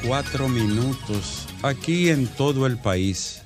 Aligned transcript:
34 0.00 0.48
minutos 0.48 1.46
aquí 1.62 2.08
en 2.08 2.26
todo 2.26 2.66
el 2.66 2.78
país. 2.78 3.42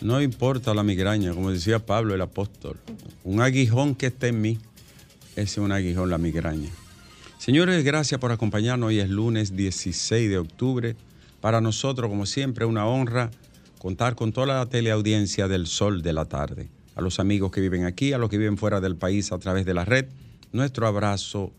No 0.00 0.20
importa 0.20 0.74
la 0.74 0.82
migraña, 0.82 1.34
como 1.34 1.52
decía 1.52 1.78
Pablo 1.78 2.14
el 2.14 2.20
apóstol. 2.20 2.78
Un 3.22 3.40
aguijón 3.40 3.94
que 3.94 4.06
esté 4.06 4.28
en 4.28 4.40
mí, 4.40 4.58
es 5.36 5.58
un 5.58 5.70
aguijón 5.70 6.10
la 6.10 6.18
migraña. 6.18 6.68
Señores, 7.38 7.84
gracias 7.84 8.20
por 8.20 8.32
acompañarnos. 8.32 8.88
Hoy 8.88 8.98
es 8.98 9.08
lunes 9.08 9.54
16 9.54 10.30
de 10.30 10.38
octubre. 10.38 10.96
Para 11.40 11.60
nosotros, 11.60 12.10
como 12.10 12.26
siempre, 12.26 12.64
una 12.64 12.86
honra 12.86 13.30
contar 13.78 14.16
con 14.16 14.32
toda 14.32 14.48
la 14.48 14.66
teleaudiencia 14.66 15.46
del 15.46 15.68
Sol 15.68 16.02
de 16.02 16.12
la 16.12 16.24
Tarde. 16.24 16.70
A 16.96 17.00
los 17.00 17.20
amigos 17.20 17.52
que 17.52 17.60
viven 17.60 17.84
aquí, 17.84 18.12
a 18.12 18.18
los 18.18 18.30
que 18.30 18.38
viven 18.38 18.58
fuera 18.58 18.80
del 18.80 18.96
país 18.96 19.30
a 19.30 19.38
través 19.38 19.64
de 19.64 19.74
la 19.74 19.84
red, 19.84 20.06
nuestro 20.50 20.88
abrazo 20.88 21.52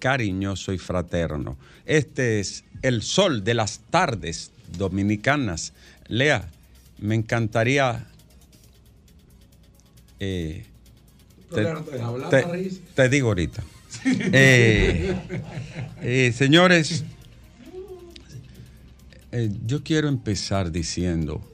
cariñoso 0.00 0.72
y 0.72 0.78
fraterno. 0.78 1.56
Este 1.86 2.40
es 2.40 2.64
el 2.82 3.02
sol 3.02 3.44
de 3.44 3.54
las 3.54 3.78
tardes 3.90 4.50
dominicanas. 4.76 5.72
Lea, 6.08 6.50
me 6.98 7.14
encantaría... 7.14 8.06
eh, 10.18 10.64
te, 11.54 11.64
te- 12.30 12.70
te 12.94 13.08
digo 13.08 13.28
ahorita. 13.28 13.62
Eh, 14.04 15.14
eh, 16.00 16.32
señores, 16.36 17.04
yo 19.66 19.82
quiero 19.82 20.08
empezar 20.08 20.70
diciendo 20.72 21.44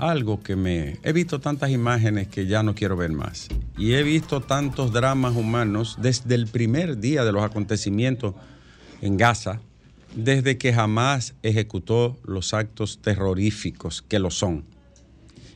algo 0.00 0.42
que 0.42 0.56
me... 0.56 0.98
He 1.02 1.12
visto 1.12 1.40
tantas 1.40 1.70
imágenes 1.70 2.28
que 2.28 2.46
ya 2.46 2.62
no 2.62 2.74
quiero 2.74 2.96
ver 2.96 3.12
más. 3.12 3.48
Y 3.76 3.92
he 3.92 4.02
visto 4.02 4.40
tantos 4.40 4.92
dramas 4.92 5.36
humanos 5.36 5.96
desde 6.00 6.34
el 6.34 6.46
primer 6.46 6.98
día 6.98 7.24
de 7.24 7.32
los 7.32 7.42
acontecimientos 7.42 8.34
en 9.02 9.16
Gaza, 9.16 9.60
desde 10.14 10.58
que 10.58 10.72
jamás 10.72 11.34
ejecutó 11.42 12.18
los 12.24 12.54
actos 12.54 13.00
terroríficos 13.00 14.02
que 14.02 14.18
lo 14.18 14.30
son 14.30 14.64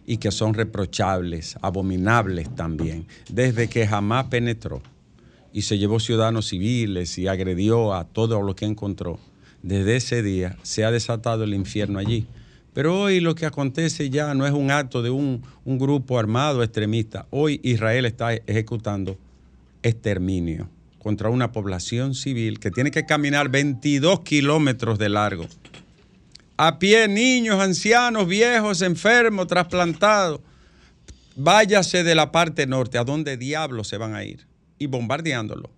y 0.06 0.18
que 0.18 0.30
son 0.30 0.54
reprochables, 0.54 1.56
abominables 1.62 2.54
también, 2.54 3.06
desde 3.28 3.68
que 3.68 3.86
jamás 3.86 4.26
penetró 4.26 4.82
y 5.54 5.62
se 5.62 5.78
llevó 5.78 6.00
ciudadanos 6.00 6.48
civiles 6.48 7.16
y 7.16 7.28
agredió 7.28 7.94
a 7.94 8.04
todo 8.04 8.42
lo 8.42 8.56
que 8.56 8.64
encontró. 8.64 9.20
Desde 9.62 9.96
ese 9.96 10.20
día 10.20 10.58
se 10.62 10.84
ha 10.84 10.90
desatado 10.90 11.44
el 11.44 11.54
infierno 11.54 12.00
allí. 12.00 12.26
Pero 12.74 13.00
hoy 13.00 13.20
lo 13.20 13.36
que 13.36 13.46
acontece 13.46 14.10
ya 14.10 14.34
no 14.34 14.46
es 14.46 14.52
un 14.52 14.72
acto 14.72 15.00
de 15.00 15.10
un, 15.10 15.42
un 15.64 15.78
grupo 15.78 16.18
armado 16.18 16.62
extremista. 16.62 17.26
Hoy 17.30 17.60
Israel 17.62 18.04
está 18.04 18.34
ejecutando 18.34 19.16
exterminio 19.82 20.68
contra 20.98 21.28
una 21.28 21.52
población 21.52 22.14
civil 22.14 22.58
que 22.58 22.72
tiene 22.72 22.90
que 22.90 23.06
caminar 23.06 23.48
22 23.48 24.20
kilómetros 24.20 24.98
de 24.98 25.08
largo. 25.08 25.46
A 26.56 26.78
pie, 26.78 27.06
niños, 27.06 27.60
ancianos, 27.60 28.26
viejos, 28.26 28.82
enfermos, 28.82 29.46
trasplantados. 29.46 30.40
Váyase 31.36 32.02
de 32.02 32.14
la 32.14 32.32
parte 32.32 32.66
norte, 32.66 32.98
¿a 32.98 33.04
dónde 33.04 33.36
diablos 33.36 33.86
se 33.86 33.98
van 33.98 34.14
a 34.14 34.24
ir? 34.24 34.46
Y 34.78 34.86
bombardeándolo. 34.86 35.70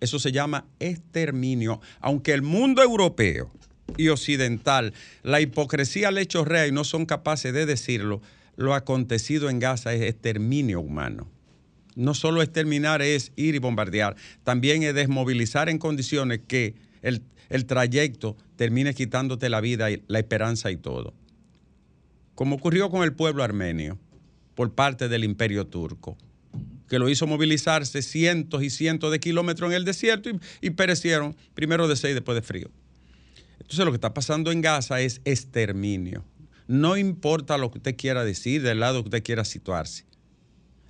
Eso 0.00 0.18
se 0.18 0.32
llama 0.32 0.64
exterminio. 0.78 1.80
Aunque 2.00 2.32
el 2.32 2.42
mundo 2.42 2.82
europeo 2.82 3.50
y 3.96 4.08
occidental, 4.08 4.92
la 5.22 5.40
hipocresía 5.40 6.10
le 6.10 6.26
chorrea 6.26 6.66
y 6.66 6.72
no 6.72 6.84
son 6.84 7.06
capaces 7.06 7.52
de 7.52 7.66
decirlo, 7.66 8.20
lo 8.56 8.74
acontecido 8.74 9.50
en 9.50 9.58
Gaza 9.60 9.94
es 9.94 10.02
exterminio 10.02 10.80
humano. 10.80 11.28
No 11.94 12.14
solo 12.14 12.42
exterminar 12.42 13.02
es 13.02 13.32
ir 13.36 13.54
y 13.54 13.58
bombardear, 13.58 14.16
también 14.44 14.82
es 14.82 14.94
desmovilizar 14.94 15.68
en 15.68 15.78
condiciones 15.78 16.40
que 16.46 16.74
el, 17.02 17.22
el 17.48 17.66
trayecto 17.66 18.36
termine 18.56 18.94
quitándote 18.94 19.48
la 19.48 19.60
vida, 19.60 19.88
la 20.06 20.18
esperanza 20.18 20.70
y 20.70 20.76
todo. 20.76 21.14
Como 22.34 22.56
ocurrió 22.56 22.90
con 22.90 23.02
el 23.02 23.14
pueblo 23.14 23.42
armenio 23.42 23.98
por 24.54 24.74
parte 24.74 25.08
del 25.08 25.24
imperio 25.24 25.66
turco 25.66 26.16
que 26.88 26.98
lo 26.98 27.08
hizo 27.08 27.26
movilizarse 27.26 28.02
cientos 28.02 28.62
y 28.62 28.70
cientos 28.70 29.12
de 29.12 29.20
kilómetros 29.20 29.70
en 29.70 29.76
el 29.76 29.84
desierto 29.84 30.30
y, 30.30 30.40
y 30.60 30.70
perecieron 30.70 31.36
primero 31.54 31.86
de 31.86 31.96
seis 31.96 32.14
después 32.14 32.34
de 32.34 32.42
frío. 32.42 32.70
Entonces 33.60 33.84
lo 33.84 33.90
que 33.90 33.96
está 33.96 34.14
pasando 34.14 34.50
en 34.52 34.60
Gaza 34.60 35.00
es 35.00 35.20
exterminio. 35.24 36.24
No 36.66 36.96
importa 36.96 37.58
lo 37.58 37.70
que 37.70 37.78
usted 37.78 37.96
quiera 37.96 38.24
decir, 38.24 38.62
del 38.62 38.80
lado 38.80 39.02
que 39.02 39.08
usted 39.08 39.22
quiera 39.22 39.44
situarse. 39.44 40.04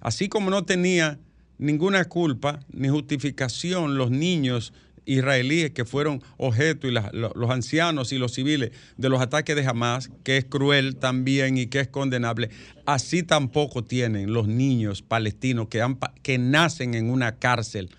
Así 0.00 0.28
como 0.28 0.50
no 0.50 0.64
tenía 0.64 1.18
ninguna 1.58 2.04
culpa 2.04 2.60
ni 2.72 2.88
justificación 2.88 3.96
los 3.96 4.10
niños 4.10 4.72
israelíes 5.08 5.70
que 5.70 5.84
fueron 5.84 6.22
objeto 6.36 6.86
y 6.86 6.90
los 6.92 7.50
ancianos 7.50 8.12
y 8.12 8.18
los 8.18 8.34
civiles 8.34 8.72
de 8.96 9.08
los 9.08 9.20
ataques 9.20 9.56
de 9.56 9.66
Hamas, 9.66 10.10
que 10.22 10.36
es 10.36 10.44
cruel 10.44 10.96
también 10.96 11.56
y 11.56 11.66
que 11.66 11.80
es 11.80 11.88
condenable, 11.88 12.50
así 12.84 13.22
tampoco 13.22 13.82
tienen 13.82 14.32
los 14.32 14.48
niños 14.48 15.00
palestinos 15.02 15.68
que 15.68 16.38
nacen 16.38 16.94
en 16.94 17.10
una 17.10 17.36
cárcel 17.36 17.90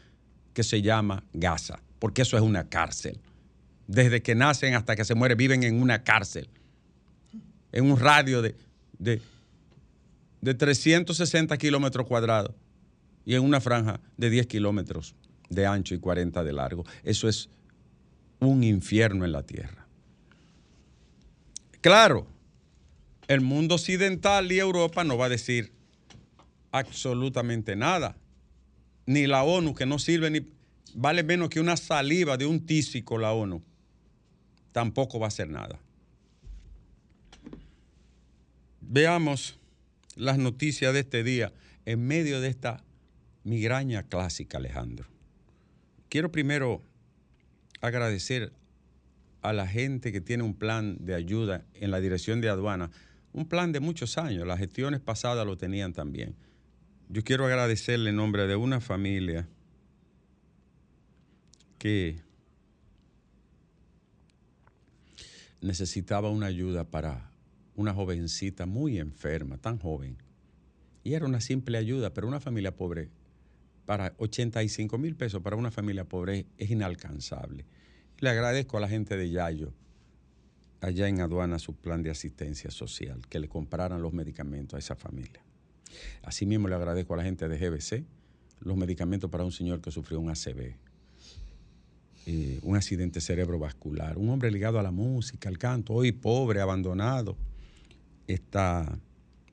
que 0.54 0.64
se 0.64 0.82
llama 0.82 1.24
Gaza, 1.34 1.82
porque 1.98 2.22
eso 2.22 2.38
es 2.38 2.44
una 2.44 2.70
cárcel. 2.70 3.20
Desde 3.90 4.22
que 4.22 4.36
nacen 4.36 4.76
hasta 4.76 4.96
que 4.96 5.04
se 5.04 5.16
mueren 5.16 5.36
viven 5.36 5.64
en 5.64 5.82
una 5.82 6.04
cárcel, 6.04 6.48
en 7.72 7.90
un 7.90 8.00
radio 8.00 8.44
de, 8.44 8.56
de, 9.00 9.20
de 10.42 10.54
360 10.54 11.58
kilómetros 11.58 12.06
cuadrados 12.06 12.54
y 13.26 13.34
en 13.34 13.44
una 13.44 13.60
franja 13.60 14.00
de 14.16 14.30
10 14.30 14.46
kilómetros 14.46 15.16
de 15.50 15.66
ancho 15.66 15.96
y 15.96 16.00
40 16.00 16.44
de 16.44 16.54
largo. 16.54 16.86
Eso 17.04 17.28
es 17.28 17.50
un 18.40 18.64
infierno 18.64 19.26
en 19.26 19.32
la 19.32 19.42
tierra. 19.42 19.88
Claro, 21.82 22.28
el 23.28 23.42
mundo 23.42 23.74
occidental 23.74 24.52
y 24.52 24.60
Europa 24.60 25.04
no 25.04 25.18
va 25.18 25.26
a 25.26 25.30
decir 25.30 25.72
absolutamente 26.72 27.76
nada. 27.76 28.16
Ni 29.08 29.26
la 29.26 29.42
ONU, 29.42 29.74
que 29.74 29.88
no 29.88 29.98
sirve 29.98 30.30
ni 30.30 30.46
vale 30.94 31.24
menos 31.24 31.50
que 31.50 31.60
una 31.60 31.76
saliva 31.76 32.38
de 32.38 32.46
un 32.46 32.68
tísico 32.68 33.18
la 33.18 33.32
ONU, 33.32 33.64
tampoco 34.72 35.20
va 35.20 35.28
a 35.28 35.30
hacer 35.30 35.50
nada. 35.50 35.80
Veamos 38.82 39.60
las 40.16 40.38
noticias 40.38 40.94
de 40.94 41.02
este 41.02 41.24
día 41.24 41.54
en 41.86 42.06
medio 42.06 42.42
de 42.42 42.50
esta 42.50 42.84
migraña 43.44 44.04
clásica, 44.04 44.58
Alejandro. 44.58 45.08
Quiero 46.10 46.32
primero 46.32 46.82
agradecer 47.82 48.52
a 49.42 49.54
la 49.54 49.68
gente 49.68 50.12
que 50.12 50.22
tiene 50.22 50.44
un 50.44 50.54
plan 50.54 50.98
de 51.00 51.16
ayuda 51.16 51.64
en 51.74 51.92
la 51.92 52.00
dirección 52.00 52.42
de 52.42 52.50
aduana, 52.50 52.92
un 53.32 53.48
plan 53.48 53.72
de 53.72 53.80
muchos 53.80 54.18
años, 54.18 54.46
las 54.46 54.60
gestiones 54.60 55.00
pasadas 55.00 55.46
lo 55.46 55.58
tenían 55.58 55.94
también. 55.94 56.36
Yo 57.10 57.24
quiero 57.24 57.46
agradecerle 57.46 58.10
en 58.10 58.18
nombre 58.18 58.48
de 58.48 58.56
una 58.56 58.82
familia 58.82 59.48
que 61.78 62.22
necesitaba 65.62 66.30
una 66.30 66.48
ayuda 66.48 66.86
para 66.86 67.32
una 67.76 67.94
jovencita 67.94 68.66
muy 68.66 69.00
enferma, 69.00 69.58
tan 69.58 69.78
joven. 69.78 70.18
Y 71.04 71.14
era 71.14 71.26
una 71.26 71.42
simple 71.42 71.78
ayuda, 71.78 72.14
pero 72.14 72.28
una 72.28 72.40
familia 72.40 72.76
pobre, 72.76 73.10
para 73.86 74.14
85 74.18 74.98
mil 74.98 75.16
pesos 75.16 75.42
para 75.42 75.56
una 75.56 75.72
familia 75.72 76.04
pobre 76.04 76.46
es 76.58 76.70
inalcanzable. 76.70 77.66
Le 78.20 78.30
agradezco 78.30 78.78
a 78.78 78.82
la 78.82 78.88
gente 78.88 79.18
de 79.18 79.32
Yayo, 79.32 79.74
allá 80.82 81.08
en 81.08 81.22
aduana, 81.22 81.58
su 81.58 81.76
plan 81.76 82.04
de 82.04 82.12
asistencia 82.12 82.70
social, 82.70 83.26
que 83.28 83.40
le 83.40 83.48
compraran 83.48 84.02
los 84.02 84.14
medicamentos 84.14 84.76
a 84.76 84.80
esa 84.80 84.96
familia. 84.96 85.42
Asimismo, 86.22 86.68
le 86.68 86.76
agradezco 86.76 87.14
a 87.14 87.18
la 87.18 87.24
gente 87.24 87.48
de 87.48 87.58
GBC 87.58 88.06
los 88.60 88.78
medicamentos 88.78 89.30
para 89.30 89.44
un 89.44 89.52
señor 89.52 89.82
que 89.82 89.90
sufrió 89.90 90.20
un 90.20 90.30
ACV, 90.30 90.76
eh, 92.26 92.60
un 92.64 92.76
accidente 92.76 93.22
cerebrovascular, 93.22 94.18
un 94.18 94.30
hombre 94.30 94.52
ligado 94.52 94.80
a 94.80 94.84
la 94.84 94.92
música, 94.92 95.50
al 95.50 95.58
canto, 95.58 95.94
hoy 95.94 96.12
pobre, 96.12 96.62
abandonado. 96.62 97.38
Está, 98.28 99.00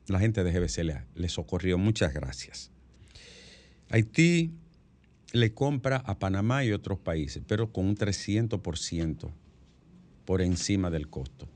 la 0.06 0.18
gente 0.18 0.44
de 0.44 0.52
GBC 0.52 0.78
le, 0.84 1.02
le 1.14 1.28
socorrió. 1.28 1.78
Muchas 1.78 2.12
gracias. 2.12 2.70
Haití 3.88 4.52
le 5.32 5.52
compra 5.52 5.96
a 5.98 6.18
Panamá 6.18 6.64
y 6.64 6.72
otros 6.72 6.98
países, 6.98 7.42
pero 7.46 7.72
con 7.72 7.86
un 7.86 7.96
300% 7.96 9.30
por 10.24 10.42
encima 10.42 10.90
del 10.90 11.08
costo. 11.08 11.48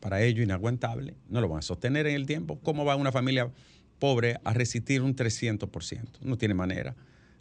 Para 0.00 0.22
ello, 0.22 0.42
inaguantable, 0.42 1.16
no 1.28 1.40
lo 1.40 1.48
van 1.48 1.58
a 1.58 1.62
sostener 1.62 2.06
en 2.06 2.14
el 2.14 2.26
tiempo. 2.26 2.60
¿Cómo 2.60 2.84
va 2.84 2.94
una 2.94 3.10
familia 3.10 3.50
pobre 3.98 4.38
a 4.44 4.52
resistir 4.52 5.02
un 5.02 5.16
300%? 5.16 6.20
No 6.22 6.38
tiene 6.38 6.54
manera. 6.54 6.94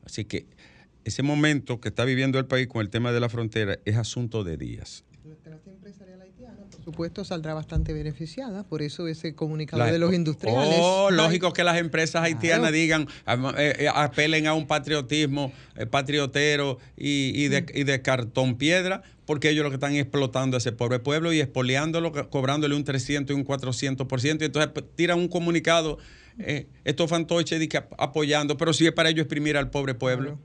Así 0.03 0.25
que 0.25 0.47
ese 1.07 1.23
momento 1.23 1.79
que 1.79 1.87
está 1.87 2.03
viviendo 2.03 2.37
el 2.37 2.45
país 2.45 2.67
con 2.67 2.81
el 2.81 2.89
tema 2.89 3.13
de 3.13 3.21
la 3.21 3.29
frontera 3.29 3.79
es 3.85 3.95
asunto 3.95 4.43
de 4.43 4.57
días. 4.57 5.05
La 5.23 5.35
clase 5.35 5.69
empresarial 5.69 6.21
haitiana, 6.21 6.65
por 6.69 6.83
supuesto, 6.83 7.23
saldrá 7.23 7.53
bastante 7.53 7.93
beneficiada, 7.93 8.65
por 8.65 8.81
eso 8.81 9.07
ese 9.07 9.33
comunicado 9.33 9.85
de 9.85 9.99
los 9.99 10.13
industriales. 10.13 10.79
Oh, 10.81 11.09
lógico 11.09 11.53
que 11.53 11.63
las 11.63 11.77
empresas 11.77 12.23
haitianas 12.23 12.73
digan, 12.73 13.07
eh, 13.57 13.75
eh, 13.79 13.87
apelen 13.93 14.47
a 14.47 14.53
un 14.53 14.67
patriotismo 14.67 15.53
eh, 15.77 15.85
patriotero 15.85 16.77
y, 16.97 17.47
de, 17.47 17.65
y, 17.73 17.85
de, 17.85 18.01
cartón 18.01 18.57
piedra, 18.57 19.01
porque 19.25 19.49
ellos 19.49 19.63
lo 19.63 19.69
que 19.69 19.75
están 19.75 19.95
explotando 19.95 20.57
a 20.57 20.59
ese 20.59 20.73
pobre 20.73 20.99
pueblo 20.99 21.31
y 21.31 21.39
expoliándolo, 21.39 22.11
cobrándole 22.29 22.75
un 22.75 22.83
300 22.83 23.33
y 23.33 23.39
un 23.39 23.45
400%, 23.45 24.41
y 24.41 24.45
entonces 24.45 24.71
pues, 24.73 24.85
tiran 24.95 25.19
un 25.19 25.29
comunicado, 25.29 25.99
estos 26.83 27.09
fantoches 27.09 27.65
apoyando, 27.97 28.57
pero 28.57 28.73
sí 28.73 28.85
es 28.85 28.91
para 28.91 29.09
ellos 29.09 29.23
exprimir 29.23 29.55
al 29.55 29.69
pobre 29.69 29.95
pueblo. 29.95 30.37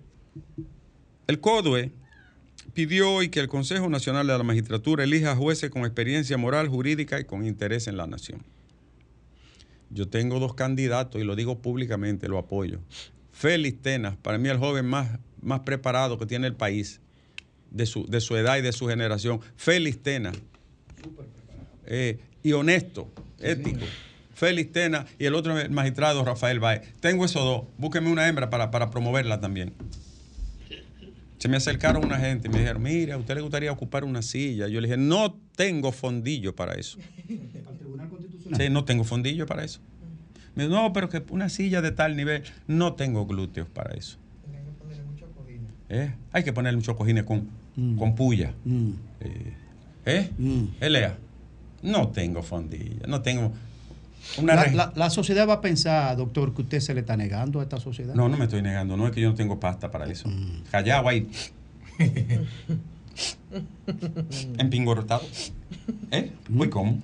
El 1.26 1.40
CODUE 1.40 1.92
pidió 2.74 3.12
hoy 3.12 3.28
que 3.28 3.40
el 3.40 3.48
Consejo 3.48 3.88
Nacional 3.88 4.26
de 4.26 4.36
la 4.36 4.42
Magistratura 4.42 5.04
elija 5.04 5.36
jueces 5.36 5.70
con 5.70 5.82
experiencia 5.82 6.36
moral, 6.36 6.68
jurídica 6.68 7.20
y 7.20 7.24
con 7.24 7.46
interés 7.46 7.86
en 7.86 7.96
la 7.96 8.06
nación. 8.06 8.42
Yo 9.90 10.08
tengo 10.08 10.38
dos 10.40 10.54
candidatos 10.54 11.20
y 11.20 11.24
lo 11.24 11.36
digo 11.36 11.60
públicamente, 11.60 12.28
lo 12.28 12.38
apoyo. 12.38 12.80
Félix 13.32 13.82
Tenas, 13.82 14.16
para 14.16 14.38
mí 14.38 14.48
el 14.48 14.58
joven 14.58 14.86
más, 14.86 15.18
más 15.40 15.60
preparado 15.60 16.18
que 16.18 16.26
tiene 16.26 16.46
el 16.46 16.54
país, 16.54 17.00
de 17.70 17.86
su, 17.86 18.06
de 18.06 18.20
su 18.20 18.36
edad 18.36 18.58
y 18.58 18.62
de 18.62 18.72
su 18.72 18.86
generación. 18.86 19.40
Félix 19.56 20.02
Tenas. 20.02 20.36
Eh, 21.86 22.20
y 22.42 22.52
honesto, 22.52 23.10
ético. 23.38 23.84
Félix 24.34 24.72
Tenas 24.72 25.06
y 25.18 25.26
el 25.26 25.34
otro 25.34 25.54
magistrado 25.70 26.24
Rafael 26.24 26.58
Baez. 26.58 26.92
Tengo 27.00 27.24
esos 27.24 27.42
dos. 27.42 27.64
Búsqueme 27.78 28.10
una 28.10 28.28
hembra 28.28 28.50
para, 28.50 28.70
para 28.70 28.90
promoverla 28.90 29.40
también. 29.40 29.74
Se 31.42 31.48
me 31.48 31.56
acercaron 31.56 32.04
una 32.04 32.20
gente 32.20 32.46
y 32.46 32.52
me 32.52 32.60
dijeron, 32.60 32.80
mira, 32.80 33.16
¿a 33.16 33.18
usted 33.18 33.34
le 33.34 33.40
gustaría 33.40 33.72
ocupar 33.72 34.04
una 34.04 34.22
silla? 34.22 34.68
Yo 34.68 34.80
le 34.80 34.86
dije, 34.86 34.96
no 34.96 35.40
tengo 35.56 35.90
fondillo 35.90 36.54
para 36.54 36.74
eso. 36.74 36.98
¿Al 37.68 37.78
Tribunal 37.78 38.08
Constitucional? 38.10 38.60
Sí, 38.60 38.70
no 38.70 38.84
tengo 38.84 39.02
fondillo 39.02 39.44
para 39.44 39.64
eso. 39.64 39.80
Me 40.54 40.62
dijo, 40.62 40.76
no, 40.76 40.92
pero 40.92 41.08
que 41.08 41.20
una 41.30 41.48
silla 41.48 41.82
de 41.82 41.90
tal 41.90 42.14
nivel, 42.14 42.44
no 42.68 42.94
tengo 42.94 43.26
glúteos 43.26 43.68
para 43.68 43.92
eso. 43.96 44.18
Hay 44.54 44.62
que 44.62 44.70
ponerle 44.70 45.02
muchos 45.02 45.30
cojines. 45.36 45.70
¿Eh? 45.88 46.14
Hay 46.30 46.44
que 46.44 46.52
ponerle 46.52 46.76
muchos 46.76 46.96
cojines 46.96 47.24
con, 47.24 47.48
mm. 47.74 47.96
con 47.98 48.14
puya. 48.14 48.54
Mm. 48.64 48.90
Eh, 49.22 49.52
¿Eh? 50.06 50.30
Mm. 50.38 50.64
Elea, 50.78 51.18
no 51.82 52.10
tengo 52.10 52.44
fondillo, 52.44 53.04
no 53.08 53.20
tengo 53.20 53.52
la, 54.42 55.10
sociedad 55.10 55.48
va 55.48 55.54
a 55.54 55.60
pensar, 55.60 56.16
doctor, 56.16 56.54
que 56.54 56.62
usted 56.62 56.80
se 56.80 56.94
le 56.94 57.00
está 57.00 57.16
negando 57.16 57.60
a 57.60 57.62
esta 57.62 57.78
sociedad. 57.78 58.14
No, 58.14 58.28
no 58.28 58.36
me 58.36 58.44
estoy 58.44 58.62
negando. 58.62 58.96
No 58.96 59.06
es 59.06 59.12
que 59.12 59.20
yo 59.20 59.30
no 59.30 59.34
tengo 59.34 59.60
pasta 59.60 59.90
para 59.90 60.06
eso. 60.06 60.28
Mm. 60.28 60.62
Callado 60.70 61.08
ahí. 61.08 61.28
Empingorotado. 64.58 65.22
¿Eh? 66.10 66.32
Muy 66.48 66.70
cómo. 66.70 67.00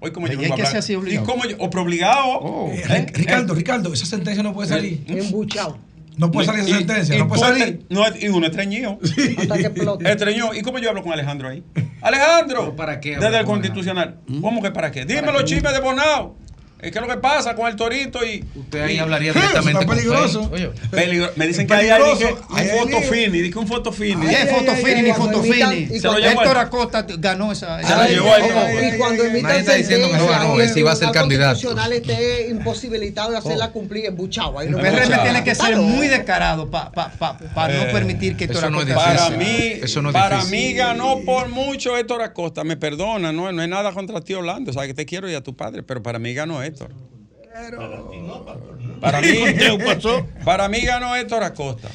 Hoy 0.00 0.12
como 0.12 0.26
yo 0.28 0.38
que 0.38 0.66
ser 0.66 0.76
así 0.76 0.94
obligado. 0.94 1.24
¿Y 1.24 1.26
cómo 1.26 1.44
yo? 1.44 1.56
¿O 1.58 1.80
obligado? 1.80 2.38
Oh. 2.40 2.70
Eh, 2.70 2.82
¿Eh? 2.88 3.06
Ricardo, 3.12 3.54
Ricardo, 3.54 3.92
esa 3.92 4.04
sentencia 4.04 4.42
no 4.42 4.52
puede 4.52 4.68
salir. 4.68 5.04
Embuchado. 5.08 5.78
No 6.16 6.30
puede 6.30 6.46
salir 6.46 6.62
esa 6.62 6.78
sentencia, 6.78 7.18
no 7.18 7.28
puede 7.28 7.42
salir. 7.42 7.86
No, 7.90 8.02
y 8.18 8.28
uno 8.28 8.46
estreñido. 8.46 8.98
Hasta 9.38 9.56
que 9.56 9.66
explote. 9.66 10.10
Estreñido. 10.10 10.54
¿Y 10.54 10.62
cómo 10.62 10.78
yo 10.78 10.88
hablo 10.88 11.02
con 11.02 11.12
Alejandro 11.12 11.48
ahí? 11.48 11.62
Alejandro. 12.00 12.76
¿Para 12.76 13.00
qué? 13.00 13.16
Desde 13.18 13.38
el 13.38 13.44
Constitucional. 13.44 14.20
¿Cómo 14.40 14.62
que 14.62 14.70
para 14.70 14.90
qué? 14.90 15.04
Dime 15.04 15.32
los 15.32 15.44
chismes 15.44 15.72
de 15.72 15.80
Bonao. 15.80 16.36
¿Qué 16.78 16.88
es 16.88 16.94
lo 16.94 17.08
que 17.08 17.16
pasa 17.16 17.54
con 17.56 17.66
el 17.68 17.74
torito 17.74 18.22
y. 18.24 18.44
Usted 18.54 18.82
ahí 18.82 18.98
hablaría 18.98 19.32
directamente 19.34 19.86
con 19.86 19.96
peligroso. 19.96 20.50
Me 21.36 21.46
dicen 21.46 21.66
que 21.66 21.74
hay, 21.74 21.88
hay, 21.88 22.02
un 22.02 22.18
foto 22.18 23.00
fini, 23.00 23.40
dice 23.40 23.58
un 23.58 23.66
foto 23.66 23.92
fini. 23.92 24.26
es 24.26 24.50
foto 24.50 24.72
fini 24.74 25.02
ni 25.02 25.12
foto 25.12 25.42
fini? 25.42 25.98
Se 25.98 26.06
lo 26.06 26.18
llevó 26.18 26.42
Héctor 26.42 26.58
Acosta 26.58 27.06
ganó 27.18 27.52
esa. 27.52 27.82
Se 27.82 27.94
lo 27.94 28.04
llevó 28.06 28.30
Y 28.82 28.98
cuando 28.98 29.26
invitan 29.26 29.56
está 29.56 29.74
diciendo 29.74 30.10
que 30.10 30.18
no 30.18 30.26
ganó, 30.26 30.56
si 30.68 30.82
va 30.82 30.92
a 30.92 30.96
ser 30.96 31.10
candidato. 31.12 31.74
El 31.86 31.92
esté 31.92 32.48
imposibilitado 32.48 33.30
de 33.30 33.38
hacerla 33.38 33.70
cumplir 33.70 34.06
en 34.06 34.16
Buchagua. 34.16 34.64
El 34.64 34.74
PRM 34.74 35.22
tiene 35.22 35.44
que 35.44 35.54
ser 35.54 35.76
muy 35.76 36.08
descarado 36.08 36.70
para 36.70 37.74
no 37.74 37.92
permitir 37.92 38.36
que 38.36 38.44
Héctor 38.44 38.66
Acosta. 38.66 38.94
Para 38.94 39.30
mí, 39.30 39.80
para 40.12 40.44
mí 40.44 40.72
ganó 40.74 41.20
por 41.24 41.48
mucho 41.48 41.96
Héctor 41.96 42.22
Acosta. 42.22 42.64
Me 42.64 42.76
perdona, 42.76 43.32
no 43.32 43.48
es 43.48 43.68
nada 43.68 43.92
contra 43.92 44.20
ti, 44.20 44.34
Orlando. 44.34 44.70
O 44.70 44.74
sea, 44.74 44.86
que 44.86 44.94
te 44.94 45.06
quiero 45.06 45.30
y 45.30 45.34
a 45.34 45.40
tu 45.40 45.56
padre, 45.56 45.82
pero 45.82 46.02
para 46.02 46.18
mí 46.18 46.34
ganó 46.34 46.65
Héctor. 46.66 46.90
Para 49.00 49.20
mí, 49.20 49.38
para 50.44 50.68
mí 50.68 50.80
ganó 50.80 51.16
Héctor 51.16 51.42
Acosta, 51.42 51.88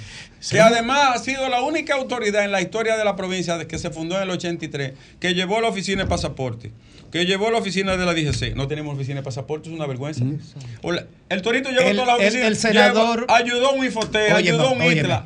que 0.50 0.60
además 0.60 1.16
ha 1.16 1.18
sido 1.20 1.48
la 1.50 1.62
única 1.62 1.94
autoridad 1.94 2.44
en 2.44 2.52
la 2.52 2.62
historia 2.62 2.98
de 2.98 3.06
la 3.06 3.16
provincia 3.16 3.58
de 3.58 3.68
que 3.68 3.78
se 3.78 3.92
fundó 3.92 4.18
en 4.18 4.24
el 4.24 4.32
83 4.32 4.94
que 5.20 5.34
llevó 5.36 5.62
la 5.62 5.68
oficina 5.68 6.04
de 6.04 6.10
pasaporte 6.10 6.72
que 7.12 7.26
llevó 7.26 7.52
la 7.52 7.58
oficina 7.58 7.98
de 7.98 8.06
la 8.06 8.14
DGC. 8.14 8.56
No 8.56 8.68
tenemos 8.68 8.96
oficina 8.96 9.18
de 9.18 9.24
pasaporte, 9.24 9.70
es 9.70 9.76
una 9.76 9.86
vergüenza. 9.86 10.24
El 11.31 11.42
Torito 11.42 11.69
llegó 11.69 11.89
a 11.89 11.92
todas 11.94 12.07
las 12.07 12.16
oficinas. 12.18 12.48
El, 12.48 12.56
senador. 12.57 13.25
ayudó 13.30 13.69
a 13.69 13.72
un 13.72 13.86
IFOTE, 13.86 14.33
ayudó 14.33 14.68
a 14.68 14.72
un 14.72 14.83
ITLA. 14.83 15.25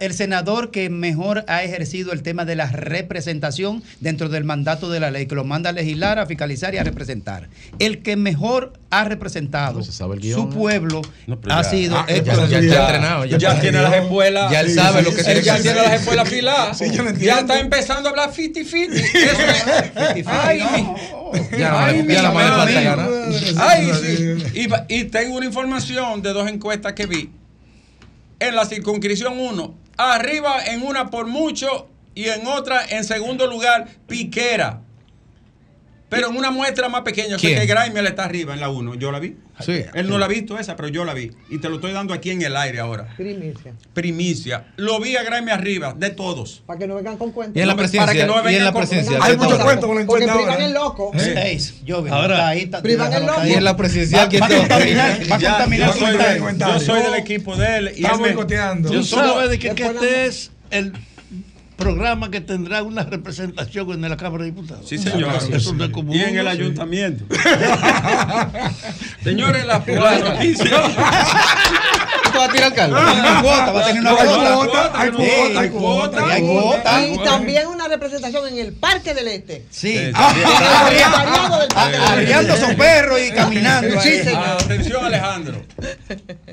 El, 0.00 0.12
senador 0.12 0.72
que 0.72 0.90
mejor 0.90 1.44
ha 1.46 1.62
ejercido 1.62 2.12
el 2.12 2.22
tema 2.22 2.44
de 2.44 2.56
la 2.56 2.66
representación 2.66 3.84
dentro 4.00 4.28
del 4.28 4.42
mandato 4.42 4.90
de 4.90 4.98
la 4.98 5.12
ley, 5.12 5.26
que 5.26 5.36
lo 5.36 5.44
manda 5.44 5.70
a 5.70 5.72
legislar, 5.72 6.18
a 6.18 6.26
fiscalizar 6.26 6.74
y 6.74 6.78
a 6.78 6.82
representar. 6.82 7.48
El 7.78 8.02
que 8.02 8.16
mejor 8.16 8.72
ha 8.90 9.04
representado 9.04 9.82
su 9.82 9.92
¿eh? 9.92 10.48
pueblo 10.52 11.02
ha 11.48 11.64
sido. 11.64 11.96
Ah, 11.96 12.06
ya, 12.08 12.46
ya, 12.46 12.58
entrenado. 12.58 13.24
Ya, 13.24 13.60
tiene 13.60 13.82
las 13.82 13.94
escuelas. 13.94 14.50
Ya 14.50 14.60
él 14.60 14.70
sabe 14.70 15.02
lo 15.02 15.14
que 15.14 15.22
tiene 15.22 15.42
Ya 15.42 15.60
tiene 15.60 15.80
las 15.80 16.00
escuelas 16.00 16.28
filadas. 16.28 16.80
ya 17.18 17.40
está 17.40 17.60
empezando 17.60 18.08
a 18.08 18.10
hablar 18.10 18.32
fiti 18.32 18.64
fiti. 18.64 19.00
Ay, 20.26 20.58
ya, 21.58 21.72
la 21.72 22.34
y, 24.88 25.03
tengo 25.04 25.36
una 25.36 25.46
información 25.46 26.22
de 26.22 26.32
dos 26.32 26.48
encuestas 26.48 26.92
que 26.92 27.06
vi. 27.06 27.30
En 28.40 28.56
la 28.56 28.64
circunscripción 28.64 29.38
1, 29.38 29.74
arriba 29.96 30.64
en 30.66 30.82
una 30.82 31.10
por 31.10 31.26
mucho 31.26 31.88
y 32.14 32.24
en 32.24 32.46
otra 32.46 32.84
en 32.86 33.04
segundo 33.04 33.46
lugar, 33.46 33.88
Piquera. 34.06 34.80
Pero 36.14 36.30
en 36.30 36.36
una 36.36 36.50
muestra 36.50 36.88
más 36.88 37.02
pequeña, 37.02 37.38
sé 37.38 37.54
que 37.54 37.64
está 37.64 38.24
arriba 38.24 38.54
en 38.54 38.60
la 38.60 38.68
1. 38.70 38.94
Yo 38.94 39.10
la 39.10 39.18
vi. 39.18 39.36
Sí. 39.60 39.84
Él 39.94 40.08
no 40.08 40.18
la 40.18 40.26
ha 40.26 40.28
visto 40.28 40.58
esa, 40.58 40.76
pero 40.76 40.88
yo 40.88 41.04
la 41.04 41.14
vi. 41.14 41.30
Y 41.48 41.58
te 41.58 41.68
lo 41.68 41.76
estoy 41.76 41.92
dando 41.92 42.12
aquí 42.12 42.30
en 42.30 42.42
el 42.42 42.56
aire 42.56 42.80
ahora. 42.80 43.08
Primicia. 43.16 43.72
Primicia. 43.92 44.66
Lo 44.76 45.00
vi 45.00 45.16
a 45.16 45.22
Graeme 45.22 45.52
arriba, 45.52 45.94
de 45.96 46.10
todos. 46.10 46.62
Para 46.66 46.78
que 46.78 46.86
no 46.86 46.96
vengan 46.96 47.16
con 47.16 47.32
cuentos. 47.32 47.56
Y 47.56 47.60
en 47.60 47.68
la 47.68 47.76
presidencia. 47.76 48.06
Para 48.06 48.18
que 48.18 48.26
no 48.26 48.34
vengan 48.36 48.54
en 48.54 48.64
la 48.64 48.72
presidencia. 48.72 49.18
Hay 49.20 49.36
muchos 49.36 49.58
cuentos 49.58 49.86
con 49.86 49.96
la 49.96 50.02
encuesta 50.02 50.32
Porque 50.32 50.46
privan 50.46 50.62
el 50.62 50.74
loco. 50.74 51.12
¿Eh? 51.14 51.58
Yo 51.84 52.02
vi. 52.02 52.10
Ahora, 52.10 52.48
ahí 52.48 52.62
está. 52.62 52.82
Privan 52.82 53.12
el 53.12 53.26
loco. 53.26 53.46
Y 53.46 53.52
en 53.52 53.64
la 53.64 53.76
presidencia. 53.76 54.18
Va, 54.18 54.38
va 54.38 54.46
a 54.46 54.58
contaminar. 54.58 55.20
Va 55.30 55.36
a 55.36 55.40
contaminar 55.40 56.58
Yo 56.58 56.80
soy 56.80 57.02
del 57.02 57.14
equipo 57.14 57.56
de 57.56 57.76
él. 57.76 57.92
Y 57.96 58.04
Está 58.04 58.16
boicoteando. 58.16 58.92
Yo 58.92 59.02
sabes 59.02 59.50
de 59.50 59.58
que 59.58 59.68
este 59.68 60.26
es 60.26 60.50
el 60.70 60.92
programa 61.76 62.30
que 62.30 62.40
tendrá 62.40 62.82
una 62.82 63.04
representación 63.04 63.92
en 63.92 64.08
la 64.08 64.16
Cámara 64.16 64.44
de 64.44 64.50
Diputados. 64.50 64.88
Sí, 64.88 64.98
señor. 64.98 65.32
y 66.10 66.20
en 66.20 66.38
el 66.38 66.48
ayuntamiento. 66.48 67.24
Señores, 69.24 69.66
la, 69.66 69.78
noticia. 69.78 70.70
va 72.38 72.44
a 72.44 72.48
tirar 72.48 72.74
caldo. 72.74 72.96
Hay 72.98 73.42
cuota, 73.42 73.72
va 73.72 73.80
a 73.80 73.86
tener 73.86 74.02
una 74.02 74.14
cuota. 74.14 75.00
Hay 75.00 75.10
cuota, 75.10 75.60
hay 75.60 75.70
cuota. 75.70 76.26
Hay 76.30 76.42
cuota. 76.42 77.06
Y 77.06 77.18
también 77.18 77.66
una 77.68 77.88
representación 77.88 78.48
en 78.48 78.58
el 78.58 78.72
Parque 78.72 79.14
del 79.14 79.28
Este. 79.28 79.64
Sí. 79.70 79.98
Arriando 81.74 82.56
son 82.56 82.76
perros 82.76 83.20
y 83.20 83.30
caminando. 83.32 84.00
Sí, 84.00 84.22
señor. 84.22 84.58
Atención, 84.62 85.04
Alejandro. 85.04 85.62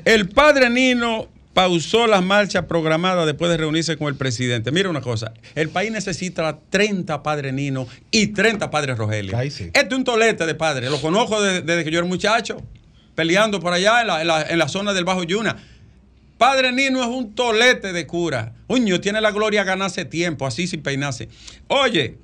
El 0.04 0.28
padre 0.28 0.70
Nino 0.70 1.28
pausó 1.54 2.06
las 2.06 2.22
marchas 2.22 2.64
programadas 2.64 3.26
después 3.26 3.50
de 3.50 3.56
reunirse 3.56 3.96
con 3.96 4.08
el 4.08 4.14
presidente. 4.14 4.72
Mira 4.72 4.88
una 4.88 5.00
cosa, 5.00 5.32
el 5.54 5.68
país 5.68 5.92
necesita 5.92 6.58
30 6.70 7.22
padres 7.22 7.52
Nino 7.52 7.86
y 8.10 8.28
30 8.28 8.70
padres 8.70 8.96
Rogelio. 8.96 9.38
Este 9.40 9.70
es 9.72 9.92
un 9.92 10.04
tolete 10.04 10.46
de 10.46 10.54
padres, 10.54 10.90
lo 10.90 11.00
conozco 11.00 11.40
desde, 11.42 11.84
que 11.84 11.90
yo 11.90 11.98
era 11.98 12.08
muchacho, 12.08 12.62
peleando 13.14 13.60
por 13.60 13.72
allá 13.72 14.00
en 14.20 14.58
la, 14.58 14.68
zona 14.68 14.92
del 14.92 15.04
Bajo 15.04 15.24
Yuna. 15.24 15.56
Padre 16.38 16.72
Nino 16.72 17.02
es 17.02 17.08
un 17.08 17.34
tolete 17.34 17.92
de 17.92 18.06
cura. 18.06 18.54
Uño, 18.66 19.00
tiene 19.00 19.20
la 19.20 19.30
gloria 19.30 19.62
ganarse 19.62 20.04
tiempo, 20.04 20.46
así 20.46 20.66
sin 20.66 20.82
peinarse. 20.82 21.28
Oye, 21.68 22.16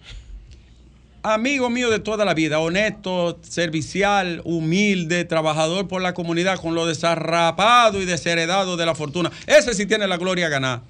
amigo 1.28 1.70
mío 1.70 1.90
de 1.90 1.99
toda 1.99 2.25
la 2.25 2.35
vida, 2.35 2.58
honesto, 2.58 3.38
servicial, 3.42 4.42
humilde, 4.44 5.25
trabajador 5.25 5.88
por 5.88 6.02
la 6.02 6.14
comunidad, 6.14 6.58
con 6.58 6.75
lo 6.75 6.87
desarrapado 6.87 8.00
y 8.00 8.04
desheredado 8.04 8.76
de 8.76 8.87
la 8.87 8.94
fortuna. 8.94 9.30
Ese 9.47 9.75
sí 9.75 9.87
tiene 9.87 10.06
la 10.06 10.16
gloria 10.16 10.49
ganada. 10.49 10.82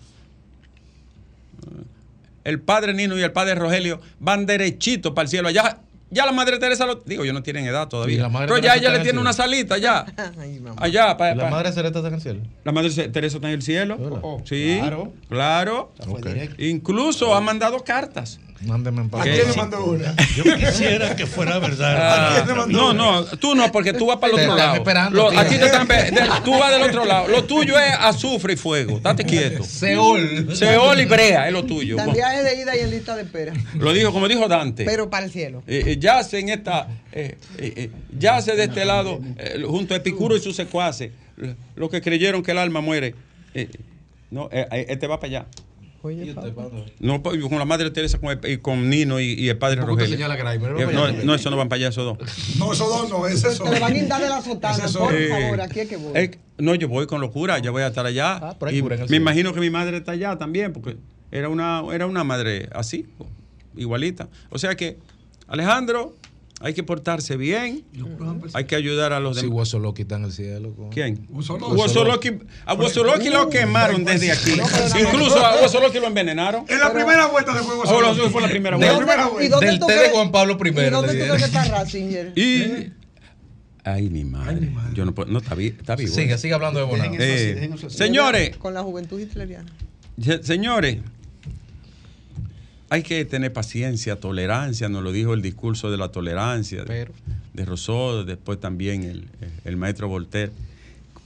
El 2.45 2.61
padre 2.61 2.95
Nino 2.95 3.19
y 3.19 3.23
el 3.23 3.33
padre 3.33 3.55
Rogelio 3.55 4.01
van 4.21 4.47
derechito 4.47 5.15
para 5.15 5.25
el 5.25 5.29
cielo. 5.29 5.49
Allá 5.49 5.81
Ya 6.11 6.25
la 6.25 6.33
madre 6.33 6.59
Teresa 6.59 6.87
lo. 6.87 6.95
Digo, 6.95 7.23
ellos 7.23 7.35
no 7.35 7.43
tienen 7.43 7.67
edad 7.67 7.89
todavía. 7.89 8.23
la 8.23 8.31
Pero 8.31 8.57
ya 8.57 8.73
Teresa 8.73 8.77
ella 8.77 8.91
le 8.91 8.97
en 8.97 9.03
tiene 9.03 9.19
una 9.19 9.35
salita 9.35 9.77
ya. 9.77 10.07
Ay. 10.41 10.63
Allá, 10.77 11.17
para. 11.19 11.35
¿Y 11.35 11.37
la 11.37 11.51
madre 11.51 11.73
Celeste 11.73 11.99
está 11.99 12.09
en 12.09 12.15
el 12.15 12.23
cielo? 12.23 12.41
La 12.65 12.73
madre 12.73 12.91
Teresa 13.09 13.37
está 13.37 13.49
en 13.49 13.55
el 13.55 13.63
cielo. 13.63 13.97
Oh, 14.23 14.41
sí, 14.45 14.79
claro. 14.81 15.13
claro. 15.29 15.93
Incluso 16.59 17.35
ha 17.35 17.41
mandado 17.43 17.81
cartas. 17.85 18.41
Mándeme 18.63 19.03
en 19.03 19.09
paz. 19.11 19.21
¿A 19.21 19.25
quién 19.25 19.49
le 19.49 19.57
mandó 19.57 19.85
una? 19.85 20.17
Yo 20.37 20.43
quisiera 20.57 21.15
que 21.15 21.27
fuera 21.27 21.59
verdad. 21.61 21.97
Ah, 21.97 22.33
quién 22.35 22.49
le 22.49 22.55
mandó 22.55 22.93
no, 22.93 23.23
no, 23.23 23.25
tú 23.39 23.55
no, 23.55 23.71
porque 23.71 23.93
tú 23.93 24.07
vas 24.07 24.17
para 24.17 24.33
el 24.33 24.41
otro 24.41 24.57
lado. 24.57 24.75
esperando, 24.75 25.17
Lo- 25.23 25.31
tío. 25.31 25.39
a 25.39 25.45
ti 25.45 25.57
te 25.59 25.67
están 25.67 25.87
Tú 26.45 26.59
vas 26.59 26.73
del 26.73 26.83
otro 26.83 27.05
lado. 27.05 27.29
Lo 27.29 27.45
tuyo 27.45 27.79
es 27.79 27.93
azufre 28.01 28.55
y 28.55 28.57
fuego. 28.57 28.99
Date 29.01 29.25
quieto. 29.25 29.63
Seol. 29.63 30.57
Seol 30.57 31.01
y 31.01 31.05
brea 31.05 31.47
es 31.47 31.53
lo 31.53 31.65
tuyo. 31.65 31.97
Viaje 32.13 32.43
de 32.43 32.61
ida 32.61 32.77
y 32.77 32.81
en 32.81 32.91
lista 32.91 33.15
de 33.15 33.23
espera. 33.23 33.53
Lo 33.75 33.93
dijo, 33.93 34.13
como 34.13 34.27
dijo 34.27 34.49
Dante. 34.49 34.85
Pero 34.85 35.09
para 35.09 35.27
el 35.27 35.31
cielo. 35.31 35.63
Eh, 35.67 35.85
eh, 35.87 35.97
yace 35.99 36.41
en 36.41 36.49
esta, 36.49 36.89
eh, 37.13 37.37
eh, 37.59 37.73
eh, 37.77 37.91
yace 38.19 38.57
de 38.57 38.65
este 38.65 38.85
lado, 38.85 39.21
eh, 39.37 39.63
junto 39.67 39.95
a 39.95 39.99
Epicuro 39.99 40.37
y 40.37 40.41
sus 40.41 40.57
secuaces, 40.57 41.13
los 41.77 41.91
que 41.91 42.01
creyeron 42.03 42.43
que 42.43 42.51
el 42.51 42.59
alma 42.59 42.81
muere. 42.81 43.15
Eh, 43.55 43.69
no, 44.31 44.49
este 44.51 45.07
va 45.07 45.21
para 45.21 45.29
allá. 45.29 45.47
Oye, 46.03 46.33
papá. 46.33 46.53
No, 47.01 47.23
pues, 47.23 47.41
con 47.43 47.59
la 47.59 47.65
madre 47.65 47.91
Teresa, 47.91 48.19
con, 48.19 48.31
el- 48.31 48.51
y 48.53 48.59
con 48.59 48.89
Nino 48.89 49.19
y, 49.19 49.33
y 49.33 49.49
el 49.49 49.59
padre 49.59 49.81
¿Por 49.83 49.97
qué 49.99 50.05
Rogelio. 50.07 50.27
Eh, 50.79 50.93
No, 50.93 51.11
no, 51.25 51.35
eso 51.35 51.51
no 51.51 51.57
van 51.57 51.69
para 51.69 51.79
allá 51.81 51.89
esos 51.89 52.05
dos. 52.05 52.19
No, 52.59 52.73
esos 52.73 52.89
dos 52.89 53.11
no, 53.11 53.27
ese 53.27 53.49
es 53.49 53.59
Te 53.59 53.65
le 53.69 53.81
van 53.81 53.91
a 53.93 53.95
guindar 53.95 54.21
de 54.23 54.29
la 54.29 54.41
sotana, 54.41 54.79
por 54.85 54.89
soy. 54.89 55.27
favor, 55.29 55.61
aquí 55.61 55.81
es 55.81 55.89
que 55.89 55.97
voy. 55.97 56.13
Eh, 56.15 56.39
no, 56.59 56.75
yo 56.77 56.89
voy 56.89 57.07
con 57.07 57.21
locura, 57.21 57.59
yo 57.59 57.73
voy 57.73 57.83
a 57.83 57.89
estar 57.89 58.07
allá. 58.07 58.37
Ah, 58.41 58.57
y 58.71 58.81
me 58.83 58.97
cielo. 58.97 59.15
imagino 59.17 59.53
que 59.53 59.61
mi 59.61 59.71
madre 59.71 59.97
está 59.97 60.13
allá 60.13 60.39
también, 60.39 60.73
porque 60.73 60.97
era 61.33 61.49
una, 61.49 61.83
era 61.93 62.07
una 62.07 62.23
madre 62.23 62.69
así, 62.73 63.07
igualita. 63.77 64.29
O 64.51 64.59
sea 64.59 64.77
que, 64.77 64.99
Alejandro, 65.49 66.15
hay 66.61 66.75
que 66.75 66.83
portarse 66.83 67.37
bien, 67.37 67.85
hay 68.53 68.65
que 68.65 68.75
ayudar 68.77 69.13
a 69.13 69.21
los 69.21 69.37
Si 69.37 69.43
demás. 69.43 69.59
Wosoloki 69.59 70.03
está 70.03 70.17
en 70.17 70.25
el 70.25 70.33
cielo. 70.33 70.75
¿Quién? 70.91 71.27
Wosoloki. 71.31 71.75
Wosoloki. 71.77 72.39
A 72.67 72.75
Wosoloki 72.75 73.29
lo 73.29 73.49
quemaron 73.49 74.05
desde 74.05 74.33
aquí. 74.33 74.53
Incluso 75.01 75.45
a 75.45 75.61
Wosoloki 75.61 76.01
lo 76.01 76.07
envenenaron. 76.09 76.65
En 76.69 76.81
la 76.81 76.93
primera 76.93 77.27
vuelta 77.27 77.55
de 77.55 77.61
juego. 77.61 77.83
Oh, 77.87 78.01
no, 78.01 78.15
fue 78.31 78.43
la 78.43 78.49
primera 78.49 78.77
¿Y 78.77 78.81
vuelta. 78.81 79.61
Del 79.61 79.79
té 79.81 79.93
de 79.95 80.11
Juan 80.11 80.33
Pablo 80.33 80.59
I, 80.63 80.69
¿Y 80.69 80.91
dónde 80.91 81.13
tú 81.15 81.25
crees 81.25 81.37
que 81.39 81.45
está 81.45 81.65
Ratzinger? 81.65 82.33
Y. 82.37 82.93
Ay, 83.85 84.11
mi 84.11 84.25
madre. 84.25 84.71
Yo 84.95 85.05
no 85.05 85.15
puedo. 85.15 85.31
No, 85.31 85.39
está, 85.39 85.55
vi- 85.55 85.69
está 85.69 85.97
vivo. 85.97 86.13
Sigue, 86.15 86.37
sigue 86.37 86.53
hablando 86.55 86.81
de 86.81 86.87
Bonao. 86.87 87.13
Eh, 87.19 87.71
señores, 87.89 88.57
Con 88.59 88.75
la 88.75 88.83
juventud 88.83 89.19
hitleriana. 89.19 89.71
Se- 90.21 90.43
Señores, 90.43 90.99
hay 92.91 93.03
que 93.03 93.25
tener 93.25 93.53
paciencia, 93.53 94.17
tolerancia, 94.17 94.89
nos 94.89 95.03
lo 95.03 95.13
dijo 95.13 95.35
el 95.35 95.43
discurso 95.43 95.91
de 95.91 95.97
la 95.99 96.09
tolerancia 96.09 96.79
de, 96.81 96.87
Pero. 96.87 97.13
de 97.55 97.65
Rousseau, 97.65 98.25
después 98.25 98.59
también 98.61 99.03
el, 99.05 99.27
el 99.65 99.77
maestro 99.77 100.09
Voltaire. 100.09 100.53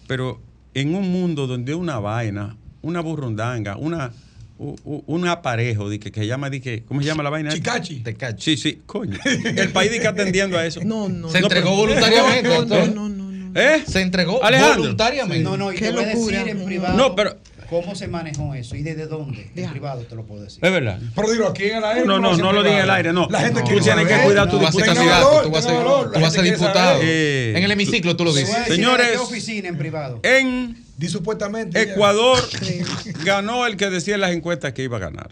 Pero 0.07 0.40
en 0.75 0.95
un 0.95 1.11
mundo 1.11 1.47
donde 1.47 1.75
una 1.75 1.99
vaina, 1.99 2.57
una 2.83 3.00
burrundanga, 3.00 3.76
una, 3.76 4.11
u- 4.59 4.76
u- 4.85 5.04
un 5.07 5.26
aparejo 5.28 5.88
de 5.88 6.00
que, 6.00 6.11
que 6.11 6.26
llama, 6.26 6.50
de 6.50 6.61
que, 6.61 6.83
¿cómo 6.83 7.00
se 7.00 7.07
llama 7.07 7.23
la 7.23 7.31
vaina? 7.31 7.52
Chicachi. 7.52 8.02
Sí, 8.38 8.57
sí, 8.57 8.81
coño. 8.87 9.16
El 9.25 9.71
país 9.71 9.90
de 9.92 10.00
que 10.00 10.09
atendiendo 10.09 10.59
a 10.59 10.66
eso. 10.66 10.81
No, 10.85 11.09
no. 11.09 11.28
Se 11.28 11.40
no, 11.40 11.47
entregó 11.47 11.66
pero- 11.71 11.76
voluntariamente. 11.76 12.49
No, 12.49 12.64
no, 12.87 13.09
no, 13.09 13.09
no. 13.09 13.61
¿Eh? 13.61 13.83
Se 13.87 14.00
entregó 14.00 14.42
Alejandro. 14.42 14.78
voluntariamente. 14.81 15.45
No, 15.45 15.57
no, 15.59 15.71
y 15.73 15.76
Qué 15.76 15.87
te 15.87 15.92
voy 15.92 16.04
a 16.04 16.07
locura. 16.14 16.38
decir 16.38 16.57
en 16.57 16.64
privado 16.64 16.97
No, 16.97 17.14
pero- 17.14 17.37
cómo 17.73 17.95
se 17.95 18.07
manejó 18.07 18.55
eso 18.55 18.76
y 18.76 18.83
desde 18.83 19.07
dónde. 19.07 19.50
En 19.57 19.71
privado 19.71 20.02
te 20.02 20.14
lo 20.14 20.25
puedo 20.25 20.43
decir. 20.43 20.64
Es 20.64 20.71
verdad. 20.71 21.00
Pero 21.14 21.31
dilo 21.31 21.49
aquí 21.49 21.64
en 21.64 21.79
el 21.79 21.85
aire. 21.85 22.05
No, 22.07 22.19
no, 22.19 22.37
no 22.37 22.52
lo 22.52 22.62
diga 22.62 22.76
en 22.79 22.85
el 22.85 22.91
aire, 22.91 23.12
no. 23.12 23.26
La 23.31 23.41
gente 23.41 23.61
Tú 23.61 23.67
quiere 23.67 23.81
tienes 23.81 24.07
que 24.07 24.25
cuidar 24.25 24.50
tu 24.50 24.59
Tú 24.59 24.79
Tenga 24.79 24.95
candidato, 24.95 25.26
valor, 25.26 25.43
tú 25.45 25.50
vas 25.50 25.67
a 25.67 25.69
ser, 25.69 25.83
tú 26.12 26.21
vas 26.21 26.25
a 26.25 26.31
ser 26.31 26.45
diputado. 26.45 27.00
Eh, 27.02 27.55
en 27.57 27.64
el 27.64 27.71
hemiciclo 27.71 28.17
tú 28.17 28.25
lo 28.25 28.33
dices. 28.33 28.55
Señores, 28.69 29.12
qué 29.12 29.19
oficina 29.19 29.69
en 29.69 29.79
privado. 29.79 30.21
En 30.23 30.76
Di 30.97 31.09
supuestamente. 31.09 31.85
ya. 31.85 31.93
Ecuador 31.93 32.38
ganó 33.25 33.67
el 33.67 33.76
que 33.76 33.91
decía 33.91 34.14
en 34.14 34.21
las 34.21 34.33
encuestas 34.33 34.73
que 34.73 34.83
iba 34.85 34.99
a 34.99 35.00
ganar. 35.00 35.31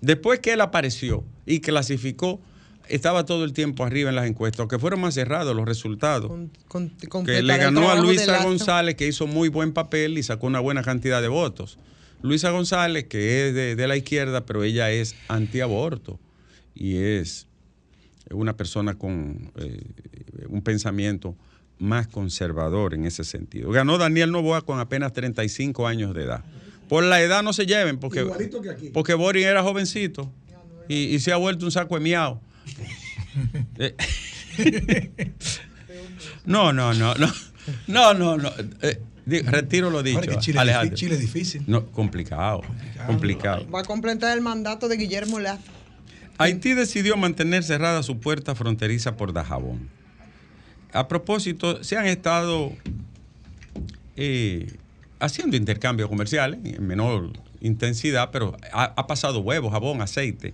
Después 0.00 0.40
que 0.40 0.52
él 0.52 0.60
apareció 0.60 1.24
y 1.46 1.60
clasificó, 1.60 2.40
estaba 2.88 3.24
todo 3.24 3.44
el 3.44 3.52
tiempo 3.52 3.84
arriba 3.84 4.10
en 4.10 4.16
las 4.16 4.26
encuestas, 4.26 4.60
aunque 4.60 4.78
fueron 4.78 5.00
más 5.00 5.14
cerrados 5.14 5.54
los 5.56 5.64
resultados. 5.66 6.28
Con- 6.28 6.50
con- 6.68 7.24
que 7.26 7.42
le 7.42 7.56
ganó 7.56 7.90
a 7.90 7.94
Luisa. 8.00 8.42
González, 8.44 8.94
que 8.96 9.06
hizo 9.08 9.26
muy 9.26 9.48
buen 9.48 9.72
papel 9.72 10.18
y 10.18 10.22
sacó 10.22 10.46
una 10.46 10.60
buena 10.60 10.82
cantidad 10.82 11.20
de 11.22 11.28
votos. 11.28 11.78
Luisa 12.22 12.50
González, 12.50 13.04
que 13.04 13.48
es 13.48 13.54
de, 13.54 13.76
de 13.76 13.88
la 13.88 13.96
izquierda, 13.96 14.44
pero 14.46 14.64
ella 14.64 14.90
es 14.90 15.14
antiaborto 15.28 16.18
y 16.74 16.96
es 16.96 17.46
una 18.30 18.56
persona 18.56 18.94
con 18.94 19.50
eh, 19.56 19.82
un 20.48 20.62
pensamiento 20.62 21.36
más 21.78 22.06
conservador 22.08 22.94
en 22.94 23.04
ese 23.04 23.24
sentido. 23.24 23.70
Ganó 23.70 23.98
Daniel 23.98 24.30
Novoa 24.32 24.62
con 24.62 24.78
apenas 24.80 25.12
35 25.12 25.86
años 25.86 26.14
de 26.14 26.24
edad. 26.24 26.44
Por 26.88 27.04
la 27.04 27.20
edad 27.20 27.42
no 27.42 27.52
se 27.52 27.66
lleven, 27.66 27.98
porque, 27.98 28.20
que 28.20 28.24
porque 28.92 29.14
Boris 29.14 29.44
era 29.44 29.62
jovencito 29.62 30.30
y, 30.88 31.14
y 31.14 31.18
se 31.20 31.32
ha 31.32 31.36
vuelto 31.36 31.64
un 31.66 31.72
saco 31.72 31.94
de 31.96 32.00
miau. 32.00 32.40
No, 36.44 36.72
no, 36.72 36.92
no, 36.94 37.14
no. 37.14 37.26
No, 37.86 38.14
no, 38.14 38.36
no. 38.36 38.50
Eh, 38.82 39.00
retiro 39.46 39.88
lo 39.90 40.02
dicho. 40.02 40.18
Ahora 40.18 40.32
que 40.34 40.38
Chile, 40.38 40.58
es 40.58 40.62
Alejandro. 40.62 40.90
difí- 40.96 40.98
Chile 41.00 41.14
es 41.14 41.20
difícil. 41.20 41.62
No, 41.66 41.86
complicado, 41.86 42.60
complicado. 43.06 43.68
Va 43.70 43.80
a 43.80 43.84
completar 43.84 44.36
el 44.36 44.42
mandato 44.42 44.88
de 44.88 44.96
Guillermo 44.96 45.38
Lazo. 45.40 45.62
Haití 46.36 46.74
decidió 46.74 47.16
mantener 47.16 47.62
cerrada 47.64 48.02
su 48.02 48.18
puerta 48.20 48.54
fronteriza 48.54 49.16
por 49.16 49.32
Dajabón. 49.32 49.88
A 50.92 51.08
propósito, 51.08 51.82
se 51.82 51.96
han 51.96 52.06
estado 52.06 52.72
eh, 54.16 54.76
haciendo 55.20 55.56
intercambios 55.56 56.08
comerciales 56.08 56.60
en 56.64 56.86
menor 56.86 57.30
intensidad, 57.60 58.30
pero 58.30 58.56
ha, 58.72 58.84
ha 58.96 59.06
pasado 59.06 59.40
huevo, 59.40 59.70
jabón, 59.70 60.02
aceite 60.02 60.52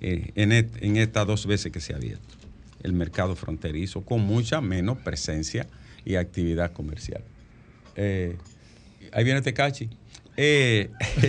eh, 0.00 0.30
en, 0.34 0.52
et- 0.52 0.82
en 0.82 0.96
estas 0.96 1.26
dos 1.26 1.46
veces 1.46 1.72
que 1.72 1.80
se 1.80 1.92
ha 1.92 1.96
abierto 1.96 2.34
el 2.82 2.92
mercado 2.94 3.36
fronterizo 3.36 4.00
con 4.02 4.20
mucha 4.22 4.60
menos 4.60 4.98
presencia 4.98 5.66
y 6.04 6.14
actividad 6.16 6.72
comercial. 6.72 7.22
Eh, 7.96 8.36
ahí 9.12 9.24
viene 9.24 9.42
Tecachi. 9.42 9.90
Eh, 10.36 10.88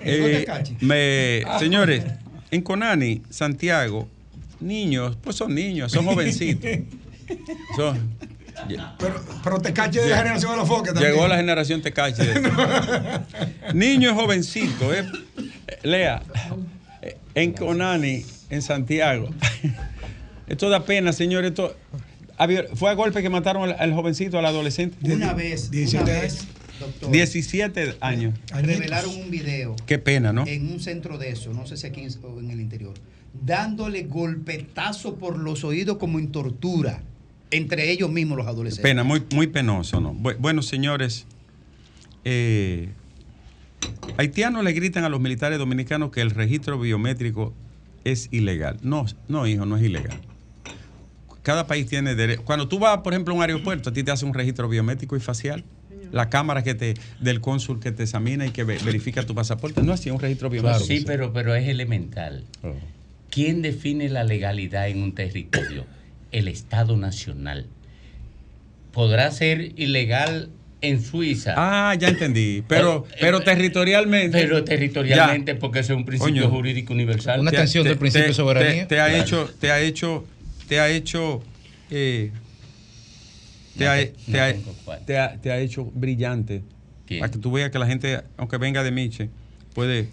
eh, 0.00 0.46
me- 0.80 1.42
señores, 1.58 2.04
en 2.50 2.60
Conani, 2.62 3.22
Santiago, 3.30 4.08
niños, 4.60 5.16
pues 5.22 5.36
son 5.36 5.54
niños, 5.54 5.92
son 5.92 6.04
jovencitos. 6.06 6.70
Son- 7.76 7.98
Pero, 8.98 9.24
pero 9.42 9.58
te 9.60 9.72
caché 9.72 10.00
de 10.00 10.10
la 10.10 10.18
generación 10.18 10.50
de 10.52 10.56
los 10.58 10.68
foques 10.68 10.92
también. 10.92 11.12
Llegó 11.14 11.26
la 11.26 11.36
generación 11.36 11.80
Tecachi. 11.80 12.22
Niños 13.74 14.12
jovencitos, 14.12 14.94
eh. 14.94 15.04
Lea, 15.82 16.22
en 17.34 17.52
Conani, 17.52 18.24
en 18.50 18.62
Santiago. 18.62 19.30
Esto 20.46 20.68
da 20.68 20.84
pena, 20.84 21.12
señores. 21.12 21.50
Esto, 21.50 21.76
fue 22.74 22.90
a 22.90 22.94
golpe 22.94 23.22
que 23.22 23.30
mataron 23.30 23.64
al, 23.70 23.76
al 23.78 23.92
jovencito, 23.94 24.38
al 24.38 24.46
adolescente. 24.46 24.96
Una 25.12 25.32
vez, 25.32 25.70
17 25.70 26.02
una 26.04 26.12
años. 26.20 26.22
vez, 26.22 26.46
doctor, 26.80 27.10
17 27.10 27.96
años. 28.00 28.34
revelaron 28.52 29.14
un 29.16 29.30
video 29.30 29.74
Qué 29.86 29.98
pena, 29.98 30.32
¿no? 30.32 30.46
en 30.46 30.70
un 30.72 30.80
centro 30.80 31.16
de 31.18 31.30
eso, 31.30 31.52
no 31.54 31.66
sé 31.66 31.76
si 31.76 31.86
aquí 31.86 32.00
en- 32.02 32.12
o 32.24 32.40
en 32.40 32.50
el 32.50 32.60
interior, 32.60 32.94
dándole 33.42 34.02
golpetazo 34.02 35.14
por 35.16 35.38
los 35.38 35.64
oídos 35.64 35.96
como 35.98 36.18
en 36.18 36.30
tortura 36.32 37.02
entre 37.50 37.90
ellos 37.92 38.10
mismos 38.10 38.36
los 38.36 38.46
adolescentes. 38.48 38.82
Pena, 38.90 39.04
muy, 39.04 39.22
muy 39.32 39.46
penoso, 39.46 40.00
¿no? 40.00 40.12
Bu- 40.12 40.36
Bueno, 40.38 40.60
señores, 40.62 41.24
eh, 42.24 42.88
haitianos 44.16 44.62
le 44.64 44.72
gritan 44.72 45.04
a 45.04 45.08
los 45.08 45.20
militares 45.20 45.58
dominicanos 45.58 46.10
que 46.10 46.20
el 46.20 46.30
registro 46.30 46.78
biométrico 46.78 47.54
es 48.04 48.28
ilegal. 48.32 48.78
No, 48.82 49.06
no, 49.28 49.46
hijo, 49.46 49.66
no 49.66 49.76
es 49.76 49.82
ilegal. 49.82 50.18
Cada 51.42 51.66
país 51.66 51.86
tiene 51.86 52.14
derecho. 52.14 52.42
Cuando 52.44 52.68
tú 52.68 52.78
vas, 52.78 52.98
por 52.98 53.12
ejemplo, 53.12 53.34
a 53.34 53.36
un 53.36 53.42
aeropuerto, 53.42 53.90
a 53.90 53.92
ti 53.92 54.02
te 54.02 54.10
hace 54.10 54.24
un 54.24 54.32
registro 54.34 54.68
biométrico 54.68 55.16
y 55.16 55.20
facial. 55.20 55.64
La 56.12 56.30
cámara 56.30 56.62
que 56.62 56.74
te, 56.74 56.94
del 57.20 57.40
cónsul 57.40 57.80
que 57.80 57.90
te 57.92 58.04
examina 58.04 58.46
y 58.46 58.50
que 58.50 58.62
ve- 58.62 58.78
verifica 58.84 59.24
tu 59.26 59.34
pasaporte. 59.34 59.82
No 59.82 59.92
así 59.92 60.10
un 60.10 60.20
registro 60.20 60.48
biométrico. 60.48 60.86
sí, 60.86 61.02
pero, 61.06 61.32
pero 61.32 61.54
es 61.54 61.66
elemental. 61.68 62.44
Oh. 62.62 62.72
¿Quién 63.30 63.62
define 63.62 64.08
la 64.08 64.22
legalidad 64.22 64.88
en 64.88 65.02
un 65.02 65.12
territorio? 65.14 65.86
El 66.30 66.46
Estado 66.48 66.96
Nacional. 66.96 67.66
Podrá 68.92 69.30
ser 69.32 69.72
ilegal 69.78 70.50
en 70.88 71.02
Suiza, 71.02 71.54
Ah, 71.56 71.94
ya 71.94 72.08
entendí. 72.08 72.62
Pero, 72.68 73.06
Eh, 73.10 73.16
pero 73.20 73.38
eh, 73.38 73.44
territorialmente. 73.44 74.38
pero 74.38 74.62
territorialmente 74.64 75.52
Ya. 75.52 75.58
porque 75.58 75.80
ese 75.80 75.92
es 75.92 75.96
un 75.98 76.04
principio 76.04 76.48
jurídico 76.48 76.92
universal. 76.92 77.40
Una 77.40 77.50
te- 77.50 77.56
extensión 77.56 77.84
te- 77.84 77.88
del 77.90 77.98
principio 77.98 78.24
te- 78.24 78.28
de 78.28 78.34
soberanía. 78.34 78.82
Te, 78.88 78.94
te 78.94 79.00
ha 79.00 79.06
Claro. 79.08 79.22
hecho, 79.22 79.50
te 79.60 79.70
ha 79.70 79.80
hecho, 79.80 80.24
te 80.68 80.80
ha 80.80 80.88
hecho, 80.90 81.42
eh, 81.90 82.30
te, 83.76 83.84
No 83.84 83.90
ha, 83.90 83.96
no 83.96 84.38
ha- 84.92 84.98
te 85.04 85.18
ha- 85.18 85.36
te 85.40 85.50
ha 85.50 85.58
hecho 85.58 85.84
brillante. 85.94 86.62
¿Quién? 87.06 87.20
Para 87.20 87.32
que 87.32 87.38
tú 87.38 87.50
veas 87.52 87.70
que 87.70 87.78
la 87.78 87.86
gente, 87.86 88.20
aunque 88.36 88.56
venga 88.58 88.82
de 88.82 88.90
Miche, 88.90 89.28
puede, 89.74 90.08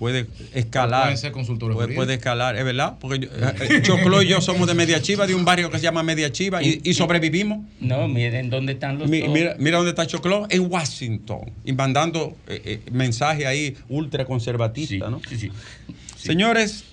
puede 0.00 0.26
escalar. 0.54 1.02
Pueden 1.02 1.18
ser 1.18 1.30
consultores 1.30 1.76
puede, 1.76 1.94
puede 1.94 2.14
escalar, 2.14 2.56
es 2.56 2.64
verdad. 2.64 2.96
Porque 2.98 3.18
yo- 3.18 3.28
eh, 3.30 3.82
Choclo 3.82 4.22
y 4.22 4.28
yo 4.28 4.40
somos 4.40 4.66
de 4.66 4.72
Media 4.72 5.02
Chiva, 5.02 5.26
de 5.26 5.34
un 5.34 5.44
barrio 5.44 5.70
que 5.70 5.76
se 5.76 5.82
llama 5.82 6.02
Media 6.02 6.32
Chiva, 6.32 6.62
y, 6.62 6.80
y 6.82 6.94
sobrevivimos. 6.94 7.66
No, 7.80 8.08
miren 8.08 8.48
dónde 8.48 8.72
están 8.72 8.98
los 8.98 9.10
Mi-. 9.10 9.28
Mira, 9.28 9.56
mira 9.58 9.76
dónde 9.76 9.90
está 9.90 10.06
Choclo, 10.06 10.46
en 10.48 10.72
Washington, 10.72 11.52
y 11.66 11.74
mandando 11.74 12.34
eh, 12.48 12.62
eh, 12.64 12.80
mensajes 12.90 13.44
ahí 13.44 13.76
ultraconservatistas, 13.90 14.96
Sí, 15.06 15.10
¿no? 15.10 15.20
sí, 15.28 15.36
sí. 15.36 15.50
Señores, 16.16 16.84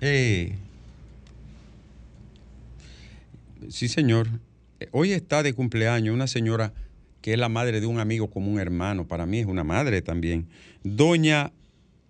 eh, 0.00 0.54
sí, 3.68 3.88
señor. 3.88 4.28
Hoy 4.92 5.12
está 5.12 5.42
de 5.42 5.52
cumpleaños 5.52 6.14
una 6.14 6.28
señora 6.28 6.72
que 7.20 7.32
es 7.32 7.38
la 7.38 7.48
madre 7.48 7.80
de 7.80 7.86
un 7.86 7.98
amigo 7.98 8.30
como 8.30 8.50
un 8.50 8.60
hermano. 8.60 9.06
Para 9.06 9.26
mí 9.26 9.40
es 9.40 9.46
una 9.46 9.64
madre 9.64 10.02
también. 10.02 10.46
Doña, 10.82 11.52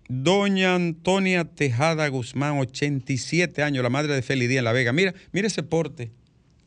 Doña 0.08 0.74
Antonia 0.74 1.44
Tejada 1.44 2.08
Guzmán, 2.08 2.58
87 2.58 3.62
años, 3.62 3.82
la 3.82 3.90
madre 3.90 4.14
de 4.14 4.22
Felidía 4.22 4.58
en 4.58 4.64
La 4.64 4.72
Vega. 4.72 4.92
Mira, 4.92 5.14
mira 5.32 5.46
ese 5.46 5.62
porte. 5.62 6.10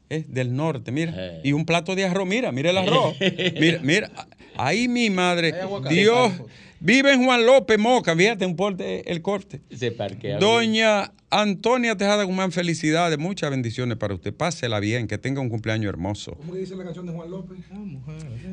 Es 0.09 0.33
del 0.33 0.55
norte, 0.55 0.91
mira. 0.91 1.13
Eh. 1.15 1.41
Y 1.45 1.53
un 1.53 1.65
plato 1.65 1.95
de 1.95 2.05
arroz, 2.05 2.27
mira, 2.27 2.51
mira 2.51 2.71
el 2.71 2.77
arroz. 2.77 3.15
Mira, 3.59 3.79
mira. 3.81 4.11
Ahí 4.57 4.89
mi 4.89 5.09
madre. 5.09 5.55
Dios. 5.89 6.33
Vive 6.83 7.13
en 7.13 7.23
Juan 7.23 7.45
López 7.45 7.77
Moca, 7.77 8.15
fíjate, 8.15 8.43
un 8.43 8.55
porte, 8.55 9.09
el 9.11 9.21
corte. 9.21 9.61
Se 9.71 9.91
parquea. 9.91 10.39
Doña 10.39 11.13
Antonia 11.29 11.95
Tejada 11.95 12.23
Guzmán, 12.23 12.51
felicidades, 12.51 13.19
muchas 13.19 13.51
bendiciones 13.51 13.97
para 13.97 14.15
usted. 14.15 14.33
Pásela 14.33 14.79
bien, 14.79 15.07
que 15.07 15.19
tenga 15.19 15.41
un 15.41 15.49
cumpleaños 15.49 15.89
hermoso. 15.89 16.33
¿Cómo 16.37 16.53
que 16.53 16.59
dice 16.59 16.75
la 16.75 16.83
canción 16.83 17.05
de 17.05 17.13
Juan 17.13 17.29
López? 17.29 17.59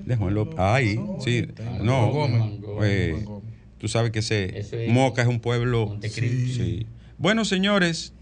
De 0.04 0.14
Juan 0.16 0.34
López. 0.34 0.56
Ay, 0.58 1.00
sí. 1.24 1.46
No, 1.80 2.28
eh, 2.84 3.24
tú 3.78 3.88
sabes 3.88 4.10
que 4.10 4.18
ese 4.18 4.58
es 4.58 4.90
Moca 4.90 5.22
es 5.22 5.28
un 5.28 5.40
pueblo. 5.40 5.86
Montecristo. 5.86 6.62
Sí. 6.62 6.86
Bueno, 7.16 7.46
señores, 7.46 8.12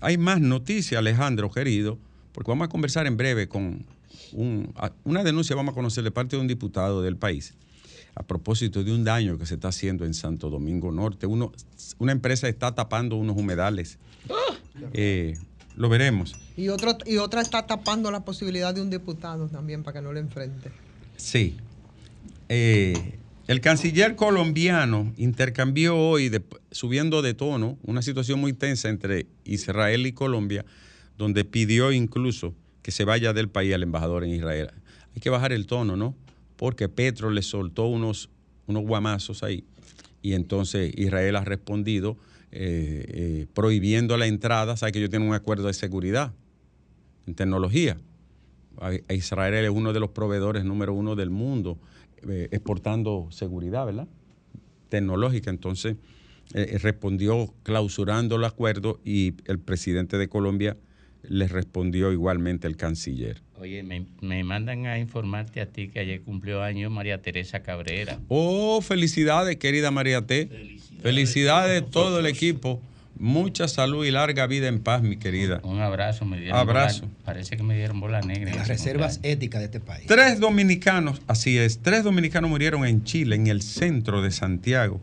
hay 0.00 0.16
más 0.16 0.40
noticias, 0.40 0.98
Alejandro, 0.98 1.50
querido, 1.50 1.98
porque 2.32 2.50
vamos 2.50 2.64
a 2.64 2.68
conversar 2.70 3.06
en 3.06 3.18
breve 3.18 3.46
con 3.46 3.84
un- 4.32 4.72
una 5.04 5.22
denuncia, 5.22 5.54
vamos 5.54 5.72
a 5.72 5.74
conocer 5.74 6.02
de 6.02 6.10
parte 6.10 6.36
de 6.36 6.40
un 6.42 6.48
diputado 6.48 7.02
del 7.02 7.16
país 7.18 7.54
a 8.14 8.22
propósito 8.22 8.84
de 8.84 8.92
un 8.92 9.04
daño 9.04 9.38
que 9.38 9.46
se 9.46 9.54
está 9.54 9.68
haciendo 9.68 10.04
en 10.04 10.14
Santo 10.14 10.50
Domingo 10.50 10.92
Norte. 10.92 11.26
Uno, 11.26 11.52
una 11.98 12.12
empresa 12.12 12.48
está 12.48 12.74
tapando 12.74 13.16
unos 13.16 13.36
humedales. 13.36 13.98
Eh, 14.92 15.36
lo 15.76 15.88
veremos. 15.88 16.36
Y, 16.56 16.68
otro, 16.68 16.96
y 17.06 17.16
otra 17.16 17.40
está 17.40 17.66
tapando 17.66 18.10
la 18.10 18.24
posibilidad 18.24 18.72
de 18.74 18.80
un 18.82 18.90
diputado 18.90 19.48
también 19.48 19.82
para 19.82 19.98
que 19.98 20.02
no 20.04 20.12
le 20.12 20.20
enfrente. 20.20 20.70
Sí. 21.16 21.56
Eh, 22.48 23.18
el 23.48 23.60
canciller 23.60 24.14
colombiano 24.16 25.12
intercambió 25.16 25.96
hoy, 25.98 26.28
de- 26.28 26.42
subiendo 26.70 27.20
de 27.22 27.34
tono, 27.34 27.78
una 27.82 28.02
situación 28.02 28.40
muy 28.40 28.52
tensa 28.52 28.88
entre 28.88 29.26
Israel 29.44 30.06
y 30.06 30.12
Colombia, 30.12 30.64
donde 31.18 31.44
pidió 31.44 31.90
incluso 31.92 32.54
que 32.82 32.90
se 32.90 33.04
vaya 33.04 33.32
del 33.32 33.48
país 33.48 33.74
al 33.74 33.82
embajador 33.82 34.24
en 34.24 34.30
Israel. 34.30 34.70
Hay 35.14 35.20
que 35.20 35.30
bajar 35.30 35.52
el 35.52 35.66
tono, 35.66 35.96
¿no? 35.96 36.14
Porque 36.64 36.88
Petro 36.88 37.28
le 37.28 37.42
soltó 37.42 37.88
unos, 37.88 38.30
unos 38.66 38.84
guamazos 38.84 39.42
ahí. 39.42 39.64
Y 40.22 40.32
entonces 40.32 40.94
Israel 40.96 41.36
ha 41.36 41.44
respondido 41.44 42.16
eh, 42.52 43.04
eh, 43.06 43.46
prohibiendo 43.52 44.16
la 44.16 44.26
entrada. 44.26 44.74
Sabe 44.74 44.92
que 44.92 44.98
ellos 45.00 45.10
tienen 45.10 45.28
un 45.28 45.34
acuerdo 45.34 45.66
de 45.66 45.74
seguridad 45.74 46.32
en 47.26 47.34
tecnología. 47.34 47.98
Israel 49.10 49.62
es 49.66 49.70
uno 49.70 49.92
de 49.92 50.00
los 50.00 50.08
proveedores 50.12 50.64
número 50.64 50.94
uno 50.94 51.16
del 51.16 51.28
mundo 51.28 51.78
eh, 52.26 52.48
exportando 52.50 53.28
seguridad, 53.30 53.84
¿verdad? 53.84 54.08
Tecnológica. 54.88 55.50
Entonces, 55.50 55.96
respondió 56.80 57.52
clausurando 57.62 58.36
el 58.36 58.44
acuerdo 58.44 59.00
y 59.04 59.34
el 59.44 59.58
presidente 59.58 60.16
de 60.16 60.30
Colombia 60.30 60.78
le 61.28 61.48
respondió 61.48 62.12
igualmente 62.12 62.66
el 62.66 62.76
canciller. 62.76 63.40
Oye, 63.60 63.82
me, 63.82 64.04
me 64.20 64.42
mandan 64.44 64.86
a 64.86 64.98
informarte 64.98 65.60
a 65.60 65.66
ti 65.66 65.88
que 65.88 66.00
ayer 66.00 66.20
cumplió 66.22 66.62
años 66.62 66.90
María 66.90 67.22
Teresa 67.22 67.60
Cabrera. 67.62 68.18
Oh, 68.28 68.80
felicidades, 68.82 69.56
querida 69.56 69.90
María 69.90 70.22
T. 70.26 70.48
Felicidades 71.02 71.82
a 71.82 71.86
todo 71.86 72.20
el 72.20 72.26
equipo. 72.26 72.80
Mucha 73.16 73.68
salud 73.68 74.04
y 74.04 74.10
larga 74.10 74.46
vida 74.48 74.66
en 74.66 74.80
paz, 74.80 75.02
mi 75.02 75.16
querida. 75.16 75.60
Un 75.62 75.78
abrazo, 75.80 76.24
me 76.24 76.40
dieron 76.40 76.58
Abrazo. 76.58 77.02
bola- 77.02 77.14
parece 77.24 77.56
que 77.56 77.62
me 77.62 77.76
dieron 77.76 78.00
bola 78.00 78.20
negra. 78.22 78.50
en 78.50 78.56
Las 78.56 78.64
ese 78.68 78.72
reservas 78.72 79.20
éticas 79.22 79.60
de 79.60 79.66
este 79.66 79.78
país. 79.80 80.06
Tres 80.08 80.40
dominicanos, 80.40 81.22
así 81.28 81.56
es, 81.56 81.78
tres 81.78 82.02
dominicanos 82.02 82.50
murieron 82.50 82.84
en 82.84 83.04
Chile, 83.04 83.36
en 83.36 83.46
el 83.46 83.62
centro 83.62 84.20
de 84.20 84.32
Santiago, 84.32 85.00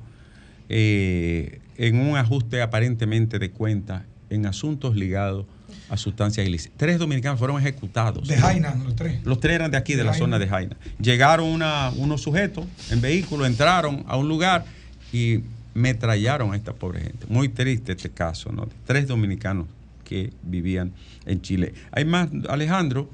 eh, 0.68 1.60
en 1.78 1.98
un 1.98 2.18
ajuste 2.18 2.62
aparentemente 2.62 3.40
de 3.40 3.50
cuenta 3.52 4.06
en 4.30 4.46
asuntos 4.46 4.96
ligados 4.96 5.46
a 5.92 5.98
sustancias 5.98 6.48
ilícitas. 6.48 6.78
Tres 6.78 6.98
dominicanos 6.98 7.38
fueron 7.38 7.60
ejecutados. 7.60 8.28
De 8.28 8.38
Jaina, 8.38 8.74
los 8.84 8.96
tres. 8.96 9.24
Los 9.26 9.40
tres 9.40 9.56
eran 9.56 9.70
de 9.72 9.78
aquí, 9.78 9.94
de 9.96 10.04
la 10.04 10.12
Jaina. 10.12 10.26
zona 10.26 10.40
de 10.40 10.48
Jaina. 10.48 10.78
Llegaron 11.00 11.48
una- 11.50 11.92
unos 11.98 12.22
sujetos 12.22 12.66
en 12.90 13.02
vehículo, 13.02 13.46
entraron 13.46 14.04
a 14.08 14.16
un 14.18 14.28
lugar 14.30 14.66
y 15.12 15.42
metrallaron 15.74 16.54
a 16.54 16.56
esta 16.56 16.74
pobre 16.74 17.02
gente. 17.02 17.26
Muy 17.30 17.50
triste 17.50 17.92
este 17.92 18.10
caso, 18.10 18.52
¿no? 18.52 18.68
Tres 18.86 19.06
dominicanos 19.08 19.68
que 20.06 20.32
vivían 20.44 20.94
en 21.26 21.42
Chile. 21.42 21.74
Hay 21.92 22.06
más, 22.06 22.30
Alejandro, 22.50 23.10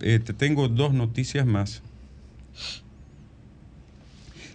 eh, 0.00 0.18
te 0.18 0.32
tengo 0.34 0.68
dos 0.68 0.92
noticias 0.92 1.46
más. 1.46 1.82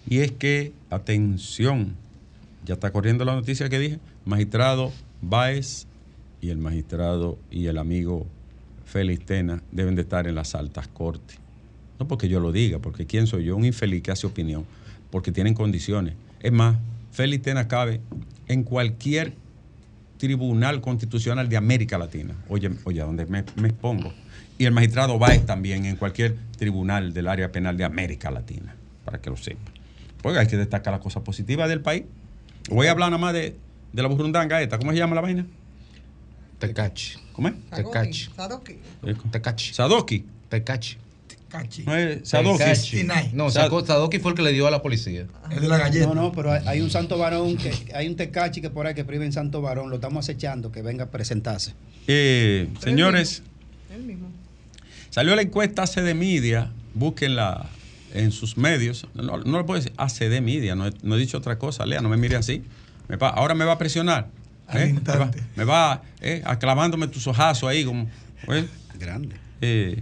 Y 0.07 0.19
es 0.19 0.31
que, 0.31 0.71
atención, 0.91 1.95
ya 2.65 2.75
está 2.75 2.91
corriendo 2.91 3.25
la 3.25 3.33
noticia 3.33 3.69
que 3.69 3.79
dije, 3.79 3.99
magistrado 4.23 4.91
Báez 5.21 5.87
y 6.45 6.51
el 6.51 6.59
magistrado 6.59 7.39
y 7.49 7.65
el 7.65 7.79
amigo 7.79 8.27
Félix 8.85 9.25
Tena 9.25 9.63
deben 9.71 9.95
de 9.95 10.03
estar 10.03 10.27
en 10.27 10.35
las 10.35 10.53
altas 10.53 10.87
cortes. 10.87 11.39
No 11.99 12.07
porque 12.07 12.29
yo 12.29 12.39
lo 12.39 12.51
diga, 12.51 12.77
porque 12.77 13.07
quién 13.07 13.25
soy 13.25 13.45
yo, 13.45 13.55
un 13.55 13.65
infeliz 13.65 14.03
que 14.03 14.11
hace 14.11 14.27
opinión, 14.27 14.63
porque 15.09 15.31
tienen 15.31 15.55
condiciones. 15.55 16.13
Es 16.41 16.51
más, 16.51 16.77
Félix 17.11 17.43
Tena 17.43 17.67
cabe 17.67 17.99
en 18.47 18.63
cualquier 18.63 19.33
tribunal 20.17 20.81
constitucional 20.81 21.49
de 21.49 21.57
América 21.57 21.97
Latina. 21.97 22.35
Oye, 22.47 22.69
oye, 22.83 23.01
¿a 23.01 23.05
dónde 23.05 23.25
me, 23.25 23.43
me 23.55 23.69
expongo? 23.69 24.13
Y 24.59 24.65
el 24.65 24.71
magistrado 24.71 25.17
Báez 25.17 25.45
también 25.47 25.85
en 25.85 25.95
cualquier 25.95 26.35
tribunal 26.57 27.11
del 27.11 27.27
área 27.27 27.51
penal 27.51 27.75
de 27.75 27.85
América 27.85 28.29
Latina, 28.29 28.75
para 29.03 29.19
que 29.19 29.31
lo 29.31 29.37
sepa. 29.37 29.71
Porque 30.21 30.37
hay 30.37 30.47
que 30.47 30.57
destacar 30.57 30.93
las 30.93 31.01
cosas 31.01 31.23
positivas 31.23 31.69
del 31.69 31.81
país. 31.81 32.03
Voy 32.69 32.85
a 32.85 32.91
hablar 32.91 33.09
nada 33.09 33.19
más 33.19 33.33
de, 33.33 33.55
de 33.93 34.01
la 34.01 34.07
burrundanga 34.07 34.61
esta. 34.61 34.77
¿Cómo 34.77 34.91
se 34.91 34.97
llama 34.99 35.15
la 35.15 35.21
vaina? 35.21 35.47
Tecachi. 36.59 37.17
¿Cómo 37.33 37.49
es? 37.49 37.53
Tecachi. 37.73 38.29
Sadoki. 38.35 38.77
Tecachi. 39.31 39.73
Sadoki. 39.73 40.25
Tecachi. 40.49 40.97
Cachi. 41.49 41.83
No 41.83 41.95
es 41.95 42.27
Sadoki. 42.27 43.03
No, 43.33 43.49
Sadoki 43.51 44.19
fue 44.19 44.31
el 44.31 44.35
que 44.37 44.41
le 44.43 44.51
dio 44.51 44.67
a 44.67 44.71
la 44.71 44.81
policía. 44.81 45.25
El 45.51 45.61
de 45.61 45.67
la 45.67 45.77
galleta. 45.77 46.07
No, 46.07 46.15
no, 46.15 46.31
pero 46.31 46.51
hay, 46.51 46.61
hay 46.65 46.81
un 46.81 46.89
santo 46.89 47.17
varón, 47.17 47.55
que 47.57 47.71
hay 47.93 48.07
un 48.07 48.15
tecachi 48.15 48.61
que 48.61 48.69
por 48.69 48.87
ahí 48.87 48.93
que 48.95 49.05
prive 49.05 49.25
en 49.25 49.31
santo 49.31 49.61
varón, 49.61 49.89
lo 49.89 49.95
estamos 49.95 50.25
acechando, 50.25 50.71
que 50.71 50.81
venga 50.81 51.05
a 51.05 51.09
presentarse. 51.11 51.73
Eh, 52.07 52.67
señores, 52.83 53.43
Él 53.93 54.03
mismo. 54.03 54.29
salió 55.11 55.35
la 55.35 55.43
encuesta 55.43 55.83
ACD 55.83 56.13
Media. 56.15 56.71
Búsquenla 56.93 57.67
en 58.13 58.31
sus 58.31 58.57
medios. 58.57 59.07
No, 59.13 59.37
no 59.37 59.57
lo 59.57 59.65
puedo 59.65 59.79
decir 59.81 59.93
ACD 59.97 60.41
Media. 60.41 60.75
No 60.75 60.87
he, 60.87 60.93
no 61.03 61.15
he 61.15 61.19
dicho 61.19 61.37
otra 61.37 61.57
cosa. 61.59 61.85
Lea, 61.85 62.01
no 62.01 62.09
me 62.09 62.17
mire 62.17 62.35
así. 62.37 62.63
Me 63.07 63.17
va- 63.17 63.29
ahora 63.29 63.53
me 63.53 63.65
va 63.65 63.73
a 63.73 63.77
presionar. 63.77 64.29
Al 64.67 64.81
¿eh? 64.81 64.85
Me 64.85 64.91
va, 64.93 64.97
instante. 64.99 65.43
me 65.55 65.63
va, 65.63 66.01
eh, 66.21 66.41
aclamándome 66.45 67.07
tus 67.07 67.27
ojazos 67.27 67.69
ahí. 67.69 67.85
Como, 67.85 68.07
¿eh? 68.49 68.65
Grande. 68.99 69.35
Eh, 69.61 70.01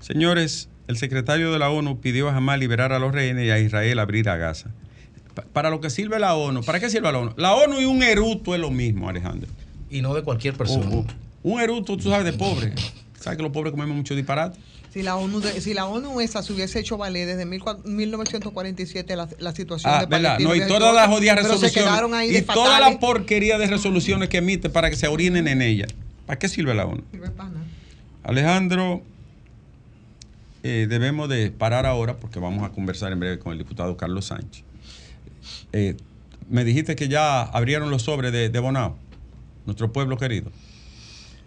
señores, 0.00 0.68
el 0.88 0.96
secretario 0.96 1.52
de 1.52 1.58
la 1.58 1.70
ONU 1.70 2.00
pidió 2.00 2.28
a 2.28 2.36
Hamas 2.36 2.58
liberar 2.58 2.92
a 2.92 2.98
los 2.98 3.12
rehenes 3.12 3.46
y 3.46 3.50
a 3.50 3.58
Israel 3.58 3.98
abrir 3.98 4.28
a 4.28 4.36
Gaza. 4.36 4.70
Pa- 5.34 5.44
para 5.52 5.70
lo 5.70 5.80
que 5.80 5.90
sirve 5.90 6.18
la 6.18 6.34
ONU, 6.34 6.62
¿para 6.62 6.80
qué 6.80 6.90
sirve 6.90 7.10
la 7.12 7.18
ONU? 7.18 7.32
La 7.36 7.54
ONU 7.54 7.80
y 7.80 7.84
un 7.84 8.02
eruto 8.02 8.54
es 8.54 8.60
lo 8.60 8.70
mismo, 8.70 9.08
Alejandro. 9.08 9.48
Y 9.90 10.02
no 10.02 10.14
de 10.14 10.22
cualquier 10.22 10.54
persona. 10.54 10.86
Oh, 10.90 10.98
oh. 11.00 11.06
Un 11.44 11.60
eruto, 11.60 11.96
tú 11.96 12.10
sabes, 12.10 12.24
de 12.24 12.32
pobre. 12.32 12.72
¿Sabes 13.18 13.36
que 13.36 13.42
los 13.42 13.52
pobres 13.52 13.72
comemos 13.72 13.96
mucho 13.96 14.14
disparate? 14.14 14.58
Si 14.92 15.02
la 15.02 15.16
ONU, 15.16 15.40
de- 15.40 15.60
si 15.60 15.72
la 15.72 15.86
ONU 15.86 16.20
esa 16.20 16.42
se 16.42 16.52
hubiese 16.52 16.78
hecho 16.80 16.98
valer 16.98 17.26
desde 17.26 17.46
mil 17.46 17.62
cua- 17.62 17.82
1947 17.84 19.16
la, 19.16 19.26
la 19.38 19.54
situación 19.54 19.92
Ah, 19.94 20.00
de. 20.00 20.06
Palestina 20.08 20.48
No, 20.48 20.54
y 20.54 20.66
todas 20.68 20.94
las 20.94 21.08
se 21.18 21.34
resoluciones. 21.34 22.12
ahí 22.14 22.36
y 22.36 22.42
toda 22.42 22.78
la 22.80 22.98
porquería 22.98 23.56
de 23.58 23.66
resoluciones 23.68 24.28
que 24.28 24.38
emite 24.38 24.68
para 24.68 24.90
que 24.90 24.96
se 24.96 25.08
orinen 25.08 25.48
en 25.48 25.62
ella. 25.62 25.86
¿Para 26.26 26.38
qué 26.38 26.48
sirve 26.48 26.74
la 26.74 26.84
ONU? 26.86 27.02
Sirve 27.10 27.30
para 27.30 27.48
nada. 27.48 27.64
Alejandro, 28.22 29.02
eh, 30.62 30.86
debemos 30.88 31.28
de 31.28 31.50
parar 31.50 31.86
ahora 31.86 32.16
porque 32.18 32.38
vamos 32.38 32.62
a 32.64 32.70
conversar 32.72 33.12
en 33.12 33.20
breve 33.20 33.38
con 33.38 33.52
el 33.52 33.58
diputado 33.58 33.96
Carlos 33.96 34.26
Sánchez. 34.26 34.62
Eh, 35.72 35.96
me 36.50 36.64
dijiste 36.64 36.96
que 36.96 37.08
ya 37.08 37.42
abrieron 37.42 37.90
los 37.90 38.02
sobres 38.02 38.30
de, 38.32 38.48
de 38.50 38.58
Bonao, 38.60 38.96
nuestro 39.66 39.90
pueblo 39.92 40.18
querido. 40.18 40.52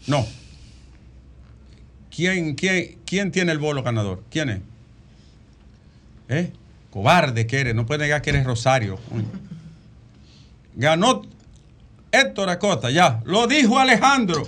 No. 0.07 0.25
¿Quién, 2.15 2.55
quién, 2.55 2.97
¿Quién 3.05 3.31
tiene 3.31 3.51
el 3.51 3.59
bolo 3.59 3.83
ganador? 3.83 4.23
¿Quién 4.29 4.49
es? 4.49 4.59
¿Eh? 6.29 6.51
Cobarde 6.89 7.45
que 7.45 7.59
eres, 7.59 7.75
no 7.75 7.85
puedes 7.85 8.01
negar 8.01 8.21
que 8.21 8.29
eres 8.29 8.45
Rosario. 8.45 8.97
Ganó 10.75 11.23
Héctor 12.11 12.49
Acosta, 12.49 12.89
ya. 12.89 13.21
Lo 13.25 13.47
dijo 13.47 13.77
Alejandro. 13.79 14.47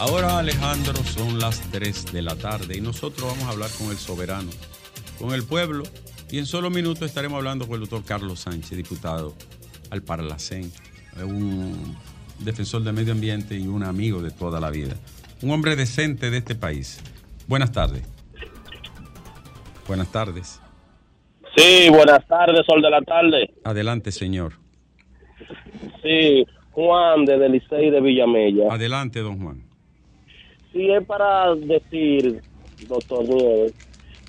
Ahora 0.00 0.38
Alejandro 0.38 0.94
son 1.04 1.38
las 1.38 1.60
3 1.72 2.10
de 2.14 2.22
la 2.22 2.34
tarde 2.34 2.74
y 2.74 2.80
nosotros 2.80 3.32
vamos 3.32 3.44
a 3.44 3.50
hablar 3.50 3.68
con 3.76 3.90
el 3.90 3.98
soberano, 3.98 4.48
con 5.18 5.34
el 5.34 5.44
pueblo 5.44 5.82
y 6.30 6.38
en 6.38 6.46
solo 6.46 6.70
minutos 6.70 7.02
estaremos 7.02 7.36
hablando 7.36 7.66
con 7.66 7.74
el 7.74 7.80
doctor 7.80 8.02
Carlos 8.06 8.40
Sánchez, 8.40 8.78
diputado 8.78 9.34
al 9.90 10.00
Parlacén, 10.02 10.72
un 11.22 11.94
defensor 12.38 12.82
del 12.82 12.94
medio 12.94 13.12
ambiente 13.12 13.58
y 13.58 13.66
un 13.66 13.82
amigo 13.82 14.22
de 14.22 14.30
toda 14.30 14.58
la 14.58 14.70
vida, 14.70 14.94
un 15.42 15.50
hombre 15.50 15.76
decente 15.76 16.30
de 16.30 16.38
este 16.38 16.54
país. 16.54 16.98
Buenas 17.46 17.70
tardes. 17.70 18.02
Buenas 19.86 20.10
tardes. 20.10 20.62
Sí, 21.54 21.90
buenas 21.90 22.26
tardes, 22.26 22.64
Sol 22.64 22.80
de 22.80 22.88
la 22.88 23.02
Tarde. 23.02 23.52
Adelante, 23.64 24.12
señor. 24.12 24.54
Sí, 26.02 26.46
Juan 26.70 27.26
de 27.26 27.36
Delicey 27.36 27.90
de 27.90 28.00
Villamella. 28.00 28.72
Adelante, 28.72 29.20
don 29.20 29.38
Juan. 29.42 29.69
Sí, 30.72 30.90
es 30.90 31.04
para 31.04 31.54
decir, 31.54 32.40
doctor 32.88 33.24
Nieves, 33.24 33.74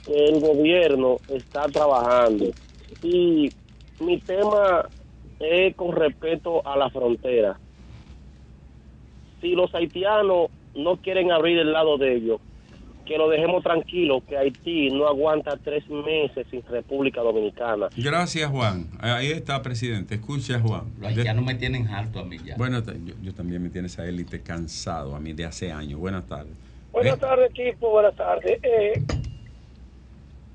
que 0.05 0.25
el 0.25 0.39
gobierno 0.39 1.17
está 1.27 1.67
trabajando. 1.67 2.45
Y 3.03 3.49
mi 3.99 4.17
tema 4.19 4.87
es 5.39 5.75
con 5.75 5.95
respecto 5.95 6.65
a 6.65 6.77
la 6.77 6.89
frontera. 6.89 7.59
Si 9.39 9.51
los 9.51 9.73
haitianos 9.73 10.49
no 10.75 10.97
quieren 10.97 11.31
abrir 11.31 11.59
el 11.59 11.71
lado 11.71 11.97
de 11.97 12.15
ellos, 12.15 12.41
que 13.05 13.17
lo 13.17 13.29
dejemos 13.29 13.63
tranquilo, 13.63 14.21
que 14.27 14.37
Haití 14.37 14.89
no 14.91 15.07
aguanta 15.07 15.57
tres 15.63 15.87
meses 15.89 16.45
sin 16.49 16.61
República 16.63 17.21
Dominicana. 17.21 17.87
Gracias, 17.97 18.49
Juan. 18.49 18.87
Ahí 18.99 19.27
está, 19.31 19.61
presidente. 19.61 20.15
Escucha, 20.15 20.59
Juan. 20.59 20.83
Los 20.99 21.09
haitianos 21.09 21.43
me 21.45 21.55
tienen 21.55 21.87
harto 21.87 22.19
a 22.19 22.23
mí 22.23 22.37
ya. 22.43 22.55
Bueno, 22.57 22.79
yo, 23.05 23.13
yo 23.21 23.33
también 23.33 23.61
me 23.63 23.69
tiene 23.69 23.87
esa 23.87 24.05
élite 24.05 24.41
cansado 24.41 25.15
a 25.15 25.19
mí 25.19 25.33
de 25.33 25.45
hace 25.45 25.71
años. 25.71 25.99
Buenas 25.99 26.25
tardes. 26.27 26.53
Buenas 26.91 27.15
Eh, 27.15 27.19
tardes, 27.19 27.51
equipo. 27.51 27.89
Buenas 27.91 28.15
tardes. 28.15 28.59
Eh, 28.63 29.01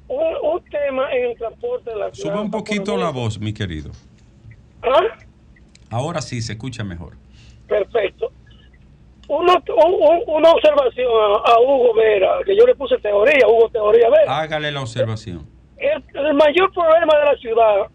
un, 0.09 0.19
un 0.53 0.63
tema 0.71 1.13
en 1.13 1.31
el 1.31 1.37
transporte 1.37 1.91
de 1.91 1.97
la 1.97 2.15
ciudad. 2.15 2.33
Suba 2.33 2.41
un 2.43 2.51
poquito 2.51 2.97
la 2.97 3.11
voz, 3.11 3.39
mi 3.41 3.53
querido. 3.53 3.91
¿Ah? 4.83 5.19
Ahora 5.91 6.21
sí 6.21 6.41
se 6.43 6.53
escucha 6.53 6.85
mejor. 6.85 7.15
Perfecto. 7.69 8.31
Una, 9.29 9.55
un- 9.55 9.95
un- 9.95 10.23
una 10.27 10.51
observación 10.53 11.09
a, 11.11 11.51
a 11.53 11.61
Hugo 11.61 11.95
Vera, 11.95 12.39
que 12.45 12.57
yo 12.57 12.65
le 12.67 12.75
puse 12.75 12.97
teoría, 12.99 13.47
Hugo 13.49 13.69
Teoría 13.71 14.09
Vera. 14.09 14.39
Hágale 14.41 14.71
la 14.71 14.83
observación. 14.83 15.47
El, 15.79 16.03
el 16.15 16.35
mayor 16.35 16.73
problema 16.73 17.19
de 17.19 17.25
la 17.25 17.37
ciudad 17.37 17.87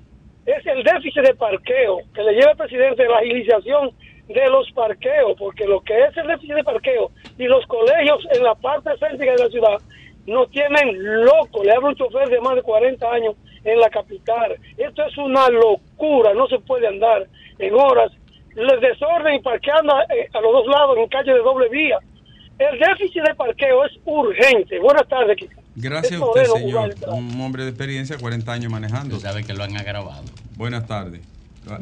es 0.45 0.65
el 0.67 0.83
déficit 0.83 1.21
de 1.23 1.33
parqueo 1.35 1.99
que 2.13 2.23
le 2.23 2.33
lleva 2.33 2.51
al 2.51 2.57
presidente 2.57 3.07
la 3.07 3.17
agilización 3.17 3.91
de 4.27 4.49
los 4.49 4.69
parqueos, 4.71 5.35
porque 5.37 5.65
lo 5.65 5.81
que 5.81 5.97
es 6.03 6.15
el 6.17 6.27
déficit 6.27 6.55
de 6.55 6.63
parqueo 6.63 7.11
y 7.37 7.45
los 7.45 7.65
colegios 7.67 8.19
en 8.33 8.43
la 8.43 8.55
parte 8.55 8.89
céntrica 8.99 9.31
de 9.33 9.43
la 9.43 9.49
ciudad 9.49 9.77
no 10.27 10.45
tienen 10.47 11.23
loco, 11.25 11.63
le 11.63 11.71
habla 11.73 11.89
un 11.89 11.95
chofer 11.95 12.29
de 12.29 12.39
más 12.41 12.55
de 12.55 12.61
40 12.61 13.09
años 13.11 13.35
en 13.63 13.79
la 13.79 13.89
capital. 13.89 14.55
Esto 14.77 15.03
es 15.03 15.17
una 15.17 15.49
locura, 15.49 16.33
no 16.33 16.47
se 16.47 16.59
puede 16.59 16.87
andar 16.87 17.25
en 17.57 17.73
horas. 17.73 18.11
El 18.55 18.79
desorden 18.81 19.35
y 19.35 19.39
parqueando 19.39 19.93
eh, 20.01 20.29
a 20.33 20.41
los 20.41 20.51
dos 20.51 20.67
lados 20.67 20.97
en 20.97 21.07
calle 21.07 21.33
de 21.33 21.39
doble 21.39 21.69
vía. 21.69 21.97
El 22.59 22.77
déficit 22.79 23.23
de 23.23 23.33
parqueo 23.35 23.85
es 23.85 23.91
urgente. 24.05 24.79
Buenas 24.79 25.07
tardes, 25.07 25.37
Kika. 25.37 25.55
Gracias 25.75 26.13
Es 26.13 26.21
a 26.21 26.25
usted, 26.25 26.45
señor. 26.45 26.95
Un 27.07 27.39
hombre 27.41 27.63
de 27.63 27.69
experiencia, 27.69 28.17
40 28.17 28.51
años 28.51 28.71
manejando. 28.71 29.15
Tú 29.15 29.21
sabes 29.21 29.45
que 29.45 29.53
lo 29.53 29.63
han 29.63 29.77
agravado. 29.77 30.23
Buenas 30.57 30.85
tardes. 30.85 31.21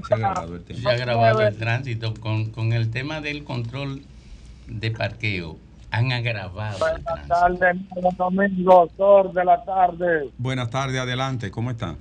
Se 0.08 0.13
ha 0.13 0.17
grabado 0.17 0.55
el 0.55 0.63
tema. 0.63 0.79
Se 0.79 0.88
ha 0.89 0.91
agravado 0.91 1.41
el 1.41 1.58
tránsito 1.58 2.13
con, 2.13 2.51
con 2.51 2.73
el 2.73 2.91
tema 2.91 3.19
del 3.21 3.43
control 3.43 4.01
de 4.67 4.91
parqueo. 4.91 5.58
Han 5.91 6.12
agravado 6.12 6.77
Buenas 6.77 7.27
tardes, 7.27 7.77
domingo, 8.15 8.73
doctor 8.73 9.34
de 9.34 9.43
la 9.45 9.63
tarde. 9.63 10.29
Buenas 10.38 10.69
tardes, 10.69 10.99
adelante. 10.99 11.49
¿Cómo 11.49 11.71
están? 11.71 11.97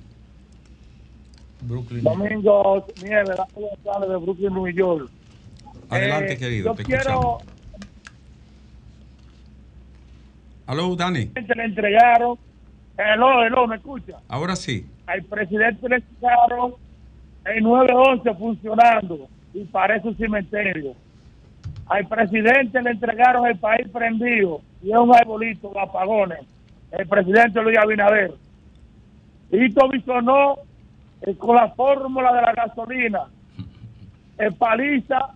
Brooklyn. 1.61 2.03
Domingo 2.03 2.85
Nieves, 3.03 3.27
de 3.35 4.17
Brooklyn, 4.17 4.53
New 4.53 4.67
York. 4.69 5.09
Adelante, 5.89 6.33
Eh, 6.33 6.37
querido. 6.37 6.65
Yo 6.71 6.75
Te 6.75 6.83
quiero. 6.83 7.37
Aló, 10.67 10.95
Dani. 10.95 11.31
le 11.35 11.63
entregaron, 11.63 12.37
hello, 12.97 13.43
hello, 13.43 13.67
¿me 13.67 13.77
escucha? 13.77 14.17
Ahora 14.27 14.55
sí. 14.55 14.85
Al 15.07 15.23
presidente 15.23 15.89
le 15.89 15.95
entregaron 15.95 16.73
el 17.45 17.63
911 17.63 18.33
funcionando 18.35 19.27
y 19.53 19.63
parece 19.65 20.07
un 20.07 20.17
cementerio. 20.17 20.93
Al 21.87 22.07
presidente 22.07 22.79
le 22.83 22.91
entregaron 22.91 23.47
el 23.47 23.57
país 23.57 23.87
prendido 23.91 24.61
y 24.83 24.91
es 24.91 24.97
un 24.97 25.13
arbolito 25.15 25.69
de 25.73 25.79
apagones. 25.79 26.41
El 26.91 27.07
presidente 27.07 27.59
Luis 27.63 27.77
Abinader. 27.79 28.33
Hito 29.51 29.89
Bisonó 29.89 30.57
con 31.37 31.55
la 31.55 31.69
fórmula 31.71 32.33
de 32.33 32.41
la 32.41 32.53
gasolina. 32.53 33.27
El 34.37 34.53
paliza 34.55 35.33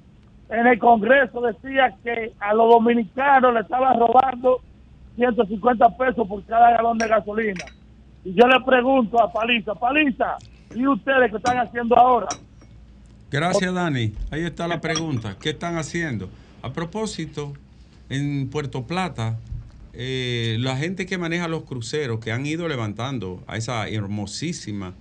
en 0.49 0.67
el 0.67 0.79
Congreso 0.79 1.41
decía 1.41 1.95
que 2.03 2.33
a 2.39 2.53
los 2.53 2.69
dominicanos 2.69 3.53
le 3.53 3.61
estaban 3.61 3.99
robando 3.99 4.61
150 5.15 5.97
pesos 5.97 6.27
por 6.27 6.43
cada 6.45 6.71
galón 6.71 6.97
de 6.97 7.07
gasolina. 7.07 7.65
Y 8.23 8.33
yo 8.33 8.47
le 8.47 8.59
pregunto 8.61 9.21
a 9.21 9.31
Paliza, 9.31 9.75
Paliza, 9.75 10.37
¿y 10.73 10.87
ustedes 10.87 11.31
qué 11.31 11.37
están 11.37 11.57
haciendo 11.57 11.97
ahora? 11.97 12.27
Gracias, 13.29 13.73
Dani. 13.73 14.13
Ahí 14.31 14.43
está 14.43 14.67
la 14.67 14.79
pregunta. 14.79 15.35
¿Qué 15.41 15.49
están 15.49 15.77
haciendo? 15.77 16.29
A 16.61 16.71
propósito, 16.71 17.53
en 18.09 18.49
Puerto 18.49 18.85
Plata, 18.85 19.37
eh, 19.93 20.57
la 20.59 20.77
gente 20.77 21.05
que 21.05 21.17
maneja 21.17 21.47
los 21.47 21.63
cruceros, 21.63 22.19
que 22.19 22.31
han 22.31 22.45
ido 22.45 22.67
levantando 22.67 23.43
a 23.47 23.57
esa 23.57 23.87
hermosísima 23.87 24.93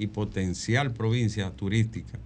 y 0.00 0.06
potencial 0.08 0.92
provincia 0.92 1.50
turística, 1.50 2.18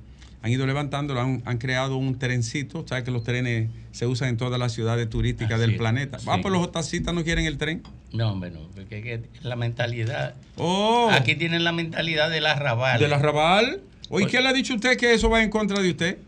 han 0.43 0.51
ido 0.51 0.67
levantando, 0.67 1.19
han, 1.19 1.43
han 1.47 1.59
creado 1.59 1.97
un 1.97 2.19
trencito. 2.19 2.85
¿Sabes 2.87 3.05
que 3.05 3.11
los 3.11 3.25
trenes 3.25 3.71
se 3.93 4.07
usan 4.07 4.29
en 4.29 4.37
todas 4.37 4.59
las 4.61 4.73
ciudades 4.73 5.09
turísticas 5.09 5.55
Así 5.55 5.61
del 5.63 5.71
es, 5.73 5.79
planeta? 5.79 6.19
sí. 6.19 6.27
Ah, 6.29 6.39
pues 6.43 6.53
los 6.53 6.71
taxistas 6.71 7.15
no 7.15 7.25
quieren 7.25 7.47
el 7.47 7.57
tren. 7.57 7.83
No, 8.13 8.31
hombre, 8.33 8.51
no. 8.51 8.61
Porque 8.75 9.03
que 9.03 9.23
la 9.43 9.57
mentalidad. 9.57 10.35
Oh, 10.57 11.09
Aquí 11.13 11.35
tienen 11.35 11.65
la 11.65 11.73
mentalidad 11.73 12.31
del 12.31 12.45
arrabal. 12.47 13.01
¿del 13.01 13.13
arrabal? 13.15 13.81
Oye, 14.11 14.27
¿qué 14.27 14.41
le 14.43 14.49
ha 14.49 14.53
dicho 14.53 14.75
usted 14.75 14.99
que 14.99 15.15
eso 15.15 15.31
va 15.31 15.43
en 15.43 15.49
contra 15.51 15.81
de 15.81 15.91
usted? 15.91 16.19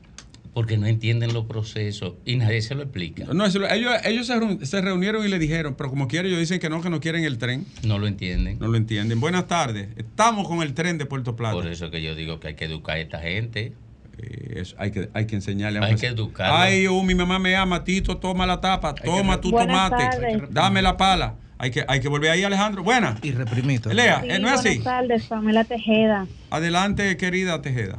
Porque 0.57 0.79
no 0.79 0.87
entienden 0.87 1.35
los 1.35 1.45
procesos 1.45 2.15
y 2.25 2.37
nadie 2.37 2.63
se 2.63 2.75
lo 2.75 2.83
explica. 2.83 3.27
No, 3.35 3.45
eso 3.45 3.61
ellos, 3.69 3.93
ellos 4.07 4.27
se, 4.27 4.37
reun- 4.37 4.65
se 4.65 4.81
reunieron 4.81 5.23
y 5.23 5.29
le 5.29 5.39
dijeron, 5.39 5.75
pero 5.77 5.91
como 5.91 6.09
quieren, 6.09 6.29
ellos 6.31 6.41
dicen 6.41 6.61
que 6.61 6.71
no, 6.71 6.81
que 6.81 6.89
no 6.89 6.99
quieren 6.99 7.25
el 7.25 7.37
tren. 7.37 7.67
No 7.83 7.99
lo 7.99 8.07
entienden. 8.07 8.59
No 8.59 8.69
lo 8.69 8.79
entienden. 8.79 9.21
Buenas 9.21 9.49
tardes. 9.49 9.89
Estamos 9.99 10.49
con 10.49 10.63
el 10.63 10.73
tren 10.73 10.97
de 10.97 11.05
Puerto 11.05 11.37
Plata. 11.37 11.53
Por 11.57 11.67
eso 11.67 11.91
que 11.91 12.01
yo 12.01 12.15
digo 12.15 12.41
que 12.41 12.49
hay 12.49 12.55
que 12.55 12.65
educar 12.65 12.97
a 12.97 13.01
esta 13.01 13.19
gente. 13.19 13.75
Eh, 14.17 14.55
eso, 14.63 14.77
hay, 14.79 14.93
que, 14.93 15.11
hay 15.13 15.27
que 15.27 15.35
enseñarle. 15.35 15.79
Hay 15.81 15.93
que 15.93 15.99
sea, 15.99 16.11
educarlo. 16.13 16.57
Ay, 16.57 16.87
oh, 16.87 17.03
mi 17.03 17.15
mamá 17.15 17.39
me 17.39 17.55
ama, 17.55 17.85
Tito, 17.85 18.17
toma 18.17 18.47
la 18.47 18.59
tapa, 18.59 18.95
toma 18.95 19.39
tu 19.43 19.51
Buenas 19.51 19.91
tomate, 19.91 20.05
tardes. 20.17 20.43
dame 20.49 20.81
la 20.81 20.97
pala. 20.97 21.35
Hay 21.59 21.71
que, 21.71 21.85
hay 21.87 22.01
que 22.01 22.09
volver 22.09 22.31
ahí, 22.31 22.45
Alejandro. 22.45 22.83
Buena. 22.83 23.19
Y 23.23 23.33
reprimito. 23.33 23.93
Lea, 23.93 24.23
Sí, 24.23 24.29
eh, 24.31 24.39
no 24.39 24.49
es 24.49 24.55
así. 24.55 24.69
Buenas 24.69 24.85
tardes, 24.85 25.25
Pamela 25.27 25.65
Tejeda. 25.65 26.27
Adelante, 26.49 27.15
querida 27.19 27.61
Tejeda. 27.61 27.99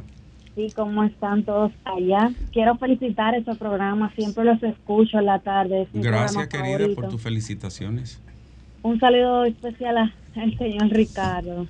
Sí, 0.58 0.72
¿cómo 0.74 1.04
están 1.04 1.44
todos 1.44 1.70
allá? 1.84 2.32
Quiero 2.52 2.76
felicitar 2.78 3.32
ese 3.36 3.54
programa, 3.54 4.12
siempre 4.16 4.42
los 4.42 4.60
escucho 4.60 5.20
en 5.20 5.26
la 5.26 5.38
tarde. 5.38 5.86
Gracias, 5.94 6.48
querida, 6.48 6.78
favorito. 6.78 7.00
por 7.00 7.10
tus 7.10 7.22
felicitaciones. 7.22 8.20
Un 8.82 8.98
saludo 8.98 9.44
especial 9.44 10.12
al 10.34 10.58
señor 10.58 10.88
Ricardo. 10.88 11.68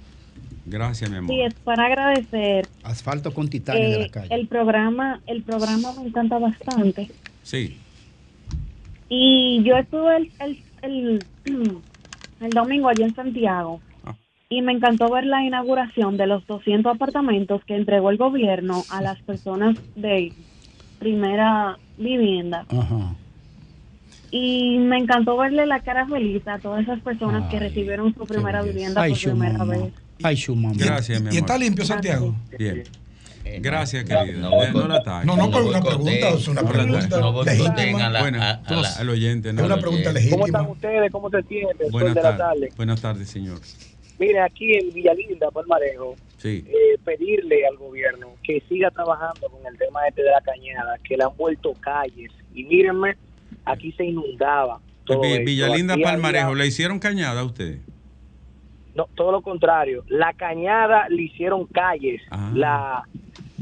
Gracias, 0.65 1.11
mi 1.11 1.19
amor. 1.19 1.31
Sí, 1.31 1.43
es 1.43 1.53
para 1.53 1.85
agradecer. 1.85 2.67
Asfalto 2.83 3.35
con 3.35 3.49
titanio 3.49 3.91
de 3.91 3.95
eh, 3.95 4.03
la 4.05 4.09
calle. 4.09 4.35
el 4.35 4.49
programa, 4.49 5.21
el 5.27 5.43
programa 5.43 5.93
me 5.93 6.09
encanta 6.09 6.39
bastante. 6.39 7.11
Sí. 7.43 7.77
Y 9.11 9.63
yo 9.65 9.77
estuve 9.77 10.17
el, 10.17 10.33
el, 10.41 10.63
el, 10.81 11.25
el 12.41 12.51
domingo 12.53 12.89
allí 12.89 13.03
en 13.03 13.15
Santiago 13.15 13.83
y 14.51 14.63
me 14.63 14.73
encantó 14.73 15.11
ver 15.11 15.27
la 15.27 15.45
inauguración 15.45 16.17
de 16.17 16.27
los 16.27 16.47
200 16.47 16.95
apartamentos 16.95 17.63
que 17.67 17.77
entregó 17.77 18.11
el 18.11 18.17
gobierno 18.17 18.83
a 18.91 19.03
las 19.03 19.21
personas 19.23 19.77
de 19.95 20.33
primera 20.99 21.79
vivienda. 21.99 22.65
Ajá. 22.71 23.15
Y 24.31 24.79
me 24.79 24.99
encantó 24.99 25.37
verle 25.37 25.67
la 25.67 25.81
cara 25.81 26.07
feliz 26.07 26.47
a 26.49 26.59
todas 26.59 26.83
esas 26.83 27.01
personas 27.01 27.51
que 27.51 27.59
recibieron 27.59 28.15
su 28.15 28.25
primera 28.27 28.63
vivienda 28.63 29.03
Ay, 29.03 29.11
por 29.11 29.19
su 29.19 29.31
primera 29.31 29.59
mamá. 29.59 29.73
vez. 29.77 29.93
Ay, 30.23 30.37
su 30.37 30.57
mamá. 30.57 30.75
Gracias, 30.77 31.21
mi 31.21 31.27
amor. 31.29 31.35
¿Y 31.35 31.37
está 31.39 31.59
limpio 31.59 31.85
Santiago? 31.85 32.35
Bien. 32.59 32.85
Gracias, 33.61 34.05
querido. 34.05 34.41
no 34.51 34.63
Eh, 34.63 34.71
No, 34.73 34.89
la 34.89 34.97
ataques. 34.97 35.27
No, 35.27 35.37
no, 35.37 35.51
pero 35.51 35.69
una 35.69 35.81
pregunta, 35.83 36.29
es 36.31 36.49
una 36.49 36.63
No 36.63 36.69
pregunta 36.69 37.21
No 37.21 37.43
legítima. 37.45 38.07
a 38.07 38.11
la- 38.11 38.21
Bueno, 38.21 38.43
a- 38.43 38.51
a 38.67 38.75
la- 38.75 38.89
al 38.99 39.09
oyente. 39.09 39.53
No 39.55 39.61
Es 39.61 39.67
una 39.67 39.77
pregunta 39.79 40.05
¿Cómo 40.11 40.19
están 40.19 40.37
legítima. 40.41 40.69
ustedes? 40.69 41.13
¿Cómo 41.13 41.31
se 41.31 41.43
sienten? 41.45 41.91
Buenas 41.91 42.15
tardes. 42.15 42.39
tarde. 42.39 42.69
Buenas 42.77 43.01
tardes, 43.01 43.29
señor. 43.31 43.59
Mire, 44.19 44.41
aquí 44.41 44.75
en 44.75 44.93
Villalinda, 44.93 45.51
Palmarejo, 45.51 46.17
Sí. 46.39 46.65
eh, 46.67 46.99
pedirle 47.05 47.67
al 47.67 47.77
gobierno 47.77 48.29
que 48.43 48.61
siga 48.69 48.91
trabajando 48.91 49.49
con 49.49 49.65
el 49.67 49.79
tema 49.79 50.07
este 50.09 50.23
de 50.23 50.31
la 50.31 50.41
cañada, 50.41 50.97
que 51.05 51.17
le 51.17 51.25
han 51.25 51.37
vuelto 51.37 51.73
calles. 51.81 52.31
Y 52.55 52.65
mírenme, 52.65 53.17
aquí 53.65 53.93
se 53.93 54.05
inundaba. 54.05 54.81
Todo 55.05 55.21
Vi- 55.23 55.29
esto. 55.33 55.45
Villalinda 55.45 55.95
Aquí 55.95 56.03
Palmarejo, 56.03 56.49
había- 56.49 56.63
¿le 56.63 56.67
hicieron 56.69 56.99
cañada 56.99 57.41
a 57.41 57.45
usted? 57.45 57.79
No, 58.95 59.07
todo 59.15 59.31
lo 59.33 59.43
contrario. 59.43 60.05
La 60.09 60.33
cañada 60.33 61.09
le 61.09 61.23
hicieron 61.23 61.67
calles, 61.67 62.21
Ah. 62.31 62.51
la 62.55 63.03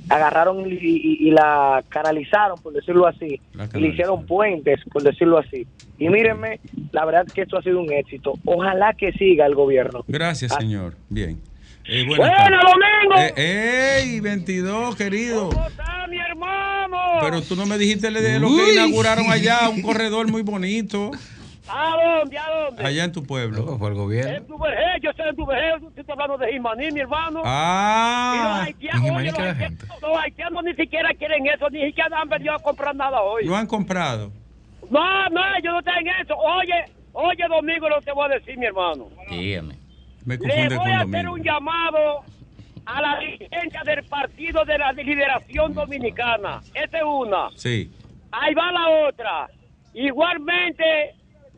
agarraron 0.09 0.61
y, 0.71 0.75
y- 0.75 1.29
y 1.29 1.31
la 1.31 1.83
canalizaron, 1.89 2.59
por 2.63 2.73
decirlo 2.73 3.07
así, 3.07 3.41
y 3.75 3.79
le 3.79 3.89
hicieron 3.89 4.25
puentes, 4.27 4.81
por 4.93 5.03
decirlo 5.03 5.39
así. 5.39 5.67
Y 5.99 6.09
mírenme, 6.09 6.61
la 6.93 7.05
verdad 7.05 7.25
es 7.27 7.33
que 7.33 7.43
esto 7.43 7.59
ha 7.59 7.63
sido 7.63 7.81
un 7.81 7.93
éxito. 7.93 8.35
Ojalá 8.45 8.93
que 8.95 9.13
siga 9.13 9.47
el 9.47 9.55
gobierno. 9.55 10.05
Gracias, 10.09 10.53
Ah. 10.53 10.61
señor. 10.61 10.95
Bien. 11.09 11.41
Eh, 11.89 12.05
buenas 12.07 12.29
¡Bueno, 12.29 12.59
tardes. 12.61 12.73
Domingo! 12.73 13.35
Eh, 13.37 14.03
¡Ey, 14.03 14.21
22, 14.21 14.97
querido! 14.97 15.51
¿Cómo 15.51 15.67
está 15.69 16.07
mi 16.09 16.19
hermano? 16.19 16.97
Pero 17.21 17.43
tú 17.43 17.55
no 17.57 17.65
me 17.67 17.79
dijiste 17.79 18.11
de 18.11 18.39
lo 18.41 18.49
que 18.49 18.73
inauguraron 18.75 19.31
allá, 19.31 19.69
un 19.69 19.83
corredor 19.83 20.29
muy 20.31 20.43
bonito, 20.43 21.13
¿A 21.69 21.97
dónde? 22.21 22.39
¿A 22.39 22.51
dónde? 22.51 22.85
allá 22.87 23.05
en 23.05 23.13
tu 23.13 23.23
pueblo. 23.25 23.77
Fue 23.79 23.89
el 23.89 23.95
gobierno. 23.95 24.33
En 24.37 24.47
tu 24.47 24.59
vergel, 24.59 25.01
yo 25.03 25.11
estoy 25.11 25.29
en 25.29 25.37
tu 25.37 25.47
vergel, 25.47 25.81
tú 25.81 25.89
estás 25.97 26.09
hablando 26.11 26.39
de 26.39 26.53
Jimaní, 26.53 26.91
mi 26.93 27.01
hermano. 27.01 27.41
Y 27.41 27.43
los 27.43 27.45
Ah, 27.47 28.63
haitianos, 28.65 29.05
¿en 29.09 29.17
oye, 29.17 29.31
los 29.31 29.39
haitianos, 29.41 29.79
los 30.03 30.19
haitianos 30.19 30.65
ni 30.65 30.75
siquiera 30.75 31.09
quieren 31.15 31.47
eso, 31.47 31.69
ni 31.71 31.85
siquiera 31.87 32.21
han 32.21 32.29
venido 32.29 32.55
a 32.55 32.59
comprar 32.61 32.95
nada 32.95 33.21
hoy. 33.23 33.45
lo 33.45 33.57
han 33.57 33.67
comprado. 33.67 34.31
No, 34.91 35.29
no, 35.31 35.41
yo 35.65 35.73
no 35.73 35.83
tengo 35.83 36.11
eso. 36.23 36.37
Oye, 36.37 36.85
oye, 37.13 37.45
Domingo, 37.49 37.89
lo 37.89 38.01
te 38.01 38.13
voy 38.13 38.31
a 38.31 38.35
decir, 38.39 38.57
mi 38.57 38.67
hermano. 38.67 39.09
Dígame. 39.29 39.75
Me 40.25 40.35
Le 40.35 40.39
confunde 40.39 40.77
voy 40.77 40.85
con 40.85 40.93
a 40.93 41.01
hacer 41.03 41.29
un 41.29 41.43
llamado 41.43 42.21
a 42.85 43.01
la 43.03 43.19
dirigencia 43.19 43.83
del 43.85 44.05
Partido 44.05 44.65
de 44.65 44.79
la 44.79 44.93
Liberación 44.93 45.75
Dominicana. 45.75 46.61
Esa 46.75 46.99
es 46.99 47.05
una. 47.05 47.49
Sí, 47.57 47.91
Ahí 48.31 48.55
va 48.55 48.71
la 48.71 49.09
otra. 49.09 49.49
Igualmente 49.95 51.15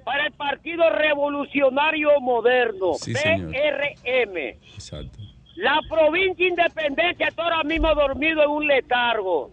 para 0.08 0.24
el 0.24 0.32
Partido 0.32 0.88
Revolucionario 0.88 2.18
Moderno, 2.22 2.94
Sí. 2.94 3.12
PRM. 3.12 4.36
exacto. 4.72 5.18
La 5.56 5.78
provincia 5.86 6.48
Independencia 6.48 7.26
está 7.28 7.42
ahora 7.42 7.62
mismo 7.62 7.94
dormido 7.94 8.42
en 8.42 8.48
un 8.48 8.66
letargo. 8.66 9.50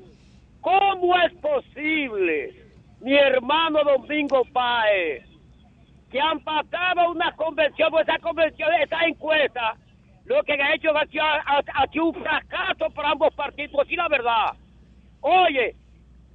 ¿Cómo 0.61 1.13
es 1.19 1.33
posible, 1.41 2.53
mi 3.01 3.15
hermano 3.15 3.83
Domingo 3.83 4.43
Páez, 4.53 5.25
que 6.09 6.21
han 6.21 6.39
pasado 6.39 7.11
una 7.11 7.33
convención, 7.33 7.89
pues 7.91 8.07
esa 8.07 8.17
convención, 8.19 8.69
esa 8.81 9.01
encuesta, 9.05 9.75
lo 10.23 10.41
que 10.43 10.53
ha 10.53 10.73
hecho 10.73 10.95
ha 10.95 11.05
sido, 11.07 11.23
ha- 11.25 11.63
ha 11.73 11.87
sido 11.87 12.05
un 12.05 12.13
fracaso 12.13 12.89
para 12.95 13.09
ambos 13.09 13.33
partidos, 13.33 13.71
pues 13.73 13.89
sí 13.89 13.97
la 13.97 14.07
verdad. 14.07 14.53
Oye, 15.19 15.75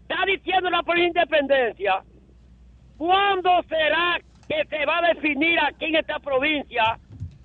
está 0.03 0.27
diciendo 0.27 0.69
la 0.69 0.83
provincia 0.83 1.23
Independencia, 1.23 2.03
¿cuándo 3.01 3.63
será 3.67 4.21
que 4.47 4.63
se 4.69 4.85
va 4.85 4.99
a 4.99 5.15
definir 5.15 5.59
aquí 5.59 5.87
en 5.87 5.97
esta 5.97 6.19
provincia 6.19 6.99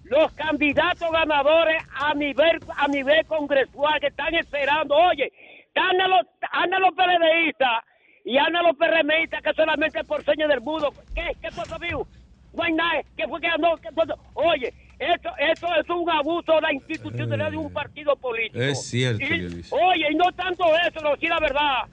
los 0.04 0.30
candidatos 0.34 1.10
ganadores 1.10 1.82
a 1.98 2.14
nivel 2.14 2.60
a 2.76 2.88
nivel 2.90 3.26
congresual 3.26 3.98
que 4.02 4.08
están 4.08 4.36
esperando? 4.36 4.94
Oye, 4.94 5.32
andan 5.74 6.10
los, 6.10 6.22
andan 6.52 6.82
los 6.82 6.94
PLDistas 6.94 7.86
y 8.26 8.38
andan 8.38 8.66
los 8.66 8.76
PRMistas 8.76 9.42
que 9.42 9.54
solamente 9.54 10.04
por 10.04 10.26
señas 10.26 10.50
del 10.50 10.60
mundo. 10.60 10.94
¿Qué, 11.16 11.32
qué 11.42 11.48
pasó, 11.56 11.76
amigo? 11.76 12.06
No 12.54 12.64
hay 12.64 12.74
nada. 12.74 13.02
¿Qué 13.16 13.26
fue 13.26 13.40
que 13.40 13.48
ganó? 13.48 13.78
¿Qué 13.78 13.92
pasó? 13.94 14.14
Oye, 14.34 14.74
esto, 15.00 15.30
esto 15.38 15.68
es 15.80 15.90
un 15.90 16.10
abuso 16.10 16.56
de 16.56 16.62
la 16.62 16.74
institucionalidad 16.74 17.52
de 17.52 17.58
un 17.58 17.72
partido 17.72 18.14
político. 18.18 18.60
Es 18.60 18.90
cierto, 18.90 19.24
Y-. 19.24 19.64
Oye, 19.72 20.12
y 20.12 20.16
no 20.16 20.30
tanto 20.34 20.66
eso, 20.86 21.00
no 21.02 21.12
decir 21.12 21.30
la 21.30 21.40
verdad. 21.40 21.84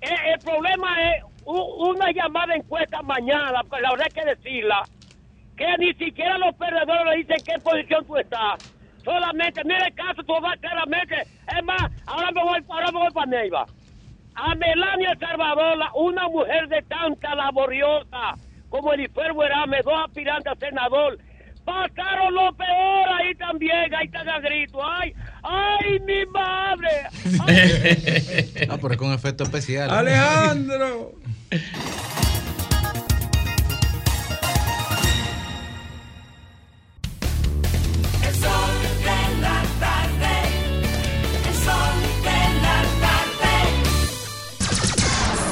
El, 0.00 0.34
el 0.34 0.38
problema 0.38 1.10
es 1.10 1.24
una 1.46 2.10
llamada 2.12 2.54
encuesta 2.54 3.00
mañana, 3.02 3.62
pues 3.68 3.80
la 3.82 3.90
verdad 3.90 4.06
hay 4.10 4.22
que 4.22 4.34
decirla, 4.34 4.82
que 5.56 5.66
ni 5.78 5.94
siquiera 5.94 6.36
los 6.38 6.54
perdedores 6.56 7.04
le 7.06 7.16
dicen 7.18 7.36
qué 7.46 7.58
posición 7.62 8.04
tú 8.06 8.16
estás. 8.16 8.72
Solamente, 9.04 9.62
mira 9.64 9.86
el 9.86 9.94
caso, 9.94 10.22
tú 10.24 10.34
vas 10.42 10.58
claramente. 10.60 11.14
Es 11.56 11.64
más, 11.64 11.90
ahora 12.06 12.30
me 12.32 12.42
voy, 12.42 12.58
ahora 12.68 12.90
me 12.92 12.98
voy 12.98 13.10
para 13.12 13.26
Neiva. 13.26 13.66
A 14.34 14.54
Melania 14.56 15.12
El 15.12 15.18
Salvador, 15.18 15.78
la- 15.78 15.92
una 15.94 16.28
mujer 16.28 16.68
de 16.68 16.82
tanta 16.82 17.34
laboriosa 17.36 18.34
como 18.68 18.92
Elifer 18.92 19.32
Buerame, 19.32 19.78
dos 19.82 19.94
aspirantes 20.04 20.52
a 20.52 20.56
senador, 20.56 21.16
pasaron 21.64 22.34
lo 22.34 22.52
peor 22.54 23.08
ahí 23.18 23.34
también, 23.36 23.94
ahí 23.94 24.06
están 24.06 24.28
a 24.28 24.40
grito. 24.40 24.78
¡Ay, 24.84 25.14
ay, 25.42 26.00
mi 26.00 26.26
madre! 26.26 26.90
Ah, 28.68 28.76
pero 28.80 28.92
es 28.92 28.98
con 28.98 29.12
efecto 29.12 29.44
especial. 29.44 29.88
Alejandro. 29.90 31.12
El 31.48 31.60
sol 38.34 38.74
de 38.98 39.18
la 39.40 39.62
tarde. 39.78 40.34
El 41.46 41.54
sol 41.64 41.96
de 42.24 42.40
la 42.62 42.78
tarde. 43.04 43.54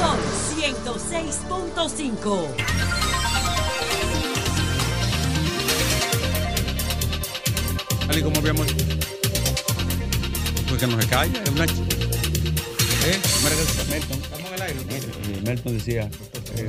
Sol 0.00 0.18
106.5. 0.59 2.26
Tal 8.09 8.18
y 8.18 8.22
como 8.22 8.37
habíamos. 8.40 8.66
Porque 10.68 10.87
no 10.88 11.00
se 11.00 11.07
calla, 11.07 11.40
es 11.40 11.50
una. 11.50 11.64
¿Eh? 11.64 13.20
El 13.44 13.52
aire. 13.52 13.96
Eh, 13.96 14.43
Melton 15.45 15.75
decía. 15.77 16.03
eh, 16.57 16.67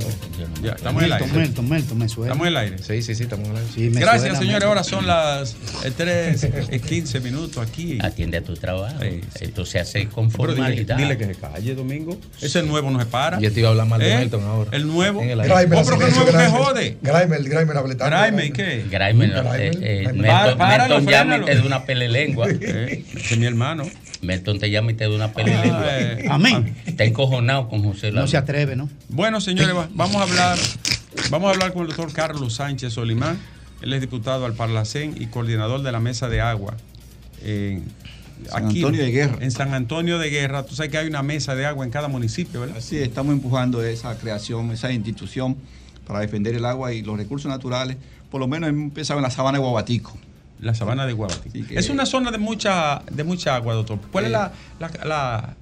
ya, 0.62 0.72
estamos 0.72 1.02
en 1.02 1.06
el 1.06 1.12
aire. 1.14 1.26
Melton, 1.32 1.68
Melton, 1.68 1.98
me 1.98 2.08
suena. 2.08 2.32
Estamos 2.32 2.46
en 2.46 2.52
el 2.52 2.56
aire. 2.58 2.78
Sí, 2.78 3.02
sí, 3.02 3.14
sí, 3.14 3.22
estamos 3.24 3.46
en 3.48 3.52
el 3.56 3.58
aire. 3.62 3.72
Sí, 3.74 3.88
Gracias, 3.90 4.20
suena, 4.22 4.38
señores. 4.38 4.64
Ahora 4.68 4.84
son 4.84 5.06
las 5.06 5.56
3 5.96 6.48
y 6.72 6.78
15 6.80 7.20
minutos 7.20 7.58
aquí. 7.66 7.98
Atiende 8.02 8.38
a 8.38 8.42
tu 8.42 8.54
trabajo. 8.54 8.96
Sí, 9.02 9.20
sí. 9.38 9.44
Esto 9.44 9.64
se 9.64 9.78
hace 9.78 10.06
con 10.08 10.30
Pero 10.30 10.54
dile, 10.54 10.56
formalidad. 10.66 10.96
dile 10.96 11.16
que 11.18 11.24
se 11.26 11.34
calle, 11.36 11.74
Domingo. 11.74 12.18
Ese 12.40 12.62
nuevo 12.62 12.90
no 12.90 12.98
se 12.98 13.06
para. 13.06 13.38
Yo 13.40 13.52
te 13.52 13.60
iba 13.60 13.68
a 13.68 13.72
hablar 13.72 13.86
mal 13.86 14.00
de 14.00 14.12
¿Eh? 14.12 14.16
Melton 14.18 14.42
ahora. 14.44 14.70
El 14.72 14.86
nuevo. 14.86 15.22
En 15.22 15.30
el 15.30 15.40
aire. 15.40 15.54
Grimer, 15.54 15.78
Oh, 15.78 15.84
pero 15.84 15.98
que 15.98 16.04
silencio, 16.10 16.32
nuevo 16.32 16.38
me 16.38 16.44
Grimer. 16.44 16.60
jode. 16.64 16.96
Grimer, 17.02 17.42
Grimer, 17.44 17.76
habletando. 17.76 18.16
Graime, 18.16 18.46
¿y 18.46 18.50
qué? 18.50 18.84
Grimer, 18.90 19.28
no, 19.30 19.50
Grimer, 19.50 19.60
eh, 19.60 19.70
eh, 19.80 20.04
Grimer. 20.08 20.56
Melton, 20.56 21.06
te 21.44 21.54
da 21.54 21.62
una 21.64 21.84
pelelengua. 21.84 22.46
Eh, 22.50 23.04
es 23.14 23.38
mi 23.38 23.46
hermano. 23.46 23.84
Melton 24.22 24.58
te 24.58 24.70
llama 24.70 24.90
y 24.92 24.94
te 24.94 25.04
da 25.04 25.10
una 25.14 25.32
pelelengua. 25.32 25.82
Ah, 25.84 25.98
eh. 26.00 26.26
Amén. 26.30 26.76
Está 26.86 27.04
encojonado 27.04 27.68
con 27.68 27.82
José 27.82 28.08
No 28.10 28.16
Lalo. 28.16 28.28
se 28.28 28.36
atreve, 28.36 28.76
¿no? 28.76 28.88
Bueno, 29.08 29.40
señores, 29.40 29.74
va- 29.76 29.88
vamos 29.94 30.16
a 30.16 30.22
hablar, 30.22 30.58
vamos 31.30 31.48
a 31.48 31.52
hablar 31.52 31.72
con 31.72 31.82
el 31.82 31.88
doctor 31.88 32.12
Carlos 32.12 32.54
Sánchez 32.54 32.92
Solimán. 32.94 33.38
Él 33.82 33.92
es 33.92 34.00
diputado 34.00 34.46
al 34.46 34.54
Parlacén 34.54 35.14
y 35.20 35.26
coordinador 35.26 35.82
de 35.82 35.92
la 35.92 36.00
mesa 36.00 36.28
de 36.28 36.40
agua. 36.40 36.76
en 37.44 37.84
San 38.50 38.66
Antonio 38.66 39.02
de 39.02 39.10
Guerra. 39.10 39.36
En 39.40 39.50
San 39.50 39.72
Antonio 39.74 40.18
de 40.18 40.30
Guerra. 40.30 40.64
Tú 40.64 40.74
sabes 40.74 40.90
que 40.90 40.98
hay 40.98 41.06
una 41.06 41.22
mesa 41.22 41.54
de 41.54 41.64
agua 41.66 41.84
en 41.84 41.90
cada 41.90 42.08
municipio, 42.08 42.60
¿verdad? 42.60 42.78
Es, 42.78 42.92
estamos 42.92 43.32
empujando 43.32 43.82
esa 43.84 44.16
creación, 44.18 44.70
esa 44.72 44.92
institución 44.92 45.56
para 46.06 46.20
defender 46.20 46.54
el 46.54 46.64
agua 46.64 46.92
y 46.92 47.02
los 47.02 47.16
recursos 47.16 47.48
naturales. 47.50 47.96
Por 48.30 48.40
lo 48.40 48.46
menos 48.48 48.68
hemos 48.68 48.82
empezado 48.84 49.18
en 49.20 49.24
la 49.24 49.30
sabana 49.30 49.58
de 49.58 49.64
Guabatico. 49.64 50.16
La 50.60 50.74
sabana 50.74 51.06
de 51.06 51.12
Guabati. 51.12 51.50
Sí, 51.50 51.62
que- 51.64 51.78
Es 51.78 51.90
una 51.90 52.06
zona 52.06 52.30
de 52.30 52.38
mucha, 52.38 53.02
de 53.10 53.24
mucha 53.24 53.54
agua, 53.56 53.74
doctor. 53.74 53.98
¿Cuál 54.10 54.24
es 54.24 54.30
Eh, 54.30 54.32
la, 54.32 54.52
la, 54.80 54.90
la- 55.04 55.56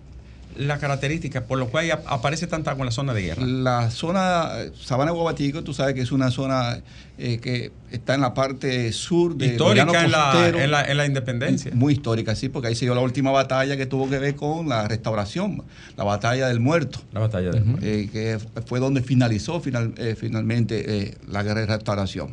la 0.56 0.78
característica 0.78 1.42
por 1.46 1.58
lo 1.58 1.66
cual 1.66 1.90
ap- 1.90 2.04
aparece 2.06 2.46
tanta 2.46 2.70
agua 2.70 2.82
en 2.82 2.86
la 2.86 2.92
zona 2.92 3.12
de 3.12 3.22
guerra? 3.22 3.44
La 3.44 3.90
zona 3.90 4.50
eh, 4.58 4.70
Sabana 4.80 5.10
de 5.10 5.16
Guabatico, 5.16 5.64
tú 5.64 5.74
sabes 5.74 5.94
que 5.94 6.02
es 6.02 6.12
una 6.12 6.30
zona 6.30 6.78
eh, 7.18 7.38
que 7.40 7.72
está 7.90 8.14
en 8.14 8.20
la 8.20 8.34
parte 8.34 8.92
sur 8.92 9.34
de 9.36 9.46
Histórica 9.46 10.04
en 10.04 10.12
la, 10.12 10.48
en, 10.62 10.70
la, 10.70 10.84
en 10.84 10.96
la 10.96 11.06
independencia. 11.06 11.72
Muy 11.74 11.94
histórica, 11.94 12.36
sí, 12.36 12.48
porque 12.50 12.68
ahí 12.68 12.76
se 12.76 12.84
dio 12.84 12.94
la 12.94 13.00
última 13.00 13.32
batalla 13.32 13.76
que 13.76 13.86
tuvo 13.86 14.08
que 14.08 14.20
ver 14.20 14.36
con 14.36 14.68
la 14.68 14.86
restauración, 14.86 15.64
la 15.96 16.04
batalla 16.04 16.46
del 16.46 16.60
muerto. 16.60 17.00
La 17.12 17.18
batalla 17.18 17.50
del 17.50 17.64
muerto. 17.64 17.84
Eh, 17.84 18.08
que 18.12 18.38
fue 18.66 18.78
donde 18.78 19.02
finalizó 19.02 19.60
final- 19.60 19.94
eh, 19.96 20.14
finalmente 20.16 21.16
la 21.28 21.42
guerra 21.42 21.62
de 21.62 21.66
restauración. 21.66 22.28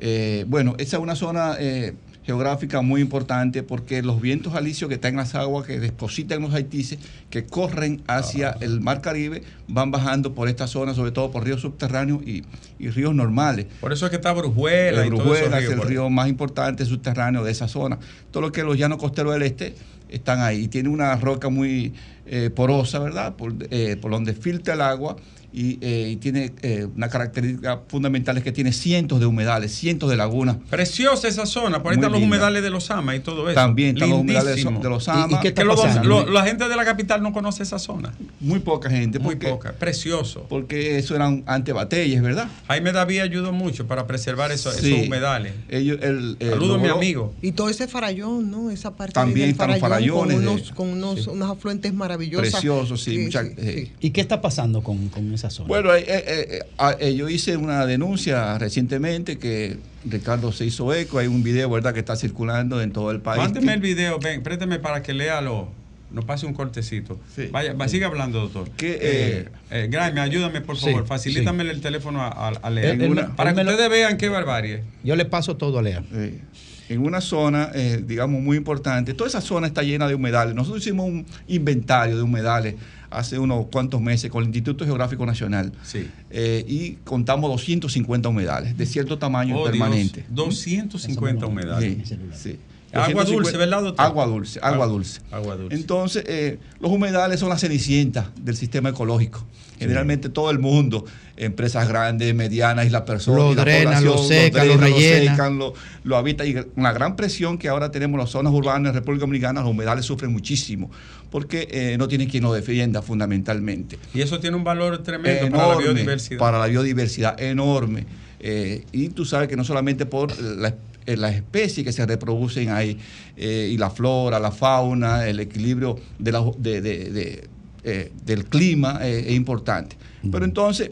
Eh, 0.00 0.44
bueno, 0.48 0.74
esa 0.78 0.96
es 0.96 1.02
una 1.02 1.14
zona 1.14 1.56
eh, 1.58 1.94
geográfica 2.24 2.80
muy 2.80 3.02
importante 3.02 3.62
porque 3.62 4.02
los 4.02 4.20
vientos 4.20 4.54
alisios 4.54 4.88
que 4.88 4.94
están 4.94 5.12
en 5.12 5.16
las 5.18 5.34
aguas 5.34 5.66
que 5.66 5.78
depositan 5.78 6.40
los 6.40 6.54
haitises, 6.54 6.98
que 7.28 7.44
corren 7.44 8.02
hacia 8.06 8.56
el 8.60 8.80
mar 8.80 9.02
Caribe, 9.02 9.42
van 9.68 9.90
bajando 9.90 10.34
por 10.34 10.48
esta 10.48 10.66
zona, 10.66 10.94
sobre 10.94 11.12
todo 11.12 11.30
por 11.30 11.44
ríos 11.44 11.60
subterráneos 11.60 12.22
y, 12.26 12.44
y 12.78 12.88
ríos 12.88 13.14
normales. 13.14 13.66
Por 13.80 13.92
eso 13.92 14.06
es 14.06 14.10
que 14.10 14.16
está 14.16 14.32
Brujuela 14.32 15.02
El 15.02 15.10
Brujuela 15.10 15.58
es 15.58 15.70
el 15.70 15.82
río 15.82 16.08
más 16.08 16.28
importante 16.28 16.84
subterráneo 16.86 17.44
de 17.44 17.52
esa 17.52 17.68
zona. 17.68 17.98
Todo 18.30 18.42
lo 18.42 18.52
que 18.52 18.62
los 18.62 18.78
llanos 18.78 18.98
costeros 18.98 19.34
del 19.34 19.42
este 19.42 19.74
están 20.08 20.40
ahí. 20.40 20.64
Y 20.64 20.68
tiene 20.68 20.88
una 20.88 21.14
roca 21.16 21.50
muy 21.50 21.92
eh, 22.26 22.48
porosa, 22.48 22.98
¿verdad? 23.00 23.36
Por, 23.36 23.54
por 24.00 24.10
donde 24.10 24.32
filtra 24.32 24.74
el 24.74 24.80
agua. 24.80 25.16
Y, 25.52 25.78
eh, 25.80 26.10
y 26.12 26.16
tiene 26.16 26.52
eh, 26.62 26.86
una 26.96 27.08
característica 27.08 27.80
fundamental 27.88 28.36
es 28.38 28.44
que 28.44 28.52
tiene 28.52 28.72
cientos 28.72 29.18
de 29.20 29.26
humedales, 29.26 29.72
cientos 29.74 30.08
de 30.10 30.16
lagunas. 30.16 30.56
Preciosa 30.70 31.26
esa 31.28 31.44
zona, 31.46 31.82
por 31.82 31.92
ahí 31.92 31.96
Muy 31.98 32.04
están 32.04 32.12
los 32.12 32.20
linda. 32.20 32.36
humedales 32.36 32.62
de 32.62 32.70
los 32.70 32.90
Ama 32.90 33.16
y 33.16 33.20
todo 33.20 33.48
eso. 33.50 33.54
También 33.54 33.96
están 33.96 34.10
los 34.10 34.20
humedales 34.20 34.56
de 34.64 34.70
los 34.88 35.08
Ama. 35.08 35.26
¿Y, 35.30 35.34
y 35.34 35.38
qué 35.40 35.48
está 35.48 35.62
que 35.62 35.66
los- 35.66 35.80
pasando? 35.80 36.08
lo- 36.08 36.30
la 36.30 36.44
gente 36.44 36.68
de 36.68 36.76
la 36.76 36.84
capital 36.84 37.22
no 37.22 37.32
conoce 37.32 37.62
esa 37.62 37.78
zona. 37.78 38.12
Muy 38.38 38.60
poca 38.60 38.88
gente. 38.90 39.18
Muy 39.18 39.34
porque- 39.34 39.48
poca. 39.48 39.72
Precioso. 39.72 40.46
Porque 40.48 40.98
eso 40.98 41.16
eran 41.16 41.42
antebatalles, 41.46 42.22
¿verdad? 42.22 42.48
Jaime 42.68 42.92
David 42.92 43.20
ayudó 43.20 43.52
mucho 43.52 43.86
para 43.86 44.06
preservar 44.06 44.52
eso- 44.52 44.70
Sí. 44.72 44.92
esos 44.94 45.06
humedales. 45.08 45.52
Ellos, 45.68 45.98
el, 46.02 46.36
el 46.38 46.50
Saludos, 46.50 46.80
mi 46.80 46.88
amigo. 46.88 47.34
Y 47.42 47.52
todo 47.52 47.68
ese 47.68 47.88
farallón, 47.88 48.50
¿no? 48.50 48.70
Esa 48.70 48.92
parte 48.96 49.14
También 49.14 49.46
del 49.46 49.50
están 49.52 49.68
los 49.70 49.78
con 49.80 49.88
farallones 49.90 50.38
de- 50.40 50.48
unos, 50.48 50.70
con 50.72 50.88
unos, 50.88 51.26
unos 51.26 51.50
afluentes 51.50 51.92
maravillosos. 51.92 52.50
Preciosos, 52.50 53.02
sí. 53.02 53.18
Mucha- 53.18 53.42
sí, 53.44 53.52
eh, 53.56 53.92
¿Y 54.00 54.10
qué 54.10 54.20
está 54.20 54.40
pasando 54.40 54.82
con, 54.82 55.08
con 55.08 55.28
esa 55.40 55.50
zona? 55.50 55.68
Bueno, 55.68 55.94
eh, 55.94 56.04
eh, 56.06 56.24
eh, 56.26 56.58
ah, 56.78 56.94
eh, 56.98 57.14
yo 57.14 57.28
hice 57.28 57.56
una 57.56 57.84
denuncia 57.86 58.56
recientemente 58.58 59.38
que 59.38 59.78
Ricardo 60.04 60.52
se 60.52 60.64
hizo 60.64 60.92
eco. 60.94 61.18
Hay 61.18 61.26
un 61.26 61.42
video, 61.42 61.68
¿verdad?, 61.70 61.92
que 61.92 62.00
está 62.00 62.16
circulando 62.16 62.80
en 62.80 62.92
todo 62.92 63.10
el 63.10 63.20
país. 63.20 63.42
Mándeme 63.42 63.74
el 63.74 63.80
video, 63.80 64.18
ven, 64.18 64.42
présteme 64.42 64.78
para 64.78 65.02
que 65.02 65.12
lea 65.14 65.40
lo. 65.40 65.68
Nos 66.12 66.24
pase 66.24 66.44
un 66.44 66.54
cortecito. 66.54 67.20
Vaya, 67.52 67.72
va, 67.74 67.86
siga 67.86 68.08
hablando, 68.08 68.40
doctor. 68.40 68.68
Que, 68.70 68.98
eh, 69.00 69.48
eh, 69.70 69.88
Graeme, 69.88 70.20
ayúdame, 70.20 70.60
por 70.60 70.76
sí, 70.76 70.86
favor. 70.86 71.06
Facilítame 71.06 71.62
el 71.70 71.80
teléfono 71.80 72.20
a, 72.22 72.28
a- 72.28 72.48
a 72.48 72.70
leer. 72.70 72.94
Él- 72.96 73.02
él 73.02 73.10
me- 73.10 73.22
para 73.24 73.54
que 73.54 73.62
lo- 73.62 73.70
ustedes 73.70 73.88
vean 73.90 74.16
qué 74.16 74.28
barbarie. 74.28 74.82
Yo 75.04 75.14
le 75.14 75.24
paso 75.24 75.56
todo 75.56 75.78
a 75.78 75.82
Lea. 75.82 76.02
Eh, 76.12 76.40
en 76.88 77.00
una 77.06 77.20
zona, 77.20 77.70
eh, 77.76 78.02
digamos, 78.04 78.42
muy 78.42 78.56
importante. 78.56 79.14
Toda 79.14 79.28
esa 79.28 79.40
zona 79.40 79.68
está 79.68 79.84
llena 79.84 80.08
de 80.08 80.16
humedales. 80.16 80.56
Nosotros 80.56 80.82
hicimos 80.82 81.06
un 81.06 81.24
inventario 81.46 82.16
de 82.16 82.22
humedales 82.22 82.74
hace 83.10 83.38
unos 83.38 83.66
cuantos 83.66 84.00
meses 84.00 84.30
con 84.30 84.42
el 84.42 84.48
Instituto 84.48 84.84
Geográfico 84.84 85.26
Nacional. 85.26 85.72
Sí. 85.82 86.08
Eh, 86.30 86.64
y 86.66 86.92
contamos 87.04 87.50
250 87.50 88.28
humedales 88.28 88.76
de 88.76 88.86
cierto 88.86 89.18
tamaño 89.18 89.58
Oh, 89.58 89.64
permanente. 89.64 90.24
Dios, 90.28 90.46
250 90.46 91.46
humedales. 91.46 92.08
Sí, 92.08 92.16
sí. 92.34 92.58
Agua 92.92 93.24
250 93.24 93.32
dulce, 93.42 93.56
¿verdad, 93.56 93.82
doctor? 93.82 94.04
Agua 94.06 94.26
dulce, 94.26 94.58
agua 94.60 94.70
Agua- 94.74 94.86
dulce. 94.88 95.20
agua 95.30 95.56
dulce. 95.56 95.76
Entonces, 95.76 96.24
eh, 96.26 96.58
los 96.80 96.90
humedales 96.90 97.38
son 97.40 97.48
las 97.48 97.60
cenicientas 97.60 98.26
del 98.40 98.56
sistema 98.56 98.88
ecológico. 98.90 99.46
Generalmente 99.78 100.28
todo 100.28 100.50
el 100.50 100.58
mundo, 100.58 101.06
empresas 101.38 101.88
grandes, 101.88 102.34
medianas 102.34 102.84
y 102.86 102.90
la 102.90 103.06
persona. 103.06 103.38
Lo 103.38 103.52
y 103.52 103.54
la 103.54 103.62
drenan, 103.62 104.04
lo 104.04 104.16
población, 104.16 104.38
secan, 104.42 104.68
lo 104.68 104.76
drenan, 104.76 104.92
rellenan. 104.92 105.34
secan, 105.36 105.58
lo, 105.58 105.72
lo 106.04 106.16
habitan. 106.18 106.46
Y 106.48 106.52
con 106.52 106.66
la 106.82 106.92
gran 106.92 107.16
presión 107.16 107.56
que 107.56 107.68
ahora 107.70 107.90
tenemos 107.90 108.14
en 108.16 108.20
las 108.20 108.30
zonas 108.30 108.52
urbanas 108.52 108.92
de 108.92 108.98
República 109.00 109.22
Dominicana, 109.22 109.60
los 109.62 109.70
humedales 109.70 110.04
sufren 110.04 110.32
muchísimo 110.32 110.90
porque 111.30 111.66
eh, 111.70 111.96
no 111.96 112.08
tienen 112.08 112.28
quien 112.28 112.42
los 112.42 112.54
defienda 112.54 113.00
fundamentalmente 113.00 113.98
Y 114.12 114.20
eso 114.20 114.38
tiene 114.40 114.56
un 114.56 114.64
valor 114.64 115.02
tremendo 115.02 115.56
para 115.56 115.68
la 115.68 115.76
biodiversidad. 115.78 116.38
para 116.38 116.58
la 116.58 116.66
biodiversidad, 116.66 117.40
enorme. 117.40 118.04
Eh, 118.40 118.84
y 118.92 119.08
tú 119.10 119.24
sabes 119.24 119.48
que 119.48 119.56
no 119.56 119.64
solamente 119.64 120.04
por 120.06 120.38
la- 120.40 120.74
eh, 121.06 121.16
las 121.16 121.34
especies 121.34 121.84
que 121.86 121.92
se 121.92 122.04
reproducen 122.06 122.70
ahí, 122.70 122.98
eh, 123.36 123.70
y 123.72 123.76
la 123.78 123.90
flora, 123.90 124.38
la 124.38 124.50
fauna, 124.52 125.26
el 125.26 125.40
equilibrio 125.40 125.98
de 126.18 126.32
la- 126.32 126.44
de- 126.58 126.80
de- 126.80 127.10
de, 127.10 127.48
eh, 127.84 128.12
del 128.24 128.44
clima 128.44 129.00
es 129.06 129.30
importante. 129.32 129.96
Pero 130.30 130.44
entonces, 130.44 130.90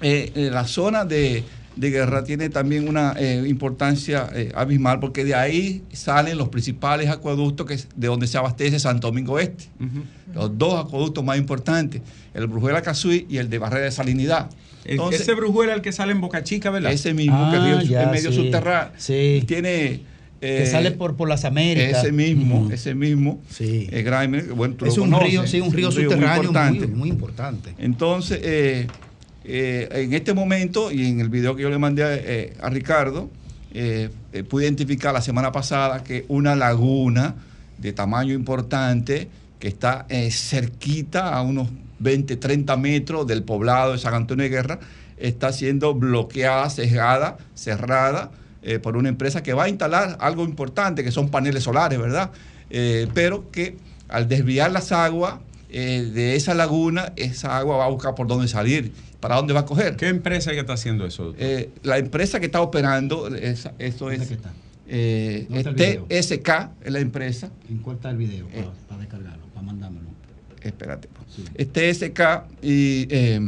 la 0.00 0.66
zona 0.66 1.04
de, 1.04 1.44
de 1.76 1.90
guerra 1.90 2.24
tiene 2.24 2.48
también 2.50 2.88
una 2.88 3.14
importancia 3.46 4.28
abismal 4.54 4.98
porque 5.00 5.24
de 5.24 5.34
ahí 5.34 5.82
salen 5.92 6.36
los 6.38 6.48
principales 6.48 7.08
acueductos 7.08 7.66
que, 7.66 7.76
de 7.96 8.06
donde 8.06 8.26
se 8.26 8.36
abastece 8.38 8.78
Santo 8.78 9.08
Domingo 9.08 9.38
Este. 9.38 9.64
Los 10.34 10.56
dos 10.58 10.84
acueductos 10.84 11.24
más 11.24 11.38
importantes, 11.38 12.02
el 12.34 12.46
Brujuela 12.46 12.82
Cazuy 12.82 13.26
y 13.28 13.38
el 13.38 13.48
de 13.50 13.58
Barrera 13.58 13.84
de 13.86 13.90
Salinidad. 13.90 14.50
El- 14.84 15.00
ese 15.12 15.34
brujuela 15.34 15.74
el 15.74 15.82
que 15.82 15.92
sale 15.92 16.12
en 16.12 16.20
Boca 16.20 16.42
Chica, 16.42 16.70
¿verdad? 16.70 16.92
Ese 16.92 17.12
mismo 17.14 17.50
que 17.50 17.56
Ah, 17.56 17.64
río 17.66 17.78
es 17.80 17.88
ya, 17.88 18.06
medio 18.10 18.30
sí. 18.30 18.36
subterráneo. 18.36 18.92
Sí. 18.96 19.44
Tiene. 19.46 20.00
que 20.40 20.62
eh, 20.62 20.66
sale 20.66 20.90
por, 20.92 21.16
por 21.16 21.28
las 21.28 21.44
Américas. 21.44 22.02
Ese 22.02 22.12
mismo, 22.12 22.70
ese 22.72 22.94
mismo. 22.94 23.42
Sí. 23.50 23.88
eh, 23.92 24.02
Grimer, 24.02 24.44
bueno, 24.54 24.74
tú 24.74 24.86
Es 24.86 24.96
lo 24.96 25.02
un 25.02 25.10
conoces, 25.10 25.30
río, 25.30 25.46
sí, 25.46 25.60
un 25.60 25.68
es 25.68 25.74
río 25.74 25.90
subterráneo 25.90 26.26
muy, 26.28 26.46
importante. 26.46 26.86
muy 26.86 27.08
importante. 27.10 27.74
Entonces, 27.78 28.40
eh, 28.42 28.86
eh, 29.44 29.88
en 29.92 30.14
este 30.14 30.32
momento 30.32 30.90
y 30.90 31.06
en 31.06 31.20
el 31.20 31.28
video 31.28 31.54
que 31.56 31.62
yo 31.62 31.68
le 31.68 31.76
mandé 31.76 32.04
a, 32.04 32.14
eh, 32.14 32.54
a 32.62 32.70
Ricardo, 32.70 33.28
eh, 33.74 34.08
eh, 34.32 34.42
pude 34.42 34.64
identificar 34.64 35.12
la 35.12 35.20
semana 35.20 35.52
pasada 35.52 36.02
que 36.02 36.24
una 36.28 36.56
laguna 36.56 37.34
de 37.76 37.92
tamaño 37.92 38.32
importante 38.32 39.28
que 39.58 39.68
está 39.68 40.06
eh, 40.08 40.30
cerquita 40.30 41.34
a 41.34 41.42
unos 41.42 41.68
20, 42.00 42.36
30 42.36 42.76
metros 42.76 43.26
del 43.26 43.42
poblado 43.44 43.92
de 43.92 43.98
San 43.98 44.14
Antonio 44.14 44.42
de 44.42 44.48
Guerra, 44.50 44.80
está 45.16 45.52
siendo 45.52 45.94
bloqueada, 45.94 46.68
cejada, 46.70 47.36
cerrada 47.54 48.30
eh, 48.62 48.78
por 48.78 48.96
una 48.96 49.08
empresa 49.08 49.42
que 49.42 49.52
va 49.54 49.64
a 49.64 49.68
instalar 49.68 50.16
algo 50.20 50.44
importante, 50.44 51.04
que 51.04 51.12
son 51.12 51.28
paneles 51.30 51.62
solares, 51.62 51.98
¿verdad? 51.98 52.30
Eh, 52.70 53.06
pero 53.14 53.50
que 53.50 53.76
al 54.08 54.28
desviar 54.28 54.72
las 54.72 54.92
aguas 54.92 55.34
eh, 55.70 56.10
de 56.12 56.36
esa 56.36 56.54
laguna, 56.54 57.12
esa 57.16 57.56
agua 57.58 57.76
va 57.76 57.84
a 57.84 57.88
buscar 57.88 58.14
por 58.14 58.26
dónde 58.26 58.48
salir, 58.48 58.92
para 59.20 59.36
dónde 59.36 59.52
va 59.52 59.60
a 59.60 59.66
coger. 59.66 59.96
¿Qué 59.96 60.08
empresa 60.08 60.50
es 60.50 60.54
que 60.56 60.60
está 60.60 60.72
haciendo 60.72 61.06
eso? 61.06 61.34
Eh, 61.38 61.70
la 61.82 61.98
empresa 61.98 62.40
que 62.40 62.46
está 62.46 62.60
operando, 62.60 63.28
esa- 63.36 63.72
eso 63.78 64.10
es 64.10 64.20
eh, 64.88 65.46
¿Dónde 65.48 65.60
está? 65.60 66.08
TSK, 66.08 66.70
es 66.84 66.92
la 66.92 66.98
empresa. 67.00 67.50
¿En 67.68 67.78
cuál 67.78 67.96
está 67.96 68.10
el 68.10 68.16
video 68.16 68.48
para, 68.88 69.00
descargarlo, 69.00 69.46
para 69.54 69.66
mandármelo? 69.66 70.08
Espérate. 70.62 71.08
Es 71.54 71.68
TSK 71.72 72.20
y, 72.62 73.06
eh, 73.10 73.40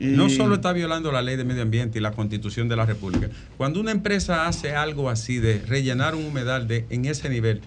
y- 0.00 0.06
No 0.06 0.28
solo 0.28 0.56
está 0.56 0.72
violando 0.72 1.10
la 1.12 1.22
ley 1.22 1.36
de 1.36 1.44
medio 1.44 1.62
ambiente 1.62 1.98
y 1.98 2.02
la 2.02 2.12
constitución 2.12 2.68
de 2.68 2.76
la 2.76 2.84
República. 2.86 3.28
Cuando 3.56 3.80
una 3.80 3.92
empresa 3.92 4.46
hace 4.46 4.72
algo 4.74 5.08
así 5.10 5.38
de 5.38 5.60
rellenar 5.66 6.14
un 6.14 6.24
humedal 6.26 6.66
de, 6.68 6.84
en 6.90 7.04
ese 7.06 7.28
nivel, 7.28 7.60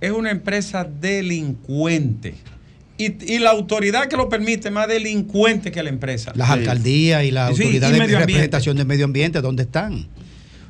es 0.00 0.10
una 0.12 0.30
empresa 0.30 0.84
delincuente. 0.84 2.34
Y, 2.96 3.32
y 3.32 3.38
la 3.38 3.50
autoridad 3.50 4.08
que 4.08 4.16
lo 4.16 4.28
permite 4.28 4.68
es 4.68 4.74
más 4.74 4.88
delincuente 4.88 5.70
que 5.70 5.82
la 5.82 5.88
empresa. 5.88 6.32
Las 6.34 6.50
alcaldías 6.50 7.22
y 7.24 7.30
la 7.30 7.46
Sí, 7.54 7.62
autoridad 7.62 7.88
y 7.94 7.98
de 8.08 8.18
representación 8.18 8.76
del 8.76 8.86
medio 8.86 9.04
ambiente, 9.04 9.40
¿dónde 9.40 9.62
están? 9.64 10.08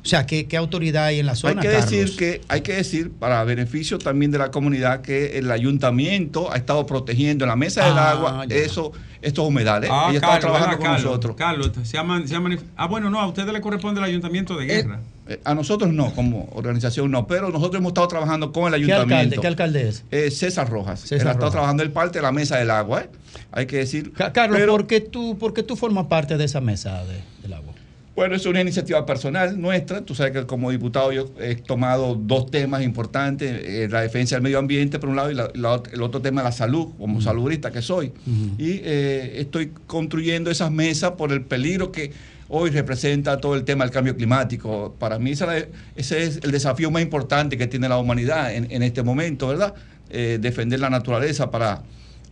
O 0.09 0.11
sea, 0.11 0.25
¿qué, 0.25 0.47
qué 0.47 0.57
autoridad 0.57 1.05
hay 1.05 1.19
en 1.19 1.27
la 1.27 1.33
Hay 1.33 1.37
zona, 1.37 1.61
que 1.61 1.67
Carlos? 1.69 1.91
decir 1.91 2.15
que 2.17 2.41
hay 2.47 2.61
que 2.61 2.73
decir 2.73 3.11
para 3.11 3.43
beneficio 3.43 3.99
también 3.99 4.31
de 4.31 4.39
la 4.39 4.49
comunidad 4.49 5.01
que 5.01 5.37
el 5.37 5.51
ayuntamiento 5.51 6.51
ha 6.51 6.57
estado 6.57 6.85
protegiendo 6.87 7.45
en 7.45 7.49
la 7.49 7.55
mesa 7.55 7.85
del 7.85 7.95
Ah, 7.95 8.09
agua 8.11 8.45
ya. 8.47 8.55
eso, 8.55 8.91
estos 9.21 9.45
humedales. 9.47 9.89
Ah, 9.93 10.07
Ellos 10.09 10.21
Carlos, 10.21 10.39
trabajando 10.39 10.69
ven 10.69 10.77
con 10.77 10.85
Carlos, 10.87 11.03
nosotros. 11.05 11.35
Carlos, 11.35 11.71
se 11.83 11.95
llaman, 11.97 12.27
se 12.27 12.33
llaman- 12.33 12.59
ah, 12.75 12.87
bueno, 12.87 13.11
no, 13.11 13.19
a 13.19 13.27
ustedes 13.27 13.53
le 13.53 13.61
corresponde 13.61 13.99
el 14.01 14.05
ayuntamiento 14.05 14.57
de 14.57 14.65
guerra. 14.65 14.99
Eh, 15.27 15.39
a 15.43 15.53
nosotros 15.53 15.93
no, 15.93 16.11
como 16.15 16.49
organización 16.53 17.11
no, 17.11 17.27
pero 17.27 17.49
nosotros 17.51 17.79
hemos 17.79 17.91
estado 17.91 18.07
trabajando 18.07 18.51
con 18.51 18.73
el 18.73 18.83
¿Qué 18.83 18.91
ayuntamiento. 18.91 19.15
alcalde, 19.35 19.37
¿Qué 19.41 19.47
alcalde 19.47 19.89
es? 19.89 20.03
Eh, 20.09 20.31
César 20.31 20.67
Rojas. 20.69 21.01
César 21.01 21.17
Él 21.21 21.27
ha 21.27 21.31
estado 21.33 21.37
Rojas. 21.45 21.51
trabajando 21.51 21.83
el 21.83 21.91
parte 21.91 22.17
de 22.17 22.23
la 22.23 22.31
mesa 22.31 22.57
del 22.57 22.71
agua, 22.71 23.01
¿eh? 23.03 23.09
Hay 23.51 23.67
que 23.67 23.77
decir. 23.77 24.11
Ca- 24.13 24.33
Carlos, 24.33 24.57
pero- 24.59 24.71
¿por, 24.71 24.87
qué 24.87 25.01
tú, 25.01 25.37
¿por 25.37 25.53
qué 25.53 25.61
tú 25.61 25.75
formas 25.75 26.07
parte 26.07 26.35
de 26.35 26.45
esa 26.45 26.61
mesa 26.61 27.03
de- 27.05 27.21
del 27.43 27.53
agua? 27.53 27.68
Bueno, 28.15 28.35
es 28.35 28.45
una 28.45 28.59
iniciativa 28.59 29.05
personal 29.05 29.59
nuestra. 29.61 30.01
Tú 30.01 30.13
sabes 30.13 30.33
que 30.33 30.45
como 30.45 30.71
diputado 30.71 31.13
yo 31.13 31.29
he 31.39 31.55
tomado 31.55 32.15
dos 32.15 32.51
temas 32.51 32.83
importantes, 32.83 33.61
eh, 33.63 33.87
la 33.89 34.01
defensa 34.01 34.35
del 34.35 34.43
medio 34.43 34.59
ambiente 34.59 34.99
por 34.99 35.09
un 35.09 35.15
lado 35.15 35.31
y 35.31 35.35
la- 35.35 35.49
la 35.53 35.75
ot- 35.77 35.93
el 35.93 36.01
otro 36.01 36.21
tema 36.21 36.43
la 36.43 36.51
salud, 36.51 36.89
como 36.97 37.21
saludista 37.21 37.71
que 37.71 37.81
soy. 37.81 38.11
Y 38.57 38.81
eh, 38.83 39.35
estoy 39.39 39.71
construyendo 39.87 40.51
esas 40.51 40.69
mesas 40.69 41.11
por 41.11 41.31
el 41.31 41.43
peligro 41.45 41.93
que 41.93 42.11
hoy 42.49 42.71
representa 42.71 43.39
todo 43.39 43.55
el 43.55 43.63
tema 43.63 43.85
del 43.85 43.93
cambio 43.93 44.17
climático. 44.17 44.95
Para 44.99 45.17
mí 45.17 45.31
ese 45.31 45.67
es 45.95 46.39
el 46.43 46.51
desafío 46.51 46.91
más 46.91 47.01
importante 47.01 47.57
que 47.57 47.67
tiene 47.67 47.87
la 47.87 47.97
humanidad 47.99 48.53
en, 48.53 48.69
en 48.69 48.83
este 48.83 49.01
momento, 49.01 49.47
¿verdad? 49.47 49.75
Eh, 50.09 50.39
defender 50.41 50.81
la 50.81 50.89
naturaleza 50.89 51.51
para 51.51 51.83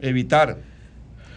evitar 0.02 0.58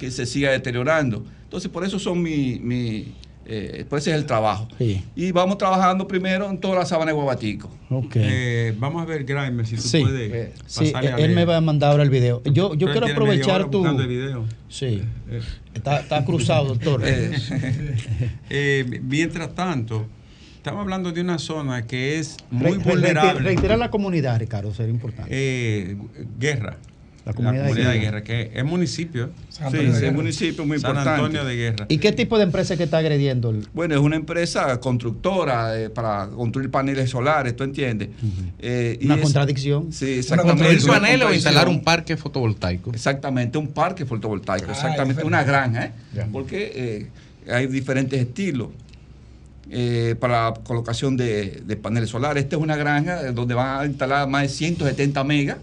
que 0.00 0.10
se 0.10 0.26
siga 0.26 0.50
deteriorando. 0.50 1.24
Entonces, 1.44 1.70
por 1.70 1.84
eso 1.84 1.98
son 2.00 2.20
mi, 2.22 2.58
mi 2.58 3.14
eh, 3.46 3.84
por 3.88 3.98
ese 3.98 4.10
es 4.10 4.16
el 4.16 4.26
trabajo. 4.26 4.68
Y 5.16 5.32
vamos 5.32 5.58
trabajando 5.58 6.06
primero 6.06 6.48
en 6.48 6.58
toda 6.58 6.76
la 6.80 6.86
sabana 6.86 7.10
de 7.10 7.14
Guabatico. 7.14 7.70
Eh, 8.14 8.74
vamos 8.78 9.02
a 9.02 9.04
ver, 9.06 9.24
Grimer, 9.24 9.66
si 9.66 9.76
tú 9.76 9.82
Sí, 9.82 10.02
puedes 10.02 10.32
eh, 10.32 10.52
sí, 10.66 10.84
pasarle 10.86 11.12
a 11.12 11.16
él 11.18 11.34
me 11.34 11.44
va 11.44 11.56
a 11.56 11.60
mandar 11.60 11.90
ahora 11.92 12.02
el 12.04 12.10
video. 12.10 12.42
Yo, 12.44 12.74
yo 12.74 12.90
quiero 12.92 13.06
aprovechar 13.06 13.70
tu. 13.70 13.78
buscando 13.78 14.02
el 14.02 14.08
video. 14.08 14.44
Sí, 14.68 15.02
está, 15.74 16.00
está 16.00 16.24
cruzado, 16.26 16.68
doctor. 16.74 17.02
Eh, 18.50 19.00
mientras 19.02 19.54
tanto, 19.54 20.06
estamos 20.56 20.80
hablando 20.82 21.12
de 21.12 21.20
una 21.20 21.38
zona 21.38 21.86
que 21.86 22.18
es 22.18 22.36
muy 22.50 22.72
Re- 22.72 22.78
re- 22.78 22.90
vulnerable. 22.90 23.40
Reiterar 23.40 23.78
la 23.78 23.90
comunidad, 23.90 24.38
Ricardo, 24.38 24.72
sería 24.74 24.92
importante. 24.92 25.30
Eh, 25.32 25.96
guerra. 26.38 26.76
La 27.26 27.34
comunidad 27.34 27.64
de 27.64 27.74
de 27.74 27.82
Guerra. 27.82 27.92
guerra, 28.00 28.22
que 28.24 28.50
es 28.54 28.64
municipio. 28.64 29.26
¿eh? 29.26 29.28
Sí, 29.70 29.76
es 30.06 30.12
municipio 30.12 30.64
muy 30.64 30.78
San 30.80 30.90
importante. 30.90 31.20
Antonio 31.20 31.44
de 31.44 31.54
Guerra. 31.56 31.86
¿Y 31.88 31.98
qué 31.98 32.12
tipo 32.12 32.38
de 32.38 32.44
empresa 32.44 32.76
que 32.78 32.84
está 32.84 32.98
agrediendo? 32.98 33.50
el- 33.50 33.68
Bueno, 33.74 33.94
es 33.94 34.00
una 34.00 34.16
empresa 34.16 34.80
constructora 34.80 35.78
eh, 35.78 35.90
para 35.90 36.28
construir 36.28 36.70
paneles 36.70 37.10
solares, 37.10 37.54
¿tú 37.54 37.62
entiendes? 37.64 38.08
Eh, 38.58 38.96
y 39.00 39.04
Una 39.04 39.16
es- 39.16 39.20
contradicción. 39.22 39.92
Sí, 39.92 40.16
¿Construir 40.16 40.18
exactamente. 40.18 40.84
una 40.84 40.92
paneles 40.94 41.26
o 41.28 41.34
instalar 41.34 41.68
un 41.68 41.82
parque 41.84 42.16
fotovoltaico? 42.16 42.90
Exactamente, 42.92 43.58
un 43.58 43.68
parque 43.68 44.06
fotovoltaico, 44.06 44.66
Ah, 44.70 44.72
exactamente, 44.72 45.22
una 45.22 45.44
granja, 45.44 45.84
¿eh? 45.86 45.92
Porque 46.32 46.72
eh, 47.46 47.50
hay 47.52 47.66
diferentes 47.66 48.18
estilos 48.18 48.68
eh, 49.70 50.16
para 50.18 50.50
la 50.50 50.54
colocación 50.54 51.16
de, 51.16 51.62
de 51.64 51.76
paneles 51.76 52.10
solares. 52.10 52.42
Esta 52.44 52.56
es 52.56 52.62
una 52.62 52.76
granja 52.76 53.30
donde 53.32 53.54
van 53.54 53.80
a 53.82 53.86
instalar 53.86 54.28
más 54.28 54.42
de 54.42 54.48
180 54.48 55.22
megas. 55.24 55.58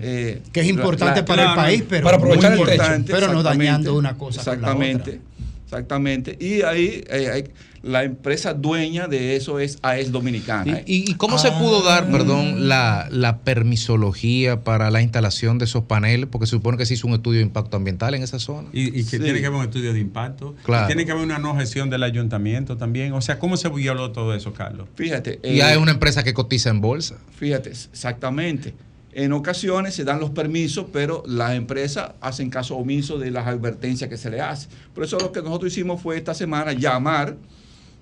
Eh, 0.00 0.40
Que 0.52 0.60
es 0.60 0.68
importante 0.68 1.20
la- 1.20 1.24
para 1.26 1.50
el 1.50 1.54
país, 1.56 1.84
pero 1.88 2.04
para 2.04 2.18
muy 2.18 2.28
aprovechar 2.32 2.52
el 2.94 3.04
techo. 3.04 3.14
pero 3.14 3.26
no 3.32 3.40
Exactamente, 3.40 3.64
dañando 3.64 3.94
una 3.96 4.16
cosa 4.16 4.42
con 4.42 4.62
la 4.62 4.68
Exactamente, 4.68 5.20
exactamente. 5.64 6.36
Y 6.40 6.62
ahí 6.62 7.04
eh, 7.08 7.30
hay- 7.32 7.44
la 7.82 8.04
empresa 8.04 8.54
dueña 8.54 9.08
de 9.08 9.34
eso 9.34 9.58
es 9.58 9.78
AES 9.82 10.12
Dominicana. 10.12 10.78
¿eh? 10.78 10.84
¿Y, 10.86 11.10
y 11.10 11.14
cómo 11.14 11.36
se 11.36 11.50
pudo 11.50 11.82
dar, 11.82 12.08
perdón, 12.12 12.68
la, 12.68 13.08
la 13.10 13.38
permisología 13.38 14.60
para 14.62 14.88
la 14.92 15.02
instalación 15.02 15.58
de 15.58 15.64
esos 15.64 15.82
paneles? 15.84 16.28
Porque 16.30 16.46
se 16.46 16.50
supone 16.52 16.78
que 16.78 16.86
se 16.86 16.94
hizo 16.94 17.08
un 17.08 17.14
estudio 17.14 17.38
de 17.40 17.44
impacto 17.46 17.76
ambiental 17.76 18.14
en 18.14 18.22
esa 18.22 18.38
zona. 18.38 18.68
Y, 18.72 18.86
y 18.88 19.04
que 19.04 19.16
Sí. 19.16 19.18
tiene 19.18 19.40
que 19.40 19.46
haber 19.46 19.58
un 19.58 19.64
estudio 19.64 19.92
de 19.92 19.98
impacto. 19.98 20.54
Claro. 20.64 20.84
Y 20.84 20.86
tiene 20.86 21.04
que 21.06 21.10
haber 21.10 21.24
una 21.24 21.40
no 21.40 21.56
gestión 21.56 21.90
del 21.90 22.04
ayuntamiento 22.04 22.76
también. 22.76 23.14
O 23.14 23.20
sea, 23.20 23.40
¿cómo 23.40 23.56
se 23.56 23.68
violó 23.68 24.12
todo 24.12 24.32
eso, 24.32 24.52
Carlos? 24.52 24.86
Fíjate. 24.94 25.40
Y 25.42 25.58
eh, 25.58 25.62
hay 25.64 25.76
una 25.76 25.90
empresa 25.90 26.22
que 26.22 26.32
cotiza 26.34 26.70
en 26.70 26.80
bolsa. 26.80 27.16
Fíjate, 27.36 27.70
exactamente. 27.70 28.74
En 29.14 29.32
ocasiones 29.32 29.94
se 29.94 30.04
dan 30.04 30.20
los 30.20 30.30
permisos, 30.30 30.86
pero 30.92 31.22
las 31.26 31.54
empresas 31.54 32.12
hacen 32.20 32.48
caso 32.50 32.76
omiso 32.76 33.18
de 33.18 33.30
las 33.30 33.46
advertencias 33.46 34.08
que 34.08 34.16
se 34.16 34.30
le 34.30 34.40
hace. 34.40 34.68
Por 34.94 35.04
eso 35.04 35.18
lo 35.18 35.32
que 35.32 35.42
nosotros 35.42 35.70
hicimos 35.72 36.00
fue 36.00 36.16
esta 36.16 36.32
semana 36.32 36.72
llamar, 36.72 37.36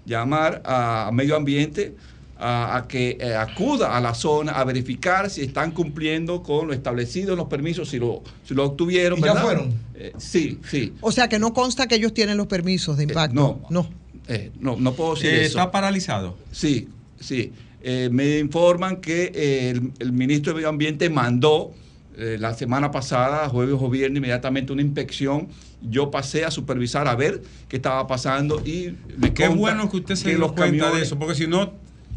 llamar 0.07 0.63
a 0.65 1.11
medio 1.13 1.37
ambiente 1.37 1.95
a, 2.39 2.77
a 2.77 2.89
que 2.89 3.19
eh, 3.21 3.35
acuda 3.35 3.97
a 3.97 4.01
la 4.01 4.15
zona 4.15 4.53
a 4.53 4.65
verificar 4.65 5.29
si 5.31 5.43
están 5.43 5.73
cumpliendo 5.73 6.43
con 6.43 6.69
lo 6.69 6.73
establecido 6.73 7.33
en 7.33 7.39
los 7.39 7.49
permisos, 7.49 7.89
si 7.91 7.99
lo, 7.99 8.23
si 8.45 8.55
lo 8.55 8.65
obtuvieron. 8.65 9.19
¿Y 9.19 9.23
ya 9.23 9.29
¿verdad? 9.35 9.43
fueron? 9.43 9.75
Eh, 9.95 10.13
sí, 10.17 10.59
sí. 10.71 10.95
O 11.01 11.13
sea 11.13 11.29
que 11.29 11.39
no 11.39 11.53
consta 11.53 11.87
que 11.87 11.97
ellos 11.97 12.15
tienen 12.15 12.37
los 12.37 12.47
permisos 12.47 12.97
de 12.97 13.03
impacto. 13.05 13.35
no. 13.35 13.61
no. 13.71 14.01
Eh, 14.29 14.53
no, 14.61 14.77
no 14.77 14.93
puedo 14.93 15.15
decir 15.17 15.31
Eh, 15.31 15.41
eso. 15.47 15.59
¿Está 15.59 15.73
paralizado? 15.73 16.37
Sí, 16.53 16.89
sí. 17.19 17.53
Eh, 17.83 18.09
me 18.13 18.39
informan 18.39 18.97
que 18.97 19.33
eh, 19.35 19.71
el, 19.71 19.93
el 19.99 20.13
ministro 20.13 20.53
de 20.53 20.57
Medio 20.57 20.69
Ambiente 20.69 21.09
mandó 21.09 21.73
eh, 22.17 22.37
la 22.39 22.53
semana 22.53 22.91
pasada, 22.91 23.49
jueves 23.49 23.77
o 23.81 23.89
viernes, 23.89 24.19
inmediatamente 24.19 24.73
una 24.75 24.83
inspección. 24.83 25.49
Yo 25.81 26.11
pasé 26.11 26.45
a 26.45 26.51
supervisar 26.51 27.09
a 27.09 27.15
ver 27.15 27.41
qué 27.69 27.77
estaba 27.77 28.07
pasando 28.07 28.61
y 28.67 28.95
me 29.17 29.33
Qué 29.33 29.49
bueno 29.49 29.91
que 29.91 29.97
usted 29.97 30.17
se 30.17 30.25
que 30.25 30.31
dio 30.31 30.41
los 30.41 30.53
cuenta 30.53 30.91
de 30.91 31.01
eso, 31.01 31.19
porque 31.19 31.35
si 31.35 31.47
no, 31.47 31.73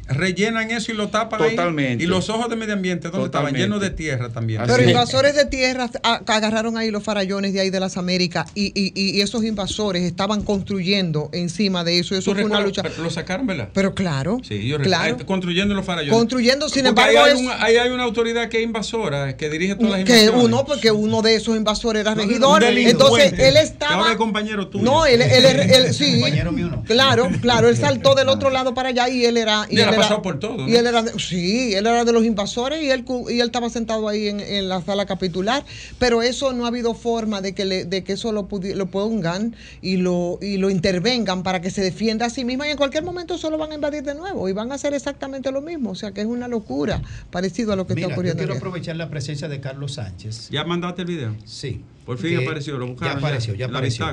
rellenan 0.08 0.72
eso 0.72 0.91
y 0.91 0.95
lo 0.95 1.10
tapan 1.10 1.41
ahí. 1.41 1.51
Totalmente. 1.51 2.04
Y 2.04 2.08
los 2.08 2.30
ojos 2.30 2.49
de 2.49 2.56
medio 2.56 2.74
ambiente, 2.74 3.10
¿dónde 3.10 3.26
estaban? 3.28 3.54
Llenos 3.54 3.82
de 3.82 3.89
tierra 3.89 4.30
también. 4.30 4.62
Pero 4.68 4.84
invasores 4.84 5.36
de 5.36 5.45
tierra 5.45 5.89
agarraron 6.28 6.78
ahí 6.78 6.91
los 6.91 7.04
farallones 7.04 7.54
de 7.54 7.62
ahí 7.62 7.70
de 7.70 7.80
las 7.80 7.97
Américas 7.97 8.49
y, 8.56 8.72
y- 8.76 8.91
y 8.95 9.22
esos 9.22 9.43
invasores 9.43 10.04
estaban 10.04 10.43
construyendo 10.43 11.30
encima 11.34 11.84
de 11.84 11.99
eso. 11.99 12.16
Eso 12.16 12.32
¿Tú 12.32 12.36
fue 12.36 12.45
una 12.45 12.60
lucha. 12.60 12.82
Pero 12.84 13.04
Lo 13.04 13.10
sacaron, 13.10 13.47
¿verdad? 13.47 13.70
Pero 13.74 13.93
claro, 13.93 14.39
Sí, 14.47 14.68
yo 14.68 14.78
claro. 14.80 15.04
recuerdo. 15.04 15.26
Construyendo 15.26 15.74
los 15.76 15.86
farallones. 15.86 16.18
Construyendo, 16.18 16.70
sin 16.70 16.86
Porque 16.86 16.89
embargo, 17.01 17.20
ahí 17.26 17.32
hay, 17.32 17.38
es- 17.38 17.41
una, 17.45 17.64
ahí 17.64 17.76
hay 17.78 17.89
una 17.91 18.04
autoridad 18.04 18.49
que 18.49 18.58
es 18.60 18.64
invasora, 18.64 19.36
que 19.38 19.49
dirige 19.49 19.76
todas 19.76 19.91
las 19.99 20.04
que 20.04 20.30
uno, 20.30 20.66
porque 20.66 20.91
uno 20.91 21.22
de 21.22 21.36
esos 21.36 21.56
invasores 21.56 22.01
era 22.01 22.16
no, 22.16 22.22
regidor. 22.22 22.64
Entonces 22.64 23.34
él 23.38 23.58
estaba. 23.58 23.95
ahora 23.95 24.12
es 24.12 24.18
compañero 24.18 24.68
tuyo. 24.68 24.84
No, 24.84 25.06
él, 25.06 25.22
él, 25.22 25.45
él- 25.45 25.60
él- 25.60 25.93
sí. 25.93 26.20
Compañero 26.20 26.51
mío 26.51 26.68
no. 26.68 26.84
Claro, 26.84 27.30
claro, 27.41 27.70
él 27.70 27.78
saltó 27.78 28.16
del 28.16 28.30
otro 28.30 28.49
lado 28.49 28.74
para 28.74 28.89
allá 28.89 29.10
y 29.10 29.26
él 29.26 29.38
era. 29.38 29.66
Y 29.70 29.80
él 29.94 30.02
ha 30.02 30.06
era- 30.06 30.08
pasado 30.10 30.22
por 30.22 30.39
todo, 30.39 30.58
¿no? 30.58 30.70
Y 30.70 30.76
él 30.76 30.86
era, 30.88 31.02
de- 31.04 31.20
sí, 31.20 31.74
él 31.74 31.86
era 31.88 32.04
de 32.06 32.12
los 32.14 32.24
invasores 32.26 32.82
y 32.84 32.89
él, 32.89 33.06
y 33.30 33.39
él 33.39 33.46
estaba 33.48 33.70
sentado 33.70 34.08
ahí 34.08 34.28
en, 34.28 34.39
en 34.39 34.70
la 34.70 34.82
sala 34.82 35.06
capitular. 35.06 35.64
Pero 36.00 36.22
eso 36.22 36.54
no 36.54 36.66
ha 36.66 36.68
habido 36.70 36.94
forma 36.94 37.41
de 37.41 37.54
que, 37.54 37.66
le- 37.66 37.86
de 37.86 38.04
que 38.04 38.14
eso 38.14 38.32
lo, 38.32 38.48
pudi- 38.48 38.74
lo 38.76 38.88
pongan 38.88 39.56
y 39.82 39.98
lo, 39.98 40.39
y 40.41 40.58
lo 40.58 40.70
intervengan 40.70 41.44
para 41.44 41.62
que 41.62 41.70
se 41.72 41.82
defienda 41.82 42.26
a 42.26 42.30
sí 42.30 42.46
misma. 42.46 42.68
Y 42.68 42.72
en 42.72 42.78
cualquier 42.78 43.04
momento 43.04 43.36
eso 43.36 43.50
lo 43.50 43.58
van 43.58 43.72
a 43.72 43.76
invadir 43.76 44.04
de 44.04 44.16
nuevo 44.16 44.48
y 44.50 44.54
van 44.54 44.72
a 44.72 44.76
hacer 44.76 44.94
exactamente 44.94 45.52
lo 45.52 45.62
mismo. 45.62 45.91
O 45.91 45.96
sea 45.96 46.12
que 46.12 46.22
es 46.22 46.28
una 46.28 46.48
locura 46.48 47.02
parecido 47.32 47.74
a 47.74 47.76
lo 47.76 47.88
que 47.88 47.96
Mira, 47.96 48.08
está 48.08 48.12
yo 48.12 48.16
ocurriendo. 48.16 48.38
quiero 48.39 48.54
en 48.54 48.58
Guerra. 48.60 48.68
aprovechar 48.70 48.96
la 48.96 49.10
presencia 49.10 49.48
de 49.48 49.60
Carlos 49.60 49.94
Sánchez. 49.94 50.50
¿Ya 50.52 50.64
mandaste 50.64 51.02
el 51.04 51.08
video? 51.08 51.36
Sí. 51.46 51.82
Por 52.06 52.18
fin 52.18 52.38
apareció, 52.38 52.78
lo 52.78 52.86
buscaron. 52.88 53.14
Ya 53.14 53.20
apareció, 53.20 53.54
ya 53.54 53.68
La 53.68 53.78
apareció. 53.78 54.06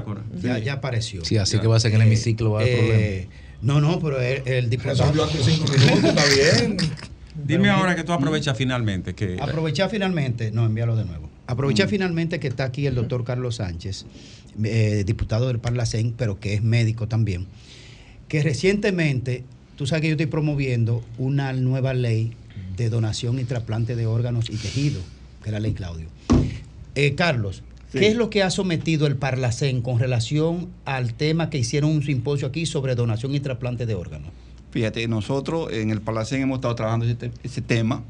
Ya, 0.43 0.57
Sí. 0.59 0.63
ya 0.63 0.73
apareció. 0.75 1.25
Sí, 1.25 1.37
así 1.39 1.57
Ya. 1.57 1.61
que 1.63 1.67
va 1.67 1.77
a 1.77 1.81
ser 1.81 1.91
que 1.91 1.97
en 1.97 2.03
el 2.03 2.07
Eh, 2.09 2.11
hemiciclo 2.13 2.53
va 2.53 2.61
a 2.61 2.63
haber 2.63 2.79
eh, 2.79 3.29
No, 3.63 3.81
no, 3.81 3.99
pero 4.01 4.21
el, 4.21 4.47
el 4.47 4.71
diputado. 4.71 4.99
Resolvió 5.13 5.25
hace 5.25 5.43
cinco 5.43 5.73
minutos, 5.73 6.05
está 6.05 6.25
bien. 6.27 6.77
Dime 7.45 7.71
ahora 7.71 7.95
que 7.97 8.05
tú 8.05 8.13
aprovechas 8.13 8.57
finalmente 8.57 9.15
que 9.15 9.39
Aprovechar 9.41 9.89
finalmente, 9.91 10.51
no, 10.51 10.67
envíalo 10.67 10.97
de 10.97 11.05
nuevo. 11.05 11.29
Aprovechar 11.47 11.87
Mm. 11.87 11.91
finalmente 11.91 12.41
que 12.41 12.49
está 12.49 12.65
aquí 12.65 12.87
el 12.87 12.95
doctor 12.95 13.25
Carlos 13.25 13.57
Sánchez, 13.57 14.05
eh, 14.63 15.05
diputado 15.07 15.49
del 15.49 15.59
Parlacén, 15.59 16.13
pero 16.17 16.39
que 16.39 16.55
es 16.55 16.63
médico 16.63 17.09
también, 17.09 17.47
que 18.29 18.43
recientemente, 18.43 19.45
tú 19.77 19.87
sabes 19.87 20.03
que 20.03 20.09
yo 20.09 20.13
estoy 20.13 20.27
promoviendo 20.27 21.03
una 21.19 21.53
nueva 21.53 21.95
ley 21.95 22.35
de 22.77 22.89
donación 22.91 23.39
y 23.39 23.45
trasplante 23.45 23.97
de 23.97 24.07
órganos 24.07 24.51
y 24.51 24.57
tejido, 24.57 25.01
que 25.43 25.49
es 25.49 25.53
la 25.53 25.61
ley 25.61 25.73
Claudio. 25.73 26.09
Eh, 26.95 27.15
Carlos, 27.15 27.63
¿qué 27.93 28.09
es 28.09 28.17
lo 28.17 28.31
que 28.31 28.43
ha 28.43 28.51
sometido 28.51 29.07
el 29.07 29.17
Parlacén 29.17 29.83
con 29.83 29.99
relación 29.99 30.69
al 30.85 31.15
tema 31.15 31.51
que 31.51 31.59
hicieron 31.59 31.91
un 31.91 32.03
simposio 32.03 32.49
aquí 32.49 32.67
sobre 32.67 32.95
donación 32.95 33.35
y 33.35 33.41
trasplante 33.41 33.87
de 33.87 33.95
órganos? 33.95 34.31
Fíjate, 34.71 35.07
nosotros 35.09 35.73
en 35.73 35.91
el 35.91 36.01
Palacén 36.01 36.43
hemos 36.43 36.57
estado 36.59 36.75
trabajando 36.77 37.05
ese, 37.07 37.15
te- 37.17 37.31
ese 37.43 37.61
tema 37.61 38.03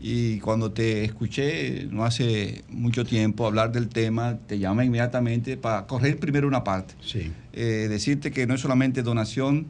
y 0.00 0.38
cuando 0.40 0.70
te 0.70 1.02
escuché 1.04 1.86
no 1.90 2.04
hace 2.04 2.62
mucho 2.68 3.06
tiempo 3.06 3.46
hablar 3.46 3.72
del 3.72 3.88
tema, 3.88 4.36
te 4.46 4.58
llama 4.58 4.84
inmediatamente 4.84 5.56
para 5.56 5.86
correr 5.86 6.18
primero 6.18 6.46
una 6.46 6.62
parte. 6.62 6.92
Sí. 7.00 7.32
Eh, 7.54 7.86
decirte 7.88 8.30
que 8.30 8.46
no 8.46 8.54
es 8.54 8.60
solamente 8.60 9.02
donación 9.02 9.66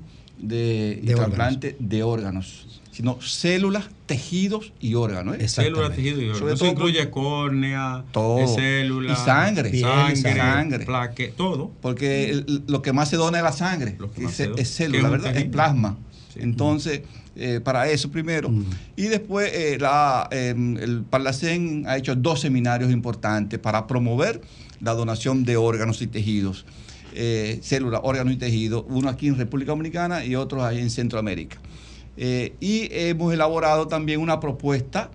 de, 0.48 1.02
trasplante 1.14 1.76
de 1.78 2.02
órganos, 2.02 2.80
sino 2.90 3.20
células, 3.20 3.86
tejidos 4.06 4.72
y 4.80 4.94
órganos. 4.94 5.36
¿eh? 5.38 5.48
células, 5.48 5.94
tejido 5.96 6.20
y 6.20 6.26
Sobre 6.26 6.30
órganos. 6.30 6.52
Eso 6.54 6.58
todo 6.64 6.70
incluye 6.72 7.10
córnea, 7.10 8.04
todo. 8.12 8.38
eh, 8.38 8.48
células, 8.48 9.20
y 9.20 9.24
sangre, 9.24 9.70
piel, 9.70 9.82
sangre, 10.16 10.16
sangre, 10.36 10.84
plaque, 10.86 11.28
todo. 11.36 11.72
Porque 11.80 12.30
el- 12.30 12.62
lo 12.66 12.82
que 12.82 12.92
más 12.92 13.08
se 13.08 13.16
dona 13.16 13.38
es 13.38 13.44
la 13.44 13.52
sangre, 13.52 13.96
que 14.14 14.20
más 14.22 14.30
es, 14.32 14.36
se 14.36 14.46
dona, 14.48 14.62
es 14.62 14.74
célula, 14.76 15.08
¿verdad? 15.10 15.36
Es 15.36 15.44
plasma. 15.46 15.98
Entonces, 16.36 17.02
eh, 17.36 17.60
para 17.62 17.88
eso 17.88 18.10
primero. 18.10 18.52
Y 18.96 19.04
después, 19.04 19.50
eh, 19.52 19.78
la, 19.80 20.28
eh, 20.30 20.50
el 20.80 21.02
Parlacén 21.08 21.84
ha 21.86 21.96
hecho 21.96 22.14
dos 22.16 22.40
seminarios 22.40 22.90
importantes 22.92 23.58
para 23.58 23.86
promover 23.86 24.40
la 24.80 24.94
donación 24.94 25.44
de 25.44 25.56
órganos 25.56 26.02
y 26.02 26.06
tejidos. 26.08 26.64
Eh, 27.16 27.58
células, 27.62 28.00
órganos 28.02 28.32
y 28.34 28.36
tejidos, 28.36 28.84
uno 28.88 29.08
aquí 29.08 29.28
en 29.28 29.36
República 29.38 29.70
Dominicana 29.70 30.24
y 30.24 30.34
otro 30.34 30.64
ahí 30.64 30.80
en 30.80 30.90
Centroamérica. 30.90 31.58
Eh, 32.16 32.54
y 32.60 32.88
hemos 32.90 33.32
elaborado 33.32 33.86
también 33.86 34.20
una 34.20 34.40
propuesta 34.40 35.10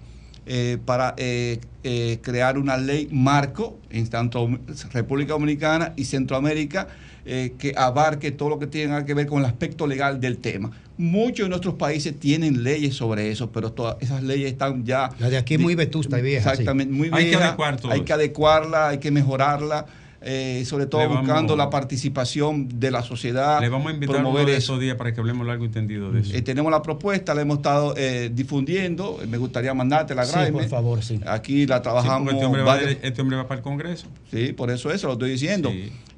eh, 0.45 0.78
para 0.84 1.14
eh, 1.18 1.60
eh, 1.84 2.20
crear 2.22 2.58
una 2.58 2.78
ley 2.78 3.08
marco 3.12 3.78
en 3.89 4.08
tanto 4.08 4.50
República 4.91 5.34
Dominicana 5.34 5.93
y 5.95 6.06
Centroamérica 6.06 6.88
eh, 7.26 7.54
que 7.60 7.74
abarque 7.78 8.32
todo 8.32 8.50
lo 8.50 8.60
que 8.60 8.68
tenga 8.68 9.06
que 9.06 9.14
ver 9.14 9.28
con 9.28 9.39
el 9.39 9.45
aspecto 9.45 9.86
legal 9.86 10.20
del 10.20 10.38
tema. 10.38 10.72
Muchos 10.97 11.45
de 11.45 11.50
nuestros 11.50 11.76
países 11.76 12.20
tienen 12.20 12.64
leyes 12.64 12.95
sobre 12.95 13.30
eso, 13.30 13.52
pero 13.52 13.72
todas 13.72 13.97
esas 14.02 14.24
leyes 14.24 14.52
están 14.52 14.86
ya... 14.86 15.12
La 15.20 15.30
de 15.30 15.38
aquí 15.38 15.54
es 15.54 15.60
muy 15.60 15.76
vetusta 15.76 16.18
y 16.18 16.22
vieja. 16.22 16.43
sí. 16.43 16.50
Exactamente, 16.50 16.93
muy 16.93 17.10
Hay 17.14 17.26
que 17.26 17.30
vieja, 17.30 17.47
adecuar 17.50 17.78
todo 17.78 17.91
Hay 17.91 18.02
que 18.02 18.14
adecuarla, 18.14 18.89
hay 18.89 18.97
que 18.97 19.12
mejorarla. 19.12 19.86
Eh, 20.22 20.64
sobre 20.66 20.86
todo 20.86 21.02
vamos- 21.02 21.20
buscando 21.20 21.56
la 21.56 21.70
participación 21.70 22.68
de 22.80 22.92
la 22.92 23.02
sociedad. 23.04 23.62
Le 23.62 23.70
vamos 23.70 23.88
a 23.92 23.94
invitar 23.94 24.16
uno 24.18 24.24
promover 24.26 24.46
de 24.48 24.52
eso. 24.54 24.74
esos 24.74 24.80
días 24.82 24.96
para 24.98 25.14
que 25.14 25.20
hablemos 25.20 25.48
largo 25.48 25.64
y 25.66 25.70
tendido 25.70 26.12
de 26.12 26.22
eso. 26.22 26.34
Eh, 26.36 26.42
tenemos 26.42 26.72
la 26.72 26.82
propuesta, 26.82 27.34
la 27.34 27.42
hemos 27.42 27.58
estado 27.58 27.94
eh, 27.98 28.30
difundiendo. 28.34 29.20
Me 29.28 29.38
gustaría 29.38 29.74
mandártela, 29.74 30.26
Sí, 30.26 30.32
Graeme. 30.34 30.52
por 30.60 30.68
favor, 30.68 31.04
sí. 31.04 31.20
Aquí 31.26 31.66
la 31.66 31.78
Sí, 31.78 31.84
trabajamos. 31.84 32.34
este, 32.34 32.46
hombre 32.46 32.62
va, 32.64 32.80
este 32.80 33.22
hombre 33.22 33.38
va 33.38 33.48
para 33.48 33.60
el 33.60 33.64
Congreso. 33.64 34.08
Sí, 34.32 34.54
por 34.54 34.70
eso 34.72 34.92
eso 34.92 35.08
lo 35.08 35.14
estoy 35.14 35.32
diciendo. 35.32 35.72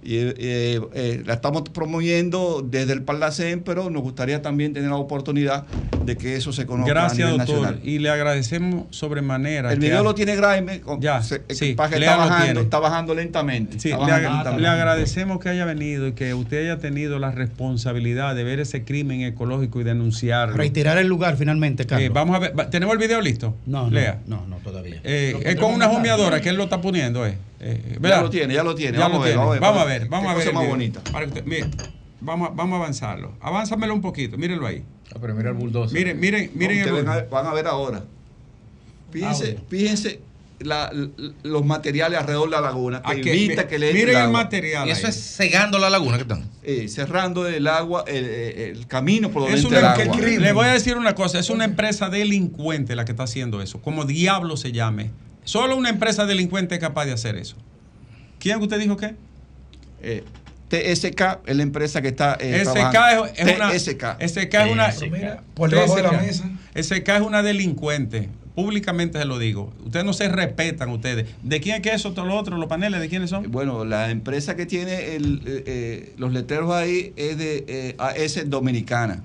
Y, 0.03 0.15
eh, 0.17 0.33
eh, 0.37 0.81
eh, 0.93 1.23
la 1.25 1.35
estamos 1.35 1.61
promoviendo 1.69 2.65
desde 2.67 2.93
el 2.93 3.03
Parlacén, 3.03 3.61
pero 3.63 3.89
nos 3.89 4.01
gustaría 4.01 4.41
también 4.41 4.73
tener 4.73 4.89
la 4.89 4.95
oportunidad 4.95 5.65
de 6.05 6.17
que 6.17 6.35
eso 6.35 6.51
se 6.51 6.65
conozca 6.65 6.91
a 6.91 6.93
Gracias, 6.95 7.17
nivel 7.29 7.37
doctor. 7.37 7.61
nacional. 7.61 7.87
Y 7.87 7.99
le 7.99 8.09
agradecemos 8.09 8.85
sobremanera. 8.89 9.71
El 9.71 9.79
video 9.79 9.99
ha- 9.99 10.03
lo 10.03 10.15
tiene 10.15 10.35
Graeme, 10.35 10.81
con- 10.81 10.99
Ya, 11.01 11.21
se- 11.21 11.43
sí, 11.49 11.75
está 11.77 12.17
bajando, 12.17 12.61
está 12.61 12.79
bajando 12.79 13.13
lentamente. 13.13 13.79
Sí, 13.79 13.91
está 13.91 14.05
le, 14.05 14.11
bajando 14.11 14.27
ag- 14.29 14.33
lentamente. 14.37 14.61
le 14.63 14.67
agradecemos 14.69 15.39
que 15.39 15.49
haya 15.49 15.65
venido 15.65 16.07
y 16.07 16.13
que 16.13 16.33
usted 16.33 16.61
haya 16.63 16.79
tenido 16.79 17.19
la 17.19 17.31
responsabilidad 17.31 18.35
de 18.35 18.43
ver 18.43 18.59
ese 18.59 18.83
crimen 18.83 19.21
ecológico 19.21 19.81
y 19.81 19.83
denunciarlo. 19.83 20.55
Reiterar 20.57 20.97
el 20.97 21.07
lugar 21.07 21.37
finalmente, 21.37 21.85
Carlos. 21.85 22.07
Eh, 22.07 22.11
vamos 22.11 22.35
a 22.35 22.39
ver, 22.39 22.53
¿tenemos 22.69 22.93
el 22.93 22.99
video 22.99 23.21
listo? 23.21 23.55
No, 23.67 23.83
no, 23.83 23.91
Lea. 23.91 24.19
no, 24.27 24.45
no, 24.47 24.57
todavía. 24.57 24.99
Eh, 25.03 25.37
es 25.43 25.55
con 25.57 25.73
una 25.73 25.89
humeadora 25.89 26.41
que 26.41 26.49
él 26.49 26.55
lo 26.55 26.63
está 26.63 26.81
poniendo, 26.81 27.25
eh. 27.25 27.35
Eh, 27.63 27.97
Ya 28.01 28.21
lo 28.21 28.29
tiene, 28.29 28.53
ya 28.55 28.63
lo 28.63 28.73
tiene. 28.75 28.97
Ya 28.97 29.03
Vamos 29.07 29.19
lo 29.19 29.23
a 29.23 29.25
ver, 29.27 29.35
tiene. 29.35 29.45
vamos 29.45 29.53
a 29.53 29.55
ver, 29.55 29.61
Vamos 29.61 29.81
a 29.81 29.85
ver, 29.85 30.09
vamos 30.09 30.25
Qué 30.25 30.31
a 30.31 30.37
ver. 30.37 30.47
el 30.47 30.53
más 30.53 30.67
bonita. 30.67 31.01
Para 31.11 31.25
que 31.25 31.29
usted- 31.31 31.45
mire, 31.45 31.69
vamos, 32.19 32.49
a- 32.49 32.53
vamos 32.53 32.73
a 32.73 32.81
avanzarlo. 32.81 33.33
Avánzamelo 33.39 33.93
un 33.93 34.01
poquito, 34.01 34.37
mírenlo 34.37 34.65
ahí. 34.65 34.83
Ah, 35.13 35.17
pero 35.21 35.35
mira 35.35 35.49
el 35.49 35.55
bulldozer. 35.55 35.97
Miren, 35.97 36.19
miren, 36.19 36.51
miren 36.55 36.79
No, 36.89 36.97
el 36.97 37.05
van, 37.05 37.19
a, 37.19 37.21
van 37.23 37.45
a 37.47 37.53
ver 37.53 37.67
ahora. 37.67 38.03
Fíjense, 39.11 39.45
Audio. 39.51 39.59
fíjense 39.69 40.19
la- 40.59 40.89
l- 40.93 41.09
los 41.43 41.65
materiales 41.65 42.19
alrededor 42.19 42.45
de 42.49 42.55
la 42.55 42.61
laguna 42.61 43.01
que 43.01 43.11
Aquí, 43.11 43.29
evita 43.29 43.63
mi- 43.63 43.67
que 43.67 43.79
le 43.79 43.93
miren 43.93 44.09
el 44.09 44.15
agua. 44.15 44.43
material 44.43 44.87
Y 44.87 44.91
eso 44.91 45.07
ahí. 45.07 45.09
es 45.11 45.35
cegando 45.35 45.79
la 45.79 45.89
laguna 45.89 46.17
que 46.17 46.21
están. 46.23 46.49
Eh, 46.63 46.87
cerrando 46.87 47.47
el 47.47 47.67
agua, 47.67 48.05
el, 48.07 48.25
el- 48.25 48.57
el 48.77 48.87
camino 48.87 49.29
por 49.31 49.41
donde 49.43 49.57
Es 49.57 49.63
entra 49.65 49.79
una- 49.79 49.93
el 49.95 50.09
agua. 50.09 50.17
le 50.21 50.51
voy 50.53 50.67
a 50.67 50.73
decir 50.73 50.97
una 50.97 51.13
cosa, 51.15 51.39
es 51.39 51.49
una 51.49 51.65
empresa 51.65 52.09
delincuente 52.09 52.95
la 52.95 53.05
que 53.05 53.11
está 53.11 53.23
haciendo 53.23 53.61
eso, 53.61 53.81
como 53.81 54.05
diablo 54.05 54.55
se 54.57 54.71
llame. 54.71 55.09
Solo 55.43 55.75
una 55.75 55.89
empresa 55.89 56.25
delincuente 56.25 56.75
es 56.75 56.81
capaz 56.81 57.05
de 57.05 57.13
hacer 57.13 57.35
eso. 57.35 57.55
¿Quién 58.39 58.61
usted 58.61 58.79
dijo 58.79 58.97
qué? 58.97 59.15
Eh, 60.01 60.23
TSK 60.69 61.41
es 61.45 61.55
la 61.55 61.63
empresa 61.63 62.01
que 62.01 62.07
está 62.07 62.37
eh, 62.39 62.63
SK 62.63 62.73
trabajando. 62.73 63.25
es, 63.25 63.39
es 63.39 63.55
una 63.55 63.71
TSK. 63.71 64.03
SK 64.27 64.53
es 64.53 64.71
una 64.71 64.93
por 65.53 65.69
debajo 65.69 65.95
de 65.95 66.03
la 66.03 66.11
mesa. 66.11 66.49
SK 66.75 67.09
es 67.09 67.21
una 67.21 67.43
delincuente. 67.43 68.29
Públicamente 68.55 69.17
se 69.17 69.25
lo 69.25 69.39
digo. 69.39 69.73
Ustedes 69.85 70.05
no 70.05 70.13
se 70.13 70.27
respetan 70.27 70.89
ustedes. 70.89 71.27
¿De 71.41 71.61
quién 71.61 71.77
es 71.77 71.81
que 71.81 71.93
eso, 71.93 72.13
todo 72.13 72.25
lo 72.25 72.35
otro, 72.35 72.57
los 72.57 72.67
paneles, 72.67 72.99
de 72.99 73.07
quiénes 73.07 73.29
son? 73.29 73.49
Bueno, 73.49 73.85
la 73.85 74.11
empresa 74.11 74.55
que 74.55 74.65
tiene 74.65 75.15
el, 75.15 75.41
eh, 75.45 75.63
eh, 75.65 76.13
los 76.17 76.33
letreros 76.33 76.71
ahí 76.71 77.13
es 77.15 77.37
de 77.37 77.65
eh, 77.67 77.95
AES 77.97 78.49
Dominicana. 78.49 79.23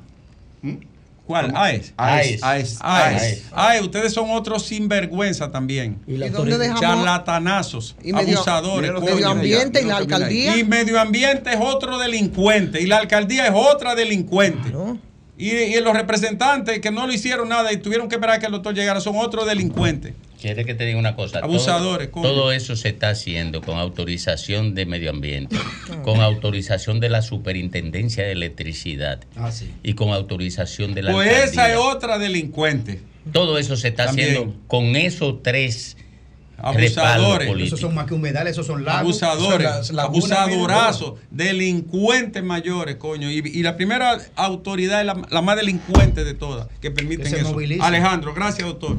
¿Mm? 0.63 0.75
¿Cuál? 1.27 1.53
AES. 1.57 1.93
AES. 1.97 2.43
AES. 2.43 2.79
AES. 2.81 3.43
AES. 3.53 3.83
Ustedes 3.83 4.13
son 4.13 4.31
otros 4.31 4.65
sinvergüenza 4.67 5.51
también. 5.51 5.99
¿Y 6.07 6.17
dónde 6.17 6.57
dejamos- 6.59 6.81
Charlatanazos, 6.81 7.97
Y 8.03 8.13
medio- 8.13 8.37
abusadores. 8.39 8.93
Coño. 8.93 9.05
medio 9.15 9.29
ambiente 9.29 9.83
y 9.83 9.85
la 9.87 9.97
alcaldía. 9.97 10.57
Y 10.57 10.65
medio 10.65 11.01
ambiente 11.01 11.51
es 11.51 11.59
otro 11.61 11.99
delincuente. 11.99 12.81
Y 12.81 12.87
la 12.87 12.99
alcaldía 12.99 13.47
es 13.47 13.53
otra 13.55 13.95
delincuente. 13.95 14.73
Y, 15.39 15.51
y 15.51 15.81
los 15.81 15.93
representantes 15.95 16.79
que 16.81 16.91
no 16.91 17.07
lo 17.07 17.13
hicieron 17.13 17.49
nada 17.49 17.71
y 17.73 17.77
tuvieron 17.77 18.09
que 18.09 18.15
esperar 18.15 18.37
a 18.37 18.39
que 18.39 18.47
el 18.47 18.53
doctor 18.53 18.73
llegara 18.75 19.01
son 19.01 19.17
otros 19.17 19.47
delincuentes. 19.47 20.15
¿Quiere 20.47 20.65
que 20.65 20.75
te 20.75 20.85
diga 20.87 20.97
una 20.99 21.17
cosa? 21.17 21.41
Abusadores, 21.41 22.09
Todo, 22.13 22.53
eso 22.53 22.77
se 22.77 22.91
está 22.91 23.09
haciendo 23.11 23.63
con 23.63 23.79
autorización 23.79 24.77
de 24.77 24.87
medio 24.87 25.11
ambiente, 25.11 25.57
con 26.05 26.21
autorización 26.21 27.01
de 27.01 27.09
la 27.09 27.21
superintendencia 27.23 28.23
de 28.25 28.31
electricidad 28.31 29.21
Ah, 29.35 29.51
sí. 29.51 29.73
y 29.83 29.95
con 29.95 30.11
autorización 30.11 30.95
de 30.95 31.03
la 31.03 31.11
Pues 31.13 31.29
alcaldía. 31.29 31.51
esa 31.65 31.71
es 31.73 31.77
otra 31.79 32.19
delincuente. 32.19 33.01
Todo 33.33 33.59
eso 33.59 33.77
se 33.77 33.89
está 33.89 34.07
También. 34.07 34.29
haciendo 34.31 34.55
con 34.69 34.95
esos 34.95 35.43
tres 35.43 35.97
Abusadores. 36.59 37.51
Esos 37.67 37.81
son 37.81 37.95
más 37.95 38.07
que 38.07 38.15
humedales, 38.15 38.53
esos 38.53 38.67
son 38.67 38.85
lagos. 38.85 39.01
abusadores, 39.23 39.91
abusadorazos, 39.99 41.15
delincuentes 41.31 42.43
mayores, 42.43 42.97
coño. 42.97 43.31
Y, 43.31 43.39
y 43.45 43.63
la 43.63 43.77
primera 43.77 44.19
autoridad 44.37 45.01
es 45.01 45.07
la, 45.07 45.21
la 45.29 45.43
más 45.43 45.57
delincuente 45.57 46.25
de 46.25 46.35
todas 46.35 46.69
que 46.81 46.91
permiten 46.91 47.31
Que 47.33 47.41
eso. 47.41 47.53
movilicen. 47.53 47.83
Alejandro, 47.85 48.33
gracias, 48.33 48.67
doctor. 48.67 48.97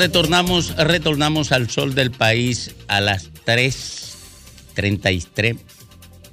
Retornamos, 0.00 0.74
retornamos 0.76 1.52
al 1.52 1.68
sol 1.68 1.94
del 1.94 2.10
país 2.10 2.74
a 2.88 3.00
las 3.00 3.30
3.33 3.46 5.58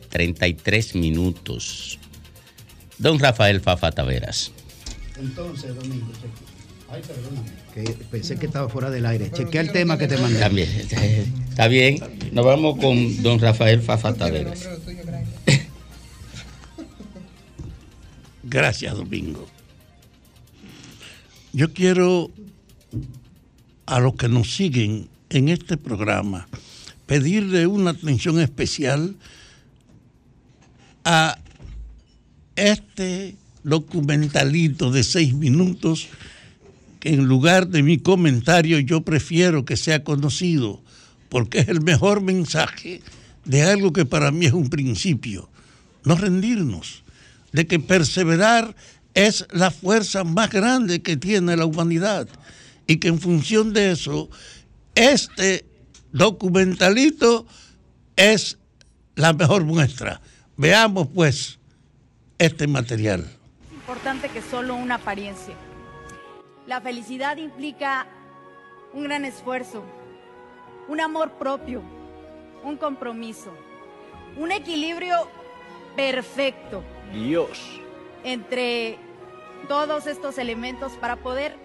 33 0.09 0.95
minutos. 0.95 1.99
Don 2.97 3.19
Rafael 3.19 3.61
Fafa 3.61 3.91
Taveras. 3.91 4.51
Entonces, 5.19 5.75
Domingo, 5.75 6.07
ay, 6.89 7.01
perdóname. 7.05 7.51
Que 7.73 7.83
pensé 8.09 8.37
que 8.37 8.45
estaba 8.45 8.69
fuera 8.69 8.89
del 8.89 9.05
aire. 9.05 9.29
Chequea 9.31 9.61
el 9.61 9.71
tema 9.71 9.97
que 9.97 10.07
te 10.07 10.17
mandé. 10.17 10.39
También, 10.39 10.69
está 11.49 11.67
bien. 11.67 11.99
Nos 12.31 12.45
vamos 12.45 12.79
con 12.79 13.21
don 13.21 13.39
Rafael 13.39 13.81
Fafa 13.81 14.13
Taveras. 14.13 14.67
Gracias, 18.49 18.95
Domingo. 18.95 19.45
Yo 21.51 21.73
quiero 21.73 22.31
a 23.85 23.99
los 23.99 24.15
que 24.15 24.29
nos 24.29 24.55
siguen 24.55 25.09
en 25.29 25.49
este 25.49 25.75
programa 25.75 26.47
pedirle 27.05 27.67
una 27.67 27.91
atención 27.91 28.39
especial 28.39 29.15
a 31.03 31.37
este 32.55 33.35
documentalito 33.63 34.91
de 34.91 35.03
seis 35.03 35.33
minutos 35.33 36.07
que 37.01 37.09
en 37.09 37.25
lugar 37.25 37.67
de 37.67 37.83
mi 37.83 37.97
comentario 37.97 38.79
yo 38.79 39.01
prefiero 39.01 39.65
que 39.65 39.75
sea 39.75 40.05
conocido 40.05 40.81
porque 41.27 41.59
es 41.59 41.67
el 41.67 41.81
mejor 41.81 42.21
mensaje 42.21 43.01
de 43.43 43.63
algo 43.63 43.91
que 43.91 44.05
para 44.05 44.31
mí 44.31 44.45
es 44.45 44.53
un 44.53 44.69
principio, 44.69 45.49
no 46.05 46.15
rendirnos, 46.15 47.03
de 47.51 47.67
que 47.67 47.79
perseverar 47.79 48.75
es 49.13 49.47
la 49.51 49.71
fuerza 49.71 50.23
más 50.23 50.51
grande 50.51 51.01
que 51.01 51.17
tiene 51.17 51.57
la 51.57 51.65
humanidad 51.65 52.27
y 52.85 52.97
que 52.97 53.07
en 53.07 53.19
función 53.19 53.73
de 53.73 53.91
eso, 53.91 54.29
este 54.95 55.65
documentalito 56.11 57.47
es 58.15 58.57
la 59.15 59.33
mejor 59.33 59.65
muestra. 59.65 60.21
Veamos 60.55 61.07
pues 61.13 61.59
este 62.37 62.67
material. 62.67 63.27
importante 63.71 64.29
que 64.29 64.41
solo 64.41 64.75
una 64.75 64.95
apariencia. 64.95 65.55
La 66.67 66.81
felicidad 66.81 67.37
implica 67.37 68.05
un 68.93 69.05
gran 69.05 69.25
esfuerzo, 69.25 69.83
un 70.87 71.01
amor 71.01 71.39
propio, 71.39 71.81
un 72.63 72.77
compromiso, 72.77 73.51
un 74.37 74.51
equilibrio 74.51 75.29
perfecto 75.95 76.83
Dios. 77.13 77.81
entre 78.23 78.97
todos 79.67 80.07
estos 80.07 80.37
elementos 80.37 80.93
para 80.93 81.15
poder 81.17 81.55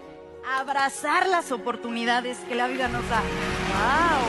abrazar 0.57 1.27
las 1.27 1.51
oportunidades 1.51 2.37
que 2.47 2.55
la 2.55 2.67
vida 2.67 2.87
nos 2.87 3.07
da. 3.09 3.19
¡Wow! 3.19 4.27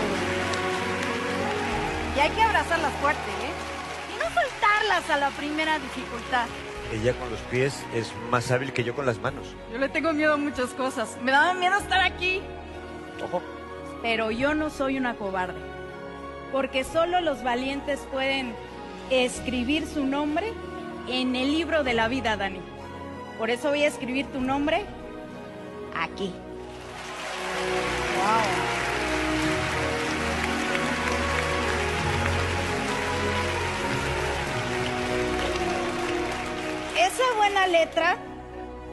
Y 2.17 2.21
hay 2.21 2.31
que 2.31 2.43
abrazarlas 2.43 2.93
fuerte, 2.95 3.21
¿eh? 3.21 4.15
Y 4.15 4.19
no 4.19 4.25
soltarlas 4.41 5.11
a 5.11 5.17
la 5.17 5.31
primera 5.31 5.79
dificultad. 5.79 6.47
Ella 6.93 7.15
con 7.15 7.31
los 7.31 7.41
pies 7.41 7.83
es 7.95 8.12
más 8.31 8.51
hábil 8.51 8.73
que 8.73 8.85
yo 8.85 8.95
con 8.95 9.07
las 9.07 9.19
manos. 9.21 9.47
Yo 9.73 9.79
le 9.79 9.89
tengo 9.89 10.12
miedo 10.12 10.35
a 10.35 10.37
muchas 10.37 10.71
cosas. 10.71 11.19
Me 11.23 11.33
daba 11.33 11.55
miedo 11.55 11.77
estar 11.79 12.01
aquí. 12.01 12.41
Ojo. 13.25 13.43
Pero 14.03 14.31
yo 14.31 14.55
no 14.55 14.71
soy 14.71 14.99
una 14.99 15.15
cobarde. 15.15 15.59
Porque 16.53 16.85
solo 16.85 17.21
los 17.21 17.43
valientes 17.43 18.01
pueden 18.12 18.55
escribir 19.11 19.87
su 19.87 20.07
nombre 20.07 20.53
en 21.09 21.37
el 21.37 21.53
libro 21.53 21.85
de 21.85 21.95
la 21.95 22.09
vida, 22.09 22.37
Dani. 22.37 22.61
Por 23.39 23.51
eso 23.51 23.71
voy 23.71 23.83
a 23.83 23.89
escribir 23.89 24.27
tu 24.27 24.41
nombre 24.41 24.85
aquí. 25.97 26.33
Esa 36.97 37.23
buena 37.37 37.67
letra 37.67 38.17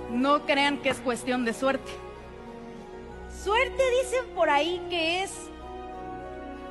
no 0.09 0.45
crean 0.45 0.77
que 0.79 0.89
es 0.89 0.99
cuestión 0.99 1.45
de 1.45 1.53
suerte. 1.53 1.91
Suerte 3.43 3.83
dicen 4.03 4.25
por 4.35 4.49
ahí 4.49 4.81
que 4.89 5.23
es 5.23 5.31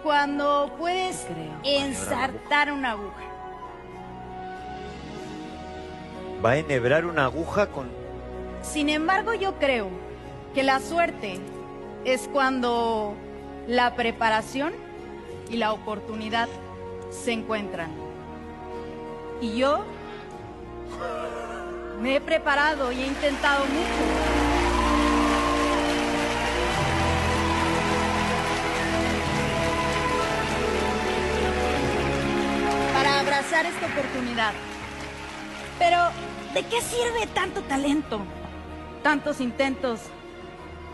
cuando 0.02 0.74
puedes 0.78 1.26
ensartar 1.64 2.72
una 2.72 2.92
aguja. 2.92 3.29
Va 6.44 6.52
a 6.52 6.56
enhebrar 6.56 7.04
una 7.04 7.24
aguja 7.24 7.66
con... 7.66 7.90
Sin 8.62 8.88
embargo, 8.88 9.34
yo 9.34 9.58
creo 9.58 9.88
que 10.54 10.62
la 10.62 10.80
suerte 10.80 11.38
es 12.04 12.28
cuando 12.32 13.14
la 13.66 13.94
preparación 13.94 14.72
y 15.50 15.58
la 15.58 15.72
oportunidad 15.72 16.48
se 17.10 17.32
encuentran. 17.32 17.90
Y 19.42 19.58
yo 19.58 19.84
me 22.00 22.16
he 22.16 22.20
preparado 22.22 22.90
y 22.90 23.02
he 23.02 23.06
intentado 23.06 23.64
mucho. 23.66 23.90
Para 32.94 33.20
abrazar 33.20 33.66
esta 33.66 33.86
oportunidad. 33.86 34.52
Pero, 35.80 35.96
¿de 36.52 36.62
qué 36.64 36.80
sirve 36.82 37.26
tanto 37.34 37.62
talento? 37.62 38.20
Tantos 39.02 39.40
intentos. 39.40 39.98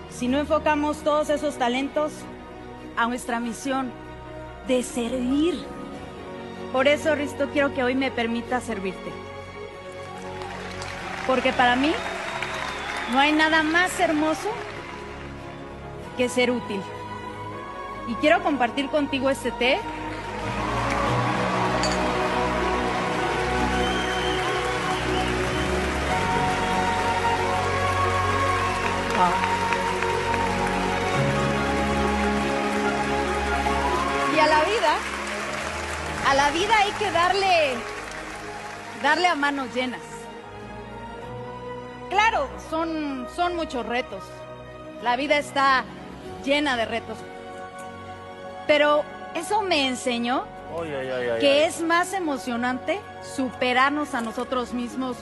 Si 0.09 0.29
no 0.29 0.39
enfocamos 0.39 0.99
todos 0.99 1.29
esos 1.29 1.59
talentos 1.59 2.13
a 2.97 3.09
nuestra 3.09 3.41
misión 3.41 3.91
de 4.69 4.85
servir. 4.85 5.63
Por 6.73 6.87
eso, 6.87 7.17
Risto, 7.17 7.49
quiero 7.53 7.75
que 7.75 7.83
hoy 7.83 7.97
me 7.97 8.13
permita 8.13 8.61
servirte. 8.61 9.13
Porque 11.27 11.53
para 11.53 11.75
mí 11.75 11.93
no 13.13 13.19
hay 13.19 13.33
nada 13.33 13.65
más 13.65 13.99
hermoso 13.99 14.49
que 16.17 16.29
ser 16.29 16.53
útil. 16.53 16.81
Y 18.07 18.15
quiero 18.15 18.41
compartir 18.41 18.89
contigo 18.89 19.31
este 19.31 19.51
té. 19.51 19.81
Y 34.35 34.39
a 34.39 34.47
la 34.47 34.61
vida, 34.65 34.95
a 36.29 36.35
la 36.35 36.51
vida 36.51 36.75
hay 36.79 36.93
que 36.93 37.11
darle, 37.11 37.75
darle 39.03 39.27
a 39.29 39.35
manos 39.35 39.75
llenas. 39.75 40.03
Claro, 42.11 42.51
son, 42.69 43.27
son 43.35 43.57
muchos 43.57 43.87
retos. 43.87 44.23
La 45.03 45.17
vida 45.17 45.39
está 45.39 45.85
llena 46.45 46.77
de 46.77 46.85
retos. 46.85 47.17
Pero 48.67 49.03
eso 49.35 49.63
me 49.63 49.89
enseñó 49.89 50.45
Ay, 50.79 50.93
ay, 50.93 51.09
ay, 51.09 51.29
ay, 51.31 51.41
que 51.41 51.65
es 51.65 51.81
más 51.81 52.13
emocionante 52.13 53.01
superarnos 53.35 54.15
a 54.15 54.21
nosotros 54.21 54.75
mismos 54.75 55.17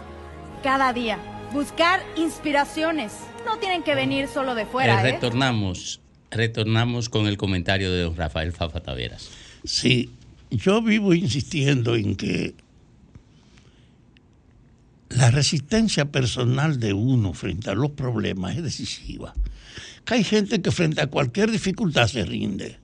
cada 0.64 0.92
día. 0.92 1.18
Buscar 1.54 2.00
inspiraciones. 2.16 3.12
No 3.46 3.58
tienen 3.58 3.84
que 3.84 3.94
venir 3.94 4.26
solo 4.26 4.56
de 4.56 4.66
fuera, 4.66 4.96
Eh, 4.96 5.08
¿eh? 5.08 5.12
retornamos, 5.12 6.00
retornamos 6.32 7.08
con 7.08 7.28
el 7.28 7.36
comentario 7.36 7.92
de 7.92 8.02
don 8.02 8.16
Rafael 8.16 8.52
Fafa 8.52 8.80
Taveras. 8.80 9.30
Sí, 9.62 10.10
yo 10.50 10.82
vivo 10.82 11.14
insistiendo 11.14 11.94
en 11.94 12.16
que 12.16 12.56
la 15.10 15.30
resistencia 15.30 16.10
personal 16.10 16.80
de 16.80 16.92
uno 16.92 17.34
frente 17.34 17.70
a 17.70 17.74
los 17.74 17.92
problemas 17.92 18.56
es 18.56 18.64
decisiva. 18.64 19.32
Que 20.04 20.14
hay 20.14 20.24
gente 20.24 20.60
que 20.60 20.72
frente 20.72 21.02
a 21.02 21.06
cualquier 21.06 21.52
dificultad 21.52 22.08
se 22.08 22.24
rinde, 22.24 22.80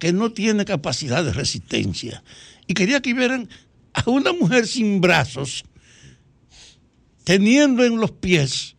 que 0.00 0.12
no 0.12 0.32
tiene 0.32 0.64
capacidad 0.64 1.24
de 1.24 1.32
resistencia. 1.32 2.24
Y 2.66 2.74
quería 2.74 3.00
que 3.00 3.14
vieran 3.14 3.48
a 3.92 4.10
una 4.10 4.32
mujer 4.32 4.66
sin 4.66 5.00
brazos, 5.00 5.64
teniendo 7.24 7.84
en 7.84 7.98
los 7.98 8.12
pies 8.12 8.76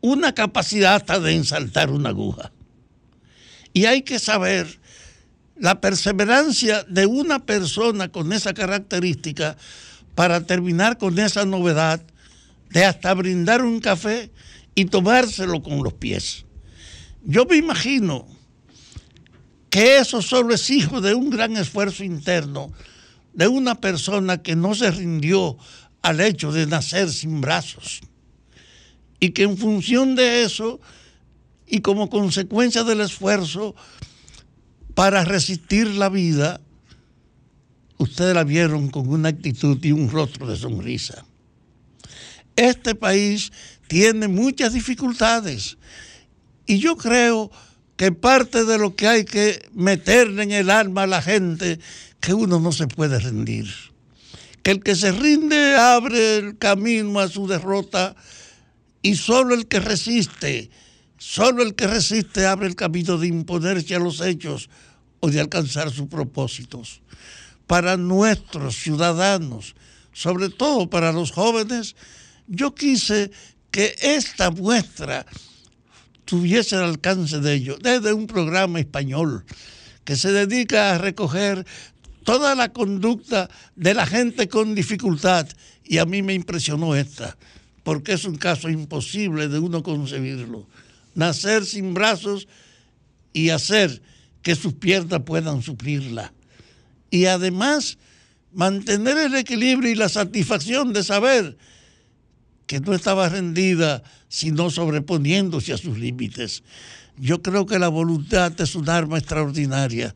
una 0.00 0.34
capacidad 0.34 0.94
hasta 0.94 1.20
de 1.20 1.34
ensaltar 1.34 1.90
una 1.90 2.10
aguja. 2.10 2.52
Y 3.72 3.84
hay 3.84 4.02
que 4.02 4.18
saber 4.18 4.80
la 5.58 5.80
perseverancia 5.80 6.82
de 6.84 7.06
una 7.06 7.44
persona 7.44 8.08
con 8.08 8.32
esa 8.32 8.54
característica 8.54 9.56
para 10.14 10.42
terminar 10.46 10.98
con 10.98 11.18
esa 11.18 11.44
novedad 11.44 12.02
de 12.70 12.84
hasta 12.84 13.14
brindar 13.14 13.62
un 13.62 13.80
café 13.80 14.30
y 14.74 14.86
tomárselo 14.86 15.62
con 15.62 15.82
los 15.82 15.94
pies. 15.94 16.44
Yo 17.22 17.44
me 17.44 17.56
imagino 17.56 18.26
que 19.68 19.98
eso 19.98 20.22
solo 20.22 20.54
es 20.54 20.70
hijo 20.70 21.00
de 21.00 21.14
un 21.14 21.30
gran 21.30 21.56
esfuerzo 21.56 22.04
interno 22.04 22.72
de 23.32 23.48
una 23.48 23.80
persona 23.80 24.42
que 24.42 24.56
no 24.56 24.74
se 24.74 24.90
rindió 24.90 25.58
al 26.06 26.20
hecho 26.20 26.52
de 26.52 26.66
nacer 26.68 27.10
sin 27.10 27.40
brazos 27.40 28.00
y 29.18 29.30
que 29.30 29.42
en 29.42 29.58
función 29.58 30.14
de 30.14 30.44
eso 30.44 30.80
y 31.66 31.80
como 31.80 32.08
consecuencia 32.08 32.84
del 32.84 33.00
esfuerzo 33.00 33.74
para 34.94 35.24
resistir 35.24 35.88
la 35.88 36.08
vida, 36.08 36.60
ustedes 37.98 38.36
la 38.36 38.44
vieron 38.44 38.88
con 38.88 39.08
una 39.08 39.30
actitud 39.30 39.84
y 39.84 39.90
un 39.90 40.08
rostro 40.08 40.46
de 40.46 40.56
sonrisa. 40.56 41.24
Este 42.54 42.94
país 42.94 43.50
tiene 43.88 44.28
muchas 44.28 44.74
dificultades 44.74 45.76
y 46.66 46.78
yo 46.78 46.96
creo 46.96 47.50
que 47.96 48.12
parte 48.12 48.64
de 48.64 48.78
lo 48.78 48.94
que 48.94 49.08
hay 49.08 49.24
que 49.24 49.68
meterle 49.74 50.44
en 50.44 50.52
el 50.52 50.70
alma 50.70 51.02
a 51.02 51.08
la 51.08 51.20
gente, 51.20 51.80
que 52.20 52.32
uno 52.32 52.60
no 52.60 52.70
se 52.70 52.86
puede 52.86 53.18
rendir. 53.18 53.66
El 54.66 54.82
que 54.82 54.96
se 54.96 55.12
rinde 55.12 55.76
abre 55.76 56.38
el 56.38 56.58
camino 56.58 57.20
a 57.20 57.28
su 57.28 57.46
derrota 57.46 58.16
y 59.00 59.14
solo 59.14 59.54
el 59.54 59.68
que 59.68 59.78
resiste, 59.78 60.70
solo 61.18 61.62
el 61.62 61.76
que 61.76 61.86
resiste 61.86 62.46
abre 62.46 62.66
el 62.66 62.74
camino 62.74 63.16
de 63.16 63.28
imponerse 63.28 63.94
a 63.94 64.00
los 64.00 64.20
hechos 64.20 64.68
o 65.20 65.30
de 65.30 65.38
alcanzar 65.38 65.92
sus 65.92 66.08
propósitos. 66.08 67.00
Para 67.68 67.96
nuestros 67.96 68.74
ciudadanos, 68.74 69.76
sobre 70.12 70.48
todo 70.48 70.90
para 70.90 71.12
los 71.12 71.30
jóvenes, 71.30 71.94
yo 72.48 72.74
quise 72.74 73.30
que 73.70 73.94
esta 74.02 74.50
muestra 74.50 75.26
tuviese 76.24 76.74
el 76.74 76.82
alcance 76.82 77.38
de 77.38 77.54
ellos, 77.54 77.78
desde 77.80 78.12
un 78.12 78.26
programa 78.26 78.80
español 78.80 79.44
que 80.06 80.16
se 80.16 80.32
dedica 80.32 80.94
a 80.94 80.98
recoger 80.98 81.66
toda 82.26 82.56
la 82.56 82.72
conducta 82.72 83.48
de 83.76 83.94
la 83.94 84.04
gente 84.04 84.48
con 84.48 84.74
dificultad. 84.74 85.48
Y 85.84 85.98
a 85.98 86.04
mí 86.04 86.22
me 86.22 86.34
impresionó 86.34 86.96
esta, 86.96 87.38
porque 87.84 88.14
es 88.14 88.24
un 88.24 88.36
caso 88.36 88.68
imposible 88.68 89.48
de 89.48 89.60
uno 89.60 89.82
concebirlo. 89.82 90.66
Nacer 91.14 91.64
sin 91.64 91.94
brazos 91.94 92.48
y 93.32 93.50
hacer 93.50 94.02
que 94.42 94.56
sus 94.56 94.74
piernas 94.74 95.22
puedan 95.24 95.62
suplirla. 95.62 96.34
Y 97.10 97.26
además 97.26 97.96
mantener 98.52 99.16
el 99.18 99.36
equilibrio 99.36 99.90
y 99.90 99.94
la 99.94 100.08
satisfacción 100.08 100.92
de 100.92 101.04
saber 101.04 101.56
que 102.66 102.80
no 102.80 102.92
estaba 102.92 103.28
rendida, 103.28 104.02
sino 104.28 104.70
sobreponiéndose 104.70 105.72
a 105.72 105.78
sus 105.78 105.96
límites. 105.96 106.64
Yo 107.16 107.40
creo 107.40 107.66
que 107.66 107.78
la 107.78 107.88
voluntad 107.88 108.60
es 108.60 108.74
un 108.74 108.90
arma 108.90 109.18
extraordinaria, 109.18 110.14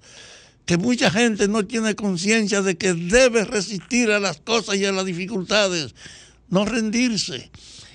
que 0.71 0.79
mucha 0.79 1.11
gente 1.11 1.49
no 1.49 1.67
tiene 1.67 1.97
conciencia 1.97 2.63
de 2.63 2.79
que 2.79 2.95
debe 2.95 3.45
resistir 3.45 4.09
a 4.13 4.21
las 4.21 4.41
cosas 4.41 4.77
y 4.77 4.85
a 4.85 4.93
las 4.93 5.05
dificultades, 5.05 5.97
no 6.49 6.65
rendirse. 6.65 7.51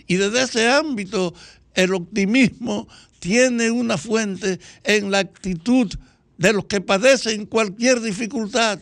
Y 0.07 0.15
desde 0.15 0.41
ese 0.41 0.67
ámbito, 0.69 1.33
el 1.73 1.93
optimismo 1.93 2.89
tiene 3.19 3.71
una 3.71 3.97
fuente 3.97 4.59
en 4.83 5.09
la 5.09 5.19
actitud 5.19 5.89
de 6.37 6.51
los 6.51 6.65
que 6.65 6.81
padecen 6.81 7.45
cualquier 7.45 8.01
dificultad, 8.01 8.81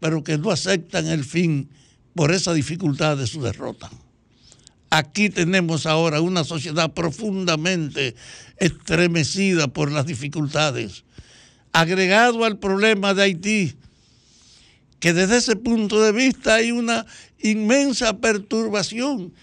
pero 0.00 0.22
que 0.22 0.36
no 0.36 0.50
aceptan 0.50 1.06
el 1.06 1.24
fin 1.24 1.70
por 2.14 2.30
esa 2.30 2.52
dificultad 2.52 3.16
de 3.16 3.26
su 3.26 3.40
derrota. 3.40 3.90
Aquí 4.90 5.30
tenemos 5.30 5.86
ahora 5.86 6.20
una 6.20 6.44
sociedad 6.44 6.92
profundamente 6.92 8.16
estremecida 8.58 9.68
por 9.68 9.90
las 9.90 10.04
dificultades, 10.04 11.04
agregado 11.74 12.44
al 12.44 12.56
problema 12.58 13.14
de 13.14 13.24
Haití, 13.24 13.74
que 15.00 15.12
desde 15.12 15.38
ese 15.38 15.56
punto 15.56 16.00
de 16.00 16.12
vista 16.12 16.54
hay 16.54 16.70
una 16.70 17.04
inmensa 17.40 18.16
perturbación, 18.18 19.34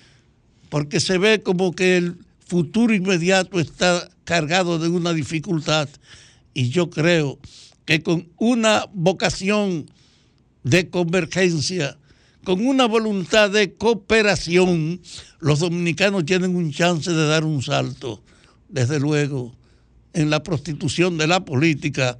porque 0.69 1.01
se 1.01 1.17
ve 1.17 1.43
como 1.43 1.73
que 1.73 1.97
el 1.97 2.15
futuro 2.47 2.93
inmediato 2.93 3.59
está 3.59 4.09
cargado 4.23 4.79
de 4.79 4.87
una 4.87 5.11
dificultad. 5.11 5.89
Y 6.53 6.69
yo 6.69 6.89
creo 6.89 7.37
que 7.83 8.01
con 8.01 8.29
una 8.37 8.85
vocación 8.93 9.91
de 10.63 10.89
convergencia, 10.89 11.97
con 12.45 12.65
una 12.65 12.85
voluntad 12.85 13.49
de 13.49 13.73
cooperación, 13.73 15.01
los 15.39 15.59
dominicanos 15.59 16.25
tienen 16.25 16.55
un 16.55 16.71
chance 16.71 17.11
de 17.11 17.27
dar 17.27 17.43
un 17.43 17.61
salto. 17.61 18.23
Desde 18.69 19.01
luego, 19.01 19.53
en 20.13 20.29
la 20.29 20.43
prostitución 20.43 21.17
de 21.17 21.27
la 21.27 21.45
política, 21.45 22.17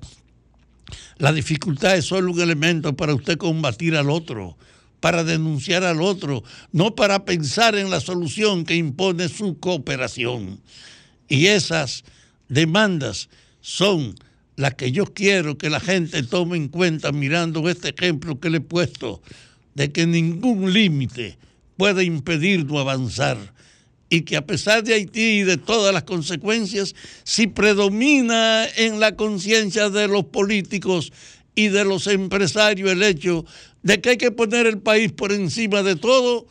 la 1.17 1.31
dificultad 1.31 1.97
es 1.97 2.05
solo 2.05 2.31
un 2.31 2.41
elemento 2.41 2.95
para 2.95 3.13
usted 3.13 3.37
combatir 3.37 3.95
al 3.95 4.09
otro, 4.09 4.57
para 4.99 5.23
denunciar 5.23 5.83
al 5.83 6.01
otro, 6.01 6.43
no 6.71 6.95
para 6.95 7.25
pensar 7.25 7.75
en 7.75 7.89
la 7.89 7.99
solución 7.99 8.65
que 8.65 8.75
impone 8.75 9.29
su 9.29 9.59
cooperación. 9.59 10.61
Y 11.27 11.47
esas 11.47 12.03
demandas 12.49 13.29
son 13.61 14.15
las 14.55 14.75
que 14.75 14.91
yo 14.91 15.05
quiero 15.05 15.57
que 15.57 15.69
la 15.69 15.79
gente 15.79 16.23
tome 16.23 16.57
en 16.57 16.67
cuenta 16.67 17.11
mirando 17.11 17.67
este 17.69 17.89
ejemplo 17.89 18.39
que 18.39 18.49
le 18.49 18.57
he 18.57 18.61
puesto, 18.61 19.21
de 19.75 19.91
que 19.91 20.05
ningún 20.05 20.73
límite 20.73 21.37
puede 21.77 22.03
impedirnos 22.03 22.79
avanzar 22.79 23.37
y 24.11 24.23
que 24.23 24.35
a 24.35 24.45
pesar 24.45 24.83
de 24.83 24.93
Haití 24.93 25.39
y 25.39 25.43
de 25.43 25.55
todas 25.55 25.93
las 25.93 26.03
consecuencias, 26.03 26.93
si 27.23 27.47
predomina 27.47 28.67
en 28.75 28.99
la 28.99 29.15
conciencia 29.15 29.89
de 29.89 30.09
los 30.09 30.25
políticos 30.25 31.13
y 31.55 31.69
de 31.69 31.85
los 31.85 32.07
empresarios 32.07 32.91
el 32.91 33.03
hecho 33.03 33.45
de 33.83 34.01
que 34.01 34.09
hay 34.09 34.17
que 34.17 34.31
poner 34.31 34.67
el 34.67 34.79
país 34.79 35.13
por 35.13 35.31
encima 35.31 35.81
de 35.81 35.95
todo, 35.95 36.45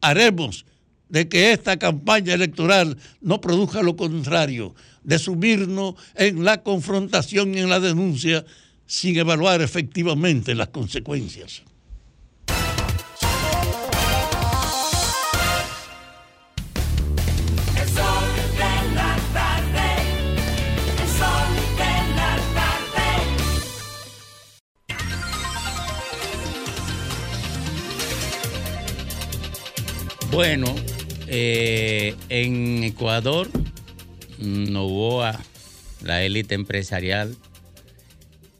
haremos 0.00 0.64
de 1.10 1.28
que 1.28 1.52
esta 1.52 1.78
campaña 1.78 2.32
electoral 2.32 2.96
no 3.20 3.42
produzca 3.42 3.82
lo 3.82 3.94
contrario, 3.94 4.74
de 5.02 5.18
subirnos 5.18 5.96
en 6.14 6.44
la 6.44 6.62
confrontación 6.62 7.54
y 7.54 7.58
en 7.58 7.68
la 7.68 7.78
denuncia 7.78 8.42
sin 8.86 9.18
evaluar 9.18 9.60
efectivamente 9.60 10.54
las 10.54 10.68
consecuencias. 10.68 11.62
Bueno, 30.34 30.74
eh, 31.28 32.16
en 32.28 32.82
Ecuador, 32.82 33.48
Novoa, 34.40 35.40
la 36.02 36.24
élite 36.24 36.56
empresarial, 36.56 37.36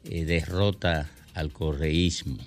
eh, 0.09 0.25
derrota 0.25 1.11
al 1.35 1.51
correísmo. 1.51 2.39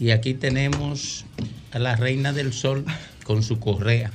Y 0.00 0.12
aquí 0.12 0.32
tenemos 0.32 1.26
a 1.70 1.78
la 1.78 1.94
reina 1.94 2.32
del 2.32 2.54
sol 2.54 2.86
con 3.24 3.42
su 3.42 3.60
correa, 3.60 4.12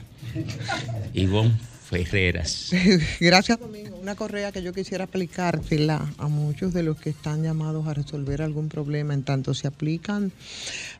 Ivonne 1.13 1.72
Ferreras. 1.93 2.71
Gracias, 3.19 3.59
Domingo. 3.59 3.97
Una 4.01 4.15
correa 4.15 4.51
que 4.51 4.63
yo 4.63 4.73
quisiera 4.73 5.03
aplicársela 5.05 6.11
a 6.17 6.27
muchos 6.27 6.73
de 6.73 6.83
los 6.83 6.99
que 6.99 7.11
están 7.11 7.43
llamados 7.43 7.87
a 7.87 7.93
resolver 7.93 8.41
algún 8.41 8.67
problema, 8.67 9.13
en 9.13 9.23
tanto 9.23 9.53
se 9.53 9.67
aplican 9.67 10.31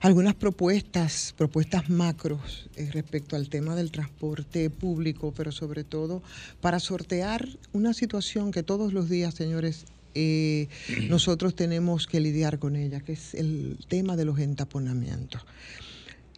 algunas 0.01 0.35
propuestas, 0.35 1.33
propuestas 1.37 1.89
macros 1.89 2.69
eh, 2.75 2.89
respecto 2.93 3.35
al 3.35 3.49
tema 3.49 3.75
del 3.75 3.91
transporte 3.91 4.69
público, 4.69 5.33
pero 5.35 5.51
sobre 5.51 5.83
todo 5.83 6.21
para 6.61 6.79
sortear 6.79 7.47
una 7.73 7.93
situación 7.93 8.51
que 8.51 8.63
todos 8.63 8.93
los 8.93 9.09
días, 9.09 9.33
señores, 9.33 9.85
eh, 10.15 10.67
nosotros 11.09 11.55
tenemos 11.55 12.05
que 12.05 12.19
lidiar 12.19 12.59
con 12.59 12.75
ella, 12.75 12.99
que 12.99 13.13
es 13.13 13.33
el 13.33 13.77
tema 13.87 14.15
de 14.15 14.25
los 14.25 14.37
entaponamientos. 14.37 15.41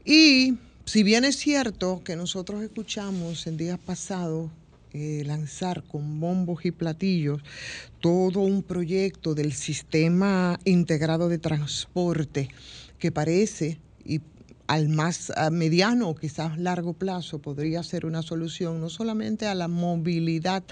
Y 0.06 0.54
si 0.86 1.04
bien 1.04 1.26
es 1.26 1.38
cierto 1.38 2.02
que 2.04 2.16
nosotros 2.16 2.62
escuchamos 2.62 3.48
en 3.48 3.58
días 3.58 3.80
pasados 3.80 4.52
eh, 4.94 5.24
lanzar 5.26 5.84
con 5.84 6.20
bombos 6.20 6.64
y 6.64 6.72
platillos 6.72 7.42
todo 8.00 8.42
un 8.42 8.64
proyecto 8.64 9.34
del 9.34 9.52
sistema 9.54 10.60
integrado 10.64 11.28
de 11.28 11.40
transporte 11.40 12.50
que 13.00 13.12
parece 13.12 13.80
al 14.68 14.90
más 14.90 15.32
mediano 15.52 16.10
o 16.10 16.16
quizás 16.16 16.58
largo 16.58 16.94
plazo 16.94 17.40
podría 17.40 17.84
ser 17.84 18.06
una 18.06 18.22
solución 18.22 18.82
no 18.82 18.90
solamente 18.90 19.48
a 19.48 19.56
la 19.56 19.68
movilidad 19.68 20.64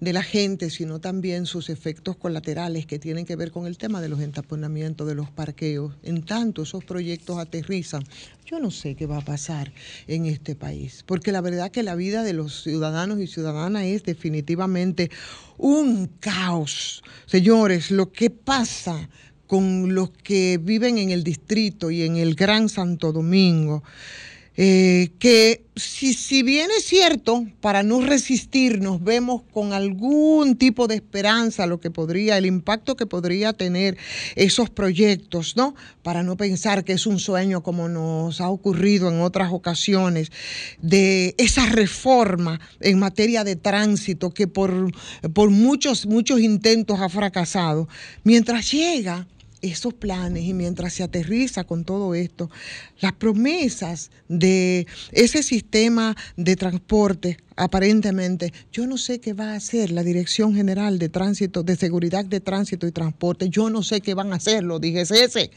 de 0.00 0.12
la 0.12 0.22
gente, 0.22 0.70
sino 0.70 1.00
también 1.00 1.46
sus 1.46 1.70
efectos 1.70 2.16
colaterales 2.16 2.86
que 2.86 2.98
tienen 2.98 3.26
que 3.26 3.36
ver 3.36 3.50
con 3.50 3.66
el 3.66 3.78
tema 3.78 4.00
de 4.00 4.08
los 4.08 4.20
entaponamientos, 4.20 5.06
de 5.06 5.14
los 5.14 5.30
parqueos. 5.30 5.94
En 6.02 6.22
tanto 6.22 6.62
esos 6.62 6.84
proyectos 6.84 7.38
aterrizan, 7.38 8.04
yo 8.44 8.58
no 8.60 8.70
sé 8.70 8.94
qué 8.94 9.06
va 9.06 9.18
a 9.18 9.24
pasar 9.24 9.72
en 10.06 10.26
este 10.26 10.54
país, 10.54 11.04
porque 11.06 11.32
la 11.32 11.40
verdad 11.40 11.70
que 11.70 11.82
la 11.82 11.94
vida 11.94 12.22
de 12.22 12.32
los 12.32 12.62
ciudadanos 12.62 13.20
y 13.20 13.26
ciudadanas 13.26 13.84
es 13.84 14.02
definitivamente 14.02 15.10
un 15.56 16.06
caos. 16.20 17.02
Señores, 17.26 17.90
lo 17.90 18.12
que 18.12 18.30
pasa 18.30 19.08
con 19.50 19.96
los 19.96 20.10
que 20.10 20.60
viven 20.62 20.96
en 20.98 21.10
el 21.10 21.24
distrito 21.24 21.90
y 21.90 22.02
en 22.02 22.14
el 22.14 22.36
Gran 22.36 22.68
Santo 22.68 23.10
Domingo, 23.10 23.82
eh, 24.56 25.10
que 25.18 25.64
si, 25.74 26.14
si 26.14 26.44
bien 26.44 26.70
es 26.76 26.84
cierto, 26.84 27.44
para 27.60 27.82
no 27.82 28.00
resistirnos, 28.00 29.02
vemos 29.02 29.42
con 29.52 29.72
algún 29.72 30.54
tipo 30.54 30.86
de 30.86 30.94
esperanza 30.94 31.66
lo 31.66 31.80
que 31.80 31.90
podría, 31.90 32.38
el 32.38 32.46
impacto 32.46 32.94
que 32.94 33.06
podría 33.06 33.52
tener 33.52 33.98
esos 34.36 34.70
proyectos, 34.70 35.56
¿no? 35.56 35.74
Para 36.04 36.22
no 36.22 36.36
pensar 36.36 36.84
que 36.84 36.92
es 36.92 37.04
un 37.04 37.18
sueño 37.18 37.64
como 37.64 37.88
nos 37.88 38.40
ha 38.40 38.50
ocurrido 38.50 39.08
en 39.08 39.20
otras 39.20 39.52
ocasiones, 39.52 40.30
de 40.80 41.34
esa 41.38 41.66
reforma 41.66 42.60
en 42.78 43.00
materia 43.00 43.42
de 43.42 43.56
tránsito 43.56 44.30
que 44.30 44.46
por, 44.46 44.92
por 45.32 45.50
muchos, 45.50 46.06
muchos 46.06 46.38
intentos 46.38 47.00
ha 47.00 47.08
fracasado. 47.08 47.88
Mientras 48.22 48.70
llega 48.70 49.26
esos 49.62 49.94
planes 49.94 50.44
y 50.44 50.54
mientras 50.54 50.92
se 50.94 51.02
aterriza 51.02 51.64
con 51.64 51.84
todo 51.84 52.14
esto, 52.14 52.50
las 53.00 53.12
promesas 53.12 54.10
de 54.28 54.86
ese 55.12 55.42
sistema 55.42 56.16
de 56.36 56.56
transporte, 56.56 57.38
aparentemente, 57.60 58.52
yo 58.72 58.86
no 58.86 58.96
sé 58.98 59.20
qué 59.20 59.32
va 59.32 59.52
a 59.52 59.56
hacer 59.56 59.90
la 59.90 60.02
Dirección 60.02 60.54
General 60.54 60.98
de 60.98 61.08
Tránsito, 61.08 61.62
de 61.62 61.76
Seguridad 61.76 62.24
de 62.24 62.40
Tránsito 62.40 62.86
y 62.86 62.92
Transporte, 62.92 63.48
yo 63.48 63.70
no 63.70 63.82
sé 63.82 64.00
qué 64.00 64.14
van 64.14 64.32
a 64.32 64.36
hacer, 64.36 64.64
lo 64.64 64.78
dije 64.78 65.02
ese, 65.02 65.50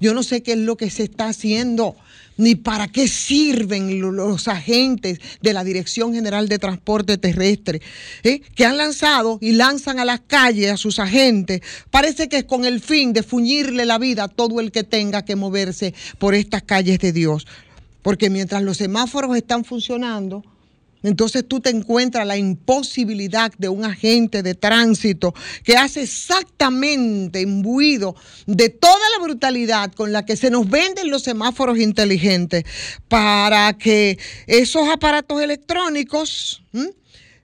yo 0.00 0.14
no 0.14 0.22
sé 0.22 0.42
qué 0.42 0.52
es 0.52 0.58
lo 0.58 0.76
que 0.76 0.88
se 0.90 1.02
está 1.02 1.28
haciendo 1.28 1.96
ni 2.36 2.54
para 2.54 2.86
qué 2.86 3.08
sirven 3.08 4.00
lo- 4.00 4.12
los 4.12 4.46
agentes 4.46 5.18
de 5.42 5.52
la 5.52 5.64
Dirección 5.64 6.14
General 6.14 6.48
de 6.48 6.60
Transporte 6.60 7.18
Terrestre, 7.18 7.80
¿eh? 8.22 8.40
que 8.54 8.64
han 8.64 8.76
lanzado 8.76 9.38
y 9.40 9.52
lanzan 9.52 9.98
a 9.98 10.04
las 10.04 10.20
calles 10.20 10.70
a 10.70 10.76
sus 10.76 11.00
agentes, 11.00 11.60
parece 11.90 12.28
que 12.28 12.38
es 12.38 12.44
con 12.44 12.64
el 12.64 12.80
fin 12.80 13.12
de 13.12 13.24
fuñirle 13.24 13.84
la 13.86 13.98
vida 13.98 14.24
a 14.24 14.28
todo 14.28 14.60
el 14.60 14.70
que 14.70 14.84
tenga 14.84 15.24
que 15.24 15.34
moverse 15.34 15.92
por 16.20 16.36
estas 16.36 16.62
calles 16.62 17.00
de 17.00 17.12
Dios. 17.12 17.46
Porque 18.02 18.30
mientras 18.30 18.62
los 18.62 18.76
semáforos 18.76 19.36
están 19.36 19.64
funcionando, 19.64 20.44
entonces 21.02 21.44
tú 21.46 21.60
te 21.60 21.70
encuentras 21.70 22.26
la 22.26 22.36
imposibilidad 22.36 23.52
de 23.58 23.68
un 23.68 23.84
agente 23.84 24.42
de 24.42 24.54
tránsito 24.54 25.34
que 25.64 25.76
hace 25.76 26.02
exactamente 26.02 27.40
imbuido 27.40 28.16
de 28.46 28.68
toda 28.68 28.98
la 29.16 29.24
brutalidad 29.24 29.92
con 29.92 30.12
la 30.12 30.24
que 30.24 30.36
se 30.36 30.50
nos 30.50 30.68
venden 30.68 31.10
los 31.10 31.22
semáforos 31.22 31.78
inteligentes 31.78 32.64
para 33.08 33.72
que 33.74 34.18
esos 34.46 34.88
aparatos 34.88 35.40
electrónicos... 35.40 36.62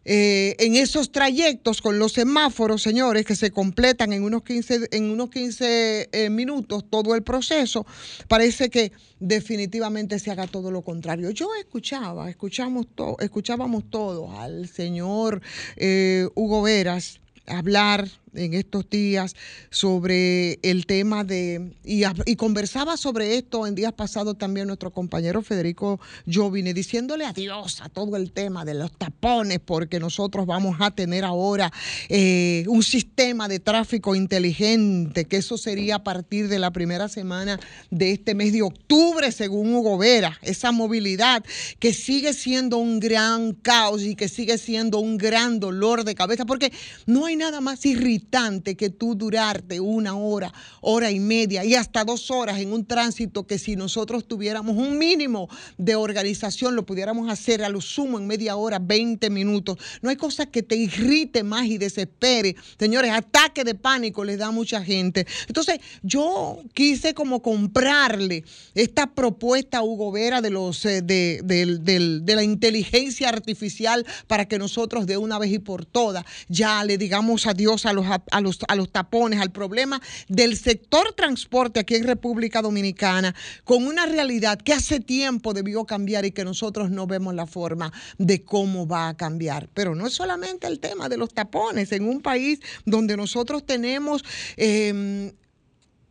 eh, 0.05 0.55
en 0.59 0.77
esos 0.77 1.11
trayectos 1.13 1.81
con 1.81 1.99
los 1.99 2.13
semáforos, 2.13 2.83
señores, 2.83 3.25
que 3.25 3.37
se 3.37 3.51
completan 3.51 4.13
en 4.13 4.23
unos 4.23 4.43
15, 4.43 4.89
en 4.93 5.11
unos 5.11 5.31
15 5.31 6.09
eh, 6.13 6.31
minutos 6.31 6.85
todo 6.91 7.15
el 7.15 7.23
proceso, 7.23 7.87
parece 8.29 8.69
que 8.71 8.93
definitivamente 9.21 10.19
se 10.19 10.31
haga 10.31 10.47
todo 10.47 10.71
lo 10.71 10.83
contrario. 10.83 11.31
Yo 11.31 11.49
escuchaba, 11.59 12.29
escuchamos 12.31 12.87
to- 12.95 13.17
escuchábamos 13.21 13.85
todos 13.91 14.37
al 14.39 14.69
señor 14.69 15.41
eh, 15.77 16.29
Hugo 16.35 16.63
Veras 16.63 17.21
hablar 17.47 18.09
en 18.35 18.55
estos 18.55 18.89
días 18.89 19.35
sobre 19.71 20.59
el 20.63 20.87
tema 20.87 21.25
de, 21.25 21.73
y, 21.85 22.05
conversaba 22.37 22.97
sobre 22.97 23.37
esto 23.37 23.67
en 23.67 23.75
días 23.75 23.93
pasados 23.93 24.37
también 24.39 24.67
nuestro 24.67 24.91
compañero 24.91 25.43
Federico 25.43 26.01
Jovine, 26.33 26.75
diciéndole 26.75 27.25
adiós 27.25 27.81
a 27.81 27.89
todo 27.89 28.17
el 28.17 28.33
tema 28.33 28.65
de 28.65 28.75
los 28.75 28.93
tapones, 28.93 29.61
porque 29.65 30.01
nosotros 30.01 30.47
vamos 30.47 30.77
a 30.81 30.91
tener 30.91 31.25
ahora 31.25 31.73
eh, 32.09 32.65
un 32.69 32.83
sistema 32.83 33.49
de 33.49 33.61
tráfico 33.61 34.15
inteligente, 34.15 35.25
que 35.27 35.37
eso 35.37 35.57
sería 35.57 35.97
a 35.97 36.05
partir 36.05 36.49
de 36.49 36.59
la 36.59 36.73
primera 36.73 37.09
semana 37.09 37.59
de 37.91 38.13
este 38.13 38.35
mes 38.35 38.53
de 38.53 38.63
octubre, 38.63 39.31
según 39.33 39.75
Hugo 39.75 39.99
Vera, 39.99 40.39
esa 40.43 40.73
movilidad 40.73 41.45
que 41.79 41.93
sigue 41.93 42.33
siendo 42.33 42.79
un 42.79 43.01
gran 43.01 43.53
caos 43.53 44.03
y 44.03 44.15
que 44.15 44.29
sigue 44.29 44.59
siendo 44.59 44.99
un 44.99 45.17
gran 45.19 45.61
dolor 45.61 46.05
de 46.05 46.15
cabeza, 46.15 46.45
porque 46.45 46.73
no 47.07 47.27
hay 47.27 47.37
nada 47.37 47.61
más 47.61 47.85
irritante 47.87 48.24
instante 48.25 48.75
que 48.77 48.89
tú 48.91 49.15
durarte 49.15 49.81
una 49.81 50.17
hora, 50.17 50.53
hora 50.81 51.11
y 51.11 51.21
media 51.21 51.65
y 51.65 51.75
hasta 51.75 52.05
dos 52.05 52.31
horas 52.31 52.59
en 52.59 52.73
un 52.73 52.87
tránsito 52.87 53.47
que 53.47 53.59
si 53.59 53.77
nosotros 53.77 54.27
tuviéramos 54.27 54.77
un 54.77 54.97
mínimo 54.99 55.49
de 55.77 55.95
organización 55.95 56.75
lo 56.75 56.87
pudiéramos 56.87 57.31
hacer 57.31 57.63
a 57.63 57.69
lo 57.69 57.81
sumo 57.81 58.19
en 58.19 58.27
media 58.27 58.57
hora, 58.57 58.79
20 58.79 59.29
minutos. 59.31 59.77
No 60.01 60.09
hay 60.11 60.17
cosa 60.17 60.47
que 60.47 60.63
te 60.63 60.77
irrite 60.77 61.43
más 61.43 61.67
y 61.67 61.77
desespere. 61.79 62.57
Señores, 62.79 63.11
ataque 63.13 63.63
de 63.65 63.75
pánico 63.75 64.25
les 64.25 64.39
da 64.39 64.47
a 64.47 64.51
mucha 64.51 64.83
gente. 64.83 65.27
Entonces, 65.47 65.81
yo 66.03 66.59
quise 66.73 67.13
como 67.15 67.43
comprarle 67.43 68.45
esta 68.75 69.07
propuesta 69.15 69.79
a 69.79 69.83
Hugo 69.83 70.13
Vera 70.13 70.41
de 70.41 70.51
los 70.51 70.85
eh, 70.87 71.03
de, 71.03 71.41
del- 71.45 72.25
de 72.25 72.37
la 72.37 72.43
inteligencia 72.43 73.29
artificial 73.29 74.07
para 74.27 74.47
que 74.47 74.59
nosotros 74.59 75.07
de 75.07 75.17
una 75.19 75.39
vez 75.39 75.53
y 75.53 75.59
por 75.59 75.85
todas 75.85 76.25
ya 76.49 76.85
le 76.85 76.97
digamos 76.99 77.47
adiós 77.47 77.85
a 77.87 77.93
los, 77.93 78.07
a 78.31 78.41
los, 78.41 78.59
a 78.69 78.77
los 78.77 78.91
tapones, 78.91 79.41
al 79.41 79.51
problema 79.51 80.01
del 80.29 80.57
sector 80.57 81.13
transporte 81.15 81.81
aquí 81.81 81.95
en 81.95 82.05
República 82.05 82.63
Dominicana, 82.63 83.35
con 83.65 83.87
una 83.87 84.07
realidad 84.07 84.59
que 84.59 84.73
hace 84.73 85.01
tiempo 85.01 85.53
debió 85.55 85.85
cambiar 85.85 86.25
y 86.25 86.33
que 86.33 86.45
nosotros 86.45 86.91
no 86.91 87.07
vemos 87.07 87.35
la 87.35 87.47
forma 87.47 87.93
de 88.19 88.45
cómo 88.45 88.87
va 88.87 89.09
a 89.09 89.17
cambiar. 89.17 89.69
Pero 89.75 89.95
no 89.95 90.07
es 90.07 90.15
solamente 90.15 90.67
el 90.67 90.81
tema 90.81 91.09
de 91.09 91.17
los 91.17 91.33
tapones, 91.33 91.93
en 91.93 92.09
un 92.09 92.21
país 92.21 92.61
donde 92.85 93.17
nosotros 93.17 93.65
tenemos... 93.65 94.25
eh, 94.57 95.33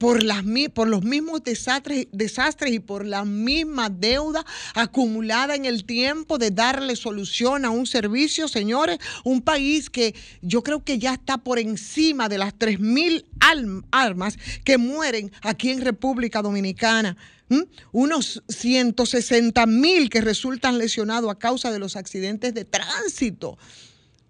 por, 0.04 0.22
las, 0.22 0.44
por 0.74 0.90
los 0.90 1.06
mismos 1.06 1.46
desastres, 1.46 2.08
desastres 2.12 2.74
y 2.74 2.80
por 2.80 3.06
la 3.06 3.24
misma 3.24 3.90
deuda 3.90 4.46
acumulada 4.76 5.56
en 5.56 5.64
el 5.64 5.86
tiempo 5.86 6.38
de 6.38 6.52
darle 6.52 6.98
solución 6.98 7.64
a 7.64 7.70
un 7.70 7.86
servicio, 7.88 8.50
señores, 8.50 8.98
un 9.24 9.42
país 9.42 9.90
que 9.90 10.14
yo 10.42 10.62
creo 10.62 10.84
que 10.84 11.00
ya 11.00 11.14
está 11.14 11.38
por 11.38 11.58
encima 11.58 12.28
de 12.28 12.38
las 12.38 12.54
3.000 12.56 13.24
alm- 13.40 13.86
armas 13.92 14.38
que 14.66 14.78
mueren 14.78 15.32
aquí 15.42 15.70
en 15.70 15.80
República 15.80 16.42
Dominicana. 16.42 17.16
¿m? 17.50 17.66
Unos 17.94 18.44
160 18.50 19.66
mil 19.68 20.10
que 20.10 20.20
resultan 20.20 20.80
lesionados 20.80 21.32
a 21.32 21.40
causa 21.40 21.72
de 21.72 21.80
los 21.80 21.96
accidentes 21.96 22.54
de 22.54 22.66
tránsito. 22.66 23.58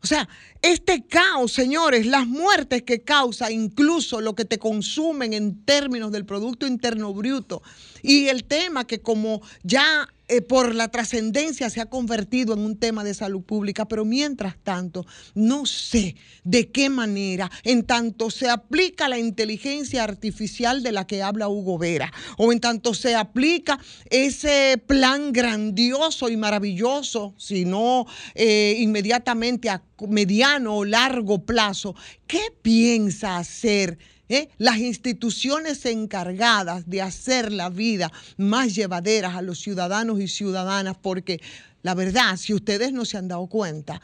O 0.03 0.07
sea, 0.07 0.27
este 0.61 1.05
caos, 1.07 1.53
señores, 1.53 2.05
las 2.05 2.27
muertes 2.27 2.83
que 2.83 3.03
causa, 3.03 3.49
incluso 3.51 4.19
lo 4.19 4.35
que 4.35 4.43
te 4.43 4.59
consumen 4.59 5.31
en 5.31 5.63
términos 5.63 6.11
del 6.11 6.25
Producto 6.25 6.67
Interno 6.67 7.13
Bruto, 7.13 7.63
y 8.01 8.27
el 8.27 8.43
tema 8.43 8.85
que 8.85 8.99
como 8.99 9.41
ya 9.63 10.09
eh, 10.33 10.41
por 10.41 10.73
la 10.73 10.87
trascendencia 10.87 11.69
se 11.69 11.79
ha 11.79 11.85
convertido 11.85 12.55
en 12.55 12.61
un 12.61 12.75
tema 12.75 13.03
de 13.03 13.13
salud 13.13 13.43
pública, 13.43 13.87
pero 13.87 14.03
mientras 14.03 14.55
tanto, 14.63 15.05
no 15.35 15.67
sé 15.67 16.15
de 16.43 16.71
qué 16.71 16.89
manera, 16.89 17.51
en 17.63 17.83
tanto 17.83 18.31
se 18.31 18.49
aplica 18.49 19.07
la 19.07 19.19
inteligencia 19.19 20.03
artificial 20.03 20.81
de 20.81 20.91
la 20.91 21.05
que 21.05 21.21
habla 21.21 21.49
Hugo 21.49 21.77
Vera, 21.77 22.11
o 22.39 22.51
en 22.51 22.59
tanto 22.59 22.95
se 22.95 23.13
aplica 23.13 23.79
ese 24.09 24.81
plan 24.87 25.33
grandioso 25.33 26.29
y 26.29 26.37
maravilloso, 26.37 27.35
si 27.37 27.65
no 27.65 28.07
eh, 28.33 28.77
inmediatamente 28.79 29.69
a 29.69 29.83
mediano 30.07 30.77
o 30.77 30.85
largo 30.85 31.45
plazo, 31.45 31.95
¿qué 32.25 32.41
piensa 32.63 33.37
hacer? 33.37 33.99
Eh, 34.33 34.49
las 34.57 34.77
instituciones 34.77 35.85
encargadas 35.85 36.89
de 36.89 37.01
hacer 37.01 37.51
la 37.51 37.69
vida 37.69 38.11
más 38.37 38.73
llevadera 38.73 39.37
a 39.37 39.41
los 39.41 39.59
ciudadanos 39.59 40.19
y 40.19 40.27
ciudadanas, 40.27 40.97
porque 41.01 41.39
la 41.83 41.93
verdad, 41.93 42.37
si 42.37 42.53
ustedes 42.53 42.93
no 42.93 43.05
se 43.05 43.17
han 43.17 43.27
dado 43.27 43.47
cuenta, 43.47 44.01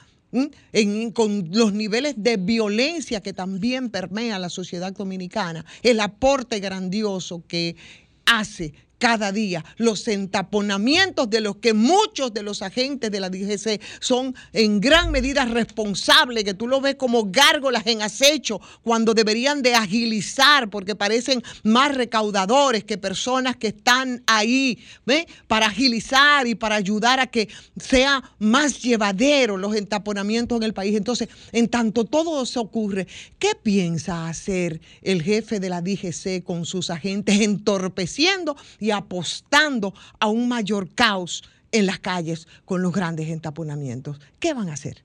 con 1.14 1.50
los 1.52 1.74
niveles 1.74 2.14
de 2.18 2.38
violencia 2.38 3.22
que 3.22 3.34
también 3.34 3.90
permea 3.90 4.38
la 4.38 4.50
sociedad 4.50 4.94
dominicana, 4.94 5.66
el 5.82 6.00
aporte 6.00 6.60
grandioso 6.60 7.44
que 7.48 7.76
hace 8.26 8.74
cada 9.00 9.32
día 9.32 9.66
los 9.78 10.08
entaponamientos 10.08 11.30
de 11.30 11.41
los 11.41 11.56
que 11.56 11.74
muchos 11.74 12.34
de 12.34 12.43
los 12.43 12.62
agentes 12.62 13.10
de 13.10 13.20
la 13.20 13.30
DGC 13.30 13.82
son 14.00 14.36
en 14.54 14.80
gran 14.80 15.12
medida 15.12 15.45
responsables, 15.45 16.43
que 16.43 16.54
tú 16.54 16.68
lo 16.68 16.82
ves 16.82 16.95
como 16.95 17.32
gárgolas 17.32 17.88
en 17.88 18.02
acecho 18.02 18.62
cuando 18.84 19.14
deberían 19.14 19.62
de 19.62 19.74
agilizar 19.74 20.70
porque 20.70 20.95
parecen 20.95 21.41
más 21.64 21.95
recaudadores 21.95 22.84
que 22.84 22.97
personas 22.97 23.56
que 23.56 23.68
están 23.70 24.22
ahí 24.28 24.80
para 25.47 25.68
agilizar 25.68 26.45
y 26.45 26.56
para 26.56 26.76
ayudar 26.76 27.20
a 27.20 27.28
que 27.28 27.47
sea 27.80 28.22
más 28.38 28.82
llevadero 28.82 29.58
los 29.58 29.76
entaponamientos 29.76 30.58
en 30.58 30.64
el 30.64 30.74
país. 30.74 30.95
Entonces, 30.95 31.30
en 31.54 31.70
tanto 31.70 32.04
todo 32.04 32.43
eso 32.43 32.62
ocurre, 32.62 33.08
¿qué 33.39 33.52
piensa 33.56 34.28
hacer 34.28 34.82
el 35.02 35.22
jefe 35.24 35.60
de 35.60 35.70
la 35.70 35.82
DGC 35.82 36.43
con 36.43 36.66
sus 36.66 36.89
agentes 36.89 37.39
entorpeciendo 37.39 38.58
y 38.80 38.89
apostando 38.92 39.94
a 40.20 40.28
un 40.28 40.48
mayor 40.48 40.94
caos 40.94 41.44
en 41.72 41.86
las 41.86 42.00
calles 42.00 42.48
con 42.66 42.82
los 42.82 42.94
grandes 42.94 43.30
entaponamientos? 43.30 44.20
¿Qué 44.40 44.54
van 44.54 44.70
a 44.70 44.74
hacer? 44.74 45.04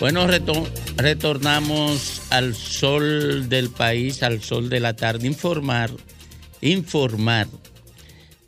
Bueno, 0.00 0.26
reto- 0.26 0.66
retornamos 0.96 2.22
al 2.30 2.54
sol 2.54 3.48
del 3.50 3.68
país, 3.70 4.22
al 4.22 4.42
sol 4.42 4.70
de 4.70 4.80
la 4.80 4.96
tarde. 4.96 5.26
Informar, 5.26 5.90
informar 6.62 7.48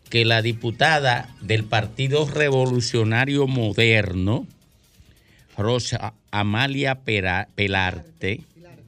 que 0.08 0.24
la 0.24 0.40
diputada 0.40 1.28
del 1.42 1.64
Partido 1.64 2.26
Revolucionario 2.26 3.46
Moderno, 3.46 4.46
Rosa 5.58 6.14
Amalia 6.30 7.00
Pera- 7.04 7.48
Pelarte, 7.54 8.40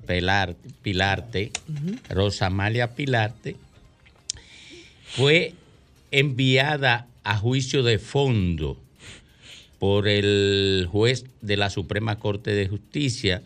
Pelar- 0.07 0.57
Pilarte, 0.83 1.51
Rosa 2.09 2.47
Amalia 2.47 2.95
Pilarte, 2.95 3.57
fue 5.07 5.55
enviada 6.11 7.07
a 7.25 7.37
juicio 7.37 7.83
de 7.83 7.99
fondo 7.99 8.81
por 9.85 10.09
el 10.09 10.89
juez 10.91 11.27
de 11.43 11.59
la 11.59 11.69
Suprema 11.69 12.19
Corte 12.19 12.53
de 12.53 12.69
Justicia, 12.69 13.43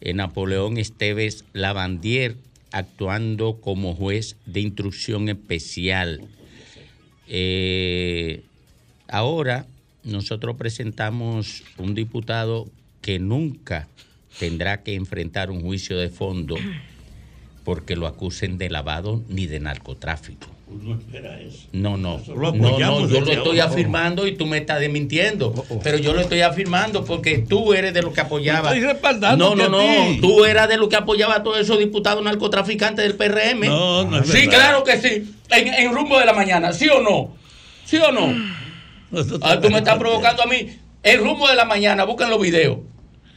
eh, 0.00 0.14
Napoleón 0.14 0.78
Esteves 0.78 1.44
Lavandier, 1.54 2.36
actuando 2.70 3.60
como 3.60 3.96
juez 3.96 4.36
de 4.46 4.60
instrucción 4.60 5.28
especial. 5.28 6.20
Eh, 7.26 8.44
ahora 9.08 9.66
nosotros 10.04 10.54
presentamos 10.54 11.64
un 11.78 11.96
diputado 11.96 12.68
que 13.02 13.18
nunca 13.18 13.88
tendrá 14.38 14.84
que 14.84 14.94
enfrentar 14.94 15.50
un 15.50 15.62
juicio 15.62 15.98
de 15.98 16.10
fondo 16.10 16.54
porque 17.64 17.96
lo 17.96 18.06
acusen 18.06 18.56
de 18.56 18.70
lavado 18.70 19.24
ni 19.28 19.48
de 19.48 19.58
narcotráfico. 19.58 20.55
Uno 20.68 20.98
espera 20.98 21.40
eso. 21.40 21.68
No, 21.72 21.96
no. 21.96 22.20
Lo 22.26 22.50
No, 22.52 22.76
no, 22.78 23.08
yo 23.08 23.20
lo 23.20 23.30
estoy 23.32 23.60
ahora. 23.60 23.72
afirmando 23.72 24.26
y 24.26 24.32
tú 24.36 24.46
me 24.46 24.58
estás 24.58 24.80
desmintiendo. 24.80 25.54
Pero 25.84 25.96
yo 25.98 26.12
lo 26.12 26.20
estoy 26.20 26.40
afirmando 26.40 27.04
porque 27.04 27.38
tú 27.38 27.72
eres 27.72 27.94
de 27.94 28.02
los 28.02 28.12
que 28.12 28.20
apoyaba. 28.22 28.74
Estoy 28.74 28.84
respaldando 28.84 29.54
No, 29.54 29.68
no, 29.68 29.68
no. 29.68 30.20
Tú 30.20 30.44
eras 30.44 30.68
de 30.68 30.76
los 30.76 30.88
que 30.88 30.96
apoyaba 30.96 31.36
a 31.36 31.42
todos 31.44 31.58
esos 31.60 31.78
diputados 31.78 32.22
narcotraficantes 32.24 33.04
del 33.04 33.14
PRM. 33.14 33.60
No, 33.68 34.04
no 34.04 34.18
es 34.18 34.26
Sí, 34.28 34.46
verdad. 34.46 34.52
claro 34.58 34.84
que 34.84 34.96
sí. 34.98 35.34
En, 35.50 35.68
en 35.72 35.94
rumbo 35.94 36.18
de 36.18 36.26
la 36.26 36.32
mañana, 36.32 36.72
¿sí 36.72 36.88
o 36.88 37.00
no? 37.00 37.36
¿Sí 37.84 37.98
o 37.98 38.10
no? 38.10 38.34
Ah, 39.42 39.60
tú 39.60 39.70
me 39.70 39.78
estás 39.78 39.98
provocando 39.98 40.42
a 40.42 40.46
mí. 40.46 40.66
En 41.04 41.20
rumbo 41.22 41.46
de 41.48 41.54
la 41.54 41.64
mañana, 41.64 42.02
buscan 42.02 42.28
los 42.28 42.40
videos. 42.40 42.78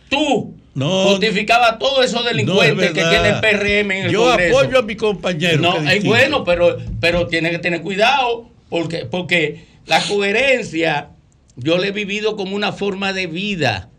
Tú 0.09 0.55
justificabas 0.75 1.73
a 1.73 1.77
todos 1.79 2.05
esos 2.05 2.23
delincuentes 2.25 2.91
que 2.91 3.03
tiene 3.03 3.29
el 3.29 3.39
PRM 3.39 3.91
en 3.91 4.05
el 4.05 4.11
Yo 4.11 4.25
Congreso. 4.25 4.59
apoyo 4.59 4.79
a 4.79 4.81
mi 4.83 4.95
compañero. 4.95 5.61
No, 5.61 5.89
es 5.89 6.03
bueno, 6.03 6.43
pero, 6.43 6.77
pero 6.99 7.27
tiene 7.27 7.51
que 7.51 7.59
tener 7.59 7.81
cuidado 7.81 8.49
porque, 8.69 9.05
porque 9.05 9.65
la 9.85 10.01
coherencia 10.01 11.09
yo 11.55 11.77
la 11.77 11.87
he 11.87 11.91
vivido 11.91 12.35
como 12.35 12.55
una 12.55 12.71
forma 12.71 13.13
de 13.13 13.27
vida. 13.27 13.89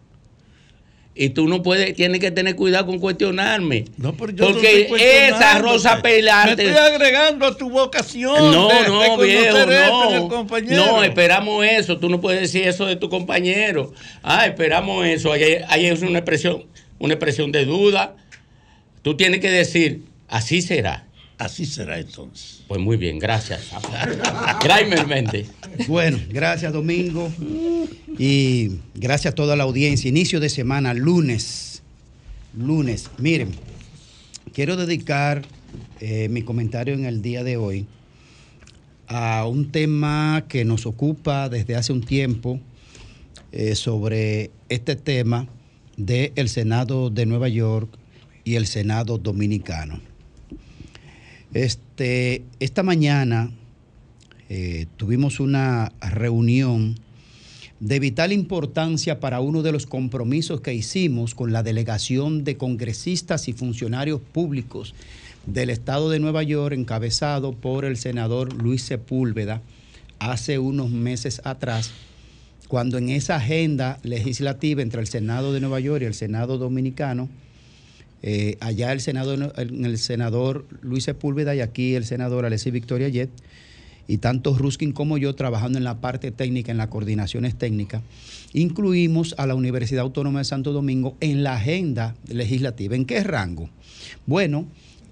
Y 1.15 1.31
tú 1.31 1.49
no 1.49 1.63
puedes, 1.63 1.95
tienes 1.97 2.21
que 2.21 2.31
tener 2.31 2.55
cuidado 2.55 2.87
con 2.87 2.99
cuestionarme. 2.99 3.85
Yo 3.97 4.13
no 4.13 4.13
porque 4.13 4.33
estoy 4.43 4.85
cuestionándote. 4.85 5.45
esa 5.45 5.59
Rosa 5.59 6.03
Pelarte. 6.03 6.65
Me 6.65 6.71
estoy 6.71 6.95
agregando 6.95 7.47
a 7.47 7.57
tu 7.57 7.69
vocación. 7.69 8.53
No, 8.53 8.69
de 8.69 8.89
no, 8.89 9.19
viejo, 9.19 9.59
no. 9.67 10.47
No, 10.71 11.03
esperamos 11.03 11.67
eso. 11.67 11.99
Tú 11.99 12.09
no 12.09 12.21
puedes 12.21 12.41
decir 12.41 12.67
eso 12.67 12.87
de 12.87 12.97
tu 12.97 13.11
compañero. 13.11 13.93
Ah, 14.23 14.47
esperamos 14.47 15.05
eso. 15.05 15.33
Ahí, 15.33 15.59
ahí 15.69 15.87
es 15.87 16.01
una 16.03 16.21
expresión, 16.21 16.65
una 16.99 17.15
expresión 17.15 17.51
de 17.51 17.65
duda. 17.65 18.15
Tú 19.03 19.17
tienes 19.17 19.41
que 19.41 19.51
decir, 19.51 20.05
así 20.29 20.63
será. 20.63 21.07
Así 21.41 21.65
será 21.65 21.99
entonces. 21.99 22.65
Pues 22.69 22.79
muy 22.79 22.99
bien, 22.99 23.19
gracias. 23.19 23.71
Graimer 24.63 25.07
Méndez. 25.07 25.49
Bueno, 25.89 26.19
gracias 26.29 26.71
Domingo 26.71 27.33
y 28.19 28.73
gracias 28.95 29.33
a 29.33 29.35
toda 29.35 29.57
la 29.57 29.65
audiencia. 29.65 30.11
Inicio 30.11 30.39
de 30.39 30.51
semana, 30.51 30.93
lunes. 30.93 31.83
Lunes. 32.55 33.11
Miren, 33.17 33.53
quiero 34.53 34.77
dedicar 34.77 35.47
eh, 36.01 36.29
mi 36.29 36.43
comentario 36.43 36.93
en 36.93 37.07
el 37.07 37.23
día 37.23 37.43
de 37.43 37.57
hoy 37.57 37.87
a 39.07 39.47
un 39.47 39.73
tema 39.73 40.45
que 40.47 40.67
nos 40.67 40.85
ocupa 40.85 41.49
desde 41.49 41.75
hace 41.75 41.95
un 41.95 42.03
tiempo 42.03 42.61
eh, 43.53 43.77
sobre 43.77 44.51
este 44.69 44.95
tema 44.95 45.49
del 45.97 46.51
Senado 46.51 47.09
de 47.09 47.25
Nueva 47.25 47.49
York 47.49 47.89
y 48.45 48.57
el 48.57 48.67
Senado 48.67 49.17
dominicano. 49.17 50.10
Este, 51.53 52.45
esta 52.61 52.85
mañana 52.85 53.51
eh, 54.49 54.87
tuvimos 54.97 55.41
una 55.41 55.93
reunión 56.01 56.97
de 57.81 57.99
vital 57.99 58.33
importancia 58.33 59.19
para 59.19 59.41
uno 59.41 59.63
de 59.63 59.73
los 59.73 59.87
compromisos 59.87 60.61
que 60.61 60.75
hicimos 60.75 61.35
con 61.35 61.53
la 61.53 61.63
delegación 61.65 62.45
de 62.45 62.57
congresistas 62.57 63.49
y 63.49 63.53
funcionarios 63.53 64.21
públicos 64.21 64.95
del 65.47 65.71
estado 65.71 66.11
de 66.11 66.21
Nueva 66.21 66.43
York, 66.45 66.75
encabezado 66.75 67.53
por 67.53 67.85
el 67.85 67.97
senador 67.97 68.53
Luis 68.53 68.83
Sepúlveda, 68.83 69.63
hace 70.19 70.59
unos 70.59 70.91
meses 70.91 71.41
atrás, 71.45 71.91
cuando 72.69 72.99
en 72.99 73.09
esa 73.09 73.37
agenda 73.37 73.99
legislativa 74.05 74.83
entre 74.83 75.01
el 75.01 75.09
Senado 75.09 75.53
de 75.53 75.61
Nueva 75.61 75.81
York 75.81 76.03
y 76.03 76.07
el 76.07 76.15
Senado 76.15 76.59
dominicano, 76.59 77.29
eh, 78.23 78.57
allá 78.61 78.93
el, 78.93 79.01
senado, 79.01 79.35
el, 79.35 79.99
senador 79.99 80.67
Luis 80.83 81.05
Sepúlveda 81.05 81.55
y 81.55 81.61
aquí 81.61 81.95
el 81.95 82.05
senador 82.05 82.45
Alessi 82.45 82.71
Victoria 82.71 83.09
Jet, 83.09 83.31
y 84.07 84.19
tanto 84.19 84.57
Ruskin 84.57 84.93
como 84.93 85.19
yo 85.19 85.35
trabajando 85.35 85.79
en 85.79 85.85
la 85.85 86.01
parte 86.01 86.33
técnica, 86.33 86.73
en 86.73 86.79
las 86.79 86.89
coordinaciones 86.89 87.57
técnicas, 87.57 88.03
incluimos 88.53 89.35
a 89.39 89.47
la 89.47 89.55
Universidad 89.55 90.03
Autónoma 90.03 90.41
de 90.41 90.45
Santo 90.45 90.73
Domingo 90.73 91.17
en 91.21 91.45
la 91.45 91.55
agenda 91.55 92.17
legislativa. 92.27 92.97
¿En 92.97 93.05
qué 93.05 93.23
rango? 93.23 93.71
Bueno, 94.27 94.67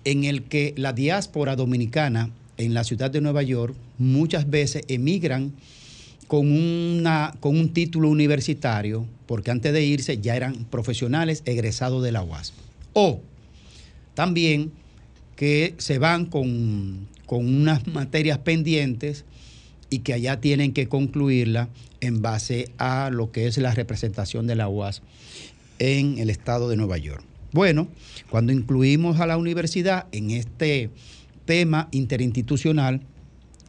en 0.04 0.24
el 0.24 0.42
que 0.42 0.74
la 0.76 0.92
diáspora 0.92 1.54
dominicana 1.54 2.30
en 2.56 2.74
la 2.74 2.82
ciudad 2.82 3.10
de 3.10 3.20
Nueva 3.20 3.42
York 3.42 3.74
muchas 3.98 4.50
veces 4.50 4.82
emigran 4.88 5.52
con, 6.26 6.50
una, 6.50 7.34
con 7.40 7.56
un 7.56 7.72
título 7.72 8.08
universitario, 8.08 9.06
porque 9.26 9.50
antes 9.50 9.72
de 9.72 9.84
irse 9.84 10.18
ya 10.18 10.36
eran 10.36 10.64
profesionales 10.64 11.42
egresados 11.46 12.02
de 12.02 12.12
la 12.12 12.22
UAS. 12.22 12.52
O 13.00 13.22
también 14.14 14.72
que 15.36 15.76
se 15.78 16.00
van 16.00 16.26
con, 16.26 17.06
con 17.26 17.46
unas 17.46 17.86
materias 17.86 18.38
pendientes 18.38 19.24
y 19.88 20.00
que 20.00 20.14
allá 20.14 20.40
tienen 20.40 20.72
que 20.72 20.88
concluirla 20.88 21.68
en 22.00 22.22
base 22.22 22.72
a 22.76 23.10
lo 23.12 23.30
que 23.30 23.46
es 23.46 23.56
la 23.58 23.72
representación 23.72 24.48
de 24.48 24.56
la 24.56 24.68
UAS 24.68 25.02
en 25.78 26.18
el 26.18 26.28
estado 26.28 26.68
de 26.68 26.76
Nueva 26.76 26.98
York. 26.98 27.22
Bueno, 27.52 27.86
cuando 28.30 28.52
incluimos 28.52 29.20
a 29.20 29.26
la 29.28 29.36
universidad 29.36 30.08
en 30.10 30.32
este 30.32 30.90
tema 31.44 31.86
interinstitucional, 31.92 33.02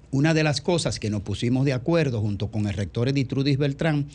una 0.09 0.33
de 0.33 0.43
las 0.43 0.59
cosas 0.59 0.99
que 0.99 1.11
nos 1.11 1.21
pusimos 1.21 1.65
de 1.65 1.73
acuerdo 1.73 2.19
junto 2.19 2.49
con 2.49 2.65
el 2.65 2.73
rector 2.73 3.09
Editrudis 3.09 3.59
Beltrán 3.59 4.07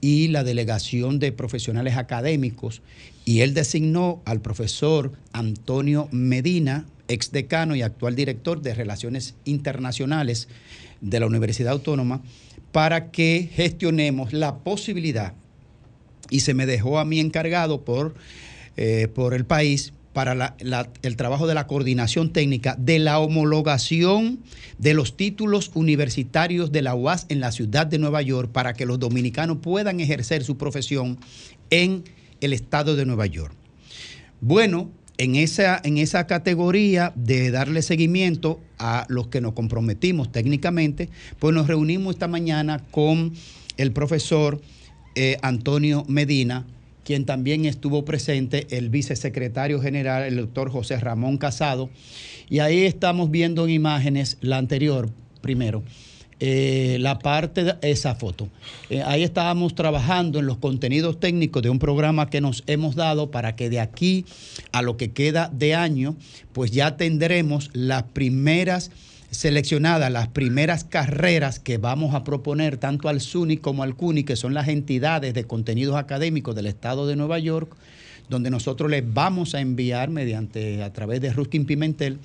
y 0.00 0.28
la 0.28 0.44
delegación 0.44 1.18
de 1.18 1.32
profesionales 1.32 1.96
académicos, 1.96 2.82
y 3.24 3.40
él 3.40 3.54
designó 3.54 4.22
al 4.24 4.40
profesor 4.40 5.12
Antonio 5.32 6.08
Medina, 6.12 6.86
ex 7.08 7.32
decano 7.32 7.74
y 7.74 7.82
actual 7.82 8.14
director 8.14 8.62
de 8.62 8.74
Relaciones 8.74 9.34
Internacionales 9.44 10.48
de 11.00 11.20
la 11.20 11.26
Universidad 11.26 11.72
Autónoma, 11.72 12.22
para 12.72 13.10
que 13.10 13.50
gestionemos 13.52 14.32
la 14.32 14.58
posibilidad, 14.58 15.34
y 16.30 16.40
se 16.40 16.54
me 16.54 16.66
dejó 16.66 16.98
a 16.98 17.04
mí 17.04 17.20
encargado 17.20 17.84
por, 17.84 18.14
eh, 18.76 19.08
por 19.12 19.34
el 19.34 19.44
país, 19.44 19.92
para 20.18 20.56
el 21.02 21.16
trabajo 21.16 21.46
de 21.46 21.54
la 21.54 21.68
coordinación 21.68 22.32
técnica 22.32 22.74
de 22.76 22.98
la 22.98 23.20
homologación 23.20 24.40
de 24.76 24.92
los 24.92 25.16
títulos 25.16 25.70
universitarios 25.74 26.72
de 26.72 26.82
la 26.82 26.96
UAS 26.96 27.26
en 27.28 27.38
la 27.38 27.52
ciudad 27.52 27.86
de 27.86 28.00
Nueva 28.00 28.20
York 28.20 28.50
para 28.50 28.72
que 28.74 28.84
los 28.84 28.98
dominicanos 28.98 29.58
puedan 29.62 30.00
ejercer 30.00 30.42
su 30.42 30.56
profesión 30.58 31.20
en 31.70 32.02
el 32.40 32.52
estado 32.52 32.96
de 32.96 33.06
Nueva 33.06 33.26
York. 33.26 33.54
Bueno, 34.40 34.90
en 35.18 35.36
esa, 35.36 35.80
en 35.84 35.98
esa 35.98 36.26
categoría 36.26 37.12
de 37.14 37.52
darle 37.52 37.80
seguimiento 37.82 38.58
a 38.76 39.06
los 39.08 39.28
que 39.28 39.40
nos 39.40 39.52
comprometimos 39.52 40.32
técnicamente, 40.32 41.10
pues 41.38 41.54
nos 41.54 41.68
reunimos 41.68 42.16
esta 42.16 42.26
mañana 42.26 42.82
con 42.90 43.34
el 43.76 43.92
profesor 43.92 44.60
eh, 45.14 45.36
Antonio 45.42 46.04
Medina, 46.08 46.66
quien 47.08 47.24
también 47.24 47.64
estuvo 47.64 48.04
presente, 48.04 48.66
el 48.68 48.90
vicesecretario 48.90 49.80
general, 49.80 50.24
el 50.24 50.36
doctor 50.36 50.70
José 50.70 51.00
Ramón 51.00 51.38
Casado, 51.38 51.88
y 52.50 52.58
ahí 52.58 52.80
estamos 52.84 53.30
viendo 53.30 53.64
en 53.64 53.70
imágenes 53.70 54.36
la 54.42 54.58
anterior, 54.58 55.08
primero, 55.40 55.82
eh, 56.38 56.98
la 57.00 57.18
parte 57.18 57.64
de 57.64 57.76
esa 57.80 58.14
foto. 58.14 58.50
Eh, 58.90 59.02
ahí 59.06 59.22
estábamos 59.22 59.74
trabajando 59.74 60.38
en 60.38 60.44
los 60.44 60.58
contenidos 60.58 61.18
técnicos 61.18 61.62
de 61.62 61.70
un 61.70 61.78
programa 61.78 62.28
que 62.28 62.42
nos 62.42 62.62
hemos 62.66 62.94
dado 62.94 63.30
para 63.30 63.56
que 63.56 63.70
de 63.70 63.80
aquí 63.80 64.26
a 64.72 64.82
lo 64.82 64.98
que 64.98 65.12
queda 65.12 65.50
de 65.50 65.74
año, 65.74 66.14
pues 66.52 66.72
ya 66.72 66.98
tendremos 66.98 67.70
las 67.72 68.02
primeras 68.02 68.90
seleccionadas, 69.30 70.10
las 70.10 70.28
primeras 70.28 70.84
carreras 70.84 71.58
que 71.58 71.78
vamos 71.78 72.14
a 72.14 72.24
proponer 72.24 72.78
tanto 72.78 73.08
al 73.08 73.20
SUNY 73.20 73.58
como 73.58 73.82
al 73.82 73.94
CUNY, 73.94 74.24
que 74.24 74.36
son 74.36 74.54
las 74.54 74.68
entidades 74.68 75.34
de 75.34 75.44
contenidos 75.44 75.96
académicos 75.96 76.54
del 76.54 76.66
estado 76.66 77.06
de 77.06 77.16
Nueva 77.16 77.38
York, 77.38 77.74
donde 78.28 78.50
nosotros 78.50 78.90
les 78.90 79.02
vamos 79.12 79.54
a 79.54 79.60
enviar 79.60 80.10
mediante 80.10 80.82
a 80.82 80.92
través 80.92 81.20
de 81.20 81.32
Ruskin 81.32 81.66
Pimentel 81.66 82.18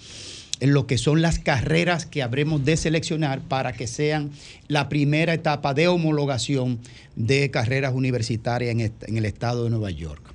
en 0.59 0.73
lo 0.73 0.87
que 0.87 0.97
son 0.97 1.21
las 1.21 1.39
carreras 1.39 2.05
que 2.05 2.23
habremos 2.23 2.63
de 2.63 2.77
seleccionar 2.77 3.41
para 3.41 3.73
que 3.73 3.87
sean 3.87 4.31
la 4.67 4.87
primera 4.87 5.33
etapa 5.33 5.73
de 5.73 5.87
homologación 5.87 6.79
de 7.15 7.51
carreras 7.51 7.93
universitarias 7.93 8.73
en, 8.73 9.17
el 9.17 9.25
estado 9.25 9.65
de 9.65 9.71
Nueva 9.71 9.91
York. 9.91 10.33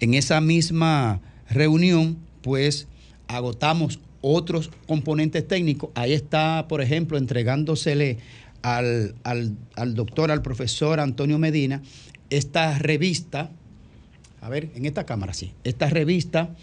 En 0.00 0.14
esa 0.14 0.40
misma 0.40 1.20
reunión, 1.50 2.16
pues 2.42 2.86
agotamos 3.28 3.98
otros 4.28 4.70
componentes 4.86 5.46
técnicos. 5.46 5.90
Ahí 5.94 6.12
está, 6.12 6.66
por 6.68 6.80
ejemplo, 6.80 7.16
entregándosele 7.16 8.18
al, 8.62 9.14
al- 9.22 9.56
al 9.76 9.94
doctor, 9.94 10.30
al 10.32 10.42
profesor 10.42 10.98
Antonio 10.98 11.38
Medina, 11.38 11.82
esta 12.30 12.76
revista, 12.78 13.50
a 14.40 14.48
ver, 14.48 14.70
en 14.74 14.84
esta 14.84 15.04
cámara 15.06 15.32
sí, 15.32 15.52
esta 15.62 15.88
revista, 15.88 16.56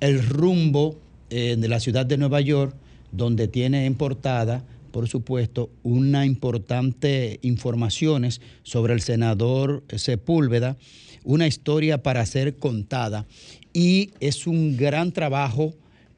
El 0.00 0.26
rumbo 0.26 0.96
eh, 1.30 1.56
de 1.58 1.68
la 1.68 1.80
ciudad 1.80 2.06
de 2.06 2.16
Nueva 2.16 2.40
York, 2.40 2.74
donde 3.12 3.46
tiene 3.46 3.84
en 3.84 3.94
portada, 3.94 4.64
por 4.90 5.06
supuesto, 5.06 5.68
una 5.82 6.24
importante 6.24 7.38
informaciones 7.42 8.40
sobre 8.62 8.94
el 8.94 9.00
senador 9.02 9.84
Sepúlveda, 9.94 10.76
una 11.24 11.46
historia 11.46 12.02
para 12.02 12.24
ser 12.26 12.56
contada 12.56 13.26
y 13.74 14.10
es 14.20 14.46
un 14.46 14.76
gran 14.76 15.12
trabajo 15.12 15.74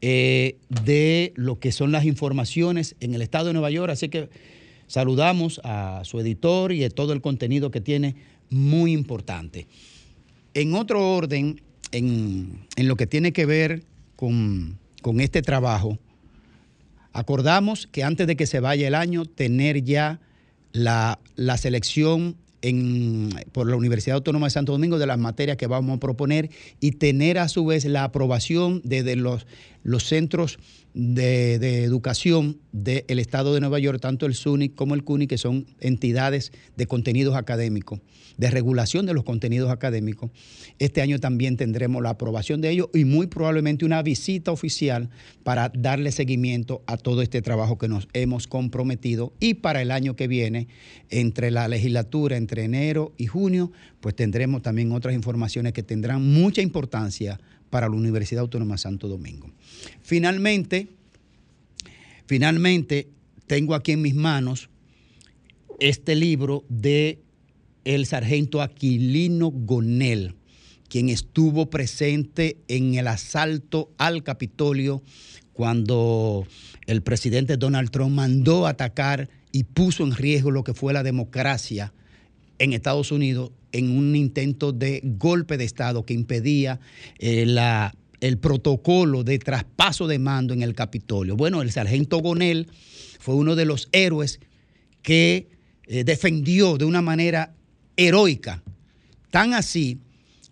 eh, 0.06 0.58
de 0.68 1.32
lo 1.34 1.58
que 1.58 1.72
son 1.72 1.90
las 1.90 2.04
informaciones 2.04 2.94
en 3.00 3.14
el 3.14 3.22
estado 3.22 3.46
de 3.46 3.52
Nueva 3.54 3.70
York, 3.70 3.90
así 3.90 4.10
que 4.10 4.28
saludamos 4.86 5.62
a 5.64 6.02
su 6.04 6.20
editor 6.20 6.72
y 6.72 6.84
a 6.84 6.90
todo 6.90 7.14
el 7.14 7.22
contenido 7.22 7.70
que 7.70 7.80
tiene, 7.80 8.14
muy 8.50 8.92
importante. 8.92 9.66
En 10.52 10.74
otro 10.74 11.14
orden, 11.14 11.62
en, 11.90 12.66
en 12.76 12.86
lo 12.86 12.96
que 12.96 13.06
tiene 13.06 13.32
que 13.32 13.46
ver 13.46 13.84
con, 14.14 14.78
con 15.00 15.22
este 15.22 15.40
trabajo, 15.40 15.98
acordamos 17.14 17.86
que 17.86 18.04
antes 18.04 18.26
de 18.26 18.36
que 18.36 18.44
se 18.44 18.60
vaya 18.60 18.86
el 18.86 18.94
año, 18.94 19.24
tener 19.24 19.84
ya 19.84 20.20
la, 20.72 21.18
la 21.34 21.56
selección 21.56 22.36
en- 22.68 23.30
por 23.52 23.68
la 23.68 23.76
Universidad 23.76 24.16
Autónoma 24.16 24.46
de 24.46 24.50
Santo 24.50 24.72
Domingo 24.72 24.98
de 24.98 25.06
las 25.06 25.18
materias 25.18 25.56
que 25.56 25.66
vamos 25.66 25.96
a 25.96 26.00
proponer 26.00 26.50
y 26.80 26.92
tener 26.92 27.38
a 27.38 27.48
su 27.48 27.64
vez 27.66 27.84
la 27.84 28.04
aprobación 28.04 28.80
de, 28.84 29.02
de 29.02 29.16
los, 29.16 29.46
los 29.82 30.04
centros 30.04 30.58
de, 30.94 31.82
educación 31.84 32.60
del 32.72 33.18
Estado 33.18 33.52
de 33.52 33.60
Nueva 33.60 33.80
York, 33.80 34.00
tanto 34.00 34.26
el 34.26 34.34
SUNY 34.34 34.70
como 34.70 34.94
el 34.94 35.02
CUNY, 35.02 35.26
que 35.26 35.38
son 35.38 35.66
entidades 35.80 36.52
de 36.76 36.86
contenidos 36.86 37.36
académicos, 37.36 38.00
de 38.36 38.50
regulación 38.50 39.04
de 39.04 39.12
los 39.12 39.24
contenidos 39.24 39.70
académicos. 39.70 40.30
Este 40.78 41.02
año 41.02 41.18
también 41.18 41.56
tendremos 41.56 42.02
la 42.02 42.10
aprobación 42.10 42.60
de 42.60 42.70
ellos 42.70 42.88
y 42.94 43.04
muy 43.04 43.26
probablemente 43.26 43.84
una 43.84 44.02
visita 44.02 44.52
oficial 44.52 45.10
para 45.42 45.70
darle 45.74 46.12
seguimiento 46.12 46.82
a 46.86 46.96
todo 46.96 47.22
este 47.22 47.42
trabajo 47.42 47.76
que 47.76 47.88
nos 47.88 48.08
hemos 48.12 48.46
comprometido 48.46 49.32
y 49.40 49.54
para 49.54 49.82
el 49.82 49.90
año 49.90 50.14
que 50.14 50.28
viene, 50.28 50.68
entre 51.10 51.50
la 51.50 51.66
legislatura, 51.66 52.36
entre 52.36 52.64
enero 52.64 53.12
y 53.18 53.26
junio, 53.26 53.72
pues 54.00 54.14
tendremos 54.14 54.62
también 54.62 54.92
otras 54.92 55.14
informaciones 55.14 55.72
que 55.72 55.82
tendrán 55.82 56.32
mucha 56.32 56.62
importancia 56.62 57.40
para 57.74 57.88
la 57.88 57.96
Universidad 57.96 58.42
Autónoma 58.42 58.78
Santo 58.78 59.08
Domingo. 59.08 59.50
Finalmente, 60.00 60.90
finalmente 62.24 63.08
tengo 63.48 63.74
aquí 63.74 63.90
en 63.90 64.00
mis 64.00 64.14
manos 64.14 64.70
este 65.80 66.14
libro 66.14 66.64
de 66.68 67.18
el 67.84 68.06
sargento 68.06 68.62
Aquilino 68.62 69.50
Gonel, 69.50 70.36
quien 70.88 71.08
estuvo 71.08 71.68
presente 71.68 72.58
en 72.68 72.94
el 72.94 73.08
asalto 73.08 73.90
al 73.98 74.22
Capitolio 74.22 75.02
cuando 75.52 76.46
el 76.86 77.02
presidente 77.02 77.56
Donald 77.56 77.90
Trump 77.90 78.14
mandó 78.14 78.68
atacar 78.68 79.28
y 79.50 79.64
puso 79.64 80.04
en 80.04 80.14
riesgo 80.14 80.52
lo 80.52 80.62
que 80.62 80.74
fue 80.74 80.92
la 80.92 81.02
democracia 81.02 81.92
en 82.60 82.72
Estados 82.72 83.10
Unidos 83.10 83.50
en 83.74 83.90
un 83.90 84.14
intento 84.14 84.72
de 84.72 85.00
golpe 85.02 85.58
de 85.58 85.64
Estado 85.64 86.06
que 86.06 86.14
impedía 86.14 86.78
eh, 87.18 87.44
el 88.20 88.38
protocolo 88.38 89.24
de 89.24 89.38
traspaso 89.40 90.06
de 90.06 90.20
mando 90.20 90.54
en 90.54 90.62
el 90.62 90.74
Capitolio. 90.74 91.36
Bueno, 91.36 91.60
el 91.60 91.72
sargento 91.72 92.18
Gonel 92.18 92.68
fue 93.18 93.34
uno 93.34 93.56
de 93.56 93.64
los 93.64 93.88
héroes 93.90 94.38
que 95.02 95.48
eh, 95.88 96.04
defendió 96.04 96.78
de 96.78 96.84
una 96.84 97.02
manera 97.02 97.52
heroica, 97.96 98.62
tan 99.30 99.54
así 99.54 99.98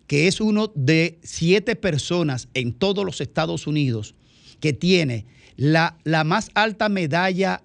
que 0.05 0.27
es 0.27 0.41
uno 0.41 0.73
de 0.75 1.17
siete 1.23 1.77
personas 1.77 2.49
en 2.53 2.73
todos 2.73 3.05
los 3.05 3.21
Estados 3.21 3.67
Unidos 3.67 4.15
que 4.59 4.73
tiene 4.73 5.25
la, 5.55 5.97
la 6.03 6.25
más 6.25 6.51
alta 6.55 6.89
medalla 6.89 7.63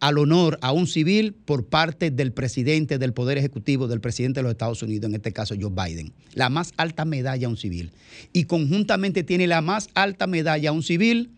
al 0.00 0.18
honor 0.18 0.58
a 0.62 0.72
un 0.72 0.86
civil 0.86 1.32
por 1.32 1.66
parte 1.66 2.10
del 2.10 2.32
presidente 2.32 2.98
del 2.98 3.12
Poder 3.12 3.38
Ejecutivo, 3.38 3.88
del 3.88 4.00
presidente 4.00 4.40
de 4.40 4.44
los 4.44 4.52
Estados 4.52 4.82
Unidos, 4.82 5.08
en 5.08 5.14
este 5.14 5.32
caso 5.32 5.54
Joe 5.58 5.70
Biden. 5.70 6.12
La 6.34 6.50
más 6.50 6.72
alta 6.76 7.04
medalla 7.04 7.46
a 7.46 7.50
un 7.50 7.56
civil. 7.56 7.92
Y 8.32 8.44
conjuntamente 8.44 9.22
tiene 9.22 9.46
la 9.46 9.60
más 9.60 9.88
alta 9.94 10.26
medalla 10.26 10.70
a 10.70 10.72
un 10.72 10.82
civil 10.82 11.30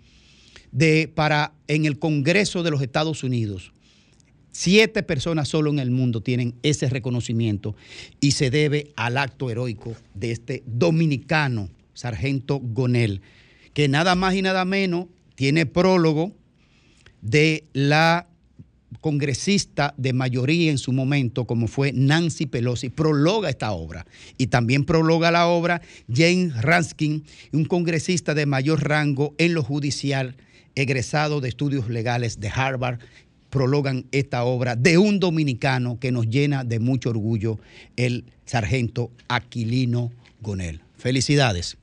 de, 0.73 1.11
para, 1.15 1.53
en 1.67 1.85
el 1.85 1.99
Congreso 1.99 2.63
de 2.63 2.71
los 2.71 2.83
Estados 2.83 3.23
Unidos. 3.23 3.73
Siete 4.51 5.03
personas 5.03 5.49
solo 5.49 5.71
en 5.71 5.79
el 5.79 5.91
mundo 5.91 6.21
tienen 6.21 6.55
ese 6.63 6.89
reconocimiento 6.89 7.77
y 8.19 8.33
se 8.33 8.51
debe 8.51 8.91
al 8.97 9.17
acto 9.17 9.51
heroico 9.51 9.95
de 10.15 10.33
este 10.33 10.63
dominicano, 10.67 11.69
sargento 11.95 12.59
Gonel, 12.59 13.21
que 13.73 13.89
nada 13.89 14.17
más 14.17 14.35
y 14.35 14.43
nada 14.43 14.65
menos 14.65 15.07
tiene 15.37 15.67
prólogo 15.67 16.33
de 17.23 17.65
la 17.73 18.28
congresista 19.01 19.95
de 19.97 20.13
mayoría 20.13 20.71
en 20.71 20.79
su 20.79 20.93
momento, 20.93 21.47
como 21.47 21.69
fue 21.69 21.93
Nancy 21.93 22.47
Pelosi, 22.47 22.89
prologa 22.89 23.51
esta 23.51 23.73
obra. 23.73 24.07
Y 24.37 24.49
también 24.49 24.85
prologa 24.85 25.31
la 25.31 25.47
obra 25.47 25.83
James 26.13 26.61
Raskin, 26.63 27.25
un 27.53 27.65
congresista 27.65 28.35
de 28.35 28.47
mayor 28.47 28.87
rango 28.89 29.35
en 29.39 29.55
lo 29.55 29.63
judicial, 29.63 30.37
egresado 30.75 31.41
de 31.41 31.49
estudios 31.49 31.89
legales 31.89 32.41
de 32.41 32.49
Harvard, 32.49 32.99
prologan 33.51 34.07
esta 34.13 34.45
obra 34.45 34.77
de 34.77 34.99
un 34.99 35.21
dominicano 35.21 35.99
que 35.99 36.13
nos 36.13 36.29
llena 36.29 36.65
de 36.65 36.79
mucho 36.79 37.11
orgullo, 37.11 37.59
el 37.97 38.25
sargento 38.45 39.11
Aquilino 39.29 40.13
Gonel. 40.41 40.81
Felicidades. 40.97 41.77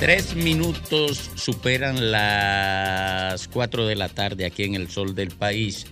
Tres 0.00 0.34
minutos 0.34 1.30
superan 1.34 2.10
las 2.10 3.48
cuatro 3.48 3.86
de 3.86 3.96
la 3.96 4.08
tarde 4.08 4.46
aquí 4.46 4.62
en 4.64 4.74
el 4.74 4.88
sol 4.88 5.14
del 5.14 5.28
país, 5.28 5.84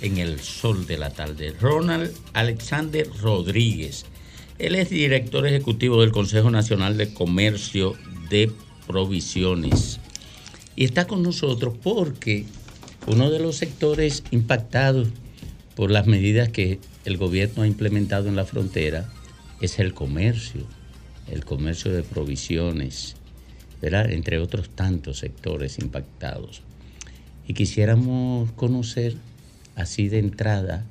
en 0.00 0.16
el 0.16 0.40
sol 0.40 0.86
de 0.86 0.96
la 0.96 1.10
tarde. 1.10 1.54
Ronald 1.60 2.10
Alexander 2.32 3.06
Rodríguez. 3.20 4.06
Él 4.58 4.74
es 4.74 4.88
director 4.88 5.46
ejecutivo 5.46 6.00
del 6.00 6.12
Consejo 6.12 6.50
Nacional 6.50 6.96
de 6.96 7.12
Comercio 7.12 7.94
de 8.30 8.50
Provisiones. 8.86 10.00
Y 10.74 10.84
está 10.84 11.06
con 11.06 11.22
nosotros 11.22 11.74
porque 11.82 12.46
uno 13.06 13.30
de 13.30 13.38
los 13.38 13.56
sectores 13.56 14.24
impactados 14.30 15.08
por 15.76 15.90
las 15.90 16.06
medidas 16.06 16.48
que 16.48 16.80
el 17.04 17.18
gobierno 17.18 17.64
ha 17.64 17.66
implementado 17.66 18.30
en 18.30 18.36
la 18.36 18.46
frontera 18.46 19.12
es 19.60 19.78
el 19.78 19.92
comercio, 19.92 20.62
el 21.30 21.44
comercio 21.44 21.92
de 21.92 22.02
provisiones 22.02 23.16
entre 23.82 24.38
otros 24.38 24.70
tantos 24.70 25.18
sectores 25.18 25.78
impactados. 25.78 26.62
Y 27.46 27.54
quisiéramos 27.54 28.52
conocer, 28.52 29.16
así 29.74 30.08
de 30.08 30.20
entrada, 30.20 30.84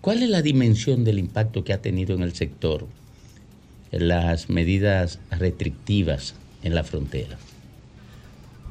cuál 0.00 0.22
es 0.22 0.28
la 0.28 0.42
dimensión 0.42 1.04
del 1.04 1.18
impacto 1.18 1.62
que 1.62 1.72
ha 1.72 1.80
tenido 1.80 2.14
en 2.14 2.22
el 2.22 2.34
sector 2.34 2.86
las 3.90 4.50
medidas 4.50 5.18
restrictivas 5.30 6.34
en 6.62 6.74
la 6.74 6.84
frontera. 6.84 7.38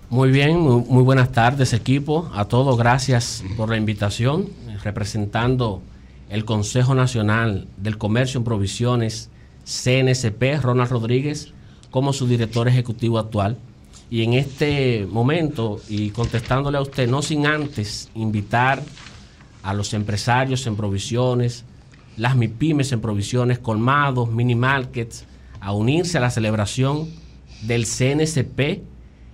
Muy 0.10 0.32
bien, 0.32 0.60
muy, 0.60 0.84
muy 0.88 1.04
buenas 1.04 1.32
tardes 1.32 1.74
equipo, 1.74 2.30
a 2.34 2.46
todos 2.46 2.78
gracias 2.78 3.44
por 3.56 3.70
la 3.70 3.78
invitación, 3.78 4.50
representando 4.84 5.82
el 6.30 6.46
Consejo 6.46 6.96
Nacional 6.96 7.68
del 7.78 7.98
Comercio 7.98 8.38
en 8.38 8.44
Provisiones, 8.44 9.30
CNCP, 9.66 10.62
Ronald 10.62 10.92
Rodríguez, 10.92 11.54
como 11.98 12.14
su 12.14 12.28
director 12.28 12.68
ejecutivo 12.68 13.18
actual. 13.18 13.58
Y 14.12 14.22
en 14.22 14.34
este 14.34 15.08
momento, 15.10 15.82
y 15.90 16.12
contestándole 16.12 16.78
a 16.78 16.82
usted, 16.82 17.10
no 17.10 17.24
sin 17.24 17.48
antes 17.48 18.12
invitar 18.14 18.84
a 19.64 19.74
los 19.74 19.96
empresarios 19.96 20.68
en 20.68 20.76
provisiones, 20.76 21.66
las 22.16 22.36
MIPIMES 22.36 22.92
en 22.92 23.02
provisiones, 23.02 23.58
colmados, 23.58 24.30
mini 24.30 24.54
markets, 24.54 25.26
a 25.60 25.74
unirse 25.74 26.20
a 26.20 26.22
la 26.22 26.30
celebración 26.30 27.10
del 27.64 27.88
CNCP 27.88 28.84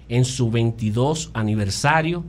en 0.07 0.23
su 0.23 0.49
22 0.49 1.31
aniversario 1.33 2.23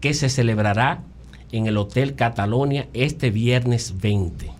que 0.00 0.14
se 0.14 0.28
celebrará 0.28 1.02
en 1.50 1.66
el 1.66 1.76
Hotel 1.76 2.14
Catalonia 2.14 2.86
este 2.92 3.32
viernes 3.32 4.00
20. 4.00 4.52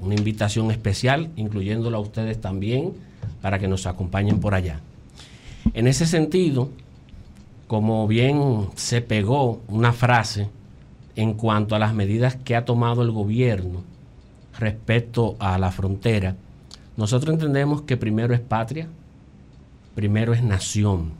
Una 0.00 0.16
invitación 0.16 0.72
especial, 0.72 1.30
incluyéndola 1.36 1.98
a 1.98 2.00
ustedes 2.00 2.40
también, 2.40 3.06
para 3.40 3.58
que 3.58 3.68
nos 3.68 3.86
acompañen 3.86 4.40
por 4.40 4.54
allá. 4.54 4.80
En 5.74 5.86
ese 5.86 6.06
sentido, 6.06 6.70
como 7.66 8.06
bien 8.08 8.68
se 8.74 9.02
pegó 9.02 9.60
una 9.68 9.92
frase 9.92 10.48
en 11.16 11.34
cuanto 11.34 11.74
a 11.74 11.78
las 11.78 11.94
medidas 11.94 12.36
que 12.36 12.56
ha 12.56 12.64
tomado 12.64 13.02
el 13.02 13.10
gobierno 13.10 13.82
respecto 14.58 15.36
a 15.38 15.58
la 15.58 15.70
frontera, 15.70 16.36
nosotros 16.96 17.34
entendemos 17.34 17.82
que 17.82 17.96
primero 17.96 18.34
es 18.34 18.40
patria, 18.40 18.88
primero 19.94 20.32
es 20.32 20.42
nación, 20.42 21.12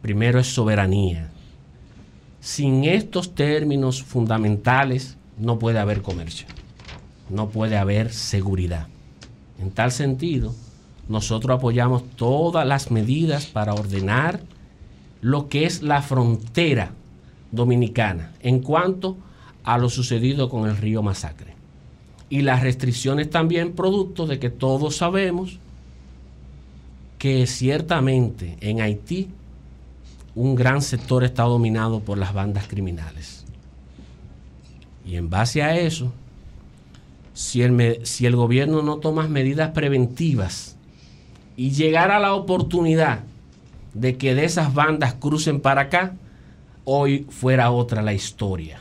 primero 0.00 0.38
es 0.38 0.46
soberanía. 0.46 1.30
Sin 2.40 2.84
estos 2.84 3.34
términos 3.34 4.02
fundamentales 4.02 5.16
no 5.38 5.58
puede 5.58 5.80
haber 5.80 6.02
comercio, 6.02 6.46
no 7.28 7.48
puede 7.48 7.76
haber 7.76 8.12
seguridad. 8.12 8.86
En 9.60 9.70
tal 9.72 9.90
sentido, 9.90 10.54
nosotros 11.08 11.56
apoyamos 11.56 12.04
todas 12.16 12.66
las 12.66 12.90
medidas 12.90 13.46
para 13.46 13.74
ordenar 13.74 14.40
lo 15.20 15.48
que 15.48 15.64
es 15.64 15.82
la 15.82 16.02
frontera 16.02 16.92
dominicana 17.50 18.32
en 18.40 18.60
cuanto 18.60 19.16
a 19.64 19.78
lo 19.78 19.88
sucedido 19.88 20.48
con 20.48 20.68
el 20.68 20.76
río 20.76 21.02
Masacre. 21.02 21.54
Y 22.30 22.42
las 22.42 22.62
restricciones 22.62 23.30
también 23.30 23.72
producto 23.72 24.26
de 24.26 24.38
que 24.38 24.50
todos 24.50 24.96
sabemos 24.96 25.58
que 27.18 27.46
ciertamente 27.46 28.56
en 28.60 28.80
Haití 28.80 29.28
un 30.34 30.54
gran 30.54 30.82
sector 30.82 31.24
está 31.24 31.42
dominado 31.44 32.00
por 32.00 32.16
las 32.16 32.32
bandas 32.32 32.68
criminales. 32.68 33.44
Y 35.04 35.16
en 35.16 35.30
base 35.30 35.62
a 35.62 35.76
eso, 35.76 36.12
si 37.32 37.62
el, 37.62 38.06
si 38.06 38.26
el 38.26 38.36
gobierno 38.36 38.82
no 38.82 38.98
toma 38.98 39.26
medidas 39.26 39.70
preventivas 39.70 40.77
y 41.58 41.72
llegara 41.72 42.20
la 42.20 42.34
oportunidad 42.34 43.24
de 43.92 44.16
que 44.16 44.36
de 44.36 44.44
esas 44.44 44.72
bandas 44.74 45.14
crucen 45.14 45.60
para 45.60 45.82
acá, 45.82 46.14
hoy 46.84 47.26
fuera 47.30 47.72
otra 47.72 48.00
la 48.00 48.12
historia. 48.12 48.78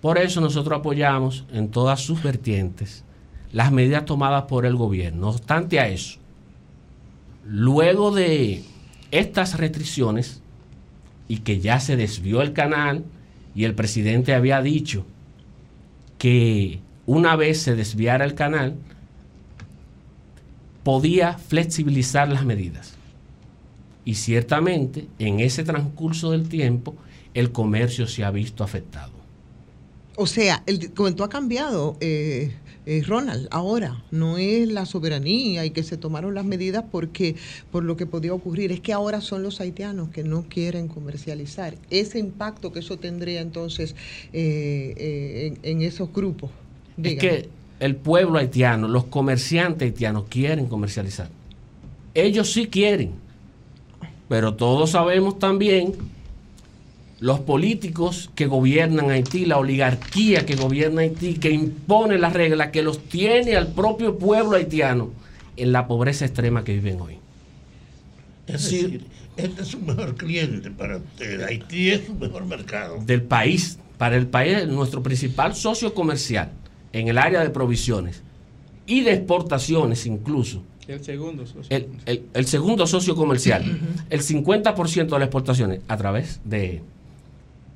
Por 0.00 0.16
eso 0.16 0.40
nosotros 0.40 0.78
apoyamos 0.78 1.44
en 1.52 1.68
todas 1.72 2.00
sus 2.00 2.22
vertientes 2.22 3.02
las 3.50 3.72
medidas 3.72 4.04
tomadas 4.04 4.44
por 4.44 4.64
el 4.64 4.76
gobierno. 4.76 5.22
No 5.22 5.28
obstante 5.30 5.80
a 5.80 5.88
eso, 5.88 6.20
luego 7.44 8.14
de 8.14 8.62
estas 9.10 9.58
restricciones 9.58 10.40
y 11.26 11.38
que 11.38 11.58
ya 11.58 11.80
se 11.80 11.96
desvió 11.96 12.42
el 12.42 12.52
canal 12.52 13.04
y 13.56 13.64
el 13.64 13.74
presidente 13.74 14.36
había 14.36 14.62
dicho 14.62 15.04
que 16.16 16.78
una 17.06 17.34
vez 17.34 17.60
se 17.60 17.74
desviara 17.74 18.24
el 18.24 18.36
canal, 18.36 18.76
podía 20.82 21.34
flexibilizar 21.38 22.28
las 22.28 22.44
medidas. 22.44 22.94
Y 24.04 24.14
ciertamente 24.14 25.06
en 25.18 25.40
ese 25.40 25.62
transcurso 25.62 26.32
del 26.32 26.48
tiempo 26.48 26.96
el 27.34 27.52
comercio 27.52 28.06
se 28.06 28.24
ha 28.24 28.30
visto 28.30 28.64
afectado. 28.64 29.12
O 30.16 30.26
sea, 30.26 30.62
el 30.66 30.92
cuento 30.92 31.24
ha 31.24 31.30
cambiado, 31.30 31.96
eh, 32.00 32.52
eh, 32.84 33.02
Ronald, 33.06 33.48
ahora 33.50 34.04
no 34.10 34.36
es 34.36 34.68
la 34.68 34.84
soberanía 34.84 35.64
y 35.64 35.70
que 35.70 35.82
se 35.82 35.96
tomaron 35.96 36.34
las 36.34 36.44
medidas 36.44 36.84
porque 36.90 37.36
por 37.70 37.84
lo 37.84 37.96
que 37.96 38.04
podía 38.04 38.34
ocurrir, 38.34 38.72
es 38.72 38.80
que 38.80 38.92
ahora 38.92 39.20
son 39.22 39.42
los 39.42 39.60
haitianos 39.60 40.10
que 40.10 40.24
no 40.24 40.42
quieren 40.48 40.88
comercializar. 40.88 41.76
Ese 41.90 42.18
impacto 42.18 42.72
que 42.72 42.80
eso 42.80 42.98
tendría 42.98 43.40
entonces 43.40 43.94
eh, 44.32 44.92
eh, 44.96 45.54
en, 45.62 45.80
en 45.80 45.82
esos 45.82 46.12
grupos. 46.12 46.50
Es 47.02 47.02
Dígame. 47.04 47.18
que 47.18 47.48
el 47.82 47.96
pueblo 47.96 48.38
haitiano, 48.38 48.86
los 48.86 49.06
comerciantes 49.06 49.86
haitianos 49.86 50.26
quieren 50.28 50.66
comercializar. 50.66 51.28
Ellos 52.14 52.52
sí 52.52 52.68
quieren. 52.68 53.10
Pero 54.28 54.54
todos 54.54 54.90
sabemos 54.90 55.40
también 55.40 55.94
los 57.18 57.40
políticos 57.40 58.30
que 58.36 58.46
gobiernan 58.46 59.10
Haití, 59.10 59.46
la 59.46 59.58
oligarquía 59.58 60.46
que 60.46 60.54
gobierna 60.54 61.00
Haití, 61.00 61.34
que 61.34 61.50
impone 61.50 62.18
las 62.18 62.34
reglas, 62.34 62.70
que 62.70 62.82
los 62.82 63.00
tiene 63.00 63.56
al 63.56 63.72
propio 63.72 64.16
pueblo 64.16 64.56
haitiano 64.56 65.10
en 65.56 65.72
la 65.72 65.88
pobreza 65.88 66.24
extrema 66.24 66.62
que 66.62 66.74
viven 66.74 67.00
hoy. 67.00 67.18
Es 68.46 68.62
decir, 68.62 69.06
este 69.36 69.62
es 69.62 69.68
su 69.68 69.80
mejor 69.80 70.14
cliente 70.14 70.70
para 70.70 70.98
usted. 70.98 71.42
Haití 71.42 71.90
es 71.90 72.06
su 72.06 72.14
mejor 72.14 72.46
mercado. 72.46 72.98
del 73.04 73.22
país, 73.22 73.80
para 73.98 74.16
el 74.16 74.28
país, 74.28 74.68
nuestro 74.68 75.02
principal 75.02 75.56
socio 75.56 75.94
comercial 75.94 76.52
en 76.92 77.08
el 77.08 77.18
área 77.18 77.40
de 77.42 77.50
provisiones 77.50 78.22
y 78.86 79.02
de 79.02 79.12
exportaciones 79.14 80.06
incluso. 80.06 80.62
El 80.88 81.02
segundo 81.04 81.46
socio. 81.46 81.64
El, 81.70 81.86
el- 82.06 82.24
el 82.34 82.46
segundo 82.46 82.86
socio 82.86 83.14
comercial, 83.14 83.62
el 84.10 84.20
50% 84.20 85.04
de 85.06 85.10
las 85.10 85.22
exportaciones 85.22 85.80
a 85.88 85.96
través 85.96 86.40
de, 86.44 86.82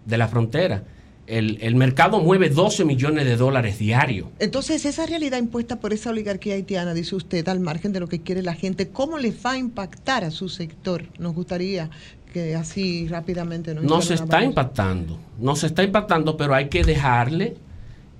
de 0.04 0.18
la 0.18 0.28
frontera. 0.28 0.82
El, 1.28 1.58
el 1.60 1.74
mercado 1.74 2.20
mueve 2.20 2.50
12 2.50 2.84
millones 2.84 3.24
de 3.24 3.36
dólares 3.36 3.78
diarios. 3.80 4.28
Entonces, 4.38 4.84
esa 4.84 5.06
realidad 5.06 5.38
impuesta 5.38 5.80
por 5.80 5.92
esa 5.92 6.10
oligarquía 6.10 6.54
haitiana, 6.54 6.94
dice 6.94 7.16
usted, 7.16 7.48
al 7.48 7.58
margen 7.58 7.92
de 7.92 7.98
lo 8.00 8.08
que 8.08 8.20
quiere 8.20 8.42
la 8.42 8.54
gente, 8.54 8.88
¿cómo 8.90 9.18
le 9.18 9.32
va 9.44 9.52
a 9.52 9.58
impactar 9.58 10.22
a 10.22 10.30
su 10.30 10.48
sector? 10.48 11.04
Nos 11.18 11.34
gustaría 11.34 11.90
que 12.32 12.54
así 12.54 13.08
rápidamente 13.08 13.74
nos 13.74 13.82
No 13.84 14.02
se 14.02 14.14
está 14.14 14.42
impactando, 14.44 15.18
no 15.40 15.56
se 15.56 15.66
está 15.66 15.82
impactando, 15.82 16.36
pero 16.36 16.54
hay 16.54 16.68
que 16.68 16.84
dejarle 16.84 17.56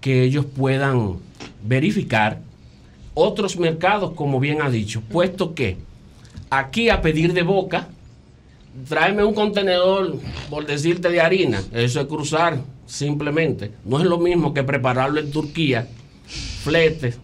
que 0.07 0.23
ellos 0.23 0.45
puedan 0.45 1.17
verificar 1.65 2.39
otros 3.13 3.57
mercados, 3.57 4.13
como 4.13 4.39
bien 4.39 4.63
ha 4.63 4.71
dicho, 4.71 5.01
puesto 5.01 5.53
que 5.53 5.79
aquí 6.49 6.91
a 6.91 7.03
pedir 7.03 7.33
de 7.33 7.43
boca, 7.43 7.89
tráeme 8.89 9.25
un 9.25 9.35
contenedor, 9.35 10.17
por 10.49 10.65
decirte, 10.65 11.09
de 11.09 11.21
harina, 11.21 11.61
eso 11.73 12.01
es 12.01 12.07
cruzar 12.07 12.61
simplemente. 12.87 13.73
No 13.85 13.99
es 13.99 14.05
lo 14.05 14.19
mismo 14.19 14.55
que 14.55 14.63
prepararlo 14.63 15.19
en 15.19 15.33
Turquía, 15.33 15.89
fletes, 16.63 17.19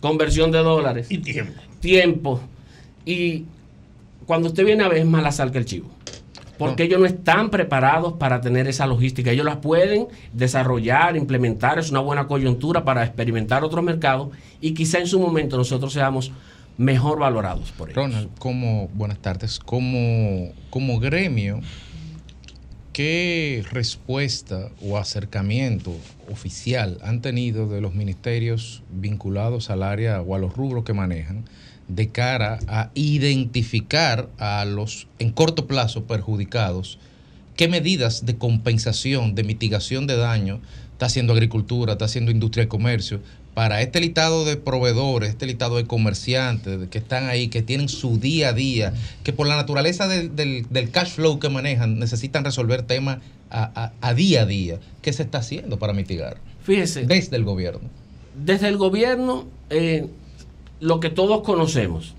conversión 0.00 0.50
de 0.50 0.58
dólares. 0.58 1.06
Y 1.08 1.16
tiempo. 1.16 1.62
Tiempo. 1.80 2.40
Y 3.06 3.44
cuando 4.26 4.48
usted 4.48 4.62
viene 4.62 4.84
a 4.84 4.88
ver 4.88 4.98
es 4.98 5.06
más 5.06 5.22
la 5.22 5.32
sal 5.32 5.50
que 5.52 5.56
el 5.56 5.64
chivo. 5.64 5.88
Porque 6.58 6.84
ellos 6.84 7.00
no 7.00 7.06
están 7.06 7.50
preparados 7.50 8.14
para 8.14 8.40
tener 8.40 8.66
esa 8.66 8.86
logística. 8.86 9.30
Ellos 9.30 9.44
las 9.44 9.56
pueden 9.56 10.08
desarrollar, 10.32 11.16
implementar. 11.16 11.78
Es 11.78 11.90
una 11.90 12.00
buena 12.00 12.26
coyuntura 12.26 12.84
para 12.84 13.04
experimentar 13.04 13.64
otros 13.64 13.84
mercados 13.84 14.30
y 14.60 14.74
quizá 14.74 14.98
en 14.98 15.06
su 15.06 15.20
momento 15.20 15.56
nosotros 15.56 15.92
seamos 15.92 16.32
mejor 16.78 17.18
valorados 17.18 17.72
por 17.72 17.90
ellos. 17.90 17.96
Ronald, 17.96 18.30
como, 18.38 18.88
buenas 18.88 19.18
tardes, 19.18 19.58
como, 19.58 20.52
como 20.70 20.98
gremio, 20.98 21.60
¿qué 22.92 23.64
respuesta 23.70 24.70
o 24.82 24.98
acercamiento 24.98 25.92
oficial 26.30 26.98
han 27.02 27.20
tenido 27.20 27.68
de 27.68 27.80
los 27.80 27.94
ministerios 27.94 28.82
vinculados 28.90 29.70
al 29.70 29.82
área 29.82 30.20
o 30.20 30.34
a 30.34 30.38
los 30.38 30.54
rubros 30.54 30.84
que 30.84 30.92
manejan 30.92 31.44
de 31.88 32.08
cara 32.08 32.58
a 32.66 32.90
identificar 32.94 34.28
a 34.38 34.64
los 34.64 35.06
en 35.18 35.30
corto 35.30 35.66
plazo 35.66 36.04
perjudicados? 36.04 36.98
¿Qué 37.56 37.68
medidas 37.68 38.26
de 38.26 38.36
compensación, 38.36 39.34
de 39.34 39.44
mitigación 39.44 40.06
de 40.06 40.16
daño 40.16 40.60
está 40.92 41.06
haciendo 41.06 41.32
agricultura, 41.32 41.92
está 41.92 42.04
haciendo 42.06 42.30
industria 42.30 42.64
y 42.64 42.66
comercio 42.68 43.20
para 43.54 43.80
este 43.80 44.00
listado 44.00 44.44
de 44.44 44.56
proveedores, 44.56 45.30
este 45.30 45.46
listado 45.46 45.76
de 45.76 45.86
comerciantes 45.86 46.88
que 46.90 46.98
están 46.98 47.28
ahí, 47.30 47.48
que 47.48 47.62
tienen 47.62 47.88
su 47.88 48.18
día 48.18 48.50
a 48.50 48.52
día, 48.52 48.92
que 49.24 49.32
por 49.32 49.46
la 49.46 49.56
naturaleza 49.56 50.06
del, 50.08 50.36
del- 50.36 50.66
del 50.68 50.90
cash 50.90 51.12
flow 51.12 51.38
que 51.38 51.48
manejan 51.48 51.98
necesitan 51.98 52.44
resolver 52.44 52.82
temas 52.82 53.18
a, 53.50 53.70
a- 53.74 53.92
a 54.02 54.12
día 54.14 54.42
a 54.42 54.46
día? 54.46 54.78
¿Qué 55.00 55.12
se 55.14 55.22
está 55.22 55.38
haciendo 55.38 55.78
para 55.78 55.94
mitigar? 55.94 56.36
Fíjese. 56.64 57.06
Desde 57.06 57.36
el 57.36 57.44
gobierno. 57.44 57.80
Desde 58.44 58.68
el 58.68 58.76
gobierno, 58.76 59.46
eh, 59.70 60.06
lo 60.80 61.00
que 61.00 61.10
todos 61.10 61.42
conocemos, 61.42 62.14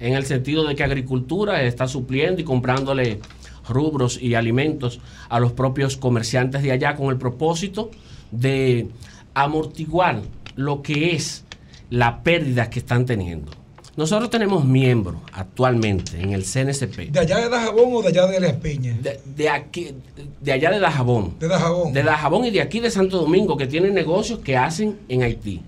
en 0.00 0.14
el 0.14 0.26
sentido 0.26 0.66
de 0.66 0.74
que 0.74 0.84
agricultura 0.84 1.62
está 1.62 1.88
supliendo 1.88 2.40
y 2.40 2.44
comprándole 2.44 3.20
rubros 3.68 4.20
y 4.20 4.34
alimentos 4.34 5.00
a 5.28 5.40
los 5.40 5.52
propios 5.52 5.96
comerciantes 5.96 6.62
de 6.62 6.72
allá 6.72 6.96
con 6.96 7.10
el 7.10 7.16
propósito 7.16 7.90
de 8.30 8.88
amortiguar 9.34 10.22
lo 10.56 10.82
que 10.82 11.14
es 11.14 11.44
la 11.90 12.22
pérdida 12.22 12.70
que 12.70 12.80
están 12.80 13.06
teniendo. 13.06 13.52
Nosotros 13.96 14.28
tenemos 14.28 14.64
miembros 14.64 15.16
actualmente 15.32 16.20
en 16.20 16.32
el 16.32 16.42
CNCP. 16.44 17.12
¿De 17.12 17.20
allá 17.20 17.38
de 17.38 17.48
Dajabón 17.48 17.94
o 17.94 18.02
de 18.02 18.08
allá 18.08 18.26
de 18.26 18.40
Las 18.40 18.54
Piñas? 18.54 19.00
De, 19.00 19.20
de 19.24 19.48
aquí, 19.48 19.94
de 20.40 20.52
allá 20.52 20.70
de 20.72 20.80
Dajabón. 20.80 21.38
De 21.38 21.46
Dajabón. 21.46 21.92
De 21.92 22.02
Dajabón 22.02 22.44
y 22.44 22.50
de 22.50 22.60
aquí 22.60 22.80
de 22.80 22.90
Santo 22.90 23.18
Domingo, 23.18 23.56
que 23.56 23.68
tienen 23.68 23.94
negocios 23.94 24.40
que 24.40 24.56
hacen 24.56 24.98
en 25.08 25.22
Haití. 25.22 25.62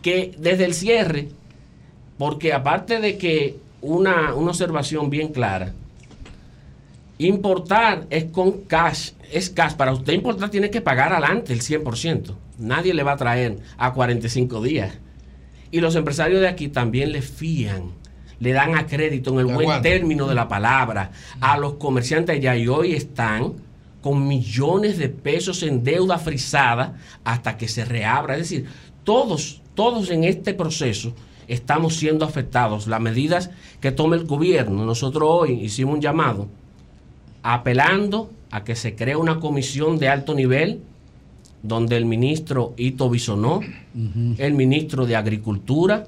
Que 0.00 0.34
desde 0.38 0.64
el 0.64 0.72
cierre, 0.72 1.28
porque 2.18 2.52
aparte 2.52 3.00
de 3.00 3.16
que 3.16 3.56
una, 3.80 4.34
una 4.34 4.50
observación 4.50 5.08
bien 5.08 5.28
clara, 5.28 5.72
importar 7.18 8.06
es 8.10 8.24
con 8.24 8.62
cash, 8.62 9.12
es 9.32 9.48
cash. 9.50 9.74
Para 9.74 9.92
usted 9.92 10.12
importar 10.12 10.50
tiene 10.50 10.70
que 10.70 10.80
pagar 10.80 11.12
adelante 11.12 11.52
el 11.52 11.60
100%. 11.60 12.34
Nadie 12.58 12.92
le 12.92 13.04
va 13.04 13.12
a 13.12 13.16
traer 13.16 13.58
a 13.76 13.92
45 13.92 14.62
días. 14.62 14.92
Y 15.70 15.80
los 15.80 15.94
empresarios 15.94 16.40
de 16.40 16.48
aquí 16.48 16.68
también 16.68 17.12
le 17.12 17.22
fían, 17.22 17.92
le 18.40 18.52
dan 18.52 18.76
a 18.76 18.86
crédito 18.86 19.32
en 19.32 19.40
el 19.40 19.54
buen 19.54 19.82
término 19.82 20.26
de 20.26 20.34
la 20.34 20.48
palabra 20.48 21.12
a 21.40 21.58
los 21.58 21.74
comerciantes 21.74 22.36
allá 22.36 22.56
y 22.56 22.68
hoy 22.68 22.94
están 22.94 23.54
con 24.00 24.26
millones 24.26 24.96
de 24.96 25.08
pesos 25.08 25.62
en 25.62 25.84
deuda 25.84 26.18
frisada 26.18 26.96
hasta 27.24 27.56
que 27.56 27.68
se 27.68 27.84
reabra. 27.84 28.34
Es 28.34 28.40
decir, 28.40 28.66
todos, 29.04 29.60
todos 29.74 30.10
en 30.10 30.24
este 30.24 30.54
proceso 30.54 31.14
estamos 31.48 31.96
siendo 31.96 32.24
afectados. 32.24 32.86
Las 32.86 33.00
medidas 33.00 33.50
que 33.80 33.90
tome 33.92 34.16
el 34.16 34.24
gobierno, 34.26 34.84
nosotros 34.84 35.28
hoy 35.30 35.52
hicimos 35.52 35.94
un 35.94 36.00
llamado 36.00 36.46
apelando 37.42 38.30
a 38.50 38.64
que 38.64 38.74
se 38.76 38.94
cree 38.94 39.16
una 39.16 39.40
comisión 39.40 39.98
de 39.98 40.08
alto 40.08 40.34
nivel 40.34 40.80
donde 41.62 41.96
el 41.96 42.04
ministro 42.06 42.72
Ito 42.76 43.10
Bisonó, 43.10 43.60
el 44.38 44.54
ministro 44.54 45.06
de 45.06 45.16
Agricultura, 45.16 46.06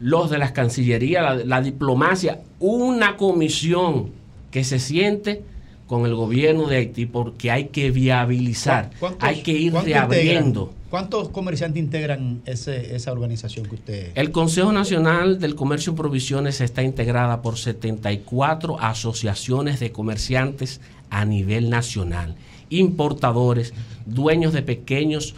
los 0.00 0.30
de 0.30 0.38
las 0.38 0.52
Cancillerías, 0.52 1.22
la, 1.38 1.44
la 1.44 1.60
diplomacia, 1.62 2.40
una 2.60 3.16
comisión 3.16 4.10
que 4.50 4.64
se 4.64 4.78
siente 4.78 5.42
con 5.86 6.06
el 6.06 6.14
gobierno 6.14 6.66
de 6.66 6.76
Haití 6.76 7.04
porque 7.06 7.50
hay 7.50 7.66
que 7.66 7.90
viabilizar, 7.90 8.90
¿Cuántos- 8.98 9.22
hay 9.28 9.42
que 9.42 9.52
ir 9.52 9.72
reabriendo. 9.74 10.62
integran? 10.62 10.83
¿Cuántos 10.94 11.28
comerciantes 11.30 11.82
integran 11.82 12.40
ese- 12.46 12.94
esa 12.94 13.10
organización 13.10 13.66
que 13.66 13.74
usted... 13.74 14.12
El 14.14 14.30
Consejo 14.30 14.70
Nacional 14.70 15.40
del 15.40 15.56
Comercio 15.56 15.90
en 15.90 15.96
Provisiones 15.96 16.60
está 16.60 16.84
integrada 16.84 17.42
por 17.42 17.58
74 17.58 18.78
asociaciones 18.78 19.80
de 19.80 19.90
comerciantes 19.90 20.80
a 21.10 21.24
nivel 21.24 21.68
nacional, 21.68 22.36
importadores, 22.70 23.74
dueños 24.06 24.52
de 24.52 24.62
pequeños, 24.62 25.34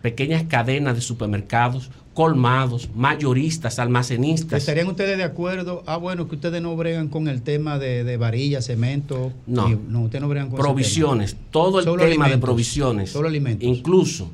pequeñas 0.00 0.44
cadenas 0.44 0.94
de 0.94 1.02
supermercados, 1.02 1.90
colmados, 2.14 2.88
mayoristas, 2.94 3.78
almacenistas. 3.78 4.60
¿Estarían 4.60 4.86
ustedes 4.86 5.18
de 5.18 5.24
acuerdo? 5.24 5.82
Ah, 5.84 5.98
bueno, 5.98 6.28
que 6.28 6.36
ustedes 6.36 6.62
no 6.62 6.74
bregan 6.76 7.08
con 7.08 7.28
el 7.28 7.42
tema 7.42 7.78
de, 7.78 8.04
de 8.04 8.16
varilla, 8.16 8.62
cemento. 8.62 9.34
No. 9.46 9.66
ustedes 9.66 10.22
no 10.22 10.28
bregan 10.30 10.48
con 10.48 10.58
provisiones, 10.58 11.36
todo 11.50 11.80
el 11.80 11.84
Solo 11.84 12.06
tema 12.06 12.30
de 12.30 12.38
provisiones. 12.38 13.10
Solo 13.10 13.28
alimentos. 13.28 13.68
Incluso 13.68 14.30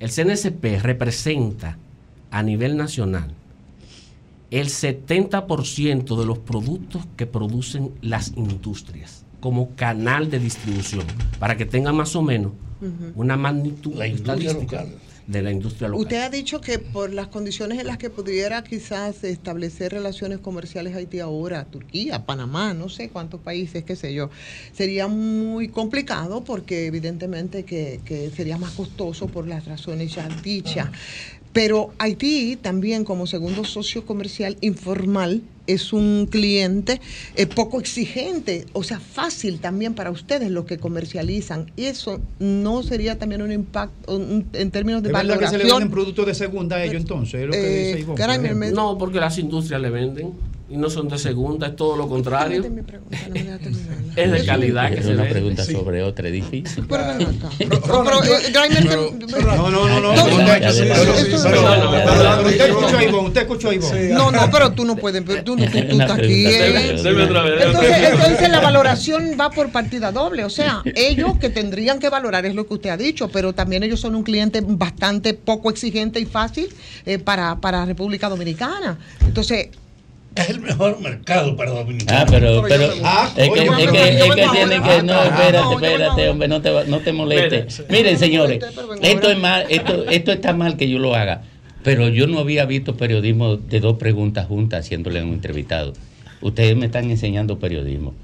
el 0.00 0.10
CNSP 0.10 0.80
representa 0.82 1.78
a 2.30 2.42
nivel 2.42 2.76
nacional 2.76 3.32
el 4.50 4.68
70% 4.68 6.18
de 6.18 6.24
los 6.26 6.38
productos 6.38 7.06
que 7.16 7.26
producen 7.26 7.92
las 8.00 8.32
industrias 8.36 9.24
como 9.40 9.74
canal 9.76 10.30
de 10.30 10.38
distribución, 10.38 11.04
para 11.38 11.56
que 11.56 11.64
tengan 11.64 11.94
más 11.96 12.16
o 12.16 12.22
menos 12.22 12.52
una 13.14 13.36
magnitud 13.36 13.94
La 13.94 14.06
industria 14.06 14.34
estadística. 14.34 14.84
local. 14.84 14.98
Usted 15.98 16.22
ha 16.22 16.30
dicho 16.30 16.62
que 16.62 16.78
por 16.78 17.12
las 17.12 17.28
condiciones 17.28 17.78
en 17.78 17.86
las 17.86 17.98
que 17.98 18.08
pudiera 18.08 18.64
quizás 18.64 19.24
establecer 19.24 19.92
relaciones 19.92 20.38
comerciales 20.38 20.94
Haití 20.94 21.20
ahora, 21.20 21.66
Turquía, 21.66 22.24
Panamá, 22.24 22.72
no 22.72 22.88
sé 22.88 23.10
cuántos 23.10 23.42
países, 23.42 23.84
qué 23.84 23.94
sé 23.94 24.14
yo, 24.14 24.30
sería 24.72 25.06
muy 25.06 25.68
complicado 25.68 26.44
porque 26.44 26.86
evidentemente 26.86 27.66
que, 27.66 28.00
que 28.06 28.30
sería 28.30 28.56
más 28.56 28.72
costoso 28.72 29.26
por 29.28 29.46
las 29.46 29.66
razones 29.66 30.14
ya 30.14 30.26
dichas. 30.42 30.88
Pero 31.52 31.92
Haití 31.98 32.56
también 32.60 33.04
como 33.04 33.26
segundo 33.26 33.64
socio 33.64 34.04
comercial 34.06 34.56
informal 34.60 35.42
es 35.66 35.92
un 35.92 36.26
cliente 36.30 37.00
eh, 37.36 37.46
poco 37.46 37.78
exigente, 37.78 38.64
o 38.72 38.82
sea, 38.82 39.00
fácil 39.00 39.58
también 39.58 39.92
para 39.94 40.10
ustedes 40.10 40.50
los 40.50 40.64
que 40.64 40.78
comercializan. 40.78 41.70
Y 41.76 41.84
eso 41.84 42.20
no 42.38 42.82
sería 42.82 43.18
también 43.18 43.42
un 43.42 43.52
impacto 43.52 44.16
un- 44.16 44.46
en 44.54 44.70
términos 44.70 45.02
de 45.02 45.08
¿Es 45.10 45.12
verdad 45.14 45.38
que 45.38 45.46
se 45.46 45.52
le 45.52 45.58
valoración. 45.64 45.78
venden 45.80 45.90
productos 45.90 46.26
de 46.26 46.34
segunda 46.34 46.76
a 46.76 46.84
ellos 46.84 46.96
entonces? 47.02 47.40
Es 47.42 47.46
lo 47.46 47.52
que 47.52 47.58
Eh, 47.58 47.86
dice 47.88 48.00
Ivonne, 48.00 48.16
por. 48.16 48.72
No, 48.72 48.96
porque 48.96 49.20
las 49.20 49.36
industrias 49.38 49.80
le 49.82 49.90
venden 49.90 50.32
y 50.70 50.76
no 50.76 50.90
son 50.90 51.08
de 51.08 51.18
segunda, 51.18 51.68
es 51.68 51.76
todo 51.76 51.96
lo 51.96 52.08
contrario. 52.08 52.62
Es 54.16 54.30
de 54.30 54.44
calidad 54.44 54.90
que 54.92 54.98
Es 54.98 55.06
se 55.06 55.14
una 55.14 55.26
pregunta 55.28 55.64
sobre 55.64 56.02
otra 56.02 56.28
edificio. 56.28 56.84
Pero 56.86 57.02
eh, 57.10 57.68
No, 59.56 59.70
no, 59.70 59.88
no, 59.88 60.00
no. 60.00 60.14
No, 60.14 60.24
Usted- 62.48 62.68
escuchó 62.68 62.96
a 62.96 63.02
ya. 63.02 63.08
Ivonne, 63.08 63.28
usted 63.28 63.40
escuchó 63.42 63.70
a 63.70 63.74
Ivonne. 63.74 64.08
No, 64.10 64.30
no, 64.30 64.50
pero 64.50 64.72
tú 64.72 64.84
no 64.84 64.96
puedes, 64.96 65.22
pero 65.22 65.42
tú, 65.42 65.56
estás 65.56 66.10
aquí. 66.10 66.46
¿eh? 66.46 66.90
entonces 66.90 68.50
la 68.50 68.60
valoración 68.60 69.36
va 69.40 69.50
por 69.50 69.70
partida 69.70 70.12
doble, 70.12 70.44
o 70.44 70.50
sea, 70.50 70.82
ellos 70.94 71.38
que 71.38 71.48
tendrían 71.48 71.98
que 71.98 72.08
valorar 72.10 72.44
es 72.46 72.54
lo 72.54 72.66
que 72.66 72.74
usted 72.74 72.90
ha 72.90 72.96
dicho, 72.96 73.28
pero 73.28 73.52
también 73.54 73.82
ellos 73.82 74.00
son 74.00 74.14
un 74.14 74.22
cliente 74.22 74.62
bastante 74.62 75.32
poco 75.34 75.70
exigente 75.70 76.20
y 76.20 76.26
fácil 76.26 76.68
eh, 77.06 77.18
para, 77.18 77.56
para 77.56 77.84
República 77.86 78.28
Dominicana. 78.28 78.98
Entonces, 79.24 79.68
Es 80.38 80.50
el 80.50 80.60
mejor 80.60 81.00
mercado 81.00 81.56
para 81.56 81.70
Dominicana. 81.72 82.20
Ah, 82.22 82.26
pero, 82.30 82.62
pero 82.68 82.88
Ah, 83.04 83.30
es 83.36 83.50
que, 83.50 83.60
es 83.60 83.68
que, 83.90 84.08
es 84.18 84.34
que 84.34 84.46
tienen 84.52 84.82
que, 84.82 85.02
no, 85.02 85.12
Ah, 85.14 85.26
espérate, 85.26 85.74
espérate, 85.74 86.28
hombre, 86.28 86.48
no 86.48 86.62
te, 86.62 86.84
no 86.86 87.00
te 87.00 87.12
molestes. 87.12 87.84
Miren, 87.88 88.18
señores, 88.18 88.64
esto 89.02 89.30
es 89.30 89.38
mal, 89.38 89.66
esto, 89.68 90.04
esto 90.08 90.32
está 90.32 90.52
mal 90.52 90.76
que 90.76 90.88
yo 90.88 90.98
lo 90.98 91.14
haga, 91.14 91.42
pero 91.82 92.08
yo 92.08 92.26
no 92.26 92.38
había 92.38 92.64
visto 92.66 92.96
periodismo 92.96 93.56
de 93.56 93.80
dos 93.80 93.98
preguntas 93.98 94.46
juntas 94.46 94.84
haciéndole 94.84 95.20
a 95.20 95.24
un 95.24 95.32
entrevistado. 95.32 95.92
Ustedes 96.40 96.76
me 96.76 96.86
están 96.86 97.10
enseñando 97.10 97.58
periodismo. 97.58 98.14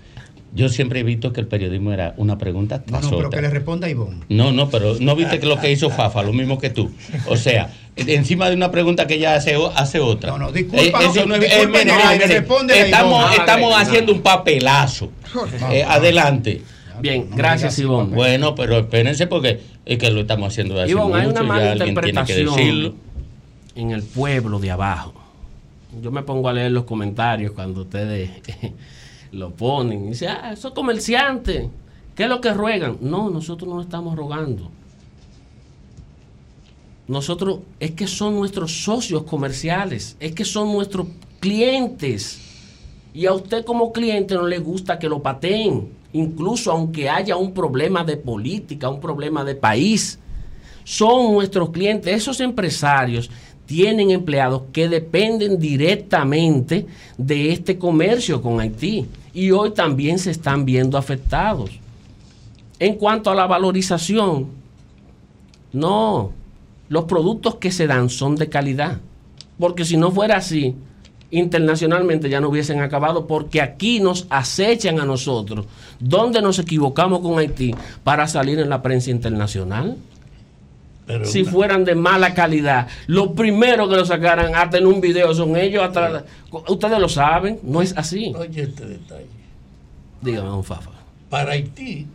Yo 0.54 0.68
siempre 0.68 1.00
he 1.00 1.02
visto 1.02 1.32
que 1.32 1.40
el 1.40 1.48
periodismo 1.48 1.92
era 1.92 2.14
una 2.16 2.38
pregunta 2.38 2.78
No, 2.86 2.98
tras 2.98 3.02
no, 3.04 3.10
pero 3.16 3.28
otra. 3.28 3.38
que 3.40 3.42
le 3.42 3.50
responda 3.50 3.86
a 3.88 3.90
Ivonne. 3.90 4.20
No, 4.28 4.52
no, 4.52 4.70
pero 4.70 4.96
no 5.00 5.16
viste 5.16 5.40
que 5.40 5.46
lo 5.46 5.58
que 5.58 5.72
hizo 5.72 5.90
Fafa, 5.90 6.22
lo 6.22 6.32
mismo 6.32 6.58
que 6.58 6.70
tú. 6.70 6.92
O 7.28 7.36
sea, 7.36 7.70
encima 7.96 8.48
de 8.48 8.54
una 8.54 8.70
pregunta 8.70 9.06
que 9.08 9.14
ella 9.14 9.34
hace, 9.34 9.56
hace 9.74 9.98
otra. 9.98 10.30
No, 10.30 10.38
no, 10.38 10.52
disculpa, 10.52 11.02
eso 11.02 11.26
no 11.26 11.34
es, 11.34 11.42
eh, 11.44 11.66
mire, 11.66 11.84
no, 11.86 11.94
mire, 11.96 12.08
mire, 12.12 12.26
responde 12.38 12.72
a 12.74 12.84
estamos, 12.84 13.20
Ivonne. 13.20 13.36
estamos 13.36 13.72
Ah, 13.74 13.80
haciendo 13.80 14.12
un 14.12 14.22
papelazo. 14.22 15.10
Eh, 15.72 15.82
adelante. 15.82 16.62
Bien, 17.00 17.26
gracias, 17.34 17.76
Ivonne. 17.80 18.14
Bueno, 18.14 18.54
pero 18.54 18.78
espérense 18.78 19.26
porque 19.26 19.60
es 19.84 19.98
que 19.98 20.08
lo 20.12 20.20
estamos 20.20 20.52
haciendo 20.52 20.74
de 20.74 20.82
hace 20.82 20.92
Ivonne, 20.92 21.16
hay 21.20 21.26
mucho, 21.26 21.40
una 21.40 21.40
ya 21.40 21.46
mala 21.48 21.72
alguien 21.72 21.94
tiene 21.94 22.00
que 22.00 22.10
interpretación 22.10 22.56
decirlo. 22.56 22.94
en 23.74 23.90
el 23.90 24.02
pueblo 24.04 24.60
de 24.60 24.70
abajo. 24.70 25.14
Yo 26.00 26.12
me 26.12 26.22
pongo 26.22 26.48
a 26.48 26.52
leer 26.52 26.70
los 26.70 26.84
comentarios 26.84 27.50
cuando 27.52 27.80
ustedes 27.82 28.30
lo 29.34 29.50
ponen 29.50 30.06
y 30.06 30.08
dicen, 30.10 30.30
ah, 30.30 30.52
esos 30.52 30.72
comerciantes, 30.72 31.68
¿qué 32.14 32.24
es 32.24 32.28
lo 32.28 32.40
que 32.40 32.52
ruegan? 32.52 32.98
No, 33.00 33.30
nosotros 33.30 33.72
no 33.72 33.80
estamos 33.80 34.16
rogando. 34.16 34.70
Nosotros, 37.06 37.58
es 37.80 37.90
que 37.90 38.06
son 38.06 38.34
nuestros 38.36 38.84
socios 38.84 39.24
comerciales, 39.24 40.16
es 40.20 40.32
que 40.32 40.44
son 40.44 40.72
nuestros 40.72 41.06
clientes. 41.40 42.40
Y 43.12 43.26
a 43.26 43.34
usted 43.34 43.64
como 43.64 43.92
cliente 43.92 44.34
no 44.34 44.46
le 44.46 44.58
gusta 44.58 44.98
que 44.98 45.08
lo 45.08 45.20
pateen, 45.20 45.90
incluso 46.12 46.72
aunque 46.72 47.10
haya 47.10 47.36
un 47.36 47.52
problema 47.52 48.04
de 48.04 48.16
política, 48.16 48.88
un 48.88 49.00
problema 49.00 49.44
de 49.44 49.54
país. 49.54 50.18
Son 50.84 51.32
nuestros 51.32 51.70
clientes, 51.70 52.14
esos 52.14 52.40
empresarios 52.40 53.30
tienen 53.66 54.10
empleados 54.10 54.62
que 54.72 54.88
dependen 54.88 55.58
directamente 55.58 56.86
de 57.16 57.52
este 57.52 57.78
comercio 57.78 58.42
con 58.42 58.60
Haití 58.60 59.06
y 59.34 59.50
hoy 59.50 59.72
también 59.72 60.18
se 60.18 60.30
están 60.30 60.64
viendo 60.64 60.96
afectados. 60.96 61.70
En 62.78 62.94
cuanto 62.94 63.30
a 63.30 63.34
la 63.34 63.46
valorización, 63.46 64.48
no, 65.72 66.32
los 66.88 67.04
productos 67.04 67.56
que 67.56 67.72
se 67.72 67.86
dan 67.86 68.08
son 68.08 68.36
de 68.36 68.48
calidad, 68.48 69.00
porque 69.58 69.84
si 69.84 69.96
no 69.96 70.12
fuera 70.12 70.36
así, 70.36 70.76
internacionalmente 71.30 72.30
ya 72.30 72.40
no 72.40 72.48
hubiesen 72.48 72.80
acabado, 72.80 73.26
porque 73.26 73.60
aquí 73.60 73.98
nos 73.98 74.26
acechan 74.30 75.00
a 75.00 75.04
nosotros, 75.04 75.66
donde 75.98 76.40
nos 76.40 76.60
equivocamos 76.60 77.20
con 77.20 77.38
Haití 77.38 77.74
para 78.04 78.28
salir 78.28 78.60
en 78.60 78.68
la 78.68 78.82
prensa 78.82 79.10
internacional. 79.10 79.96
Pero 81.06 81.24
si 81.26 81.42
una- 81.42 81.50
fueran 81.52 81.84
de 81.84 81.94
mala 81.94 82.32
calidad, 82.34 82.88
lo 83.08 83.34
primero 83.34 83.88
que 83.88 83.96
lo 83.96 84.04
sacaran 84.06 84.54
hasta 84.54 84.78
en 84.78 84.86
un 84.86 85.00
video 85.00 85.34
son 85.34 85.56
ellos. 85.56 85.82
Hasta, 85.84 86.24
ustedes 86.68 86.98
lo 86.98 87.08
saben, 87.08 87.60
no 87.62 87.82
es 87.82 87.94
así. 87.96 88.32
Oye, 88.36 88.62
este 88.62 88.86
detalle. 88.86 89.26
Dígame, 90.22 90.48
don 90.48 90.64
Fafa. 90.64 90.90
Para 91.28 91.52
Haití, 91.52 92.06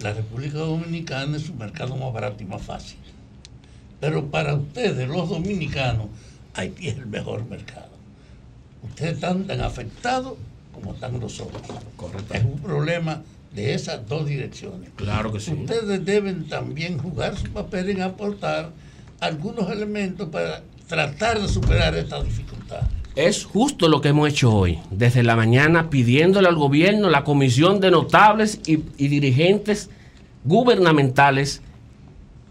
la 0.00 0.12
República 0.14 0.58
Dominicana 0.58 1.36
es 1.36 1.48
un 1.50 1.58
mercado 1.58 1.96
más 1.96 2.12
barato 2.12 2.42
y 2.42 2.46
más 2.46 2.62
fácil. 2.62 2.98
Pero 4.00 4.26
para 4.26 4.54
ustedes, 4.54 5.06
los 5.08 5.28
dominicanos, 5.28 6.06
Haití 6.54 6.88
es 6.88 6.96
el 6.96 7.06
mejor 7.06 7.44
mercado. 7.48 7.90
Ustedes 8.82 9.14
están 9.14 9.44
tan 9.46 9.60
afectados 9.60 10.34
como 10.72 10.94
están 10.94 11.18
nosotros. 11.20 11.60
Es 12.32 12.44
un 12.44 12.58
problema 12.58 13.22
de 13.54 13.74
esas 13.74 14.06
dos 14.08 14.26
direcciones. 14.26 14.90
Claro 14.96 15.32
que 15.32 15.40
sí. 15.40 15.52
Ustedes 15.52 16.04
deben 16.04 16.48
también 16.48 16.98
jugar 16.98 17.36
su 17.36 17.50
papel 17.50 17.90
en 17.90 18.02
aportar 18.02 18.70
algunos 19.20 19.70
elementos 19.70 20.28
para 20.28 20.62
tratar 20.88 21.40
de 21.40 21.48
superar 21.48 21.94
esta 21.94 22.22
dificultad. 22.22 22.82
Es 23.14 23.44
justo 23.44 23.88
lo 23.88 24.00
que 24.00 24.08
hemos 24.08 24.28
hecho 24.28 24.52
hoy, 24.52 24.80
desde 24.90 25.22
la 25.22 25.36
mañana 25.36 25.88
pidiéndole 25.88 26.48
al 26.48 26.56
gobierno, 26.56 27.10
la 27.10 27.22
comisión 27.22 27.80
de 27.80 27.92
notables 27.92 28.60
y, 28.66 28.80
y 28.98 29.08
dirigentes 29.08 29.88
gubernamentales 30.44 31.62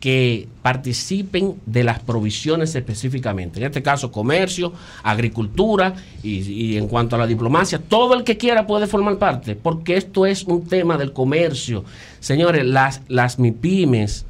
que 0.04 0.50
participen 0.62 1.62
de 1.66 1.82
las 1.86 2.02
provisiones 2.02 2.76
específicamente. 2.76 3.62
En 3.62 3.68
este 3.68 3.82
caso, 3.82 4.12
comercio, 4.12 4.74
agricultura 5.02 5.96
y, 6.22 6.40
y 6.40 6.78
en 6.78 6.90
cuanto 6.90 7.16
a 7.16 7.20
la 7.20 7.26
diplomacia, 7.26 7.80
todo 7.80 8.14
el 8.14 8.26
que 8.26 8.36
quiera 8.36 8.68
puede 8.68 8.86
formar 8.86 9.18
parte, 9.18 9.56
porque 9.56 9.96
esto 9.96 10.26
es 10.26 10.44
un 10.44 10.68
tema 10.68 10.98
del 10.98 11.14
comercio. 11.14 11.86
Señores, 12.20 12.66
las, 12.66 13.00
las 13.08 13.40
MIPIMES 13.40 14.26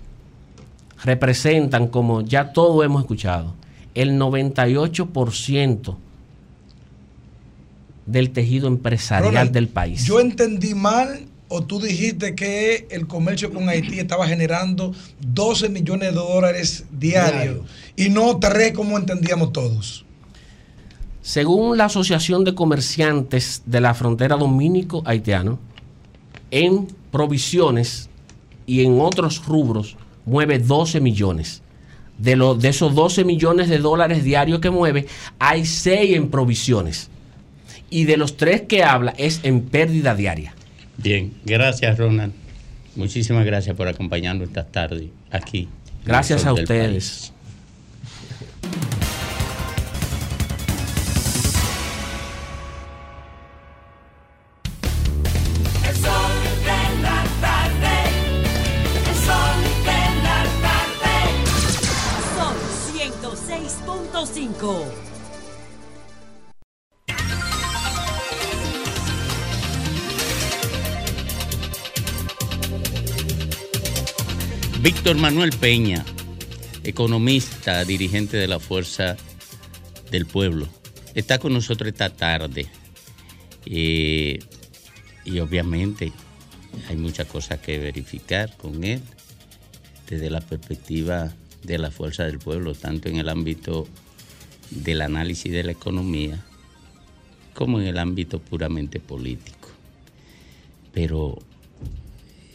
representan, 1.04 1.88
como 1.88 2.22
ya 2.22 2.54
todos 2.54 2.86
hemos 2.86 3.02
escuchado, 3.02 3.56
el 3.96 4.12
98% 4.20 5.96
del 8.06 8.30
tejido 8.30 8.68
empresarial 8.68 9.32
Ronald, 9.32 9.52
del 9.52 9.70
país. 9.70 10.06
Yo 10.06 10.20
entendí 10.20 10.76
mal 10.76 11.33
o 11.56 11.62
tú 11.64 11.80
dijiste 11.80 12.34
que 12.34 12.88
el 12.90 13.06
comercio 13.06 13.52
con 13.54 13.70
Haití 13.70 14.00
estaba 14.00 14.28
generando 14.28 14.92
12 15.22 15.70
millones 15.70 16.10
de 16.10 16.16
dólares 16.16 16.86
diarios 16.92 17.60
y 17.96 18.10
no 18.10 18.40
3 18.40 18.74
como 18.74 18.98
entendíamos 18.98 19.54
todos. 19.54 20.04
Según 21.22 21.78
la 21.78 21.86
Asociación 21.86 22.44
de 22.44 22.56
Comerciantes 22.56 23.62
de 23.66 23.80
la 23.82 23.94
Frontera 23.94 24.36
Dominico-Haitiano, 24.36 25.60
en 26.52 26.88
provisiones 27.12 28.10
y 28.66 28.84
en 28.84 29.00
otros 29.00 29.46
rubros 29.46 29.96
mueve 30.26 30.58
12 30.60 31.00
millones. 31.02 31.62
De, 32.18 32.36
lo- 32.36 32.56
de 32.56 32.70
esos 32.70 32.94
12 32.96 33.24
millones 33.26 33.70
de 33.70 33.78
dólares 33.78 34.24
diarios 34.24 34.60
que 34.60 34.70
mueve, 34.70 35.06
hay 35.40 35.66
6 35.66 36.16
en 36.16 36.30
provisiones. 36.30 37.10
Y 37.90 38.06
de 38.06 38.18
los 38.18 38.38
3 38.38 38.62
que 38.64 38.84
habla 38.84 39.14
es 39.18 39.40
en 39.44 39.62
pérdida 39.62 40.16
diaria. 40.16 40.54
Bien, 40.98 41.34
gracias 41.46 41.98
Ronald. 41.98 42.34
Muchísimas 42.96 43.46
gracias 43.46 43.76
por 43.76 43.88
acompañarnos 43.88 44.48
esta 44.48 44.66
tarde 44.66 45.10
aquí. 45.32 45.68
Gracias 46.06 46.46
a 46.46 46.54
ustedes. 46.54 47.33
Víctor 75.04 75.22
Manuel 75.22 75.50
Peña 75.50 76.06
economista, 76.86 77.84
dirigente 77.84 78.38
de 78.38 78.48
la 78.48 78.62
Fuerza 78.62 79.18
del 80.10 80.26
Pueblo. 80.26 80.66
Está 81.14 81.40
con 81.40 81.52
nosotros 81.52 81.90
esta 81.90 82.10
tarde. 82.10 82.68
Eh, 83.66 84.40
y 85.26 85.40
obviamente 85.40 86.14
hay 86.88 86.96
muchas 86.96 87.28
cosas 87.28 87.60
que 87.60 87.80
verificar 87.80 88.56
con 88.56 88.86
él 88.86 89.02
desde 90.10 90.30
la 90.30 90.40
perspectiva 90.40 91.34
de 91.64 91.78
la 91.80 91.92
fuerza 91.92 92.24
del 92.24 92.40
pueblo, 92.40 92.74
tanto 92.74 93.10
en 93.10 93.18
el 93.18 93.28
ámbito 93.28 93.86
del 94.70 95.02
análisis 95.02 95.52
de 95.52 95.66
la 95.66 95.74
economía 95.74 96.46
como 97.54 97.82
en 97.82 97.88
el 97.88 97.98
ámbito 97.98 98.40
puramente 98.40 99.02
político. 99.02 99.68
Pero 100.94 101.40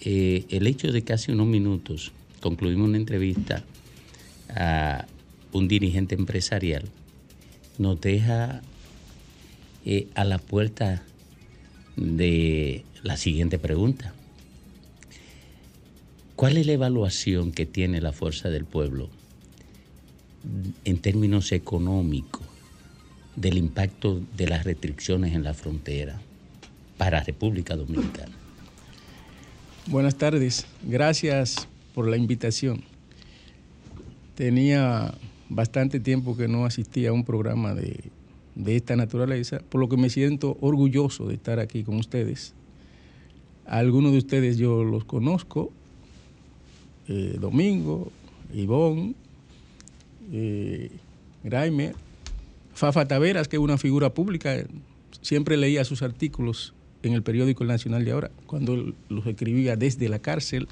eh, 0.01 0.47
el 0.49 0.67
hecho 0.67 0.91
de 0.93 1.03
que 1.03 1.13
hace 1.13 1.31
unos 1.31 1.47
minutos 1.47 2.13
concluimos 2.41 2.89
una 2.89 2.99
entrevista 2.99 3.65
a 4.51 5.07
un 5.53 5.69
dirigente 5.69 6.15
empresarial 6.15 6.85
nos 7.79 8.01
deja 8.01 8.61
eh, 9.85 10.09
a 10.15 10.25
la 10.25 10.39
puerta 10.39 11.03
de 11.97 12.85
la 13.03 13.17
siguiente 13.17 13.59
pregunta. 13.59 14.13
¿Cuál 16.37 16.57
es 16.57 16.67
la 16.67 16.73
evaluación 16.73 17.53
que 17.53 17.67
tiene 17.67 18.01
la 18.01 18.13
fuerza 18.13 18.49
del 18.51 18.65
pueblo 18.65 19.09
en 20.85 20.99
términos 20.99 21.51
económicos 21.53 22.43
del 23.35 23.59
impacto 23.59 24.21
de 24.37 24.49
las 24.49 24.65
restricciones 24.65 25.35
en 25.35 25.43
la 25.43 25.55
frontera 25.55 26.21
para 26.97 27.23
República 27.23 27.77
Dominicana? 27.77 28.37
Buenas 29.87 30.17
tardes, 30.17 30.67
gracias 30.83 31.67
por 31.99 32.07
la 32.07 32.17
invitación. 32.17 32.83
Tenía 34.37 35.13
bastante 35.49 35.99
tiempo 35.99 36.37
que 36.37 36.47
no 36.47 36.65
asistía 36.65 37.09
a 37.09 37.13
un 37.13 37.25
programa 37.25 37.75
de, 37.75 38.13
de 38.55 38.77
esta 38.77 38.95
naturaleza, 38.95 39.59
por 39.69 39.81
lo 39.81 39.89
que 39.89 39.97
me 39.97 40.09
siento 40.09 40.57
orgulloso 40.61 41.27
de 41.27 41.35
estar 41.35 41.59
aquí 41.59 41.83
con 41.83 41.97
ustedes. 41.97 42.55
Algunos 43.67 44.13
de 44.13 44.19
ustedes 44.19 44.59
yo 44.59 44.85
los 44.85 45.05
conozco, 45.07 45.73
eh, 47.09 47.37
Domingo, 47.41 48.13
Ivón, 48.55 49.17
eh, 50.31 50.93
Fafa 52.75 53.09
Taveras, 53.09 53.49
que 53.49 53.57
es 53.57 53.61
una 53.61 53.77
figura 53.77 54.15
pública, 54.15 54.55
siempre 55.21 55.57
leía 55.57 55.83
sus 55.83 56.03
artículos 56.03 56.75
en 57.03 57.15
el 57.15 57.25
periódico 57.25 57.65
Nacional 57.65 58.05
de 58.05 58.13
ahora, 58.13 58.31
cuando 58.47 58.95
los 59.09 59.27
escribía 59.27 59.75
desde 59.75 60.09
la 60.09 60.21
cárcel, 60.21 60.69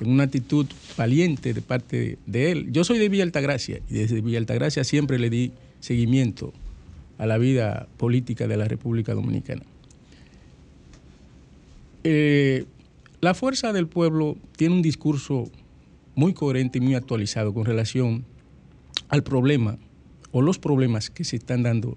en 0.00 0.10
una 0.10 0.24
actitud 0.24 0.66
valiente 0.96 1.54
de 1.54 1.62
parte 1.62 2.18
de 2.26 2.52
él. 2.52 2.72
Yo 2.72 2.84
soy 2.84 2.98
de 2.98 3.08
Villa 3.08 3.24
Altagracia 3.24 3.80
y 3.88 3.94
desde 3.94 4.20
Villa 4.20 4.38
Altagracia 4.38 4.84
siempre 4.84 5.18
le 5.18 5.30
di 5.30 5.52
seguimiento 5.80 6.52
a 7.18 7.26
la 7.26 7.38
vida 7.38 7.88
política 7.96 8.46
de 8.46 8.56
la 8.56 8.68
República 8.68 9.14
Dominicana. 9.14 9.62
Eh, 12.04 12.66
la 13.20 13.34
fuerza 13.34 13.72
del 13.72 13.88
pueblo 13.88 14.36
tiene 14.56 14.74
un 14.74 14.82
discurso 14.82 15.50
muy 16.14 16.34
coherente 16.34 16.78
y 16.78 16.80
muy 16.80 16.94
actualizado 16.94 17.52
con 17.52 17.64
relación 17.64 18.24
al 19.08 19.22
problema 19.22 19.78
o 20.32 20.42
los 20.42 20.58
problemas 20.58 21.10
que 21.10 21.24
se 21.24 21.36
están 21.36 21.62
dando 21.62 21.96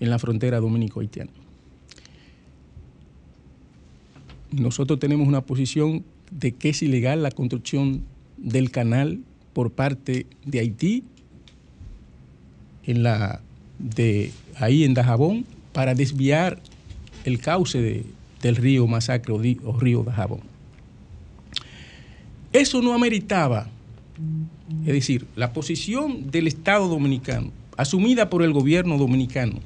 en 0.00 0.10
la 0.10 0.18
frontera 0.18 0.60
dominico-haitiana. 0.60 1.30
Nosotros 4.50 4.98
tenemos 4.98 5.28
una 5.28 5.42
posición 5.42 6.04
de 6.30 6.52
que 6.52 6.70
es 6.70 6.82
ilegal 6.82 7.22
la 7.22 7.30
construcción 7.30 8.02
del 8.36 8.70
canal 8.70 9.20
por 9.52 9.72
parte 9.72 10.26
de 10.44 10.60
Haití 10.60 11.04
en 12.84 13.02
la 13.02 13.40
de 13.78 14.32
ahí 14.56 14.84
en 14.84 14.94
Dajabón 14.94 15.44
para 15.72 15.94
desviar 15.94 16.60
el 17.24 17.38
cauce 17.40 17.80
de, 17.80 18.04
del 18.42 18.56
río 18.56 18.86
Masacre 18.86 19.32
o, 19.32 19.38
di- 19.40 19.58
o 19.64 19.78
río 19.78 20.02
Dajabón. 20.02 20.40
Eso 22.52 22.82
no 22.82 22.94
ameritaba, 22.94 23.68
es 24.80 24.92
decir, 24.92 25.26
la 25.36 25.52
posición 25.52 26.30
del 26.30 26.46
Estado 26.48 26.88
dominicano, 26.88 27.52
asumida 27.76 28.28
por 28.28 28.42
el 28.42 28.52
gobierno 28.52 28.98
dominicano, 28.98 29.60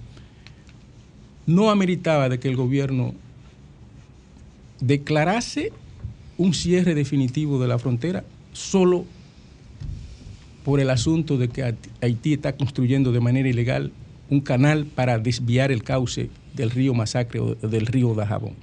no 1.46 1.70
ameritaba 1.70 2.28
de 2.28 2.38
que 2.38 2.48
el 2.48 2.56
gobierno 2.56 3.14
declarase 4.80 5.72
un 6.39 6.55
cierre 6.55 6.94
definitivo 6.94 7.61
de 7.61 7.69
la 7.69 7.78
frontera 7.78 8.24
solo 8.52 9.05
por 10.65 10.81
el 10.81 10.90
asunto 10.90 11.36
de 11.36 11.48
que 11.48 11.74
Haití 12.01 12.32
está 12.32 12.56
construyendo 12.56 13.12
de 13.12 13.20
manera 13.20 13.48
ilegal 13.48 13.93
un 14.31 14.40
canal 14.40 14.86
para 14.86 15.19
desviar 15.19 15.70
el 15.70 15.82
cauce 15.82 16.31
del 16.55 16.70
río 16.70 16.94
Masacre 16.94 17.40
o 17.40 17.55
del 17.55 17.86
río 17.86 18.15
Dajabón. 18.15 18.55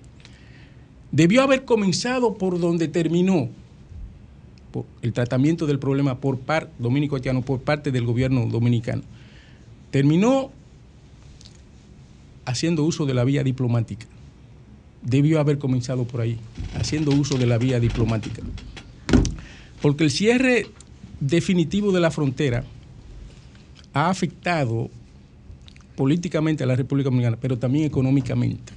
Debió 1.11 1.43
haber 1.43 1.65
comenzado 1.65 2.35
por 2.35 2.59
donde 2.59 2.87
terminó 2.87 3.49
el 5.01 5.13
tratamiento 5.13 5.67
del 5.67 5.79
problema 5.79 6.19
por 6.19 6.39
parte 6.39 6.71
dominico 6.79 7.15
haitiano 7.15 7.41
por 7.41 7.59
parte 7.59 7.91
del 7.91 8.05
gobierno 8.05 8.45
dominicano. 8.47 9.03
Terminó 9.91 10.51
haciendo 12.45 12.83
uso 12.83 13.05
de 13.05 13.13
la 13.13 13.23
vía 13.23 13.43
diplomática. 13.43 14.05
Debió 15.01 15.39
haber 15.39 15.57
comenzado 15.57 16.05
por 16.05 16.21
ahí, 16.21 16.37
haciendo 16.75 17.11
uso 17.11 17.37
de 17.37 17.45
la 17.45 17.57
vía 17.57 17.79
diplomática. 17.79 18.41
Porque 19.81 20.03
el 20.03 20.11
cierre 20.11 20.67
definitivo 21.19 21.91
de 21.91 21.99
la 21.99 22.11
frontera 22.11 22.63
ha 23.93 24.09
afectado 24.09 24.89
políticamente 25.95 26.63
a 26.63 26.67
la 26.67 26.75
República 26.75 27.09
Dominicana, 27.09 27.37
pero 27.39 27.57
también 27.57 27.85
económicamente, 27.85 28.73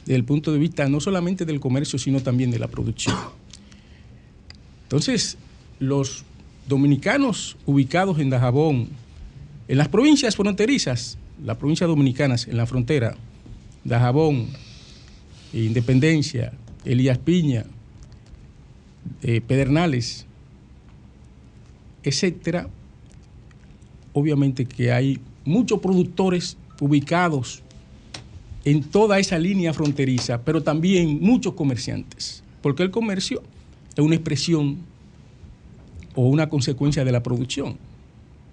desde 0.00 0.16
el 0.16 0.24
punto 0.24 0.52
de 0.52 0.58
vista 0.58 0.88
no 0.88 1.00
solamente 1.00 1.44
del 1.44 1.60
comercio, 1.60 1.98
sino 1.98 2.20
también 2.20 2.50
de 2.50 2.58
la 2.58 2.68
producción. 2.68 3.16
Entonces, 4.84 5.36
los 5.78 6.24
dominicanos 6.68 7.56
ubicados 7.66 8.18
en 8.18 8.30
Dajabón, 8.30 8.88
en 9.68 9.78
las 9.78 9.88
provincias 9.88 10.36
fronterizas, 10.36 11.18
las 11.44 11.56
provincias 11.56 11.88
dominicanas 11.88 12.46
en 12.46 12.56
la 12.56 12.66
frontera, 12.66 13.16
Dajabón, 13.84 14.48
Independencia, 15.52 16.52
Elías 16.84 17.18
Piña, 17.18 17.64
eh, 19.22 19.40
Pedernales, 19.40 20.26
etcétera, 22.02 22.68
obviamente 24.12 24.66
que 24.66 24.92
hay 24.92 25.20
muchos 25.44 25.80
productores 25.80 26.56
ubicados 26.80 27.62
en 28.64 28.82
toda 28.82 29.18
esa 29.18 29.38
línea 29.38 29.72
fronteriza, 29.72 30.42
pero 30.42 30.62
también 30.62 31.18
muchos 31.20 31.54
comerciantes, 31.54 32.42
porque 32.60 32.82
el 32.82 32.90
comercio 32.90 33.42
es 33.94 34.04
una 34.04 34.14
expresión 34.14 34.78
o 36.14 36.28
una 36.28 36.48
consecuencia 36.48 37.04
de 37.04 37.12
la 37.12 37.22
producción, 37.22 37.76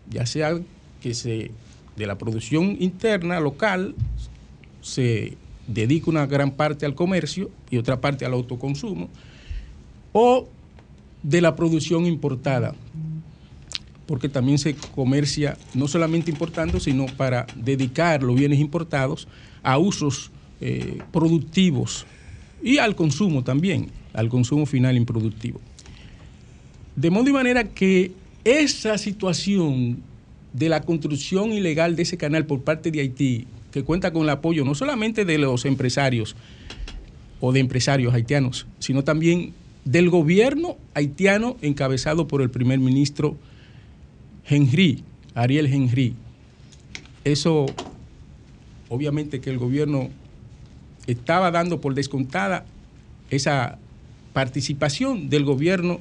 ya 0.10 0.26
sea 0.26 0.60
que 1.02 1.14
se 1.14 1.52
de 1.96 2.08
la 2.08 2.18
producción 2.18 2.78
interna 2.80 3.40
local 3.42 3.94
se 4.82 5.38
dedica 5.70 6.10
una 6.10 6.26
gran 6.26 6.52
parte 6.52 6.86
al 6.86 6.96
comercio 6.96 7.50
y 7.70 7.78
otra 7.78 8.02
parte 8.02 8.26
al 8.26 8.34
autoconsumo, 8.34 9.08
o 10.12 10.48
de 11.22 11.42
la 11.42 11.56
producción 11.56 12.06
importada, 12.06 12.74
porque 14.06 14.28
también 14.28 14.58
se 14.58 14.74
comercia 14.96 15.58
no 15.76 15.88
solamente 15.88 16.32
importando, 16.32 16.80
sino 16.80 17.06
para 17.06 17.46
dedicar 17.56 18.24
los 18.24 18.36
bienes 18.36 18.60
importados 18.60 19.28
a 19.62 19.78
usos 19.78 20.32
eh, 20.62 20.98
productivos 21.12 22.06
y 22.64 22.80
al 22.80 22.96
consumo 22.96 23.44
también, 23.44 23.92
al 24.14 24.30
consumo 24.30 24.66
final 24.66 24.98
improductivo. 24.98 25.62
De 26.96 27.12
modo 27.12 27.30
y 27.30 27.34
manera 27.34 27.64
que 27.64 28.12
esa 28.44 28.98
situación 28.98 30.02
de 30.54 30.70
la 30.70 30.82
construcción 30.82 31.54
ilegal 31.54 31.96
de 31.96 32.02
ese 32.02 32.18
canal 32.18 32.46
por 32.46 32.62
parte 32.62 32.90
de 32.90 33.02
Haití, 33.02 33.46
que 33.72 33.84
cuenta 33.84 34.12
con 34.12 34.24
el 34.24 34.30
apoyo 34.30 34.66
no 34.66 34.76
solamente 34.76 35.26
de 35.26 35.38
los 35.38 35.66
empresarios 35.66 36.36
o 37.40 37.52
de 37.52 37.60
empresarios 37.60 38.14
haitianos, 38.14 38.68
sino 38.80 39.04
también 39.04 39.54
del 39.86 40.10
gobierno 40.10 40.78
haitiano 40.94 41.58
encabezado 41.62 42.28
por 42.28 42.42
el 42.42 42.50
primer 42.50 42.80
ministro 42.80 43.38
Henry, 44.46 45.04
Ariel 45.36 45.68
Henry. 45.68 46.16
Eso, 47.24 47.68
obviamente 48.90 49.40
que 49.40 49.50
el 49.50 49.58
gobierno 49.58 50.10
estaba 51.08 51.52
dando 51.52 51.82
por 51.82 51.94
descontada 51.94 52.66
esa 53.30 53.78
participación 54.34 55.30
del 55.30 55.44
gobierno 55.44 56.00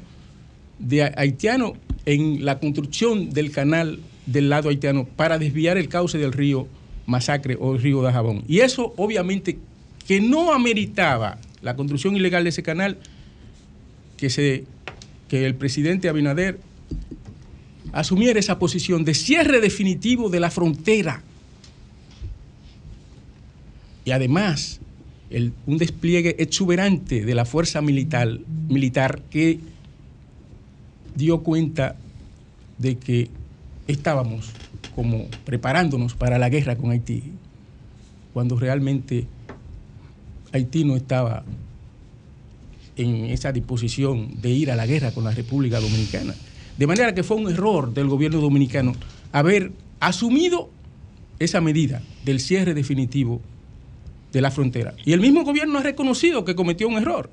de 0.79 1.05
haitiano 1.17 1.75
en 2.05 2.45
la 2.45 2.59
construcción 2.59 3.31
del 3.31 3.51
canal 3.51 4.01
del 4.27 4.49
lado 4.49 4.69
haitiano 4.69 5.05
para 5.05 5.39
desviar 5.39 5.77
el 5.77 5.89
cauce 5.89 6.19
del 6.19 6.33
río 6.33 6.69
Masacre 7.09 7.57
o 7.59 7.77
río 7.77 8.03
Dajabón. 8.03 8.45
Y 8.47 8.61
eso 8.61 8.93
obviamente 8.97 9.59
que 10.07 10.21
no 10.21 10.53
ameritaba 10.53 11.39
la 11.63 11.75
construcción 11.75 12.15
ilegal 12.17 12.45
de 12.45 12.51
ese 12.51 12.63
canal 12.63 12.99
que, 14.17 14.31
se, 14.31 14.65
que 15.29 15.47
el 15.47 15.55
presidente 15.55 16.09
Abinader 16.09 16.61
asumiera 17.93 18.39
esa 18.39 18.59
posición 18.59 19.05
de 19.05 19.15
cierre 19.15 19.61
definitivo 19.61 20.29
de 20.29 20.41
la 20.41 20.51
frontera. 20.51 21.23
Y 24.05 24.11
además, 24.11 24.81
el- 25.31 25.53
un 25.67 25.79
despliegue 25.79 26.37
exuberante 26.43 27.25
de 27.25 27.35
la 27.35 27.45
fuerza 27.47 27.81
militar, 27.81 28.39
militar 28.69 29.23
que 29.31 29.61
dio 31.15 31.41
cuenta 31.43 31.97
de 32.77 32.97
que 32.99 33.29
estábamos 33.87 34.51
como 34.99 35.29
preparándonos 35.45 36.15
para 36.15 36.41
la 36.41 36.49
guerra 36.49 36.75
con 36.75 36.91
Haití, 36.91 37.23
cuando 38.35 38.59
realmente 38.59 39.29
Haití 40.51 40.83
no 40.83 40.97
estaba 40.97 41.45
en 42.97 43.27
esa 43.27 43.53
disposición 43.53 44.43
de 44.43 44.51
ir 44.51 44.73
a 44.73 44.75
la 44.75 44.87
guerra 44.87 45.13
con 45.13 45.23
la 45.23 45.31
República 45.31 45.79
Dominicana. 45.79 46.35
De 46.77 46.87
manera 46.89 47.15
que 47.15 47.23
fue 47.23 47.37
un 47.37 47.49
error 47.49 47.95
del 47.95 48.09
gobierno 48.09 48.41
dominicano 48.41 48.93
haber 49.31 49.71
asumido 50.01 50.69
esa 51.39 51.61
medida 51.61 52.03
del 52.25 52.41
cierre 52.41 52.75
definitivo 52.75 53.41
de 54.33 54.41
la 54.41 54.51
frontera. 54.51 54.95
Y 55.05 55.13
el 55.13 55.21
mismo 55.21 55.45
gobierno 55.45 55.79
ha 55.79 55.83
reconocido 55.85 56.45
que 56.45 56.57
cometió 56.57 56.89
un 56.89 56.97
error 56.97 57.31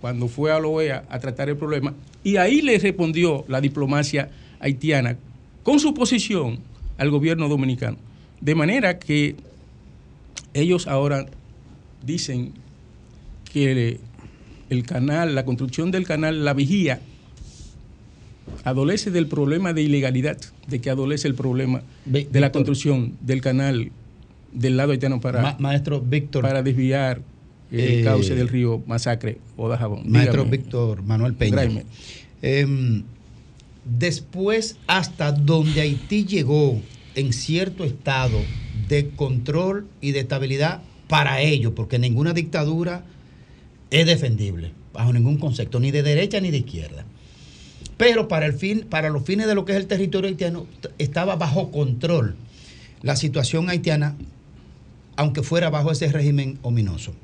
cuando 0.00 0.28
fue 0.28 0.52
a 0.52 0.60
la 0.60 0.68
OEA 0.68 1.04
a 1.10 1.18
tratar 1.18 1.48
el 1.48 1.56
problema. 1.56 1.94
Y 2.22 2.36
ahí 2.36 2.62
le 2.62 2.78
respondió 2.78 3.44
la 3.48 3.60
diplomacia 3.60 4.30
haitiana 4.60 5.16
con 5.64 5.80
su 5.80 5.92
posición 5.94 6.60
al 6.98 7.10
gobierno 7.10 7.48
dominicano. 7.48 7.96
De 8.40 8.54
manera 8.54 8.98
que 9.00 9.34
ellos 10.54 10.86
ahora 10.86 11.26
dicen 12.04 12.52
que 13.52 13.98
el 14.70 14.84
canal, 14.84 15.34
la 15.34 15.44
construcción 15.44 15.90
del 15.90 16.04
canal, 16.06 16.44
la 16.44 16.52
vigía, 16.54 17.00
adolece 18.64 19.10
del 19.10 19.26
problema 19.26 19.72
de 19.72 19.82
ilegalidad, 19.82 20.38
de 20.68 20.80
que 20.80 20.90
adolece 20.90 21.26
el 21.28 21.34
problema 21.34 21.82
de 22.04 22.40
la 22.40 22.52
construcción 22.52 23.14
del 23.20 23.40
canal 23.40 23.90
del 24.52 24.76
lado 24.76 24.92
haitiano 24.92 25.20
para, 25.20 25.42
Ma- 25.42 25.56
maestro 25.58 26.00
Víctor. 26.00 26.42
para 26.42 26.62
desviar 26.62 27.22
el 27.72 27.80
Eh, 27.80 28.02
cauce 28.04 28.34
del 28.36 28.48
río 28.48 28.82
Masacre 28.86 29.38
o 29.56 29.68
Dajabón. 29.68 30.02
Maestro 30.08 30.44
Dígame. 30.44 30.56
Víctor 30.58 31.02
Manuel 31.02 31.34
Peña. 31.34 31.56
Después, 33.84 34.76
hasta 34.86 35.32
donde 35.32 35.80
Haití 35.80 36.24
llegó 36.24 36.80
en 37.14 37.32
cierto 37.32 37.84
estado 37.84 38.38
de 38.88 39.10
control 39.10 39.86
y 40.00 40.12
de 40.12 40.20
estabilidad 40.20 40.82
para 41.08 41.40
ellos, 41.40 41.72
porque 41.76 41.98
ninguna 41.98 42.32
dictadura 42.32 43.04
es 43.90 44.06
defendible, 44.06 44.72
bajo 44.92 45.12
ningún 45.12 45.38
concepto, 45.38 45.80
ni 45.80 45.90
de 45.90 46.02
derecha 46.02 46.40
ni 46.40 46.50
de 46.50 46.58
izquierda. 46.58 47.04
Pero 47.96 48.26
para, 48.26 48.46
el 48.46 48.54
fin, 48.54 48.86
para 48.88 49.10
los 49.10 49.24
fines 49.24 49.46
de 49.46 49.54
lo 49.54 49.64
que 49.64 49.72
es 49.72 49.78
el 49.78 49.86
territorio 49.86 50.28
haitiano, 50.28 50.66
estaba 50.98 51.36
bajo 51.36 51.70
control 51.70 52.36
la 53.02 53.16
situación 53.16 53.68
haitiana, 53.68 54.16
aunque 55.16 55.42
fuera 55.42 55.70
bajo 55.70 55.92
ese 55.92 56.08
régimen 56.10 56.58
ominoso. 56.62 57.14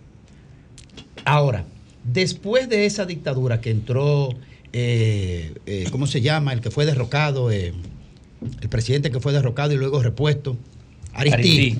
Ahora, 1.24 1.64
después 2.04 2.68
de 2.68 2.86
esa 2.86 3.06
dictadura 3.06 3.60
que 3.60 3.70
entró, 3.70 4.30
eh, 4.72 5.54
eh, 5.66 5.86
¿cómo 5.90 6.06
se 6.06 6.20
llama? 6.20 6.52
El 6.52 6.60
que 6.60 6.70
fue 6.70 6.86
derrocado, 6.86 7.50
eh, 7.50 7.72
el 8.60 8.68
presidente 8.68 9.10
que 9.10 9.20
fue 9.20 9.32
derrocado 9.32 9.72
y 9.72 9.76
luego 9.76 10.02
repuesto, 10.02 10.56
Aristide. 11.12 11.76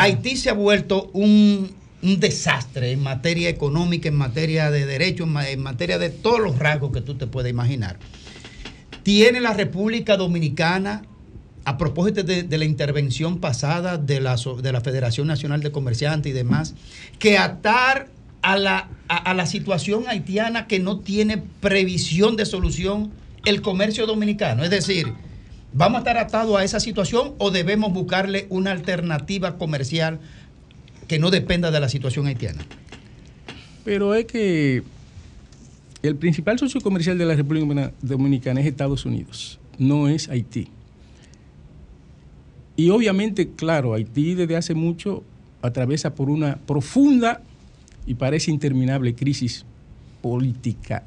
Haití 0.00 0.36
se 0.36 0.50
ha 0.50 0.54
vuelto 0.54 1.10
un, 1.12 1.70
un 2.02 2.20
desastre 2.20 2.92
en 2.92 3.02
materia 3.02 3.48
económica, 3.50 4.08
en 4.08 4.14
materia 4.16 4.70
de 4.70 4.86
derechos, 4.86 5.26
en, 5.26 5.32
ma- 5.32 5.48
en 5.48 5.60
materia 5.62 5.98
de 5.98 6.08
todos 6.10 6.40
los 6.40 6.58
rasgos 6.58 6.90
que 6.92 7.02
tú 7.02 7.14
te 7.16 7.26
puedes 7.26 7.50
imaginar. 7.50 7.98
Tiene 9.02 9.40
la 9.40 9.52
República 9.54 10.16
Dominicana, 10.16 11.02
a 11.64 11.76
propósito 11.78 12.22
de, 12.22 12.42
de 12.42 12.58
la 12.58 12.64
intervención 12.64 13.38
pasada 13.38 13.98
de 13.98 14.20
la, 14.20 14.36
so- 14.38 14.56
de 14.60 14.72
la 14.72 14.80
Federación 14.80 15.26
Nacional 15.26 15.62
de 15.62 15.70
Comerciantes 15.70 16.30
y 16.30 16.32
demás, 16.32 16.74
que 17.18 17.36
atar 17.38 18.08
a 18.42 18.56
la, 18.56 18.88
a, 19.08 19.34
la 19.34 19.46
situación 19.46 20.04
haitiana 20.08 20.66
que 20.66 20.78
no 20.78 21.00
tiene 21.00 21.38
previsión 21.38 22.36
de 22.36 22.46
solución 22.46 23.10
el 23.44 23.62
comercio 23.62 24.06
dominicano. 24.06 24.64
Es 24.64 24.70
decir, 24.70 25.12
¿vamos 25.72 25.96
a 25.96 25.98
estar 26.00 26.18
atados 26.18 26.58
a 26.58 26.64
esa 26.64 26.80
situación 26.80 27.34
o 27.38 27.50
debemos 27.50 27.92
buscarle 27.92 28.46
una 28.50 28.70
alternativa 28.70 29.58
comercial 29.58 30.20
que 31.08 31.18
no 31.18 31.30
dependa 31.30 31.70
de 31.70 31.80
la 31.80 31.88
situación 31.88 32.26
haitiana? 32.26 32.64
Pero 33.84 34.14
es 34.14 34.26
que 34.26 34.82
el 36.02 36.16
principal 36.16 36.58
socio 36.58 36.80
comercial 36.80 37.18
de 37.18 37.26
la 37.26 37.34
República 37.34 37.92
Dominicana 38.00 38.60
es 38.60 38.66
Estados 38.66 39.04
Unidos, 39.04 39.58
no 39.78 40.08
es 40.08 40.28
Haití. 40.28 40.68
Y 42.76 42.90
obviamente, 42.90 43.50
claro, 43.50 43.94
Haití 43.94 44.34
desde 44.34 44.56
hace 44.56 44.74
mucho 44.74 45.24
atraviesa 45.62 46.14
por 46.14 46.30
una 46.30 46.56
profunda 46.56 47.42
y 48.06 48.14
parece 48.14 48.50
interminable 48.50 49.14
crisis 49.14 49.64
política 50.22 51.04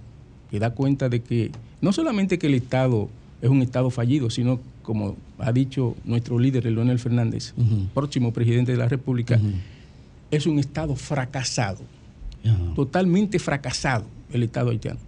que 0.50 0.60
da 0.60 0.72
cuenta 0.72 1.10
de 1.10 1.22
que 1.22 1.52
no 1.82 1.92
solamente 1.94 2.38
que 2.38 2.48
el 2.48 2.54
Estado 2.54 3.10
es 3.42 3.50
un 3.50 3.62
Estado 3.62 3.90
fallido, 3.90 4.30
sino, 4.30 4.60
como 4.84 5.18
ha 5.38 5.52
dicho 5.52 5.96
nuestro 6.06 6.40
líder, 6.40 6.68
el 6.68 6.76
Leonel 6.76 7.00
Fernández, 7.00 7.54
próximo 7.94 8.32
presidente 8.32 8.72
de 8.72 8.78
la 8.78 8.88
República, 8.88 9.40
es 10.32 10.46
un 10.46 10.60
Estado 10.60 10.96
fracasado, 10.96 11.82
totalmente 12.76 13.40
fracasado 13.40 14.06
el 14.32 14.44
Estado 14.44 14.72
haitiano. 14.72 15.00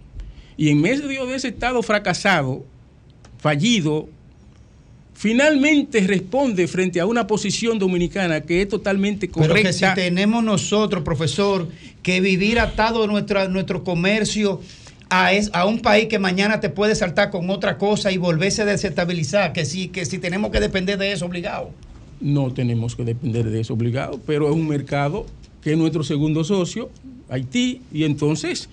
Y 0.56 0.68
en 0.68 0.80
medio 0.80 1.26
de 1.26 1.34
ese 1.34 1.48
Estado 1.48 1.82
fracasado, 1.82 2.64
fallido, 3.38 4.08
finalmente 5.16 6.00
responde 6.06 6.68
frente 6.68 7.00
a 7.00 7.06
una 7.06 7.26
posición 7.26 7.78
dominicana 7.78 8.42
que 8.42 8.60
es 8.62 8.68
totalmente 8.68 9.28
Pero 9.28 9.48
correcta. 9.48 9.68
que 9.70 9.72
si 9.72 9.94
tenemos 9.94 10.44
nosotros, 10.44 11.02
profesor, 11.02 11.68
que 12.02 12.20
vivir 12.20 12.60
atado 12.60 13.04
a 13.04 13.06
nuestra, 13.06 13.48
nuestro 13.48 13.82
comercio 13.82 14.60
a, 15.08 15.32
es- 15.32 15.50
a 15.54 15.64
un 15.64 15.80
país 15.80 16.06
que 16.08 16.18
mañana 16.18 16.60
te 16.60 16.68
puede 16.68 16.94
saltar 16.94 17.30
con 17.30 17.48
otra 17.48 17.78
cosa 17.78 18.12
y 18.12 18.18
volverse 18.18 18.62
a 18.62 18.64
desestabilizar, 18.66 19.54
que 19.54 19.64
si, 19.64 19.88
que 19.88 20.04
si 20.04 20.18
tenemos 20.18 20.50
que 20.50 20.60
depender 20.60 20.98
de 20.98 21.12
eso 21.12 21.24
obligado. 21.24 21.70
No 22.20 22.52
tenemos 22.52 22.94
que 22.94 23.04
depender 23.04 23.46
de 23.48 23.60
eso 23.60 23.72
obligado, 23.74 24.20
pero 24.26 24.48
es 24.48 24.54
un 24.54 24.68
mercado 24.68 25.26
que 25.62 25.72
es 25.72 25.78
nuestro 25.78 26.04
segundo 26.04 26.44
socio, 26.44 26.90
Haití, 27.30 27.80
y 27.92 28.04
entonces 28.04 28.68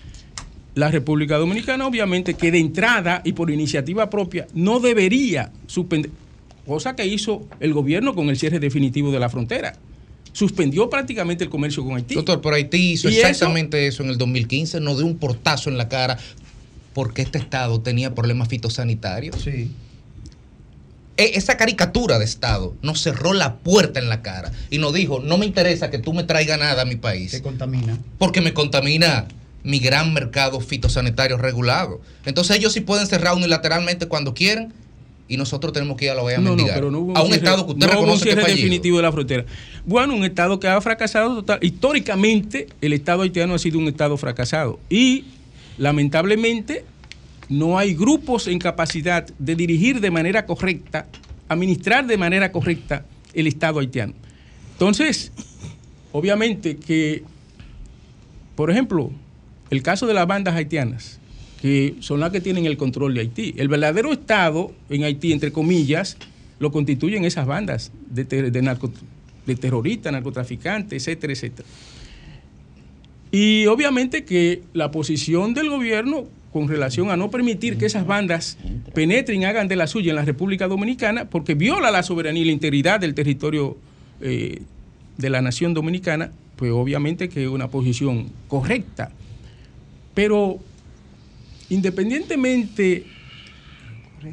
la 0.74 0.90
República 0.90 1.38
Dominicana 1.38 1.86
obviamente 1.86 2.34
que 2.34 2.50
de 2.50 2.58
entrada 2.58 3.22
y 3.24 3.32
por 3.32 3.50
iniciativa 3.50 4.10
propia 4.10 4.46
no 4.54 4.80
debería 4.80 5.50
suspender, 5.66 6.10
cosa 6.66 6.96
que 6.96 7.06
hizo 7.06 7.46
el 7.60 7.72
gobierno 7.72 8.14
con 8.14 8.28
el 8.30 8.38
cierre 8.38 8.58
definitivo 8.60 9.10
de 9.12 9.18
la 9.20 9.28
frontera. 9.28 9.74
Suspendió 10.32 10.90
prácticamente 10.90 11.44
el 11.44 11.50
comercio 11.50 11.84
con 11.84 11.94
Haití. 11.96 12.14
Doctor, 12.14 12.40
pero 12.40 12.56
Haití 12.56 12.92
hizo 12.92 13.08
Y 13.08 13.16
exactamente 13.18 13.86
eso, 13.86 14.02
en 14.02 14.08
el 14.10 14.18
2015, 14.18 14.80
nos 14.80 14.96
dio 14.98 15.06
un 15.06 15.16
portazo 15.18 15.70
en 15.70 15.78
la 15.78 15.88
cara 15.88 16.18
porque 16.92 17.22
este 17.22 17.38
estado 17.38 17.80
tenía 17.80 18.14
problemas 18.14 18.48
fitosanitarios. 18.48 19.36
Sí. 19.42 19.70
E- 21.16 21.32
Esa 21.34 21.56
caricatura 21.56 22.18
de 22.18 22.24
Estado 22.24 22.74
nos 22.82 23.00
cerró 23.00 23.32
la 23.32 23.56
puerta 23.56 24.00
en 24.00 24.08
la 24.08 24.22
cara 24.22 24.50
y 24.70 24.78
nos 24.78 24.92
dijo, 24.92 25.20
no 25.20 25.38
me 25.38 25.46
interesa 25.46 25.90
que 25.90 25.98
tú 25.98 26.12
me 26.12 26.24
traigas 26.24 26.58
nada 26.58 26.82
a 26.82 26.84
mi 26.84 26.96
país. 26.96 27.30
Se 27.30 27.42
contamina. 27.42 27.98
Porque 28.18 28.40
me 28.40 28.52
contamina 28.52 29.26
mi 29.62 29.78
gran 29.78 30.12
mercado 30.12 30.60
fitosanitario 30.60 31.36
regulado. 31.36 32.00
Entonces 32.24 32.56
ellos 32.56 32.72
sí 32.72 32.80
pueden 32.80 33.06
cerrar 33.06 33.34
unilateralmente 33.34 34.06
cuando 34.06 34.34
quieran 34.34 34.72
y 35.26 35.36
nosotros 35.36 35.72
tenemos 35.72 35.96
que 35.96 36.04
ir 36.06 36.10
a 36.10 36.14
la 36.14 36.22
OEA 36.22 36.38
a 36.38 36.40
No, 36.40 36.54
no, 36.54 36.64
pero 36.66 36.90
no 36.90 36.98
hubo 37.00 37.16
a 37.16 37.22
un 37.22 37.28
cierre- 37.28 37.36
Estado 37.44 37.66
que 37.66 37.72
usted 37.72 37.86
no 37.86 37.92
hubo 37.92 38.00
un 38.02 38.20
reconoce 38.20 38.28
que 38.28 38.52
definitivo 38.52 38.96
de 38.98 39.02
la 39.02 39.12
frontera. 39.12 39.44
Bueno, 39.86 40.14
un 40.14 40.24
Estado 40.24 40.60
que 40.60 40.68
ha 40.68 40.80
fracasado 40.80 41.34
total. 41.36 41.58
Históricamente, 41.62 42.66
el 42.80 42.92
Estado 42.92 43.22
haitiano 43.22 43.54
ha 43.54 43.58
sido 43.58 43.78
un 43.78 43.88
Estado 43.88 44.16
fracasado. 44.16 44.78
Y, 44.90 45.24
lamentablemente, 45.78 46.84
no 47.48 47.78
hay 47.78 47.94
grupos 47.94 48.48
en 48.48 48.58
capacidad 48.58 49.26
de 49.38 49.54
dirigir 49.54 50.00
de 50.00 50.10
manera 50.10 50.44
correcta, 50.46 51.06
administrar 51.48 52.06
de 52.06 52.16
manera 52.18 52.52
correcta 52.52 53.04
el 53.32 53.46
Estado 53.46 53.80
haitiano. 53.80 54.12
Entonces, 54.72 55.32
obviamente 56.12 56.76
que, 56.76 57.22
por 58.56 58.70
ejemplo, 58.70 59.10
el 59.70 59.82
caso 59.82 60.06
de 60.06 60.14
las 60.14 60.26
bandas 60.26 60.54
haitianas, 60.54 61.18
que 61.64 61.94
son 62.00 62.20
las 62.20 62.30
que 62.30 62.42
tienen 62.42 62.66
el 62.66 62.76
control 62.76 63.14
de 63.14 63.22
Haití. 63.22 63.54
El 63.56 63.68
verdadero 63.68 64.12
Estado 64.12 64.70
en 64.90 65.04
Haití, 65.04 65.32
entre 65.32 65.50
comillas, 65.50 66.18
lo 66.58 66.70
constituyen 66.70 67.24
esas 67.24 67.46
bandas 67.46 67.90
de, 68.10 68.26
terroristas, 68.26 70.12
narcotraficantes, 70.12 71.02
etcétera, 71.02 71.32
etcétera. 71.32 71.66
Y 73.32 73.64
obviamente 73.64 74.26
que 74.26 74.60
la 74.74 74.90
posición 74.90 75.54
del 75.54 75.70
gobierno 75.70 76.26
con 76.52 76.68
relación 76.68 77.08
a 77.10 77.16
no 77.16 77.30
permitir 77.30 77.78
que 77.78 77.86
esas 77.86 78.06
bandas 78.06 78.58
penetren, 78.92 79.46
hagan 79.46 79.66
de 79.66 79.76
la 79.76 79.86
suya 79.86 80.10
en 80.10 80.16
la 80.16 80.24
República 80.26 80.68
Dominicana, 80.68 81.30
porque 81.30 81.54
viola 81.54 81.90
la 81.90 82.02
soberanía 82.02 82.42
y 82.42 82.44
la 82.44 82.52
integridad 82.52 83.00
del 83.00 83.14
territorio 83.14 83.78
eh, 84.20 84.60
de 85.16 85.30
la 85.30 85.40
nación 85.40 85.72
dominicana, 85.72 86.30
pues 86.56 86.72
obviamente 86.72 87.30
que 87.30 87.44
es 87.44 87.48
una 87.48 87.68
posición 87.68 88.28
correcta. 88.48 89.12
Pero 90.12 90.60
independientemente 91.70 93.06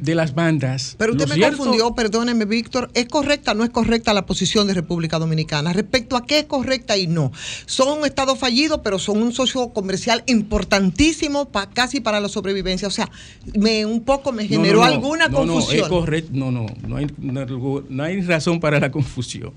de 0.00 0.14
las 0.14 0.34
bandas. 0.34 0.94
Pero 0.96 1.12
usted 1.12 1.28
me 1.28 1.34
cierto- 1.34 1.58
confundió, 1.58 1.94
perdóneme, 1.94 2.46
Víctor. 2.46 2.90
¿Es 2.94 3.06
correcta 3.08 3.52
o 3.52 3.54
no 3.54 3.62
es 3.62 3.68
correcta 3.68 4.14
la 4.14 4.24
posición 4.24 4.66
de 4.66 4.72
República 4.72 5.18
Dominicana? 5.18 5.74
Respecto 5.74 6.16
a 6.16 6.24
qué 6.24 6.38
es 6.38 6.44
correcta 6.46 6.96
y 6.96 7.06
no. 7.08 7.30
Son 7.66 7.98
un 7.98 8.06
Estado 8.06 8.34
fallido, 8.34 8.82
pero 8.82 8.98
son 8.98 9.22
un 9.22 9.34
socio 9.34 9.68
comercial 9.68 10.24
importantísimo 10.28 11.50
pa- 11.50 11.68
casi 11.68 12.00
para 12.00 12.20
la 12.20 12.30
sobrevivencia. 12.30 12.88
O 12.88 12.90
sea, 12.90 13.10
me 13.54 13.84
un 13.84 14.02
poco 14.02 14.32
me 14.32 14.48
generó 14.48 14.78
no, 14.78 14.86
no, 14.86 14.92
alguna 14.94 15.28
no, 15.28 15.44
no, 15.44 15.58
es 15.58 15.64
confusión. 15.66 15.88
correcto, 15.90 16.30
no, 16.32 16.50
no, 16.50 16.64
no 16.88 16.96
hay, 16.96 17.06
no, 17.18 18.02
hay 18.02 18.20
razón 18.22 18.60
para 18.60 18.80
la 18.80 18.90
confusión. 18.92 19.52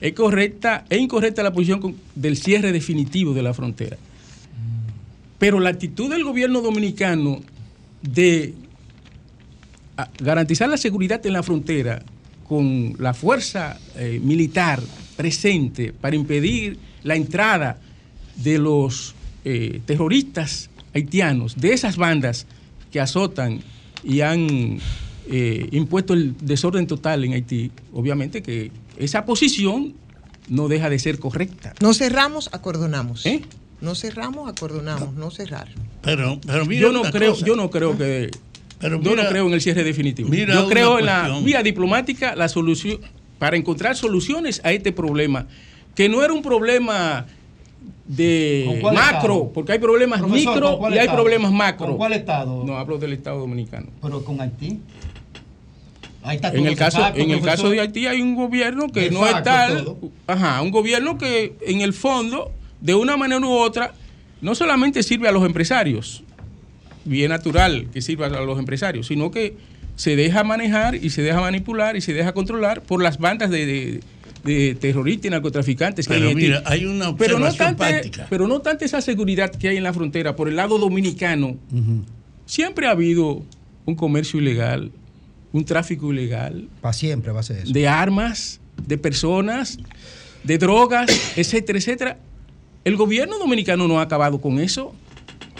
Es 0.00 0.14
correcta, 0.14 0.84
es 0.90 0.98
incorrecta 0.98 1.44
la 1.44 1.52
posición 1.52 1.94
del 2.16 2.36
cierre 2.36 2.72
definitivo 2.72 3.34
de 3.34 3.42
la 3.44 3.54
frontera. 3.54 3.96
Pero 5.38 5.60
la 5.60 5.70
actitud 5.70 6.10
del 6.10 6.24
gobierno 6.24 6.60
dominicano 6.62 7.40
de 8.02 8.54
a- 9.96 10.08
garantizar 10.18 10.68
la 10.68 10.76
seguridad 10.76 11.24
en 11.26 11.32
la 11.32 11.42
frontera 11.42 12.02
con 12.48 12.94
la 12.98 13.12
fuerza 13.14 13.78
eh, 13.96 14.20
militar 14.22 14.80
presente 15.16 15.92
para 15.92 16.14
impedir 16.16 16.78
la 17.02 17.16
entrada 17.16 17.78
de 18.36 18.58
los 18.58 19.14
eh, 19.44 19.80
terroristas 19.86 20.70
haitianos, 20.94 21.56
de 21.56 21.72
esas 21.72 21.96
bandas 21.96 22.46
que 22.92 23.00
azotan 23.00 23.60
y 24.04 24.20
han 24.20 24.78
eh, 25.28 25.68
impuesto 25.72 26.14
el 26.14 26.36
desorden 26.40 26.86
total 26.86 27.24
en 27.24 27.32
Haití, 27.32 27.70
obviamente 27.92 28.42
que 28.42 28.70
esa 28.96 29.24
posición 29.24 29.94
no 30.48 30.68
deja 30.68 30.88
de 30.88 30.98
ser 30.98 31.18
correcta. 31.18 31.74
No 31.80 31.92
cerramos, 31.94 32.48
acordonamos. 32.52 33.26
¿Eh? 33.26 33.42
No 33.80 33.94
cerramos, 33.94 34.48
acordonamos, 34.48 35.14
no 35.14 35.30
cerrar. 35.30 35.68
Pero, 36.02 36.40
pero 36.46 36.64
mira 36.64 36.80
yo 36.82 36.92
no 36.92 37.02
creo, 37.02 37.32
cosa. 37.32 37.46
yo 37.46 37.56
no 37.56 37.70
creo 37.70 37.96
que 37.98 38.30
Pero 38.78 39.00
yo 39.02 39.10
mira- 39.10 39.24
no 39.24 39.28
creo 39.28 39.46
en 39.46 39.52
el 39.54 39.60
cierre 39.60 39.84
definitivo. 39.84 40.28
mira 40.28 40.54
yo 40.54 40.68
creo 40.68 40.98
en 40.98 41.06
la 41.06 41.40
vía 41.42 41.62
diplomática 41.62 42.34
la 42.36 42.48
solución 42.48 43.00
para 43.38 43.56
encontrar 43.56 43.96
soluciones 43.96 44.60
a 44.64 44.72
este 44.72 44.92
problema, 44.92 45.46
que 45.94 46.08
no 46.08 46.22
era 46.24 46.32
un 46.32 46.42
problema 46.42 47.26
de 48.06 48.64
¿Con 48.66 48.80
cuál 48.80 48.94
macro, 48.94 49.18
estado? 49.34 49.52
porque 49.52 49.72
hay 49.72 49.78
problemas 49.78 50.20
Profesor, 50.20 50.52
micro 50.54 50.70
¿con 50.70 50.78
cuál 50.78 50.94
y 50.94 50.98
hay 50.98 51.00
estado? 51.06 51.22
problemas 51.22 51.52
macro. 51.52 51.86
¿Con 51.88 51.96
cuál 51.96 52.12
estado? 52.14 52.64
No 52.64 52.78
hablo 52.78 52.98
del 52.98 53.12
Estado 53.12 53.40
Dominicano. 53.40 53.88
Pero 54.00 54.24
con 54.24 54.40
Haití. 54.40 54.80
Ahí 56.22 56.36
está 56.36 56.48
En 56.48 56.56
todo 56.56 56.66
el 56.68 56.76
caso, 56.76 57.06
en 57.14 57.30
el 57.30 57.40
caso 57.42 57.68
de 57.70 57.80
Haití 57.80 58.06
hay 58.06 58.20
un 58.20 58.34
gobierno 58.34 58.88
que 58.90 59.10
no 59.10 59.26
es 59.26 59.42
tal, 59.42 59.84
todo. 59.84 59.98
ajá, 60.26 60.60
un 60.62 60.70
gobierno 60.70 61.18
que 61.18 61.56
en 61.66 61.80
el 61.82 61.92
fondo, 61.92 62.50
de 62.80 62.94
una 62.94 63.16
manera 63.16 63.40
u 63.46 63.50
otra, 63.50 63.94
no 64.40 64.54
solamente 64.54 65.02
sirve 65.02 65.28
a 65.28 65.32
los 65.32 65.44
empresarios, 65.44 66.22
bien 67.04 67.30
natural 67.30 67.88
que 67.92 68.02
sirva 68.02 68.26
a 68.26 68.40
los 68.42 68.58
empresarios, 68.58 69.06
sino 69.06 69.30
que 69.30 69.56
se 69.94 70.14
deja 70.16 70.44
manejar 70.44 70.94
y 70.96 71.10
se 71.10 71.22
deja 71.22 71.40
manipular 71.40 71.96
y 71.96 72.00
se 72.00 72.12
deja 72.12 72.32
controlar 72.34 72.82
por 72.82 73.02
las 73.02 73.18
bandas 73.18 73.50
de, 73.50 73.64
de- 73.66 74.00
de 74.44 74.76
terroristas 74.76 75.26
y 75.26 75.30
narcotraficantes 75.30 76.06
que 76.06 76.14
Pero 76.14 76.28
hay 76.28 76.34
mira, 76.36 76.62
hay 76.66 76.84
una 76.86 77.16
pero 77.16 77.36
no 77.38 77.46
observación 77.46 77.76
tanta, 77.76 77.88
práctica. 77.88 78.26
pero 78.30 78.46
no 78.46 78.60
tanta 78.60 78.84
esa 78.84 79.00
seguridad 79.00 79.50
que 79.50 79.68
hay 79.68 79.76
en 79.76 79.82
la 79.82 79.92
frontera 79.92 80.36
por 80.36 80.48
el 80.48 80.54
lado 80.54 80.78
dominicano. 80.78 81.56
Siempre 82.44 82.86
ha 82.86 82.90
habido 82.90 83.42
un 83.86 83.94
comercio 83.96 84.38
ilegal, 84.38 84.92
un 85.52 85.64
tráfico 85.64 86.12
ilegal 86.12 86.68
Para 86.80 86.92
siempre 86.92 87.32
va 87.32 87.40
a 87.40 87.42
ser 87.42 87.58
eso. 87.64 87.72
de 87.72 87.88
armas, 87.88 88.60
de 88.86 88.98
personas, 88.98 89.78
de 90.44 90.58
drogas, 90.58 91.10
etcétera, 91.36 91.78
etcétera. 91.78 92.18
El 92.86 92.94
gobierno 92.94 93.36
dominicano 93.36 93.88
no 93.88 93.98
ha 93.98 94.02
acabado 94.02 94.40
con 94.40 94.60
eso. 94.60 94.94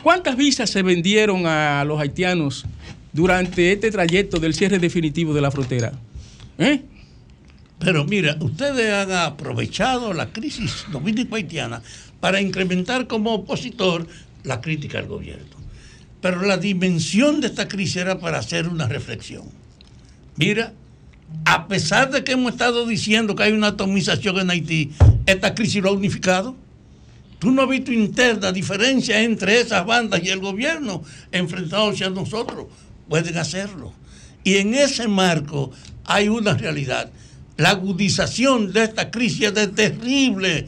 ¿Cuántas 0.04 0.36
visas 0.36 0.70
se 0.70 0.82
vendieron 0.82 1.44
a 1.44 1.84
los 1.84 1.98
haitianos 1.98 2.64
durante 3.12 3.72
este 3.72 3.90
trayecto 3.90 4.38
del 4.38 4.54
cierre 4.54 4.78
definitivo 4.78 5.34
de 5.34 5.40
la 5.40 5.50
frontera? 5.50 5.90
¿Eh? 6.56 6.82
Pero 7.80 8.04
mira, 8.04 8.36
ustedes 8.38 8.92
han 8.92 9.10
aprovechado 9.10 10.12
la 10.12 10.32
crisis 10.32 10.86
dominico-haitiana 10.92 11.82
para 12.20 12.40
incrementar 12.40 13.08
como 13.08 13.34
opositor 13.34 14.06
la 14.44 14.60
crítica 14.60 15.00
al 15.00 15.08
gobierno. 15.08 15.56
Pero 16.20 16.42
la 16.42 16.58
dimensión 16.58 17.40
de 17.40 17.48
esta 17.48 17.66
crisis 17.66 17.96
era 17.96 18.20
para 18.20 18.38
hacer 18.38 18.68
una 18.68 18.86
reflexión. 18.86 19.46
Mira, 20.36 20.74
a 21.44 21.66
pesar 21.66 22.12
de 22.12 22.22
que 22.22 22.34
hemos 22.34 22.52
estado 22.52 22.86
diciendo 22.86 23.34
que 23.34 23.42
hay 23.42 23.52
una 23.52 23.66
atomización 23.66 24.38
en 24.38 24.50
Haití, 24.50 24.92
esta 25.26 25.56
crisis 25.56 25.82
lo 25.82 25.88
ha 25.88 25.92
unificado. 25.92 26.54
Tú 27.38 27.50
no 27.50 27.62
has 27.62 27.68
visto 27.68 27.92
interna 27.92 28.52
diferencia 28.52 29.22
entre 29.22 29.60
esas 29.60 29.84
bandas 29.84 30.22
y 30.22 30.28
el 30.28 30.40
gobierno 30.40 31.02
enfrentados 31.32 32.00
a 32.02 32.10
nosotros. 32.10 32.66
Pueden 33.08 33.36
hacerlo. 33.36 33.92
Y 34.42 34.56
en 34.56 34.74
ese 34.74 35.08
marco 35.08 35.70
hay 36.04 36.28
una 36.28 36.54
realidad. 36.54 37.10
La 37.56 37.70
agudización 37.70 38.72
de 38.72 38.84
esta 38.84 39.10
crisis 39.10 39.52
de 39.52 39.68
terrible 39.68 40.66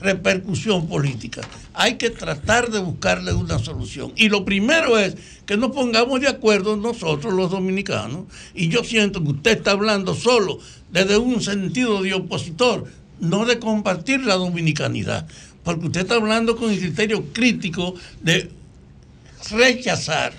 repercusión 0.00 0.86
política. 0.86 1.42
Hay 1.74 1.96
que 1.96 2.10
tratar 2.10 2.70
de 2.70 2.78
buscarle 2.80 3.32
una 3.32 3.58
solución. 3.58 4.12
Y 4.16 4.28
lo 4.28 4.44
primero 4.44 4.98
es 4.98 5.16
que 5.46 5.56
nos 5.56 5.72
pongamos 5.72 6.20
de 6.20 6.28
acuerdo 6.28 6.76
nosotros 6.76 7.34
los 7.34 7.50
dominicanos. 7.50 8.26
Y 8.54 8.68
yo 8.68 8.84
siento 8.84 9.22
que 9.22 9.30
usted 9.30 9.58
está 9.58 9.72
hablando 9.72 10.14
solo 10.14 10.58
desde 10.90 11.18
un 11.18 11.42
sentido 11.42 12.02
de 12.02 12.14
opositor, 12.14 12.84
no 13.20 13.44
de 13.44 13.58
compartir 13.58 14.24
la 14.24 14.34
dominicanidad. 14.34 15.26
Porque 15.68 15.88
usted 15.88 16.00
está 16.00 16.14
hablando 16.14 16.56
con 16.56 16.70
el 16.70 16.78
criterio 16.78 17.30
crítico 17.30 17.94
de 18.22 18.50
rechazar 19.50 20.32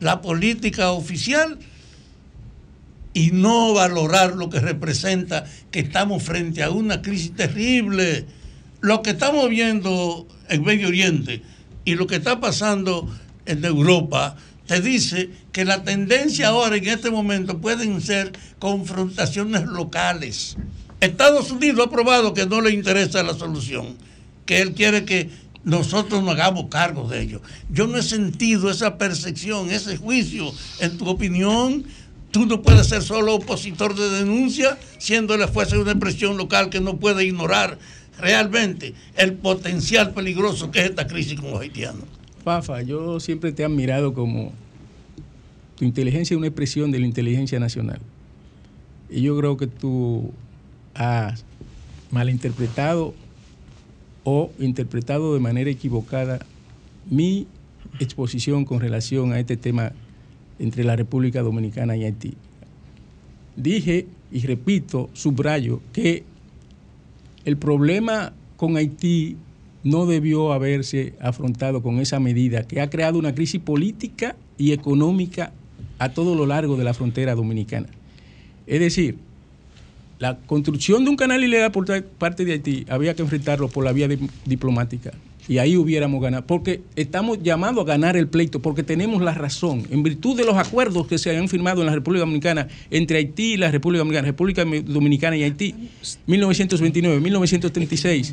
la 0.00 0.22
política 0.22 0.92
oficial 0.92 1.58
y 3.12 3.32
no 3.32 3.74
valorar 3.74 4.34
lo 4.34 4.48
que 4.48 4.60
representa 4.60 5.44
que 5.70 5.80
estamos 5.80 6.22
frente 6.22 6.62
a 6.62 6.70
una 6.70 7.02
crisis 7.02 7.36
terrible. 7.36 8.24
Lo 8.80 9.02
que 9.02 9.10
estamos 9.10 9.50
viendo 9.50 10.26
en 10.48 10.62
Medio 10.62 10.88
Oriente 10.88 11.42
y 11.84 11.94
lo 11.94 12.06
que 12.06 12.16
está 12.16 12.40
pasando 12.40 13.14
en 13.44 13.62
Europa 13.66 14.36
te 14.66 14.80
dice 14.80 15.28
que 15.52 15.66
la 15.66 15.84
tendencia 15.84 16.48
ahora 16.48 16.76
en 16.76 16.88
este 16.88 17.10
momento 17.10 17.58
pueden 17.58 18.00
ser 18.00 18.32
confrontaciones 18.58 19.66
locales. 19.66 20.56
Estados 21.00 21.50
Unidos 21.50 21.88
ha 21.88 21.90
probado 21.90 22.32
que 22.32 22.46
no 22.46 22.62
le 22.62 22.70
interesa 22.70 23.22
la 23.22 23.34
solución, 23.34 23.98
que 24.52 24.60
él 24.60 24.72
quiere 24.72 25.06
que 25.06 25.30
nosotros 25.64 26.22
nos 26.22 26.34
hagamos 26.34 26.66
cargo 26.66 27.08
de 27.08 27.22
ello. 27.22 27.40
Yo 27.70 27.86
no 27.86 27.96
he 27.96 28.02
sentido 28.02 28.70
esa 28.70 28.98
percepción, 28.98 29.70
ese 29.70 29.96
juicio. 29.96 30.52
En 30.78 30.98
tu 30.98 31.08
opinión, 31.08 31.84
tú 32.32 32.44
no 32.44 32.60
puedes 32.60 32.88
ser 32.88 33.02
solo 33.02 33.36
opositor 33.36 33.94
de 33.94 34.10
denuncia, 34.10 34.78
siendo 34.98 35.38
la 35.38 35.48
fuerza 35.48 35.76
de 35.76 35.82
una 35.82 35.92
expresión 35.92 36.36
local 36.36 36.68
que 36.68 36.80
no 36.80 36.98
puede 36.98 37.24
ignorar 37.24 37.78
realmente 38.18 38.92
el 39.16 39.32
potencial 39.32 40.12
peligroso 40.12 40.70
que 40.70 40.80
es 40.80 40.90
esta 40.90 41.06
crisis 41.06 41.40
con 41.40 41.52
los 41.52 41.60
haitianos. 41.60 42.04
Fafa, 42.44 42.82
yo 42.82 43.20
siempre 43.20 43.52
te 43.52 43.62
he 43.62 43.64
admirado 43.64 44.12
como 44.12 44.52
tu 45.76 45.86
inteligencia 45.86 46.34
es 46.34 46.38
una 46.38 46.48
expresión 46.48 46.90
de 46.90 46.98
la 46.98 47.06
inteligencia 47.06 47.58
nacional. 47.58 48.00
Y 49.08 49.22
yo 49.22 49.34
creo 49.38 49.56
que 49.56 49.66
tú 49.66 50.30
has 50.92 51.42
malinterpretado 52.10 53.14
o 54.24 54.50
interpretado 54.58 55.34
de 55.34 55.40
manera 55.40 55.70
equivocada 55.70 56.40
mi 57.10 57.46
exposición 58.00 58.64
con 58.64 58.80
relación 58.80 59.32
a 59.32 59.40
este 59.40 59.56
tema 59.56 59.92
entre 60.58 60.84
la 60.84 60.96
República 60.96 61.42
Dominicana 61.42 61.96
y 61.96 62.04
Haití. 62.04 62.34
Dije 63.56 64.06
y 64.30 64.40
repito, 64.46 65.10
subrayo, 65.12 65.80
que 65.92 66.24
el 67.44 67.56
problema 67.56 68.32
con 68.56 68.76
Haití 68.76 69.36
no 69.84 70.06
debió 70.06 70.52
haberse 70.52 71.14
afrontado 71.20 71.82
con 71.82 71.98
esa 71.98 72.20
medida 72.20 72.62
que 72.62 72.80
ha 72.80 72.88
creado 72.88 73.18
una 73.18 73.34
crisis 73.34 73.60
política 73.60 74.36
y 74.56 74.72
económica 74.72 75.52
a 75.98 76.10
todo 76.10 76.34
lo 76.34 76.46
largo 76.46 76.76
de 76.76 76.84
la 76.84 76.94
frontera 76.94 77.34
dominicana. 77.34 77.88
Es 78.66 78.80
decir, 78.80 79.18
la 80.22 80.36
construcción 80.46 81.02
de 81.04 81.10
un 81.10 81.16
canal 81.16 81.42
ilegal 81.42 81.72
por 81.72 81.84
parte 82.04 82.44
de 82.44 82.52
Haití 82.52 82.86
había 82.88 83.12
que 83.16 83.22
enfrentarlo 83.22 83.68
por 83.68 83.82
la 83.84 83.90
vía 83.92 84.06
di- 84.06 84.20
diplomática 84.46 85.10
y 85.48 85.58
ahí 85.58 85.76
hubiéramos 85.76 86.22
ganado, 86.22 86.46
porque 86.46 86.80
estamos 86.94 87.42
llamados 87.42 87.82
a 87.82 87.88
ganar 87.88 88.16
el 88.16 88.28
pleito, 88.28 88.62
porque 88.62 88.84
tenemos 88.84 89.20
la 89.20 89.34
razón, 89.34 89.84
en 89.90 90.04
virtud 90.04 90.36
de 90.36 90.44
los 90.44 90.54
acuerdos 90.56 91.08
que 91.08 91.18
se 91.18 91.30
habían 91.30 91.48
firmado 91.48 91.80
en 91.80 91.86
la 91.88 91.92
República 91.92 92.20
Dominicana 92.20 92.68
entre 92.92 93.18
Haití 93.18 93.54
y 93.54 93.56
la 93.56 93.72
República 93.72 93.98
Dominicana, 93.98 94.26
República 94.28 94.64
Dominicana 94.64 95.36
y 95.36 95.42
Haití, 95.42 95.74
1929, 96.28 97.18
1936. 97.20 98.32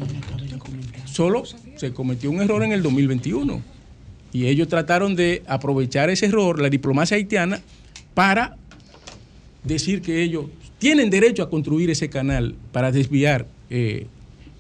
Solo 1.05 1.41
se 1.75 1.91
cometió 1.91 2.29
un 2.29 2.39
error 2.39 2.61
en 2.61 2.71
el 2.71 2.83
2021 2.83 3.61
y 4.31 4.45
ellos 4.45 4.67
trataron 4.67 5.15
de 5.15 5.41
aprovechar 5.47 6.11
ese 6.11 6.27
error, 6.27 6.61
la 6.61 6.69
diplomacia 6.69 7.17
haitiana, 7.17 7.61
para 8.13 8.57
decir 9.63 10.03
que 10.03 10.21
ellos 10.21 10.45
tienen 10.79 11.09
derecho 11.09 11.43
a 11.43 11.49
construir 11.49 11.89
ese 11.89 12.09
canal 12.09 12.55
para 12.71 12.91
desviar 12.91 13.45
eh, 13.69 14.07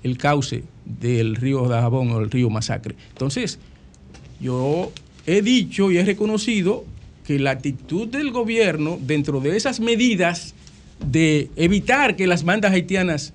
el 0.03 0.17
cauce 0.17 0.63
del 0.85 1.35
río 1.35 1.67
Dajabón 1.67 2.11
o 2.11 2.19
el 2.19 2.29
río 2.29 2.49
Masacre. 2.49 2.95
Entonces, 3.09 3.57
yo 4.39 4.91
he 5.25 5.41
dicho 5.41 5.91
y 5.91 5.97
he 5.97 6.05
reconocido 6.05 6.85
que 7.25 7.39
la 7.39 7.51
actitud 7.51 8.07
del 8.07 8.31
gobierno 8.31 8.97
dentro 9.01 9.39
de 9.39 9.55
esas 9.55 9.79
medidas 9.79 10.53
de 11.05 11.49
evitar 11.55 12.15
que 12.15 12.27
las 12.27 12.43
bandas 12.43 12.71
haitianas 12.71 13.33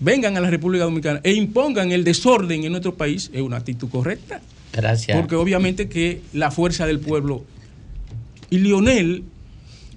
vengan 0.00 0.36
a 0.36 0.40
la 0.40 0.50
República 0.50 0.84
Dominicana 0.84 1.20
e 1.22 1.32
impongan 1.32 1.92
el 1.92 2.04
desorden 2.04 2.64
en 2.64 2.72
nuestro 2.72 2.94
país 2.94 3.30
es 3.32 3.42
una 3.42 3.58
actitud 3.58 3.88
correcta. 3.88 4.40
Gracias. 4.72 5.16
Porque 5.18 5.36
obviamente 5.36 5.88
que 5.88 6.22
la 6.32 6.50
fuerza 6.50 6.86
del 6.86 7.00
pueblo. 7.00 7.44
Y 8.48 8.58
Lionel 8.58 9.24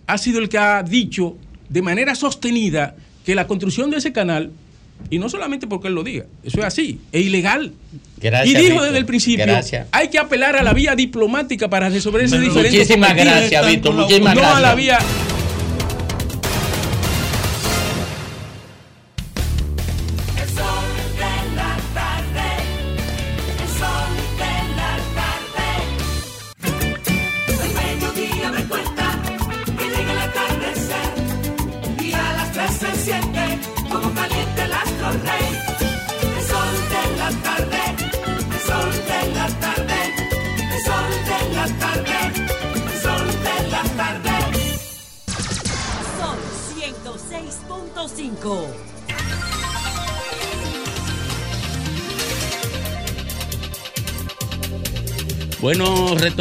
ha 0.08 0.18
sido 0.18 0.40
el 0.40 0.50
que 0.50 0.58
ha 0.58 0.84
dicho 0.84 1.38
de 1.70 1.82
manera 1.82 2.16
sostenida 2.16 2.96
que 3.26 3.36
la 3.36 3.48
construcción 3.48 3.90
de 3.90 3.98
ese 3.98 4.12
canal, 4.14 4.52
y 5.10 5.20
no 5.20 5.30
solamente 5.30 5.68
porque 5.68 5.88
él 5.88 5.96
lo 5.96 6.04
diga, 6.04 6.26
eso 6.44 6.60
es 6.60 6.66
así, 6.66 7.00
es 7.12 7.26
ilegal. 7.26 7.74
Gracias, 8.22 8.62
y 8.62 8.66
dijo 8.66 8.82
desde 8.82 8.98
el 8.98 9.06
principio, 9.06 9.46
Gracias. 9.46 9.88
hay 9.92 10.08
que 10.08 10.18
apelar 10.18 10.56
a 10.56 10.64
la 10.64 10.74
vía 10.74 10.96
diplomática 10.96 11.70
para 11.70 11.90
resolver 11.90 12.24
ese 12.24 12.40
diferente 12.40 12.78
Muchísimas 12.78 13.16
gracias, 13.16 13.68
Víctor, 13.68 13.96
muchísimas 13.96 14.36
No 14.36 14.56
a 14.56 14.62
la 14.62 14.76
vía 14.76 15.00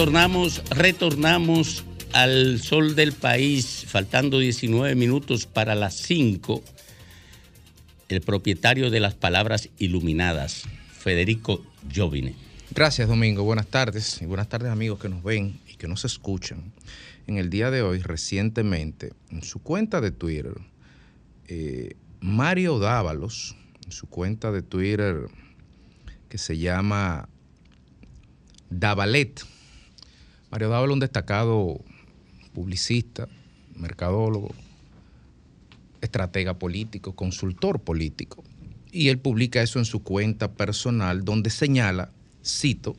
retornamos, 0.02 0.64
retornamos 0.70 1.84
al 2.12 2.60
sol 2.60 2.96
del 2.96 3.12
país, 3.12 3.84
faltando 3.86 4.40
19 4.40 4.96
minutos 4.96 5.46
para 5.46 5.76
las 5.76 5.94
5. 5.94 6.60
El 8.08 8.20
propietario 8.20 8.90
de 8.90 8.98
las 8.98 9.14
palabras 9.14 9.68
iluminadas, 9.78 10.64
Federico 10.90 11.64
Jovine. 11.94 12.34
Gracias, 12.72 13.06
Domingo. 13.06 13.44
Buenas 13.44 13.68
tardes. 13.68 14.20
Y 14.20 14.26
buenas 14.26 14.48
tardes, 14.48 14.72
amigos 14.72 14.98
que 14.98 15.08
nos 15.08 15.22
ven 15.22 15.60
y 15.72 15.76
que 15.76 15.86
nos 15.86 16.04
escuchan. 16.04 16.72
En 17.28 17.38
el 17.38 17.48
día 17.48 17.70
de 17.70 17.82
hoy, 17.82 18.00
recientemente, 18.00 19.12
en 19.30 19.44
su 19.44 19.60
cuenta 19.60 20.00
de 20.00 20.10
Twitter, 20.10 20.54
eh, 21.46 21.94
Mario 22.20 22.80
Dávalos, 22.80 23.54
en 23.84 23.92
su 23.92 24.08
cuenta 24.08 24.50
de 24.50 24.62
Twitter 24.62 25.28
que 26.28 26.38
se 26.38 26.58
llama 26.58 27.28
Davalet. 28.68 29.44
Mario 30.52 30.68
Dávalos, 30.68 30.92
un 30.92 31.00
destacado 31.00 31.80
publicista, 32.52 33.26
mercadólogo, 33.74 34.54
estratega 36.02 36.58
político, 36.58 37.14
consultor 37.14 37.80
político. 37.80 38.44
Y 38.92 39.08
él 39.08 39.18
publica 39.18 39.62
eso 39.62 39.78
en 39.78 39.86
su 39.86 40.02
cuenta 40.02 40.52
personal, 40.52 41.24
donde 41.24 41.48
señala, 41.48 42.10
cito, 42.44 42.94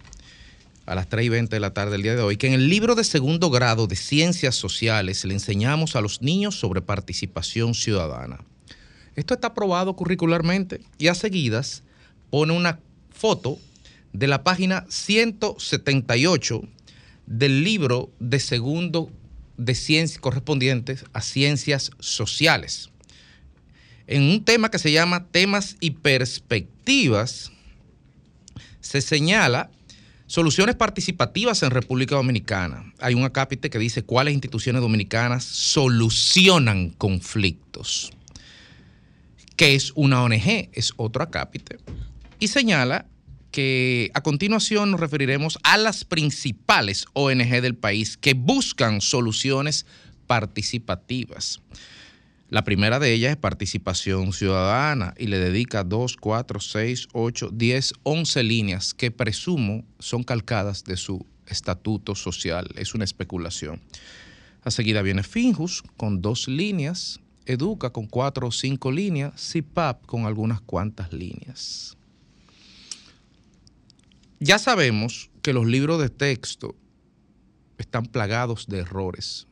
a 0.88 0.96
las 0.96 1.08
3 1.10 1.28
y 1.28 1.30
20 1.30 1.56
de 1.56 1.60
la 1.60 1.76
tarde 1.76 1.92
del 1.92 2.02
día 2.02 2.16
de 2.16 2.24
hoy, 2.24 2.38
que 2.38 2.48
en 2.48 2.54
el 2.54 2.70
libro 2.70 2.96
de 2.96 3.04
segundo 3.04 3.52
grado 3.52 3.86
de 3.86 3.98
Ciencias 3.98 4.56
Sociales 4.56 5.24
le 5.24 5.36
enseñamos 5.36 5.96
a 5.96 6.02
los 6.02 6.24
niños 6.24 6.60
sobre 6.60 6.82
participación 6.82 7.76
ciudadana. 7.76 8.40
Esto 9.16 9.36
está 9.36 9.50
aprobado 9.50 9.96
curricularmente 9.96 10.82
y 10.98 11.08
a 11.08 11.14
seguidas 11.14 11.84
pone 12.32 12.52
una 12.54 12.80
foto 13.12 13.60
de 14.12 14.26
la 14.26 14.44
página 14.44 14.88
178 14.90 16.64
del 17.26 17.64
libro 17.64 18.12
de 18.20 18.40
segundo 18.40 19.12
de 19.58 19.76
ciencias 19.76 20.20
correspondientes 20.20 21.06
a 21.14 21.22
ciencias 21.22 21.92
sociales. 22.00 22.90
En 24.08 24.24
un 24.24 24.44
tema 24.44 24.70
que 24.70 24.80
se 24.80 24.92
llama 24.92 25.28
temas 25.28 25.78
y 25.80 25.92
perspectivas, 25.92 27.52
se 28.82 29.02
señala 29.02 29.72
soluciones 30.28 30.76
participativas 30.76 31.64
en 31.64 31.72
República 31.72 32.16
Dominicana. 32.16 32.92
Hay 33.00 33.14
un 33.14 33.24
acápite 33.24 33.70
que 33.70 33.80
dice 33.80 34.04
cuáles 34.04 34.34
instituciones 34.34 34.82
dominicanas 34.82 35.44
solucionan 35.44 36.90
conflictos. 36.90 38.12
¿Qué 39.56 39.76
es 39.76 39.94
una 39.96 40.24
ONG? 40.24 40.70
Es 40.74 40.94
otro 40.98 41.24
acápite. 41.24 41.78
Y 42.40 42.48
señala 42.48 43.06
que 43.54 44.10
a 44.16 44.22
continuación 44.22 44.90
nos 44.92 45.00
referiremos 45.00 45.60
a 45.64 45.78
las 45.78 46.04
principales 46.04 47.06
ONG 47.14 47.62
del 47.62 47.76
país 47.76 48.18
que 48.18 48.34
buscan 48.34 49.00
soluciones 49.00 49.86
participativas. 50.28 51.62
La 52.50 52.64
primera 52.64 53.00
de 53.00 53.14
ellas 53.14 53.32
es 53.32 53.38
participación 53.38 54.34
ciudadana 54.34 55.14
y 55.18 55.28
le 55.28 55.38
dedica 55.38 55.84
2, 55.84 56.18
4, 56.18 56.60
6, 56.60 57.08
8, 57.14 57.50
10, 57.54 57.94
11 58.02 58.44
líneas 58.44 58.94
que 58.96 59.12
presumo 59.12 59.86
son 60.00 60.24
calcadas 60.24 60.84
de 60.84 60.98
su 60.98 61.26
estatuto 61.46 62.16
social. 62.16 62.68
Es 62.76 62.96
una 62.96 63.04
especulación. 63.04 63.82
A 64.64 64.72
seguida 64.72 65.04
viene 65.04 65.22
Finjus 65.22 65.84
con 65.96 66.22
dos 66.22 66.48
líneas, 66.48 67.20
Educa 67.46 67.92
con 67.92 68.08
cuatro 68.08 68.48
o 68.48 68.52
cinco 68.52 68.90
líneas, 68.92 69.34
CIPAP 69.38 70.06
con 70.06 70.26
algunas 70.26 70.62
cuantas 70.62 71.12
líneas. 71.12 71.98
Ya 74.44 74.60
sabemos 74.60 75.32
que 75.42 75.54
los 75.54 75.66
libros 75.66 76.02
de 76.02 76.10
texto 76.10 76.76
están 77.78 78.08
plagados 78.08 78.68
de 78.68 78.80
errores. 78.80 79.48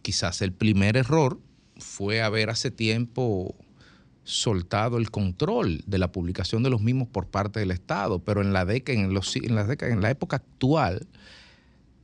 Quizás 0.00 0.42
el 0.42 0.52
primer 0.52 0.96
error 0.96 1.40
fue 1.76 2.22
haber 2.22 2.50
hace 2.50 2.70
tiempo 2.70 3.56
soltado 4.22 4.96
el 4.96 5.10
control 5.10 5.82
de 5.88 5.98
la 5.98 6.12
publicación 6.12 6.62
de 6.62 6.70
los 6.70 6.82
mismos 6.82 7.08
por 7.08 7.26
parte 7.26 7.58
del 7.58 7.72
Estado, 7.72 8.20
pero 8.20 8.42
en 8.42 8.52
la 8.52 8.64
en, 8.70 9.12
los, 9.12 9.34
en 9.34 9.58
en 9.58 10.00
la 10.00 10.10
época 10.10 10.36
actual, 10.36 11.08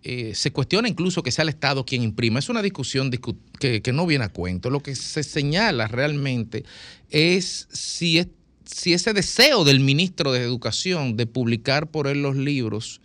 eh, 0.03 0.35
se 0.35 0.51
cuestiona 0.51 0.89
incluso 0.89 1.23
que 1.23 1.31
sea 1.31 1.45
el 1.45 1.51
Estado 1.51 1.87
quien 1.87 2.03
imprima. 2.03 2.41
Es 2.41 2.49
una 2.49 2.63
discusión 2.63 3.11
discu 3.11 3.37
que, 3.61 3.81
que, 3.81 3.93
no 3.93 4.07
viene 4.07 4.25
a 4.25 4.33
cuento. 4.33 4.71
Lo 4.71 4.81
que 4.81 4.97
se 4.97 5.23
señala 5.23 5.87
realmente 5.87 6.65
es 7.11 7.69
si, 7.71 8.19
es 8.19 8.27
si 8.71 8.93
ese 8.93 9.15
deseo 9.15 9.65
del 9.65 9.81
ministro 9.81 10.33
de 10.33 10.43
Educación 10.43 11.17
de 11.17 11.27
publicar 11.27 11.91
por 11.91 12.07
él 12.07 12.23
los 12.23 12.37
libros 12.37 13.01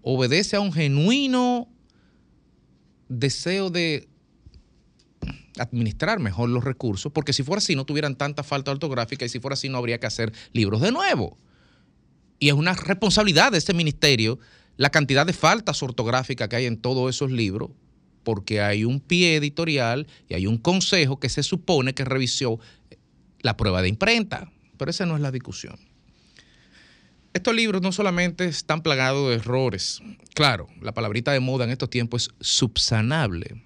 obedece 0.00 0.56
a 0.56 0.60
un 0.60 0.72
genuino 0.72 1.68
deseo 3.08 3.68
de 3.68 4.08
administrar 5.58 6.18
mejor 6.18 6.48
los 6.48 6.64
recursos, 6.64 7.12
porque 7.12 7.34
si 7.34 7.42
fuera 7.42 7.58
así 7.58 7.76
no 7.76 7.84
tuvieran 7.84 8.16
tanta 8.16 8.42
falta 8.42 8.70
ortográfica 8.70 9.26
y 9.26 9.28
si 9.28 9.38
fuera 9.38 9.52
así 9.52 9.68
no 9.68 9.76
habría 9.76 10.00
que 10.00 10.06
hacer 10.06 10.32
libros 10.54 10.80
de 10.80 10.92
nuevo. 10.92 11.36
Y 12.38 12.48
es 12.48 12.54
una 12.54 12.72
responsabilidad 12.72 13.52
de 13.52 13.58
ese 13.58 13.74
ministerio 13.74 14.38
la 14.78 14.88
cantidad 14.88 15.26
de 15.26 15.34
faltas 15.34 15.82
ortográficas 15.82 16.48
que 16.48 16.56
hay 16.56 16.64
en 16.64 16.78
todos 16.78 17.14
esos 17.14 17.30
libros, 17.30 17.70
porque 18.24 18.62
hay 18.62 18.86
un 18.86 18.98
pie 18.98 19.36
editorial 19.36 20.06
y 20.26 20.34
hay 20.34 20.46
un 20.46 20.56
consejo 20.56 21.20
que 21.20 21.28
se 21.28 21.42
supone 21.42 21.92
que 21.92 22.06
revisó 22.06 22.58
la 23.42 23.58
prueba 23.58 23.82
de 23.82 23.88
imprenta, 23.88 24.50
pero 24.82 24.90
esa 24.90 25.06
no 25.06 25.14
es 25.14 25.22
la 25.22 25.30
discusión. 25.30 25.78
Estos 27.32 27.54
libros 27.54 27.82
no 27.82 27.92
solamente 27.92 28.46
están 28.46 28.82
plagados 28.82 29.28
de 29.28 29.36
errores, 29.36 30.02
claro, 30.34 30.66
la 30.80 30.92
palabrita 30.92 31.30
de 31.30 31.38
moda 31.38 31.64
en 31.64 31.70
estos 31.70 31.88
tiempos 31.88 32.34
es 32.40 32.48
subsanable, 32.48 33.62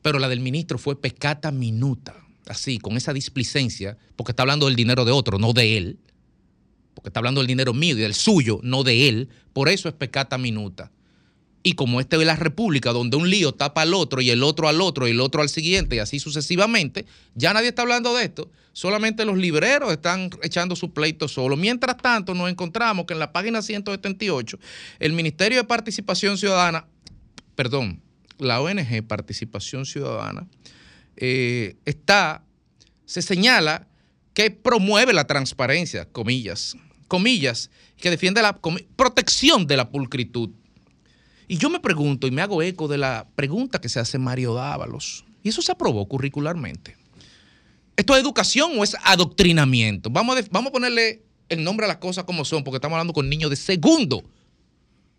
pero 0.00 0.20
la 0.20 0.28
del 0.28 0.38
ministro 0.38 0.78
fue 0.78 1.00
pecata 1.00 1.50
minuta, 1.50 2.14
así, 2.46 2.78
con 2.78 2.96
esa 2.96 3.12
displicencia, 3.12 3.98
porque 4.14 4.30
está 4.30 4.44
hablando 4.44 4.66
del 4.66 4.76
dinero 4.76 5.04
de 5.04 5.10
otro, 5.10 5.40
no 5.40 5.52
de 5.52 5.76
él, 5.76 5.98
porque 6.94 7.08
está 7.08 7.18
hablando 7.18 7.40
del 7.40 7.48
dinero 7.48 7.74
mío 7.74 7.98
y 7.98 8.00
del 8.00 8.14
suyo, 8.14 8.60
no 8.62 8.84
de 8.84 9.08
él, 9.08 9.30
por 9.52 9.68
eso 9.68 9.88
es 9.88 9.94
pecata 9.96 10.38
minuta. 10.38 10.92
Y 11.62 11.74
como 11.74 12.00
este 12.00 12.18
de 12.18 12.24
la 12.24 12.36
República, 12.36 12.92
donde 12.92 13.16
un 13.16 13.28
lío 13.28 13.52
tapa 13.52 13.82
al 13.82 13.94
otro 13.94 14.20
y 14.20 14.30
el 14.30 14.42
otro 14.42 14.68
al 14.68 14.80
otro 14.80 15.08
y 15.08 15.10
el 15.10 15.20
otro 15.20 15.42
al 15.42 15.48
siguiente 15.48 15.96
y 15.96 15.98
así 15.98 16.20
sucesivamente, 16.20 17.04
ya 17.34 17.52
nadie 17.52 17.68
está 17.68 17.82
hablando 17.82 18.14
de 18.14 18.24
esto, 18.24 18.50
solamente 18.72 19.24
los 19.24 19.36
libreros 19.36 19.90
están 19.92 20.30
echando 20.42 20.76
su 20.76 20.92
pleito 20.92 21.26
solo. 21.26 21.56
Mientras 21.56 21.96
tanto, 21.96 22.32
nos 22.34 22.48
encontramos 22.48 23.06
que 23.06 23.14
en 23.14 23.18
la 23.18 23.32
página 23.32 23.60
178, 23.60 24.58
el 25.00 25.12
Ministerio 25.12 25.58
de 25.58 25.64
Participación 25.64 26.38
Ciudadana, 26.38 26.86
perdón, 27.56 28.00
la 28.38 28.60
ONG 28.60 29.02
Participación 29.06 29.84
Ciudadana, 29.84 30.46
eh, 31.16 31.76
está, 31.84 32.44
se 33.04 33.22
señala 33.22 33.88
que 34.32 34.52
promueve 34.52 35.12
la 35.12 35.26
transparencia, 35.26 36.04
comillas, 36.04 36.76
comillas, 37.08 37.70
que 37.96 38.10
defiende 38.10 38.40
la 38.40 38.60
protección 38.94 39.66
de 39.66 39.76
la 39.76 39.90
pulcritud. 39.90 40.50
Y 41.48 41.56
yo 41.56 41.70
me 41.70 41.80
pregunto 41.80 42.26
y 42.26 42.30
me 42.30 42.42
hago 42.42 42.62
eco 42.62 42.86
de 42.88 42.98
la 42.98 43.26
pregunta 43.34 43.80
que 43.80 43.88
se 43.88 43.98
hace 43.98 44.18
Mario 44.18 44.54
Dávalos. 44.54 45.24
¿Y 45.42 45.48
eso 45.48 45.62
se 45.62 45.72
aprobó 45.72 46.06
curricularmente? 46.06 46.96
¿Esto 47.96 48.14
es 48.14 48.20
educación 48.22 48.72
o 48.78 48.84
es 48.84 48.94
adoctrinamiento? 49.02 50.10
Vamos 50.10 50.36
a, 50.36 50.42
de- 50.42 50.48
vamos 50.50 50.70
a 50.70 50.72
ponerle 50.72 51.22
el 51.48 51.64
nombre 51.64 51.86
a 51.86 51.88
las 51.88 51.96
cosas 51.96 52.24
como 52.24 52.44
son, 52.44 52.62
porque 52.62 52.76
estamos 52.76 52.96
hablando 52.96 53.14
con 53.14 53.28
niños 53.28 53.48
de 53.50 53.56
segundo. 53.56 54.22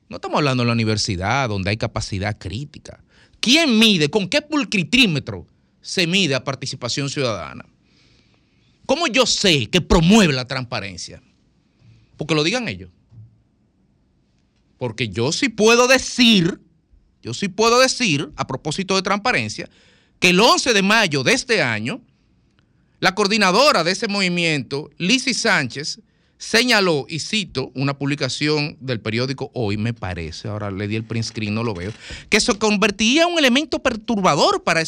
No 0.08 0.18
estamos 0.18 0.38
hablando 0.38 0.64
en 0.64 0.68
la 0.68 0.74
universidad 0.74 1.50
donde 1.50 1.72
hay 1.72 1.78
capacidad 1.78 2.38
crítica. 2.38 3.04
¿Quién 3.40 3.80
mide? 3.80 4.10
¿Con 4.10 4.30
qué 4.30 4.42
pulcritrímetro 4.42 5.48
se 5.82 6.06
mide 6.08 6.36
a 6.36 6.44
participación 6.44 7.10
ciudadana? 7.10 7.66
¿Cómo 8.86 9.08
yo 9.08 9.26
sé 9.26 9.68
que 9.68 9.82
promueve 9.82 10.34
la 10.34 10.46
transparencia? 10.46 11.22
Porque 12.18 12.36
lo 12.36 12.44
digan 12.44 12.68
ellos. 12.68 12.90
Porque 14.80 15.10
yo 15.10 15.32
sí 15.32 15.50
puedo 15.50 15.88
decir, 15.88 16.60
yo 17.22 17.36
sí 17.36 17.50
puedo 17.50 17.80
decir, 17.80 18.32
a 18.36 18.48
propósito 18.48 18.96
de 18.96 19.04
transparencia, 19.04 19.70
que 20.20 20.30
el 20.30 20.40
11 20.40 20.74
de 20.74 20.82
mayo 20.82 21.22
de 21.22 21.34
este 21.34 21.62
año, 21.62 22.02
la 23.00 23.14
coordinadora 23.14 23.84
de 23.84 23.92
ese 23.92 24.08
movimiento, 24.08 24.90
Lizzy 24.98 25.34
Sánchez, 25.34 26.00
señaló, 26.38 27.06
y 27.10 27.20
cito 27.20 27.72
una 27.76 27.98
publicación 27.98 28.78
del 28.80 29.02
periódico 29.02 29.52
Hoy, 29.54 29.76
me 29.76 29.94
parece, 29.94 30.48
ahora 30.48 30.72
le 30.72 30.88
di 30.88 30.96
el 30.96 31.04
print 31.04 31.26
screen, 31.26 31.54
no 31.54 31.64
lo 31.64 31.74
veo, 31.74 31.92
que 32.30 32.40
se 32.40 32.58
convertiría 32.58 33.24
en 33.24 33.34
un 33.34 33.40
elemento 33.40 33.80
perturbador 33.80 34.64
para, 34.64 34.82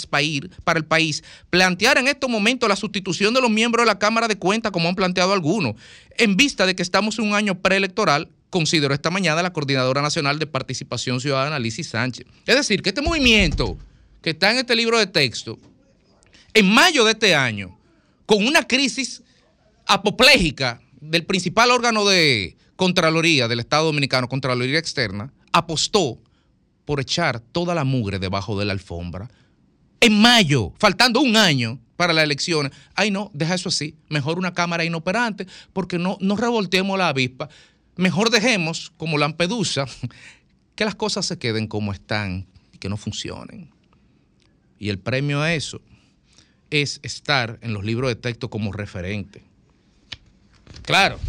para 0.63 0.79
el 0.79 0.85
país 0.85 1.23
plantear 1.49 1.97
en 1.97 2.07
estos 2.07 2.29
momentos 2.29 2.69
la 2.69 2.77
sustitución 2.77 3.33
de 3.33 3.41
los 3.41 3.49
miembros 3.49 3.83
de 3.83 3.87
la 3.87 3.99
Cámara 3.99 4.29
de 4.29 4.37
Cuentas, 4.37 4.71
como 4.71 4.87
han 4.87 4.95
planteado 4.95 5.33
algunos, 5.33 5.75
en 6.17 6.37
vista 6.37 6.65
de 6.65 6.75
que 6.75 6.83
estamos 6.83 7.19
en 7.19 7.25
un 7.25 7.35
año 7.35 7.59
preelectoral, 7.59 8.29
consideró 8.51 8.93
esta 8.93 9.09
mañana 9.09 9.41
la 9.41 9.53
Coordinadora 9.53 10.03
Nacional 10.03 10.37
de 10.37 10.45
Participación 10.45 11.19
Ciudadana, 11.19 11.57
Lizzy 11.57 11.83
Sánchez. 11.83 12.27
Es 12.45 12.55
decir, 12.55 12.83
que 12.83 12.89
este 12.89 13.01
movimiento 13.01 13.77
que 14.21 14.31
está 14.31 14.51
en 14.51 14.57
este 14.57 14.75
libro 14.75 14.99
de 14.99 15.07
texto, 15.07 15.57
en 16.53 16.71
mayo 16.71 17.03
de 17.05 17.13
este 17.13 17.33
año, 17.33 17.79
con 18.27 18.45
una 18.45 18.67
crisis 18.67 19.23
apopléjica 19.87 20.81
del 20.99 21.25
principal 21.25 21.71
órgano 21.71 22.05
de 22.05 22.55
Contraloría 22.75 23.47
del 23.47 23.61
Estado 23.61 23.85
Dominicano, 23.85 24.27
Contraloría 24.27 24.77
Externa, 24.77 25.33
apostó 25.51 26.19
por 26.85 26.99
echar 26.99 27.39
toda 27.39 27.73
la 27.73 27.83
mugre 27.83 28.19
debajo 28.19 28.59
de 28.59 28.65
la 28.65 28.73
alfombra. 28.73 29.29
En 30.01 30.19
mayo, 30.19 30.73
faltando 30.77 31.21
un 31.21 31.37
año 31.37 31.79
para 31.95 32.13
las 32.13 32.23
elecciones, 32.23 32.71
ay 32.95 33.11
no, 33.11 33.29
deja 33.33 33.53
eso 33.53 33.69
así, 33.69 33.95
mejor 34.09 34.39
una 34.39 34.53
cámara 34.53 34.83
inoperante, 34.83 35.45
porque 35.73 35.99
no, 35.99 36.17
no 36.19 36.35
revolteemos 36.35 36.97
la 36.97 37.09
avispa, 37.09 37.49
mejor 38.01 38.29
dejemos, 38.29 38.91
como 38.97 39.17
Lampedusa, 39.17 39.85
que 40.75 40.85
las 40.85 40.95
cosas 40.95 41.25
se 41.25 41.37
queden 41.37 41.67
como 41.67 41.93
están 41.93 42.47
y 42.73 42.77
que 42.77 42.89
no 42.89 42.97
funcionen. 42.97 43.71
Y 44.79 44.89
el 44.89 44.99
premio 44.99 45.41
a 45.41 45.53
eso 45.53 45.81
es 46.71 46.99
estar 47.03 47.59
en 47.61 47.73
los 47.73 47.85
libros 47.85 48.09
de 48.09 48.15
texto 48.15 48.49
como 48.49 48.71
referente. 48.71 49.43
Claro, 50.81 51.19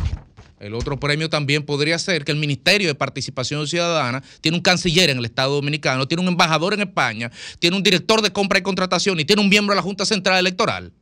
el 0.60 0.74
otro 0.74 0.98
premio 0.98 1.28
también 1.28 1.64
podría 1.64 1.98
ser 1.98 2.24
que 2.24 2.32
el 2.32 2.38
Ministerio 2.38 2.88
de 2.88 2.94
Participación 2.94 3.66
Ciudadana 3.66 4.22
tiene 4.40 4.56
un 4.56 4.62
canciller 4.62 5.10
en 5.10 5.18
el 5.18 5.24
Estado 5.24 5.56
Dominicano, 5.56 6.06
tiene 6.08 6.22
un 6.22 6.28
embajador 6.28 6.72
en 6.72 6.82
España, 6.82 7.30
tiene 7.58 7.76
un 7.76 7.82
director 7.82 8.22
de 8.22 8.32
compra 8.32 8.60
y 8.60 8.62
contratación 8.62 9.18
y 9.20 9.24
tiene 9.24 9.42
un 9.42 9.48
miembro 9.48 9.74
de 9.74 9.76
la 9.76 9.82
Junta 9.82 10.06
Central 10.06 10.38
Electoral. 10.38 10.92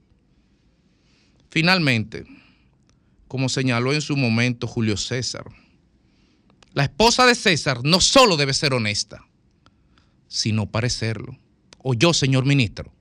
Finalmente, 1.51 2.25
como 3.29 3.49
señaló 3.49 3.93
en 3.93 4.01
su 4.01 4.17
momento 4.17 4.67
Julio 4.67 4.97
César, 4.97 5.45
la 6.73 6.85
esposa 6.85 7.27
de 7.27 7.35
César 7.35 7.81
no 7.83 8.01
solo 8.01 8.37
debe 8.37 8.55
ser 8.55 8.75
honesta, 8.75 9.27
sino 10.29 10.67
parecerlo. 10.67 11.39
O 11.79 11.95
yo, 11.95 12.13
señor 12.13 12.45
ministro. 12.45 12.93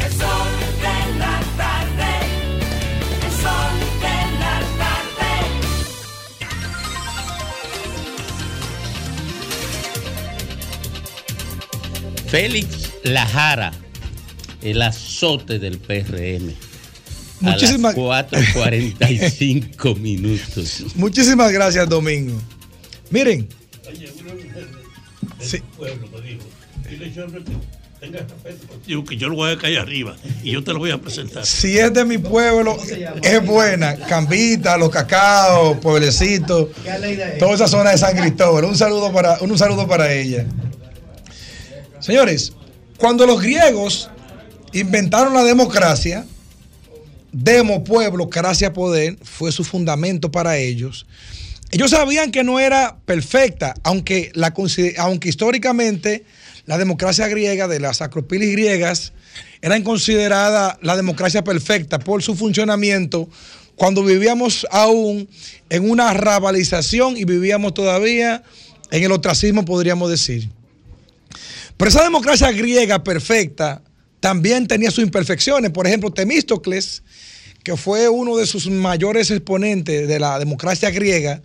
El 0.00 0.12
sol 0.12 0.52
de 0.78 1.18
la 1.18 1.40
tarde. 1.56 2.12
El 3.24 3.32
sol 3.32 3.74
de 4.00 4.18
la 4.38 4.56
tarde. 4.78 5.30
Félix 12.28 12.92
Lajara, 13.04 13.72
el 14.62 14.80
azote 14.82 15.58
del 15.58 15.78
PRM. 15.78 16.54
Muchísimas- 17.40 17.96
A 17.96 18.26
las 18.30 18.54
4.45 18.54 19.96
minutos. 19.98 20.84
Muchísimas 20.94 21.50
gracias, 21.52 21.88
Domingo. 21.88 22.40
Miren. 23.10 23.48
Sí. 25.40 25.58
Digo 28.86 29.04
que 29.04 29.16
yo 29.16 29.28
lo 29.28 29.36
voy 29.36 29.52
a 29.52 29.58
caer 29.58 29.78
arriba 29.78 30.16
y 30.42 30.52
yo 30.52 30.64
te 30.64 30.72
lo 30.72 30.78
voy 30.80 30.90
a 30.90 30.98
presentar. 31.00 31.46
Si 31.46 31.78
es 31.78 31.92
de 31.94 32.04
mi 32.04 32.18
pueblo, 32.18 32.76
es 33.22 33.46
buena. 33.46 33.96
Cambita, 33.96 34.76
los 34.76 34.90
cacaos, 34.90 35.78
pueblecitos, 35.78 36.68
toda 37.38 37.54
esa 37.54 37.68
zona 37.68 37.90
de 37.90 37.98
San 37.98 38.16
Cristóbal. 38.16 38.64
Un 38.64 38.76
saludo 38.76 39.12
para, 39.12 39.38
un 39.40 39.56
saludo 39.56 39.86
para 39.86 40.12
ella. 40.12 40.46
Señores, 42.00 42.52
cuando 42.98 43.24
los 43.26 43.40
griegos 43.40 44.10
inventaron 44.72 45.34
la 45.34 45.44
democracia, 45.44 46.26
demo, 47.32 47.84
pueblo, 47.84 48.26
gracia, 48.26 48.72
poder, 48.72 49.18
fue 49.22 49.52
su 49.52 49.64
fundamento 49.64 50.30
para 50.30 50.56
ellos. 50.58 51.06
Ellos 51.70 51.90
sabían 51.90 52.30
que 52.30 52.44
no 52.44 52.60
era 52.60 52.98
perfecta, 53.06 53.74
aunque, 53.82 54.30
la, 54.34 54.52
aunque 54.98 55.28
históricamente 55.28 56.24
la 56.66 56.78
democracia 56.78 57.28
griega 57.28 57.66
de 57.66 57.80
las 57.80 58.02
acropilis 58.02 58.52
griegas 58.52 59.12
era 59.62 59.82
considerada 59.82 60.78
la 60.82 60.96
democracia 60.96 61.42
perfecta 61.42 61.98
por 61.98 62.22
su 62.22 62.36
funcionamiento 62.36 63.28
cuando 63.74 64.04
vivíamos 64.04 64.66
aún 64.70 65.28
en 65.70 65.90
una 65.90 66.12
rabalización 66.12 67.16
y 67.16 67.24
vivíamos 67.24 67.72
todavía 67.74 68.42
en 68.90 69.02
el 69.02 69.12
ostracismo, 69.12 69.64
podríamos 69.64 70.10
decir. 70.10 70.50
Pero 71.76 71.88
esa 71.88 72.04
democracia 72.04 72.52
griega 72.52 73.02
perfecta 73.02 73.82
también 74.22 74.68
tenía 74.68 74.92
sus 74.92 75.02
imperfecciones. 75.02 75.72
Por 75.72 75.84
ejemplo, 75.84 76.12
Temístocles, 76.12 77.02
que 77.64 77.76
fue 77.76 78.08
uno 78.08 78.36
de 78.36 78.46
sus 78.46 78.70
mayores 78.70 79.32
exponentes 79.32 80.06
de 80.06 80.20
la 80.20 80.38
democracia 80.38 80.90
griega, 80.90 81.42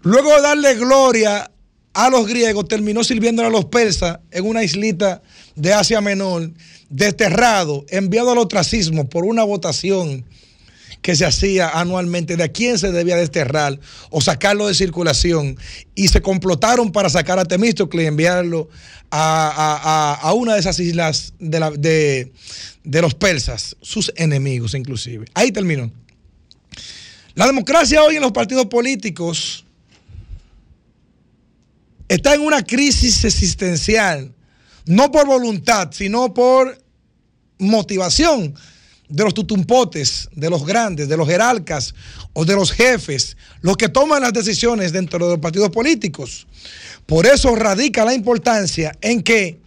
luego 0.00 0.34
de 0.34 0.40
darle 0.40 0.74
gloria 0.76 1.50
a 1.92 2.08
los 2.08 2.26
griegos, 2.26 2.68
terminó 2.68 3.04
sirviéndole 3.04 3.48
a 3.48 3.50
los 3.50 3.66
persas 3.66 4.20
en 4.30 4.46
una 4.46 4.64
islita 4.64 5.20
de 5.56 5.74
Asia 5.74 6.00
Menor, 6.00 6.50
desterrado, 6.88 7.84
enviado 7.90 8.32
al 8.32 8.38
ostracismo 8.38 9.06
por 9.10 9.26
una 9.26 9.44
votación 9.44 10.24
que 11.02 11.14
se 11.16 11.24
hacía 11.24 11.68
anualmente 11.70 12.36
de 12.36 12.44
a 12.44 12.48
quién 12.48 12.78
se 12.78 12.90
debía 12.92 13.16
desterrar 13.16 13.78
o 14.10 14.20
sacarlo 14.20 14.66
de 14.66 14.74
circulación 14.74 15.56
y 15.94 16.08
se 16.08 16.20
complotaron 16.20 16.90
para 16.92 17.08
sacar 17.08 17.38
a 17.38 17.44
Temístocles 17.44 18.04
y 18.04 18.08
enviarlo 18.08 18.68
a, 19.10 20.32
una 20.36 20.54
de 20.54 20.60
esas 20.60 20.78
islas 20.80 21.32
de, 21.38 21.60
la- 21.60 21.70
de- 21.70 22.32
de 22.84 23.02
los 23.02 23.14
persas, 23.14 23.76
sus 23.80 24.12
enemigos 24.16 24.74
inclusive. 24.74 25.26
Ahí 25.34 25.52
terminó. 25.52 25.90
La 27.34 27.46
democracia 27.46 28.02
hoy 28.02 28.16
en 28.16 28.22
los 28.22 28.32
partidos 28.32 28.66
políticos 28.66 29.64
está 32.08 32.34
en 32.34 32.40
una 32.40 32.62
crisis 32.64 33.24
existencial, 33.24 34.32
no 34.86 35.10
por 35.12 35.26
voluntad, 35.26 35.90
sino 35.92 36.32
por 36.34 36.82
motivación 37.58 38.54
de 39.08 39.24
los 39.24 39.34
tutumpotes, 39.34 40.28
de 40.32 40.50
los 40.50 40.66
grandes, 40.66 41.08
de 41.08 41.16
los 41.16 41.26
jerarcas 41.26 41.94
o 42.32 42.44
de 42.44 42.54
los 42.54 42.72
jefes, 42.72 43.36
los 43.62 43.76
que 43.76 43.88
toman 43.88 44.22
las 44.22 44.32
decisiones 44.32 44.92
dentro 44.92 45.18
de 45.24 45.32
los 45.32 45.40
partidos 45.40 45.70
políticos. 45.70 46.46
Por 47.06 47.26
eso 47.26 47.56
radica 47.56 48.04
la 48.04 48.14
importancia 48.14 48.96
en 49.00 49.22
que 49.22 49.60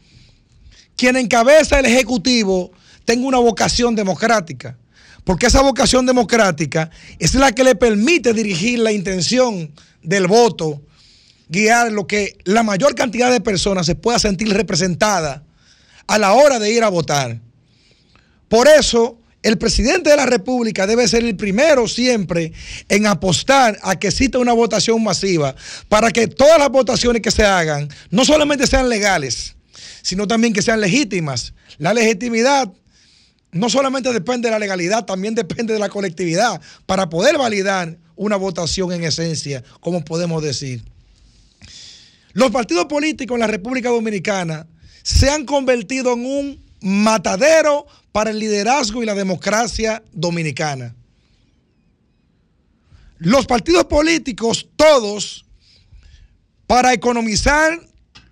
quien 0.95 1.15
encabeza 1.15 1.79
el 1.79 1.85
Ejecutivo 1.85 2.71
tenga 3.05 3.27
una 3.27 3.39
vocación 3.39 3.95
democrática, 3.95 4.77
porque 5.23 5.47
esa 5.47 5.61
vocación 5.61 6.05
democrática 6.05 6.91
es 7.17 7.33
la 7.33 7.51
que 7.51 7.63
le 7.63 7.75
permite 7.75 8.33
dirigir 8.33 8.79
la 8.79 8.91
intención 8.91 9.71
del 10.03 10.27
voto, 10.27 10.81
guiar 11.49 11.91
lo 11.91 12.05
que 12.05 12.37
la 12.43 12.63
mayor 12.63 12.93
cantidad 12.93 13.31
de 13.31 13.41
personas 13.41 13.87
se 13.87 13.95
pueda 13.95 14.19
sentir 14.19 14.53
representada 14.53 15.43
a 16.07 16.17
la 16.17 16.33
hora 16.33 16.59
de 16.59 16.71
ir 16.71 16.83
a 16.83 16.89
votar. 16.89 17.39
Por 18.47 18.67
eso, 18.67 19.17
el 19.43 19.57
presidente 19.57 20.09
de 20.09 20.15
la 20.15 20.25
República 20.25 20.85
debe 20.85 21.07
ser 21.07 21.23
el 21.23 21.35
primero 21.35 21.87
siempre 21.87 22.51
en 22.89 23.07
apostar 23.07 23.79
a 23.81 23.97
que 23.97 24.07
exista 24.07 24.37
una 24.37 24.53
votación 24.53 25.03
masiva 25.03 25.55
para 25.89 26.11
que 26.11 26.27
todas 26.27 26.59
las 26.59 26.69
votaciones 26.69 27.21
que 27.21 27.31
se 27.31 27.43
hagan 27.43 27.89
no 28.11 28.23
solamente 28.23 28.67
sean 28.67 28.89
legales, 28.89 29.55
sino 30.01 30.27
también 30.27 30.53
que 30.53 30.61
sean 30.61 30.79
legítimas. 30.79 31.53
La 31.77 31.93
legitimidad 31.93 32.71
no 33.51 33.69
solamente 33.69 34.13
depende 34.13 34.47
de 34.47 34.51
la 34.51 34.59
legalidad, 34.59 35.05
también 35.05 35.35
depende 35.35 35.73
de 35.73 35.79
la 35.79 35.89
colectividad 35.89 36.61
para 36.85 37.09
poder 37.09 37.37
validar 37.37 37.97
una 38.15 38.35
votación 38.35 38.93
en 38.93 39.03
esencia, 39.03 39.63
como 39.79 40.05
podemos 40.05 40.43
decir. 40.43 40.83
Los 42.33 42.51
partidos 42.51 42.85
políticos 42.85 43.35
en 43.35 43.41
la 43.41 43.47
República 43.47 43.89
Dominicana 43.89 44.67
se 45.03 45.29
han 45.29 45.45
convertido 45.45 46.13
en 46.13 46.25
un 46.25 46.70
matadero 46.81 47.85
para 48.11 48.31
el 48.31 48.39
liderazgo 48.39 49.01
y 49.01 49.05
la 49.05 49.15
democracia 49.15 50.03
dominicana. 50.11 50.95
Los 53.19 53.45
partidos 53.45 53.85
políticos, 53.85 54.67
todos, 54.75 55.45
para 56.65 56.93
economizar 56.93 57.79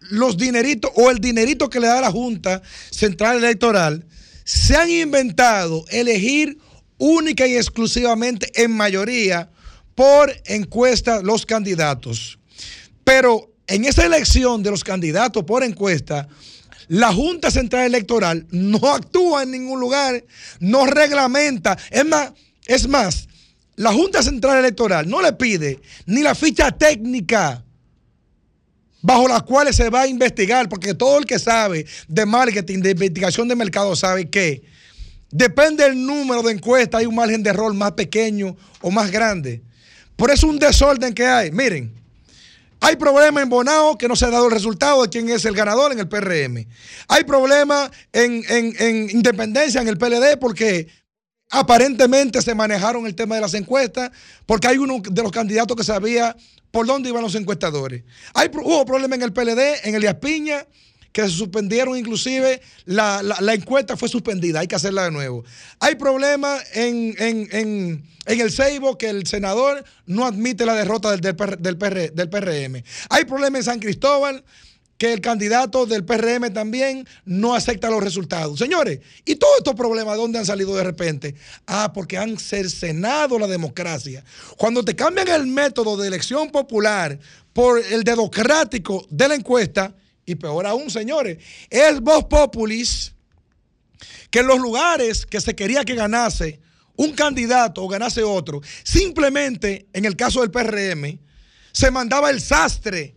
los 0.10 0.36
dineritos 0.38 0.92
o 0.96 1.12
el 1.12 1.20
dinerito 1.20 1.70
que 1.70 1.80
le 1.80 1.88
da 1.88 2.02
la 2.02 2.12
Junta 2.12 2.62
Central 2.90 3.38
Electoral, 3.38 4.06
se 4.44 4.76
han 4.76 4.90
inventado 4.90 5.86
elegir 5.90 6.58
única 6.98 7.46
y 7.46 7.56
exclusivamente 7.56 8.52
en 8.56 8.72
mayoría 8.72 9.50
por 9.94 10.34
encuesta 10.46 11.22
los 11.22 11.46
candidatos. 11.46 12.40
Pero 13.04 13.54
en 13.68 13.86
esa 13.86 14.06
elección 14.06 14.64
de 14.64 14.72
los 14.72 14.84
candidatos 14.84 15.44
por 15.44 15.64
encuesta, 15.64 16.28
la 16.90 17.14
Junta 17.14 17.52
Central 17.52 17.86
Electoral 17.86 18.48
no 18.50 18.80
actúa 18.94 19.44
en 19.44 19.52
ningún 19.52 19.80
lugar, 19.80 20.24
no 20.60 20.88
reglamenta. 20.88 21.78
Es 21.92 22.04
más, 22.04 22.32
es 22.66 22.88
más, 22.88 23.28
la 23.76 23.94
Junta 23.94 24.24
Central 24.24 24.58
Electoral 24.58 25.08
no 25.08 25.22
le 25.22 25.32
pide 25.34 25.80
ni 26.08 26.24
la 26.24 26.34
ficha 26.34 26.72
técnica 26.72 27.64
bajo 29.02 29.28
las 29.28 29.44
cuales 29.44 29.76
se 29.76 29.90
va 29.90 30.02
a 30.02 30.08
investigar, 30.08 30.68
porque 30.68 30.96
todo 30.96 31.20
el 31.20 31.26
que 31.26 31.38
sabe 31.38 31.86
de 32.08 32.26
marketing, 32.26 32.80
de 32.80 32.92
investigación 32.92 33.48
de 33.48 33.56
mercado, 33.56 33.96
sabe 33.96 34.28
que 34.28 34.64
depende 35.30 35.84
del 35.84 36.04
número 36.04 36.42
de 36.42 36.54
encuestas, 36.54 37.00
hay 37.00 37.06
un 37.06 37.16
margen 37.16 37.44
de 37.44 37.52
error 37.52 37.72
más 37.76 37.92
pequeño 37.92 38.58
o 38.82 38.90
más 38.90 39.12
grande. 39.12 39.62
Por 40.16 40.32
eso 40.32 40.48
un 40.48 40.58
desorden 40.58 41.14
que 41.14 41.26
hay. 41.26 41.52
Miren, 41.52 41.94
hay 42.82 42.96
problema 42.96 43.42
en 43.42 43.50
Bonao 43.50 43.98
que 43.98 44.08
no 44.08 44.16
se 44.16 44.26
ha 44.26 44.30
dado 44.30 44.46
el 44.46 44.52
resultado 44.52 45.02
de 45.04 45.10
quién 45.10 45.30
es 45.30 45.46
el 45.46 45.56
ganador 45.56 45.92
en 45.92 46.00
el 46.00 46.08
PRM. 46.08 46.66
Hay 47.08 47.24
problema 47.26 47.92
en, 48.14 48.44
en- 48.50 48.76
en 48.80 49.10
Independencia, 49.10 49.82
en 49.82 49.88
el 49.88 49.98
PLD, 49.98 50.38
porque 50.40 50.88
aparentemente 51.50 52.42
se 52.42 52.56
manejaron 52.56 53.06
el 53.06 53.16
tema 53.16 53.36
de 53.36 53.42
las 53.42 53.54
encuestas, 53.54 54.12
porque 54.46 54.68
hay 54.68 54.78
uno 54.78 55.02
de 55.04 55.24
los 55.24 55.32
candidatos 55.32 55.76
que 55.76 55.84
sabía 55.84 56.36
por 56.72 56.86
dónde 56.86 57.10
iban 57.10 57.24
los 57.24 57.36
encuestadores. 57.36 58.04
Hay, 58.34 58.50
hubo 58.54 58.86
problema 58.86 59.16
en 59.16 59.24
el 59.24 59.34
PLD, 59.34 59.88
en 59.88 59.96
Elías 59.96 60.16
Piña, 60.16 60.66
que 61.12 61.24
se 61.24 61.30
suspendieron 61.30 61.98
inclusive, 61.98 62.62
la, 62.86 63.22
la- 63.24 63.54
encuesta 63.54 63.98
fue 63.98 64.10
suspendida, 64.10 64.60
hay 64.60 64.68
que 64.68 64.76
hacerla 64.76 65.06
de 65.06 65.12
nuevo. 65.12 65.44
Hay 65.80 65.96
problema 65.96 66.58
en, 66.74 67.16
en- 67.18 67.48
en- 67.52 68.04
en 68.26 68.42
el 68.42 68.52
Ceibo, 68.52 68.98
que 68.98 69.10
el 69.10 69.26
senador 69.26 69.84
no 70.06 70.26
admite 70.26 70.66
la 70.66 70.76
derrota 70.76 71.10
del, 71.12 71.22
del, 71.22 71.36
PR 71.36 71.58
del 71.60 71.78
PR 71.78 72.12
del 72.14 72.30
PRM. 72.30 72.84
Hay 73.10 73.26
problema 73.26 73.58
en 73.58 73.64
San 73.64 73.80
Cristóbal, 73.80 74.44
que 75.00 75.14
el 75.14 75.22
candidato 75.22 75.86
del 75.86 76.04
PRM 76.04 76.52
también 76.54 77.08
no 77.24 77.56
acepta 77.56 77.90
los 77.90 78.04
resultados. 78.04 78.60
Señores, 78.60 79.00
¿y 79.24 79.36
todos 79.38 79.60
estos 79.60 79.74
problemas 79.74 80.18
dónde 80.18 80.40
han 80.40 80.46
salido 80.46 80.76
de 80.76 80.84
repente? 80.84 81.36
Ah, 81.66 81.94
porque 81.94 82.18
han 82.18 82.38
cercenado 82.38 83.40
la 83.40 83.48
democracia. 83.48 84.26
Cuando 84.58 84.84
te 84.84 84.98
cambian 84.98 85.30
el 85.30 85.48
método 85.48 85.96
de 85.96 86.10
elección 86.10 86.52
popular 86.52 87.18
por 87.54 87.80
el 87.80 88.04
democrático 88.04 89.08
de 89.10 89.28
la 89.30 89.36
encuesta, 89.36 89.96
y 90.30 90.36
peor 90.36 90.68
aún, 90.68 90.90
señores, 90.92 91.38
es 91.70 92.00
Voz 92.00 92.26
Populis 92.26 93.14
que 94.30 94.40
en 94.40 94.48
los 94.48 94.60
lugares 94.60 95.26
que 95.26 95.42
se 95.42 95.56
quería 95.56 95.84
que 95.84 95.96
ganase 95.96 96.60
un 96.96 97.14
candidato 97.14 97.84
o 97.84 97.88
ganase 97.88 98.24
otro, 98.24 98.62
simplemente 98.84 99.88
en 99.94 100.06
el 100.06 100.16
caso 100.16 100.42
del 100.42 100.52
PRM, 100.52 101.20
se 101.72 101.92
mandaba 101.92 102.30
el 102.30 102.42
sastre 102.42 103.16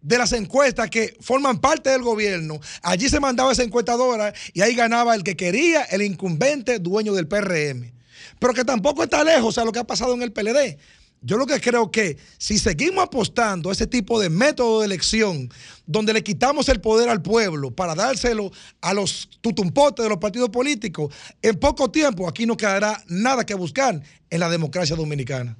de 0.00 0.18
las 0.18 0.32
encuestas 0.32 0.88
que 0.90 1.16
forman 1.20 1.60
parte 1.60 1.90
del 1.90 2.02
gobierno. 2.02 2.60
Allí 2.82 3.08
se 3.08 3.20
mandaba 3.20 3.52
esa 3.52 3.64
encuestadora 3.64 4.32
y 4.52 4.60
ahí 4.60 4.74
ganaba 4.74 5.14
el 5.14 5.24
que 5.24 5.36
quería, 5.36 5.82
el 5.84 6.02
incumbente 6.02 6.78
dueño 6.78 7.14
del 7.14 7.26
PRM. 7.26 7.92
Pero 8.38 8.54
que 8.54 8.64
tampoco 8.64 9.02
está 9.02 9.24
lejos 9.24 9.58
a 9.58 9.64
lo 9.64 9.72
que 9.72 9.80
ha 9.80 9.84
pasado 9.84 10.14
en 10.14 10.22
el 10.22 10.32
PLD. 10.32 10.78
Yo 11.20 11.36
lo 11.36 11.46
que 11.46 11.60
creo 11.60 11.90
que 11.90 12.16
si 12.38 12.58
seguimos 12.58 13.04
apostando 13.04 13.70
a 13.70 13.72
ese 13.72 13.86
tipo 13.86 14.20
de 14.20 14.30
método 14.30 14.80
de 14.80 14.86
elección, 14.86 15.50
donde 15.86 16.12
le 16.12 16.22
quitamos 16.22 16.68
el 16.68 16.80
poder 16.80 17.08
al 17.08 17.22
pueblo 17.22 17.70
para 17.72 17.94
dárselo 17.94 18.52
a 18.80 18.94
los 18.94 19.28
tutumpotes 19.40 20.04
de 20.04 20.08
los 20.08 20.18
partidos 20.18 20.50
políticos, 20.50 21.12
en 21.42 21.58
poco 21.58 21.90
tiempo 21.90 22.28
aquí 22.28 22.46
no 22.46 22.56
quedará 22.56 23.02
nada 23.08 23.44
que 23.44 23.54
buscar 23.54 24.00
en 24.30 24.40
la 24.40 24.48
democracia 24.48 24.94
dominicana. 24.94 25.56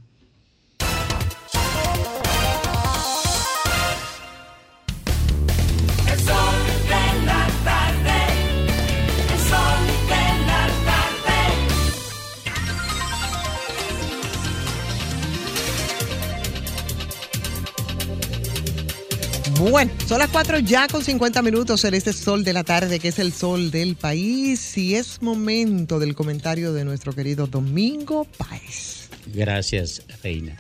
Bueno, 19.59 19.91
son 20.07 20.21
las 20.21 20.29
4 20.29 20.61
ya 20.61 20.87
con 20.87 21.03
50 21.03 21.43
minutos 21.43 21.85
en 21.85 21.95
este 21.95 22.13
sol 22.13 22.45
de 22.45 22.53
la 22.53 22.63
tarde, 22.63 23.01
que 23.01 23.09
es 23.09 23.19
el 23.19 23.33
sol 23.33 23.73
del 23.73 23.97
país, 23.97 24.79
y 24.79 24.95
es 24.95 25.21
momento 25.21 25.99
del 25.99 26.15
comentario 26.15 26.73
de 26.73 26.85
nuestro 26.85 27.13
querido 27.13 27.49
Domingo 27.49 28.25
Páez. 28.25 29.11
Gracias, 29.35 30.05
Reina. 30.23 30.57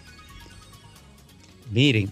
Miren, 1.71 2.11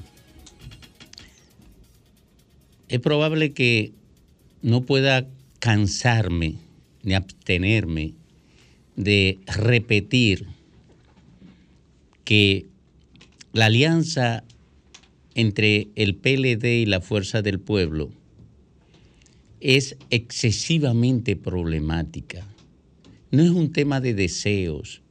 es 2.86 3.00
probable 3.00 3.52
que 3.52 3.92
no 4.62 4.82
pueda 4.82 5.26
cansarme 5.58 6.54
ni 7.02 7.14
abstenerme 7.14 8.14
de 8.94 9.40
repetir 9.46 10.46
que 12.22 12.66
la 13.52 13.66
alianza 13.66 14.44
entre 15.36 15.88
el 15.96 16.16
PLD 16.16 16.64
y 16.64 16.86
la 16.86 17.02
Fuerza 17.02 17.42
del 17.42 17.60
Pueblo 17.60 18.10
es 19.60 19.98
excesivamente 20.08 21.36
problemática. 21.36 22.46
No 23.30 23.42
es 23.42 23.50
un 23.50 23.70
tema 23.70 24.00
de 24.00 24.14
deseos, 24.14 25.02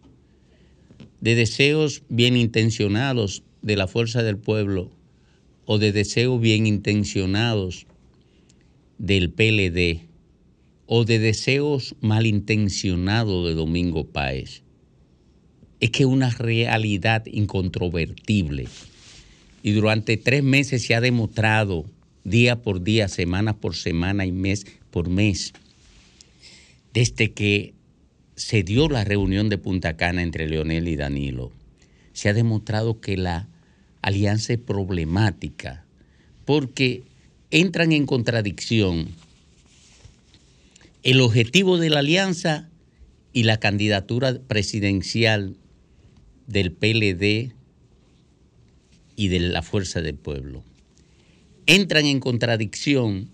de 1.21 1.35
deseos 1.35 2.01
bien 2.09 2.37
intencionados 2.37 3.43
de 3.61 3.75
la 3.75 3.87
Fuerza 3.87 4.23
del 4.23 4.37
Pueblo 4.37 4.89
o 5.65 5.77
de 5.77 5.91
deseos 5.91 6.41
bien 6.41 6.65
intencionados 6.65 7.85
del 8.97 9.29
PLD 9.29 10.07
o 10.87 11.05
de 11.05 11.19
deseos 11.19 11.95
malintencionados 12.01 13.47
de 13.47 13.53
Domingo 13.53 14.07
Páez. 14.07 14.63
Es 15.79 15.91
que 15.91 16.07
una 16.07 16.31
realidad 16.31 17.27
incontrovertible. 17.27 18.67
Y 19.65 19.71
durante 19.71 20.15
tres 20.15 20.43
meses 20.43 20.85
se 20.85 20.93
ha 20.93 21.01
demostrado, 21.01 21.85
día 22.23 22.61
por 22.61 22.83
día, 22.83 23.07
semana 23.07 23.57
por 23.57 23.75
semana 23.75 24.23
y 24.27 24.31
mes 24.31 24.67
por 24.91 25.09
mes, 25.09 25.53
desde 26.93 27.31
que 27.31 27.73
se 28.35 28.61
dio 28.61 28.87
la 28.89 29.03
reunión 29.03 29.49
de 29.49 29.57
Punta 29.57 29.97
Cana 29.97 30.21
entre 30.21 30.47
Leonel 30.47 30.87
y 30.87 30.95
Danilo, 30.95 31.51
se 32.13 32.29
ha 32.29 32.33
demostrado 32.33 33.01
que 33.01 33.17
la 33.17 33.47
alianza 34.03 34.53
es 34.53 34.59
problemática 34.59 35.83
porque 36.45 37.01
entran 37.49 37.91
en 37.91 38.05
contradicción 38.05 39.07
el 41.01 41.21
objetivo 41.21 41.79
de 41.79 41.89
la 41.89 42.01
alianza 42.01 42.69
y 43.33 43.45
la 43.45 43.57
candidatura 43.57 44.37
presidencial 44.47 45.55
del 46.45 46.71
PLD 46.71 47.54
y 49.15 49.29
de 49.29 49.39
la 49.39 49.61
Fuerza 49.61 50.01
del 50.01 50.15
Pueblo. 50.15 50.63
Entran 51.65 52.05
en 52.05 52.19
contradicción 52.19 53.29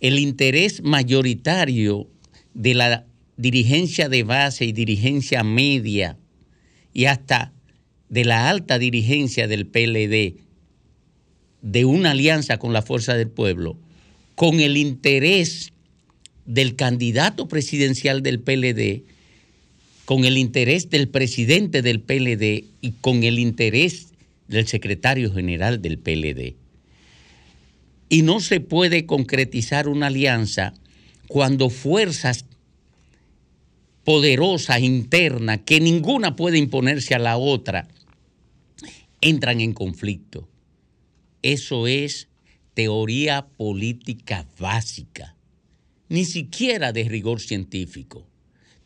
el 0.00 0.18
interés 0.18 0.82
mayoritario 0.82 2.08
de 2.54 2.74
la 2.74 3.06
dirigencia 3.36 4.08
de 4.08 4.22
base 4.22 4.64
y 4.64 4.72
dirigencia 4.72 5.42
media 5.44 6.16
y 6.92 7.06
hasta 7.06 7.52
de 8.08 8.24
la 8.24 8.48
alta 8.48 8.78
dirigencia 8.78 9.48
del 9.48 9.66
PLD 9.66 10.40
de 11.62 11.84
una 11.84 12.12
alianza 12.12 12.58
con 12.58 12.72
la 12.72 12.82
Fuerza 12.82 13.14
del 13.14 13.28
Pueblo 13.28 13.76
con 14.38 14.60
el 14.60 14.76
interés 14.76 15.72
del 16.46 16.76
candidato 16.76 17.48
presidencial 17.48 18.22
del 18.22 18.38
PLD, 18.38 19.02
con 20.04 20.24
el 20.24 20.38
interés 20.38 20.90
del 20.90 21.08
presidente 21.08 21.82
del 21.82 22.00
PLD 22.00 22.64
y 22.80 22.92
con 23.00 23.24
el 23.24 23.40
interés 23.40 24.07
del 24.48 24.66
secretario 24.66 25.32
general 25.32 25.80
del 25.80 25.98
PLD. 25.98 26.56
Y 28.08 28.22
no 28.22 28.40
se 28.40 28.60
puede 28.60 29.06
concretizar 29.06 29.86
una 29.86 30.06
alianza 30.06 30.74
cuando 31.28 31.68
fuerzas 31.68 32.46
poderosas 34.04 34.80
internas 34.80 35.60
que 35.66 35.80
ninguna 35.80 36.34
puede 36.34 36.56
imponerse 36.56 37.14
a 37.14 37.18
la 37.18 37.36
otra, 37.36 37.86
entran 39.20 39.60
en 39.60 39.74
conflicto. 39.74 40.48
Eso 41.42 41.86
es 41.86 42.28
teoría 42.72 43.46
política 43.46 44.46
básica, 44.58 45.36
ni 46.08 46.24
siquiera 46.24 46.92
de 46.92 47.04
rigor 47.04 47.40
científico. 47.40 48.26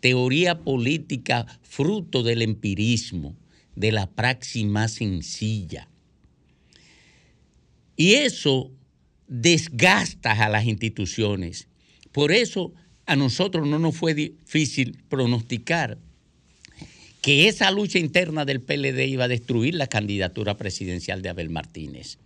Teoría 0.01 0.59
política 0.59 1.47
fruto 1.63 2.25
del 2.25 2.43
empirismo, 2.43 3.37
de 3.77 3.93
la 3.93 4.11
praxis 4.11 4.67
más 4.67 4.93
sencilla. 4.93 5.89
Y 7.97 8.15
eso 8.15 8.71
desgasta 9.29 10.33
a 10.33 10.49
las 10.49 10.67
instituciones. 10.67 11.69
Por 12.13 12.33
eso 12.33 12.73
a 13.07 13.17
nosotros 13.17 13.67
no 13.67 13.79
nos 13.79 13.97
fue 13.97 14.15
difícil 14.15 14.99
pronosticar 15.09 15.99
que 17.21 17.49
esa 17.49 17.71
lucha 17.71 17.99
interna 17.99 18.45
del 18.45 18.61
PLD 18.61 19.07
iba 19.07 19.25
a 19.25 19.29
destruir 19.29 19.75
la 19.75 19.87
candidatura 19.87 20.57
presidencial 20.57 21.23
de 21.23 21.29
Abel 21.29 21.51
Martínez. 21.51 22.19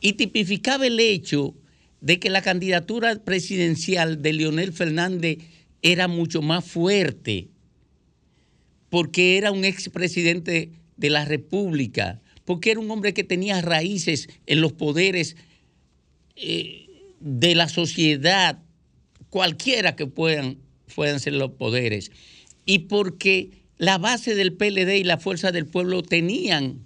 Y 0.00 0.14
tipificaba 0.14 0.86
el 0.86 0.98
hecho 0.98 1.54
de 2.00 2.18
que 2.18 2.30
la 2.30 2.40
candidatura 2.40 3.14
presidencial 3.16 4.22
de 4.22 4.32
Leonel 4.32 4.72
Fernández 4.72 5.38
era 5.82 6.08
mucho 6.08 6.40
más 6.40 6.64
fuerte, 6.64 7.48
porque 8.90 9.38
era 9.38 9.52
un 9.52 9.64
expresidente 9.64 10.72
de 10.96 11.10
la 11.10 11.24
República, 11.24 12.20
porque 12.44 12.72
era 12.72 12.80
un 12.80 12.90
hombre 12.90 13.14
que 13.14 13.24
tenía 13.24 13.62
raíces 13.62 14.28
en 14.46 14.60
los 14.60 14.72
poderes 14.72 15.36
eh, 16.36 16.88
de 17.20 17.54
la 17.54 17.68
sociedad, 17.68 18.58
cualquiera 19.30 19.96
que 19.96 20.06
puedan, 20.06 20.58
puedan 20.94 21.20
ser 21.20 21.34
los 21.34 21.52
poderes, 21.52 22.10
y 22.66 22.80
porque 22.80 23.50
la 23.78 23.98
base 23.98 24.34
del 24.34 24.52
PLD 24.52 24.98
y 24.98 25.04
la 25.04 25.18
fuerza 25.18 25.52
del 25.52 25.66
pueblo 25.66 26.02
tenían 26.02 26.84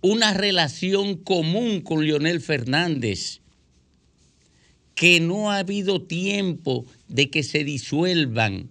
una 0.00 0.34
relación 0.34 1.16
común 1.16 1.80
con 1.80 2.04
Leonel 2.04 2.40
Fernández, 2.40 3.40
que 4.94 5.20
no 5.20 5.50
ha 5.50 5.58
habido 5.58 6.02
tiempo 6.02 6.84
de 7.08 7.30
que 7.30 7.42
se 7.42 7.64
disuelvan. 7.64 8.70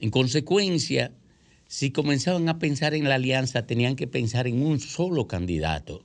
En 0.00 0.10
consecuencia, 0.10 1.12
si 1.66 1.90
comenzaban 1.90 2.48
a 2.48 2.58
pensar 2.58 2.94
en 2.94 3.08
la 3.08 3.16
alianza, 3.16 3.66
tenían 3.66 3.96
que 3.96 4.06
pensar 4.06 4.46
en 4.46 4.62
un 4.62 4.80
solo 4.80 5.26
candidato, 5.26 6.04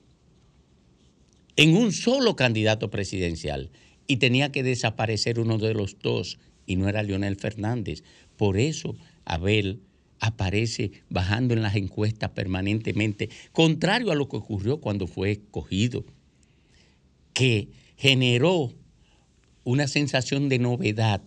en 1.56 1.76
un 1.76 1.92
solo 1.92 2.36
candidato 2.36 2.90
presidencial, 2.90 3.70
y 4.06 4.16
tenía 4.16 4.52
que 4.52 4.62
desaparecer 4.62 5.38
uno 5.38 5.58
de 5.58 5.74
los 5.74 5.98
dos, 6.00 6.38
y 6.66 6.76
no 6.76 6.88
era 6.88 7.02
Leonel 7.02 7.36
Fernández. 7.36 8.02
Por 8.36 8.58
eso 8.58 8.96
Abel 9.24 9.80
aparece 10.18 10.92
bajando 11.08 11.54
en 11.54 11.62
las 11.62 11.76
encuestas 11.76 12.30
permanentemente, 12.30 13.30
contrario 13.52 14.10
a 14.10 14.14
lo 14.14 14.28
que 14.28 14.36
ocurrió 14.36 14.80
cuando 14.80 15.06
fue 15.06 15.32
escogido, 15.32 16.04
que 17.32 17.68
generó 17.96 18.72
una 19.64 19.86
sensación 19.86 20.48
de 20.48 20.58
novedad 20.58 21.22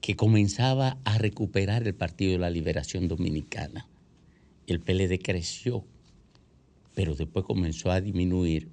que 0.00 0.16
comenzaba 0.16 0.98
a 1.04 1.18
recuperar 1.18 1.86
el 1.86 1.94
Partido 1.94 2.32
de 2.32 2.38
la 2.38 2.50
Liberación 2.50 3.08
Dominicana. 3.08 3.88
El 4.66 4.80
PLD 4.80 5.20
creció, 5.22 5.84
pero 6.94 7.14
después 7.14 7.44
comenzó 7.44 7.90
a 7.90 8.00
disminuir 8.00 8.68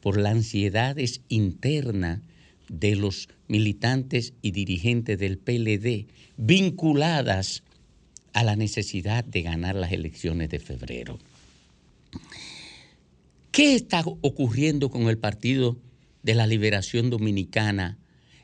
por 0.00 0.18
las 0.18 0.32
ansiedades 0.32 1.22
internas 1.28 2.20
de 2.68 2.96
los 2.96 3.28
militantes 3.48 4.34
y 4.42 4.52
dirigentes 4.52 5.18
del 5.18 5.38
PLD 5.38 6.06
vinculadas 6.36 7.62
a 8.32 8.44
la 8.44 8.56
necesidad 8.56 9.24
de 9.24 9.42
ganar 9.42 9.74
las 9.74 9.92
elecciones 9.92 10.50
de 10.50 10.60
febrero. 10.60 11.18
¿Qué 13.50 13.74
está 13.74 14.04
ocurriendo 14.20 14.90
con 14.90 15.08
el 15.08 15.18
Partido 15.18 15.76
de 16.22 16.34
la 16.34 16.46
Liberación 16.46 17.10
Dominicana 17.10 17.98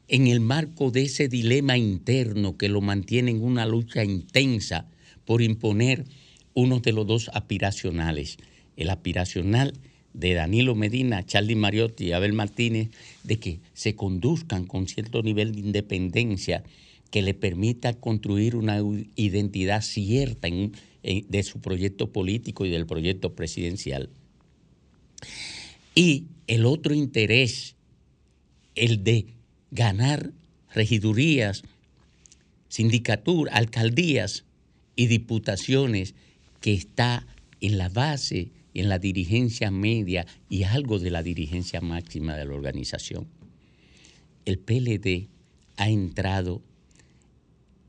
en 0.09 0.27
el 0.27 0.41
marco 0.41 0.91
de 0.91 1.03
ese 1.03 1.29
dilema 1.29 1.79
interno 1.79 2.57
que 2.57 2.69
lo 2.69 2.81
mantiene 2.81 3.31
en 3.31 3.43
una 3.43 3.67
lucha 3.67 4.05
intensa 4.05 4.87
por 5.25 5.43
imponer 5.43 6.05
uno 6.53 6.81
de 6.81 6.93
los 6.93 7.07
dos 7.07 7.31
aspiracionales, 7.33 8.37
el 8.77 8.91
aspiracional 8.91 9.75
de 10.13 10.35
Danilo 10.35 10.75
Medina, 10.75 11.25
Charlie 11.25 11.57
Mariotti 11.57 12.07
y 12.07 12.13
Abel 12.13 12.33
Martínez, 12.33 12.91
de 13.25 13.39
que 13.39 13.61
se 13.73 13.97
conduzcan 13.97 14.67
con 14.67 14.87
cierto 14.87 15.23
nivel 15.23 15.53
de 15.53 15.61
independencia 15.61 16.63
que 17.11 17.23
le 17.23 17.35
permita 17.35 17.95
construir 17.95 18.57
una 18.57 18.81
identidad 19.17 19.83
cierta 19.83 20.49
de 20.49 21.43
su 21.43 21.61
proyecto 21.61 22.13
político 22.13 22.65
y 22.65 22.71
del 22.71 22.87
proyecto 22.87 23.35
presidencial. 23.35 24.11
Y 25.95 26.27
el 26.47 26.67
otro 26.67 26.95
interés, 26.95 27.77
el 28.75 29.05
de 29.05 29.27
ganar 29.70 30.32
regidurías, 30.73 31.62
sindicaturas, 32.69 33.55
alcaldías 33.55 34.45
y 34.97 35.07
diputaciones 35.07 36.15
que 36.61 36.74
está 36.74 37.27
en 37.61 37.78
la 37.78 37.89
base, 37.89 38.51
en 38.74 38.89
la 38.89 38.99
dirigencia 38.99 39.70
media 39.70 40.27
y 40.49 40.65
algo 40.65 40.99
de 40.99 41.11
la 41.11 41.23
dirigencia 41.23 41.81
máxima 41.81 42.36
de 42.36 42.45
la 42.45 42.55
organización. 42.55 43.27
El 44.45 44.59
PLD 44.59 45.28
ha 45.77 45.89
entrado 45.89 46.62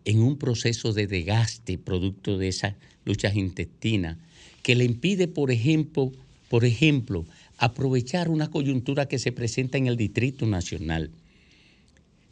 en 0.06 0.22
un 0.22 0.38
proceso 0.38 0.94
de 0.94 1.08
desgaste 1.08 1.78
producto 1.78 2.38
de 2.38 2.48
esas 2.48 2.76
luchas 3.06 3.36
intestinas 3.36 4.18
que 4.62 4.76
le 4.76 4.86
impide, 4.86 5.28
por 5.28 5.52
ejemplo, 5.52 6.12
por 6.50 6.64
ejemplo, 6.64 7.26
aprovechar 7.58 8.30
una 8.30 8.50
coyuntura 8.50 9.08
que 9.08 9.20
se 9.20 9.32
presenta 9.32 9.78
en 9.78 9.88
el 9.88 9.98
Distrito 9.98 10.46
Nacional 10.46 11.12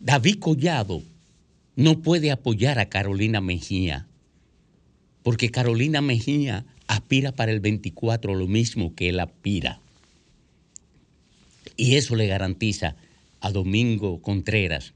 David 0.04 0.40
Collado 0.40 1.02
no 1.78 2.02
puede 2.02 2.32
apoyar 2.32 2.78
a 2.78 2.90
Carolina 2.90 3.40
Mejía, 3.40 4.06
porque 5.24 5.50
Carolina 5.50 6.02
Mejía 6.02 6.66
aspira 6.88 7.32
para 7.32 7.54
el 7.54 7.62
24 7.62 8.36
lo 8.36 8.46
mismo 8.48 8.94
que 8.96 9.08
él 9.08 9.22
aspira. 9.22 9.80
Y 11.78 11.96
eso 11.96 12.18
le 12.18 12.28
garantiza 12.28 12.98
a 13.40 13.52
Domingo 13.52 14.22
Contreras 14.22 14.94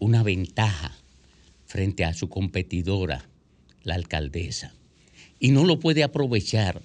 una 0.00 0.24
ventaja 0.24 0.96
frente 1.66 2.04
a 2.04 2.12
su 2.12 2.28
competidora, 2.28 3.28
la 3.84 3.94
alcaldesa. 3.94 4.74
Y 5.38 5.52
no 5.52 5.62
lo 5.62 5.78
puede 5.78 6.02
aprovechar. 6.02 6.82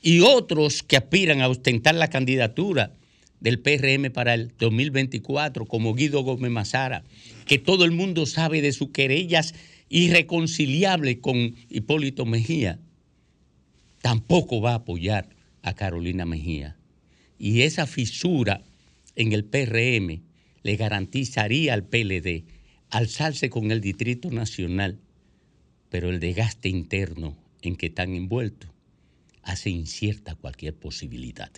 Y 0.00 0.20
otros 0.20 0.82
que 0.82 0.96
aspiran 0.96 1.42
a 1.42 1.48
ostentar 1.48 1.94
la 1.94 2.08
candidatura 2.08 2.94
del 3.40 3.60
PRM 3.60 4.10
para 4.12 4.34
el 4.34 4.52
2024, 4.58 5.66
como 5.66 5.94
Guido 5.94 6.22
Gómez 6.22 6.50
Mazara, 6.50 7.04
que 7.46 7.58
todo 7.58 7.84
el 7.84 7.92
mundo 7.92 8.26
sabe 8.26 8.62
de 8.62 8.72
sus 8.72 8.90
querellas 8.90 9.54
irreconciliables 9.88 11.18
con 11.18 11.54
Hipólito 11.70 12.26
Mejía, 12.26 12.78
tampoco 14.02 14.60
va 14.60 14.72
a 14.72 14.76
apoyar 14.76 15.28
a 15.62 15.74
Carolina 15.74 16.26
Mejía. 16.26 16.76
Y 17.38 17.62
esa 17.62 17.86
fisura 17.86 18.62
en 19.16 19.32
el 19.32 19.44
PRM 19.44 20.22
le 20.62 20.76
garantizaría 20.76 21.74
al 21.74 21.84
PLD 21.84 22.44
alzarse 22.90 23.50
con 23.50 23.70
el 23.70 23.80
Distrito 23.80 24.30
Nacional, 24.30 24.98
pero 25.90 26.10
el 26.10 26.20
desgaste 26.20 26.68
interno 26.68 27.36
en 27.62 27.76
que 27.76 27.86
están 27.86 28.14
envueltos 28.14 28.70
hace 29.42 29.70
incierta 29.70 30.34
cualquier 30.34 30.74
posibilidad. 30.74 31.50